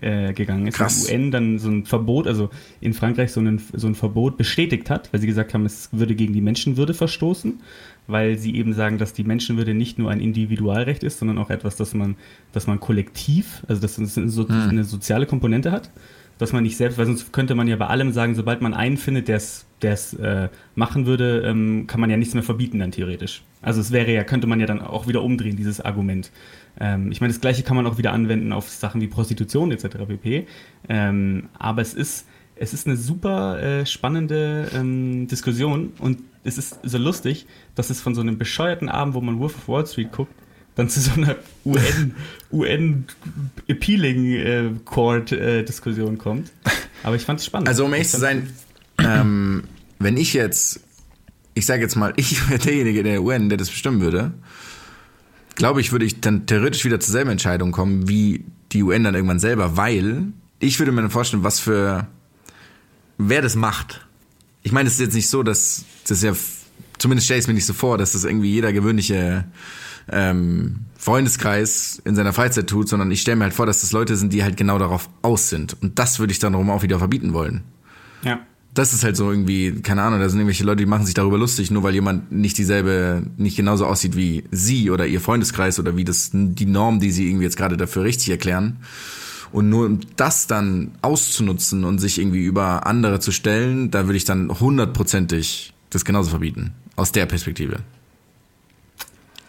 äh, 0.00 0.32
gegangen 0.32 0.66
ist. 0.66 0.76
Krass. 0.76 1.04
Die 1.04 1.14
UN 1.14 1.30
dann 1.30 1.58
so 1.58 1.68
ein 1.68 1.84
Verbot, 1.84 2.26
also 2.26 2.50
in 2.80 2.94
Frankreich 2.94 3.32
so 3.32 3.40
ein, 3.40 3.60
so 3.72 3.86
ein 3.86 3.94
Verbot 3.94 4.36
bestätigt 4.36 4.90
hat, 4.90 5.12
weil 5.12 5.20
sie 5.20 5.26
gesagt 5.26 5.54
haben, 5.54 5.66
es 5.66 5.88
würde 5.92 6.14
gegen 6.14 6.32
die 6.32 6.40
Menschenwürde 6.40 6.94
verstoßen, 6.94 7.60
weil 8.06 8.38
sie 8.38 8.54
eben 8.54 8.72
sagen, 8.72 8.98
dass 8.98 9.12
die 9.12 9.24
Menschenwürde 9.24 9.74
nicht 9.74 9.98
nur 9.98 10.10
ein 10.10 10.20
Individualrecht 10.20 11.02
ist, 11.02 11.18
sondern 11.18 11.38
auch 11.38 11.50
etwas, 11.50 11.76
das 11.76 11.94
man, 11.94 12.16
das 12.52 12.66
man 12.66 12.80
kollektiv, 12.80 13.62
also 13.68 13.80
dass 13.80 13.98
es 13.98 14.16
eine, 14.16 14.28
so, 14.28 14.46
eine 14.48 14.84
soziale 14.84 15.26
Komponente 15.26 15.72
hat, 15.72 15.90
dass 16.38 16.52
man 16.52 16.62
nicht 16.62 16.76
selbst, 16.76 16.98
weil 16.98 17.06
sonst 17.06 17.32
könnte 17.32 17.54
man 17.54 17.68
ja 17.68 17.76
bei 17.76 17.88
allem 17.88 18.12
sagen, 18.12 18.34
sobald 18.34 18.62
man 18.62 18.72
einen 18.72 18.96
findet, 18.96 19.28
der 19.28 19.36
es 19.36 20.14
äh, 20.14 20.48
machen 20.74 21.06
würde, 21.06 21.42
ähm, 21.44 21.86
kann 21.86 22.00
man 22.00 22.10
ja 22.10 22.16
nichts 22.16 22.34
mehr 22.34 22.42
verbieten 22.42 22.78
dann 22.78 22.92
theoretisch. 22.92 23.42
Also 23.60 23.80
es 23.80 23.90
wäre 23.90 24.12
ja, 24.12 24.24
könnte 24.24 24.46
man 24.46 24.60
ja 24.60 24.66
dann 24.66 24.80
auch 24.80 25.08
wieder 25.08 25.22
umdrehen, 25.22 25.56
dieses 25.56 25.80
Argument. 25.80 26.30
Ähm, 26.80 27.10
ich 27.10 27.20
meine, 27.20 27.32
das 27.32 27.40
gleiche 27.40 27.62
kann 27.62 27.76
man 27.76 27.86
auch 27.86 27.98
wieder 27.98 28.12
anwenden 28.12 28.52
auf 28.52 28.68
Sachen 28.68 29.00
wie 29.00 29.06
Prostitution 29.06 29.72
etc. 29.72 29.96
pp. 30.06 30.46
Ähm, 30.88 31.48
aber 31.58 31.82
es 31.82 31.94
ist, 31.94 32.26
es 32.56 32.72
ist 32.72 32.86
eine 32.86 32.96
super 32.96 33.60
äh, 33.60 33.86
spannende 33.86 34.70
ähm, 34.74 35.26
Diskussion 35.28 35.92
und 35.98 36.20
es 36.44 36.58
ist 36.58 36.78
so 36.82 36.98
lustig, 36.98 37.46
dass 37.74 37.90
es 37.90 38.00
von 38.00 38.14
so 38.14 38.20
einem 38.20 38.38
bescheuerten 38.38 38.88
Abend, 38.88 39.14
wo 39.14 39.20
man 39.20 39.38
Wolf 39.38 39.56
of 39.56 39.68
Wall 39.68 39.86
Street 39.86 40.12
guckt, 40.12 40.32
dann 40.74 40.88
zu 40.88 41.00
so 41.00 41.10
einer 41.12 41.36
UN, 41.64 42.14
UN 42.52 43.04
Appealing 43.66 44.32
äh, 44.32 44.70
Court 44.84 45.32
äh, 45.32 45.64
Diskussion 45.64 46.18
kommt. 46.18 46.52
Aber 47.02 47.16
ich 47.16 47.22
fand 47.22 47.40
es 47.40 47.46
spannend. 47.46 47.68
Also 47.68 47.84
um 47.84 47.92
ehrlich 47.92 48.06
Ich 48.06 48.12
zu 48.12 48.20
sein, 48.20 48.48
ähm, 48.98 49.64
wenn 49.98 50.16
ich 50.16 50.34
jetzt, 50.34 50.80
ich 51.54 51.66
sage 51.66 51.82
jetzt 51.82 51.96
mal, 51.96 52.12
ich 52.16 52.48
wäre 52.48 52.60
derjenige 52.60 53.00
in 53.00 53.06
der 53.06 53.22
UN, 53.22 53.48
der 53.48 53.58
das 53.58 53.70
bestimmen 53.70 54.00
würde, 54.00 54.32
glaube 55.58 55.80
ich, 55.80 55.92
würde 55.92 56.06
ich 56.06 56.20
dann 56.20 56.46
theoretisch 56.46 56.84
wieder 56.84 57.00
zur 57.00 57.12
selben 57.12 57.30
Entscheidung 57.30 57.72
kommen, 57.72 58.08
wie 58.08 58.44
die 58.72 58.82
UN 58.82 59.04
dann 59.04 59.14
irgendwann 59.14 59.40
selber, 59.40 59.76
weil 59.76 60.32
ich 60.60 60.78
würde 60.78 60.92
mir 60.92 61.02
dann 61.02 61.10
vorstellen, 61.10 61.42
was 61.42 61.58
für, 61.58 62.06
wer 63.18 63.42
das 63.42 63.56
macht. 63.56 64.06
Ich 64.62 64.72
meine, 64.72 64.86
es 64.86 64.94
ist 64.94 65.00
jetzt 65.00 65.14
nicht 65.14 65.28
so, 65.28 65.42
dass 65.42 65.84
das 66.06 66.22
ja, 66.22 66.32
zumindest 66.98 67.26
stelle 67.26 67.38
ich 67.38 67.44
es 67.44 67.48
mir 67.48 67.54
nicht 67.54 67.66
so 67.66 67.74
vor, 67.74 67.98
dass 67.98 68.12
das 68.12 68.24
irgendwie 68.24 68.52
jeder 68.52 68.72
gewöhnliche 68.72 69.46
ähm, 70.10 70.86
Freundeskreis 70.96 72.00
in 72.04 72.14
seiner 72.14 72.32
Freizeit 72.32 72.68
tut, 72.68 72.88
sondern 72.88 73.10
ich 73.10 73.20
stelle 73.20 73.36
mir 73.36 73.44
halt 73.44 73.54
vor, 73.54 73.66
dass 73.66 73.80
das 73.80 73.90
Leute 73.90 74.16
sind, 74.16 74.32
die 74.32 74.44
halt 74.44 74.56
genau 74.56 74.78
darauf 74.78 75.08
aus 75.22 75.48
sind. 75.48 75.76
Und 75.82 75.98
das 75.98 76.20
würde 76.20 76.32
ich 76.32 76.38
dann 76.38 76.52
darum 76.52 76.70
auch 76.70 76.82
wieder 76.82 76.98
verbieten 76.98 77.32
wollen. 77.32 77.62
Ja. 78.22 78.40
Das 78.74 78.94
ist 78.94 79.02
halt 79.02 79.16
so 79.16 79.30
irgendwie, 79.30 79.72
keine 79.82 80.02
Ahnung, 80.02 80.20
da 80.20 80.28
sind 80.28 80.38
irgendwelche 80.38 80.62
Leute, 80.62 80.78
die 80.78 80.86
machen 80.86 81.04
sich 81.04 81.14
darüber 81.14 81.38
lustig, 81.38 81.70
nur 81.70 81.82
weil 81.82 81.94
jemand 81.94 82.30
nicht 82.30 82.58
dieselbe, 82.58 83.24
nicht 83.36 83.56
genauso 83.56 83.86
aussieht 83.86 84.14
wie 84.14 84.44
sie 84.52 84.90
oder 84.90 85.06
ihr 85.06 85.20
Freundeskreis 85.20 85.80
oder 85.80 85.96
wie 85.96 86.04
das 86.04 86.30
die 86.32 86.66
Norm, 86.66 87.00
die 87.00 87.10
sie 87.10 87.28
irgendwie 87.28 87.44
jetzt 87.44 87.56
gerade 87.56 87.76
dafür 87.76 88.04
richtig 88.04 88.28
erklären. 88.30 88.76
Und 89.50 89.70
nur 89.70 89.86
um 89.86 90.00
das 90.16 90.46
dann 90.46 90.92
auszunutzen 91.00 91.84
und 91.84 91.98
sich 91.98 92.18
irgendwie 92.18 92.44
über 92.44 92.86
andere 92.86 93.18
zu 93.18 93.32
stellen, 93.32 93.90
da 93.90 94.06
würde 94.06 94.16
ich 94.16 94.24
dann 94.24 94.60
hundertprozentig 94.60 95.72
das 95.90 96.04
genauso 96.04 96.30
verbieten. 96.30 96.72
Aus 96.96 97.12
der 97.12 97.26
Perspektive. 97.26 97.78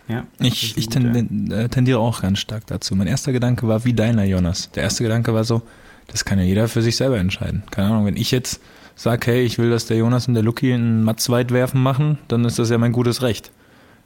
Ja, 0.08 0.26
ich, 0.40 0.76
ich 0.76 0.88
äh, 0.96 1.70
tendiere 1.70 2.00
auch 2.00 2.22
ganz 2.22 2.40
stark 2.40 2.66
dazu. 2.68 2.96
Mein 2.96 3.08
erster 3.08 3.32
Gedanke 3.32 3.68
war 3.68 3.86
wie 3.86 3.94
deiner, 3.94 4.24
Jonas. 4.24 4.72
Der 4.72 4.84
erste 4.84 5.04
Gedanke 5.04 5.34
war 5.36 5.44
so, 5.44 5.62
das 6.08 6.26
kann 6.26 6.40
ja 6.40 6.46
jeder 6.46 6.68
für 6.68 6.82
sich 6.82 6.96
selber 6.96 7.20
entscheiden. 7.20 7.64
Keine 7.70 7.90
Ahnung, 7.90 8.06
wenn 8.06 8.18
ich 8.18 8.32
jetzt 8.32 8.60
sage, 9.02 9.32
hey, 9.32 9.42
ich 9.44 9.58
will, 9.58 9.70
dass 9.70 9.86
der 9.86 9.98
Jonas 9.98 10.28
und 10.28 10.34
der 10.34 10.44
Lucky 10.44 10.74
einen 10.74 11.04
Matz-Weitwerfen 11.04 11.82
machen, 11.82 12.18
dann 12.28 12.46
ist 12.46 12.60
das 12.60 12.70
ja 12.70 12.78
mein 12.78 12.92
gutes 12.92 13.22
Recht. 13.22 13.52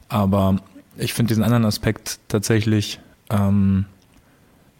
Aber 0.09 0.57
ich 0.97 1.13
finde 1.13 1.29
diesen 1.29 1.43
anderen 1.43 1.65
Aspekt 1.65 2.19
tatsächlich 2.27 2.99
ähm, 3.29 3.85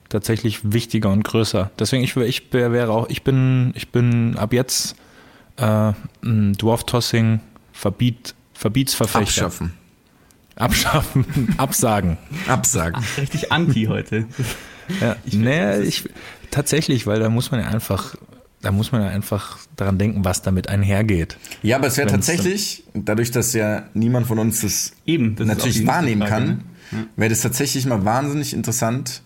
tatsächlich 0.10 0.72
wichtiger 0.72 1.10
und 1.10 1.24
größer. 1.24 1.72
Deswegen 1.80 2.04
ich, 2.04 2.16
ich 2.16 2.54
wäre 2.54 2.92
auch, 2.92 3.10
ich 3.10 3.24
bin, 3.24 3.74
ich 3.76 3.90
bin 3.90 4.38
ab 4.38 4.54
jetzt 4.54 4.96
äh, 5.58 5.94
Dwarf 6.22 6.84
Tossing 6.86 7.40
Verbiet, 7.72 8.36
Verbietsverfechter. 8.54 9.46
Abschaffen. 9.46 9.74
Abschaffen, 10.56 11.26
absagen. 11.58 12.18
Absagen. 12.48 13.02
Ach, 13.04 13.18
richtig 13.18 13.52
anti 13.52 13.86
heute. 13.86 14.28
Ja, 15.02 15.16
ich 15.26 15.34
nee, 15.34 15.80
ich, 15.80 16.08
tatsächlich, 16.52 17.08
weil 17.08 17.20
da 17.20 17.30
muss 17.30 17.50
man 17.50 17.62
ja 17.62 17.68
einfach, 17.68 18.16
da 18.64 18.72
muss 18.72 18.92
man 18.92 19.02
ja 19.02 19.10
einfach 19.10 19.60
daran 19.76 19.98
denken, 19.98 20.24
was 20.24 20.42
damit 20.42 20.70
einhergeht. 20.70 21.38
Ja, 21.62 21.76
aber 21.78 21.88
es 21.88 21.98
wäre 21.98 22.10
tatsächlich, 22.10 22.86
dadurch, 22.94 23.30
dass 23.30 23.54
ja 23.54 23.84
niemand 23.94 24.26
von 24.26 24.40
uns 24.40 24.62
das, 24.62 24.94
Eben, 25.06 25.36
das 25.36 25.46
natürlich 25.46 25.86
wahrnehmen 25.86 26.22
Frage, 26.22 26.46
kann, 26.46 26.64
ne? 26.92 27.08
wäre 27.18 27.30
das 27.30 27.42
tatsächlich 27.42 27.86
mal 27.86 28.06
wahnsinnig 28.06 28.54
interessant, 28.54 29.22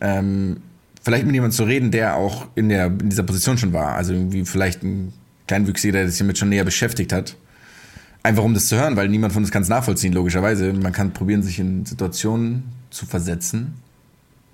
ähm, 0.00 0.62
vielleicht 1.02 1.26
mit 1.26 1.34
jemandem 1.34 1.54
zu 1.54 1.64
reden, 1.64 1.90
der 1.90 2.16
auch 2.16 2.48
in, 2.54 2.70
der, 2.70 2.86
in 2.86 3.10
dieser 3.10 3.22
Position 3.22 3.58
schon 3.58 3.74
war. 3.74 3.96
Also 3.96 4.14
irgendwie 4.14 4.46
vielleicht 4.46 4.82
ein 4.82 5.12
Kleinwüchsiger, 5.46 5.92
der 5.92 6.08
sich 6.08 6.18
damit 6.18 6.38
schon 6.38 6.48
näher 6.48 6.64
beschäftigt 6.64 7.12
hat. 7.12 7.36
Einfach 8.22 8.42
um 8.42 8.54
das 8.54 8.66
zu 8.66 8.76
hören, 8.76 8.96
weil 8.96 9.08
niemand 9.10 9.34
von 9.34 9.42
uns 9.42 9.52
kann 9.52 9.62
es 9.62 9.68
nachvollziehen, 9.68 10.14
logischerweise. 10.14 10.72
Man 10.72 10.92
kann 10.92 11.12
probieren, 11.12 11.42
sich 11.42 11.58
in 11.58 11.84
Situationen 11.84 12.64
zu 12.88 13.04
versetzen 13.04 13.74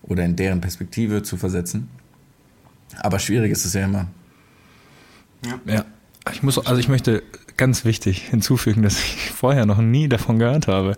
oder 0.03 0.25
in 0.25 0.35
deren 0.35 0.61
Perspektive 0.61 1.23
zu 1.23 1.37
versetzen. 1.37 1.89
Aber 2.99 3.19
schwierig 3.19 3.53
ist 3.53 3.65
es 3.65 3.75
ja 3.75 3.85
immer. 3.85 4.09
Ja. 5.45 5.61
ja. 5.67 5.85
Ich 6.33 6.43
muss, 6.43 6.59
also 6.59 6.79
ich 6.79 6.89
möchte 6.89 7.23
ganz 7.57 7.85
wichtig 7.85 8.29
hinzufügen, 8.29 8.83
dass 8.83 8.99
ich 8.99 9.31
vorher 9.35 9.67
noch 9.67 9.79
nie 9.79 10.09
davon 10.09 10.39
gehört 10.39 10.69
habe. 10.69 10.97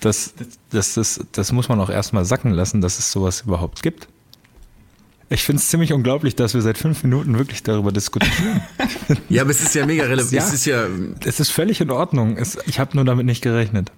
Das, 0.00 0.34
das, 0.70 0.94
das, 0.94 1.20
das 1.30 1.52
muss 1.52 1.68
man 1.68 1.80
auch 1.80 1.90
erstmal 1.90 2.24
sacken 2.24 2.50
lassen, 2.50 2.80
dass 2.80 2.98
es 2.98 3.12
sowas 3.12 3.42
überhaupt 3.42 3.82
gibt. 3.82 4.08
Ich 5.28 5.44
finde 5.44 5.60
es 5.60 5.68
ziemlich 5.68 5.92
unglaublich, 5.92 6.36
dass 6.36 6.52
wir 6.52 6.60
seit 6.60 6.76
fünf 6.76 7.04
Minuten 7.04 7.38
wirklich 7.38 7.62
darüber 7.62 7.90
diskutieren. 7.90 8.60
ja, 9.30 9.42
aber 9.42 9.52
es 9.52 9.62
ist 9.62 9.74
ja 9.74 9.86
mega 9.86 10.04
relevant. 10.04 10.32
Ja, 10.32 10.42
es 10.42 10.52
ist 10.52 10.66
ja. 10.66 10.86
Es 11.24 11.40
ist 11.40 11.50
völlig 11.50 11.80
in 11.80 11.90
Ordnung. 11.90 12.36
Es, 12.36 12.58
ich 12.66 12.78
habe 12.78 12.94
nur 12.96 13.04
damit 13.04 13.24
nicht 13.24 13.42
gerechnet. 13.42 13.92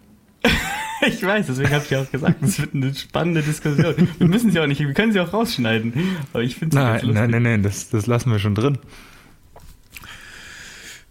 ich 1.09 1.23
weiß, 1.23 1.47
deswegen 1.47 1.71
habe 1.71 1.85
ich 1.89 1.97
auch 1.97 2.11
gesagt, 2.11 2.43
es 2.43 2.59
wird 2.61 2.75
eine 2.75 2.95
spannende 2.95 3.43
Diskussion. 3.43 4.09
Wir 4.19 4.27
müssen 4.27 4.51
sie 4.51 4.61
auch 4.61 4.67
nicht, 4.67 4.81
wir 4.81 4.93
können 4.95 5.13
sie 5.13 5.21
auch 5.21 5.33
rausschneiden. 5.33 5.93
Aber 6.33 6.43
ich 6.43 6.57
finde 6.57 6.77
es 6.77 6.83
Nein, 6.83 7.15
nein, 7.15 7.31
nein, 7.31 7.43
nein, 7.43 7.63
das, 7.63 7.91
das 7.91 8.07
lassen 8.07 8.31
wir 8.31 8.39
schon 8.39 8.55
drin. 8.55 8.79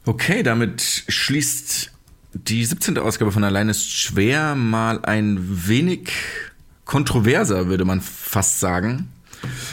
Okay, 0.05 0.43
damit 0.43 1.05
schließt 1.07 1.91
die 2.33 2.65
17. 2.65 2.97
Ausgabe 2.97 3.31
von 3.31 3.43
Allein 3.43 3.69
ist 3.69 3.89
schwer 3.91 4.55
mal 4.55 5.03
ein 5.05 5.37
wenig 5.67 6.11
kontroverser, 6.85 7.67
würde 7.67 7.85
man 7.85 8.01
fast 8.01 8.59
sagen. 8.59 9.09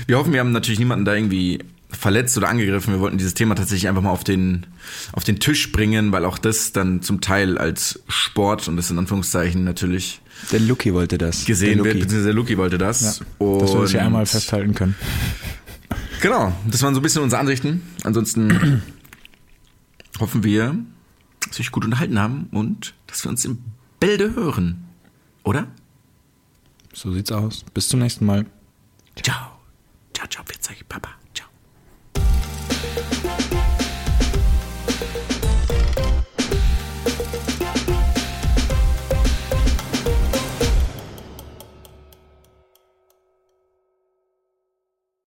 Wir 0.07 0.19
hoffen, 0.19 0.33
wir 0.33 0.41
haben 0.41 0.53
natürlich 0.53 0.79
niemanden 0.79 1.05
da 1.05 1.15
irgendwie 1.15 1.61
verletzt 1.91 2.37
oder 2.37 2.49
angegriffen. 2.49 2.93
Wir 2.93 3.01
wollten 3.01 3.19
dieses 3.19 3.35
Thema 3.35 3.55
tatsächlich 3.55 3.89
einfach 3.89 4.03
mal 4.03 4.11
auf 4.11 4.25
den, 4.25 4.67
auf 5.13 5.25
den 5.25 5.41
Tisch 5.41 5.73
bringen, 5.73 6.13
weil 6.13 6.25
auch 6.25 6.39
das 6.39 6.73
dann 6.73 7.03
zum 7.03 7.21
Teil 7.21 7.59
als 7.59 8.03
Sport 8.09 8.69
und 8.69 8.77
das 8.77 8.91
in 8.91 8.99
Anführungszeichen 8.99 9.65
natürlich. 9.65 10.21
Der 10.53 10.61
Lucky 10.61 10.95
wollte 10.95 11.19
das. 11.19 11.45
Gesehen 11.45 11.85
wird, 11.85 11.95
beziehungsweise 11.95 12.25
der 12.25 12.35
Lucky 12.35 12.57
wollte 12.57 12.79
das. 12.79 13.01
Ja, 13.01 13.59
dass 13.59 13.75
wir 13.75 13.81
das 13.83 13.93
ja 13.93 14.01
einmal 14.01 14.27
festhalten 14.27 14.75
können. 14.75 14.95
Genau, 16.21 16.53
das 16.71 16.83
waren 16.83 16.95
so 16.95 17.01
ein 17.01 17.03
bisschen 17.03 17.23
unsere 17.23 17.41
Ansichten. 17.41 17.83
Ansonsten 18.05 18.83
hoffen 20.21 20.45
wir, 20.45 20.77
dass 21.41 21.59
wir 21.59 21.65
euch 21.65 21.73
gut 21.73 21.85
unterhalten 21.85 22.19
haben 22.19 22.49
und 22.53 22.95
dass 23.07 23.25
wir 23.25 23.31
uns 23.31 23.45
im 23.45 23.59
Bälde 23.99 24.35
hören. 24.35 24.85
Oder? 25.45 25.69
So 26.93 27.13
sieht's 27.13 27.33
aus. 27.33 27.65
Bis 27.73 27.89
zum 27.89 28.01
nächsten 28.01 28.27
Mal. 28.27 28.47
Ciao. 29.23 29.61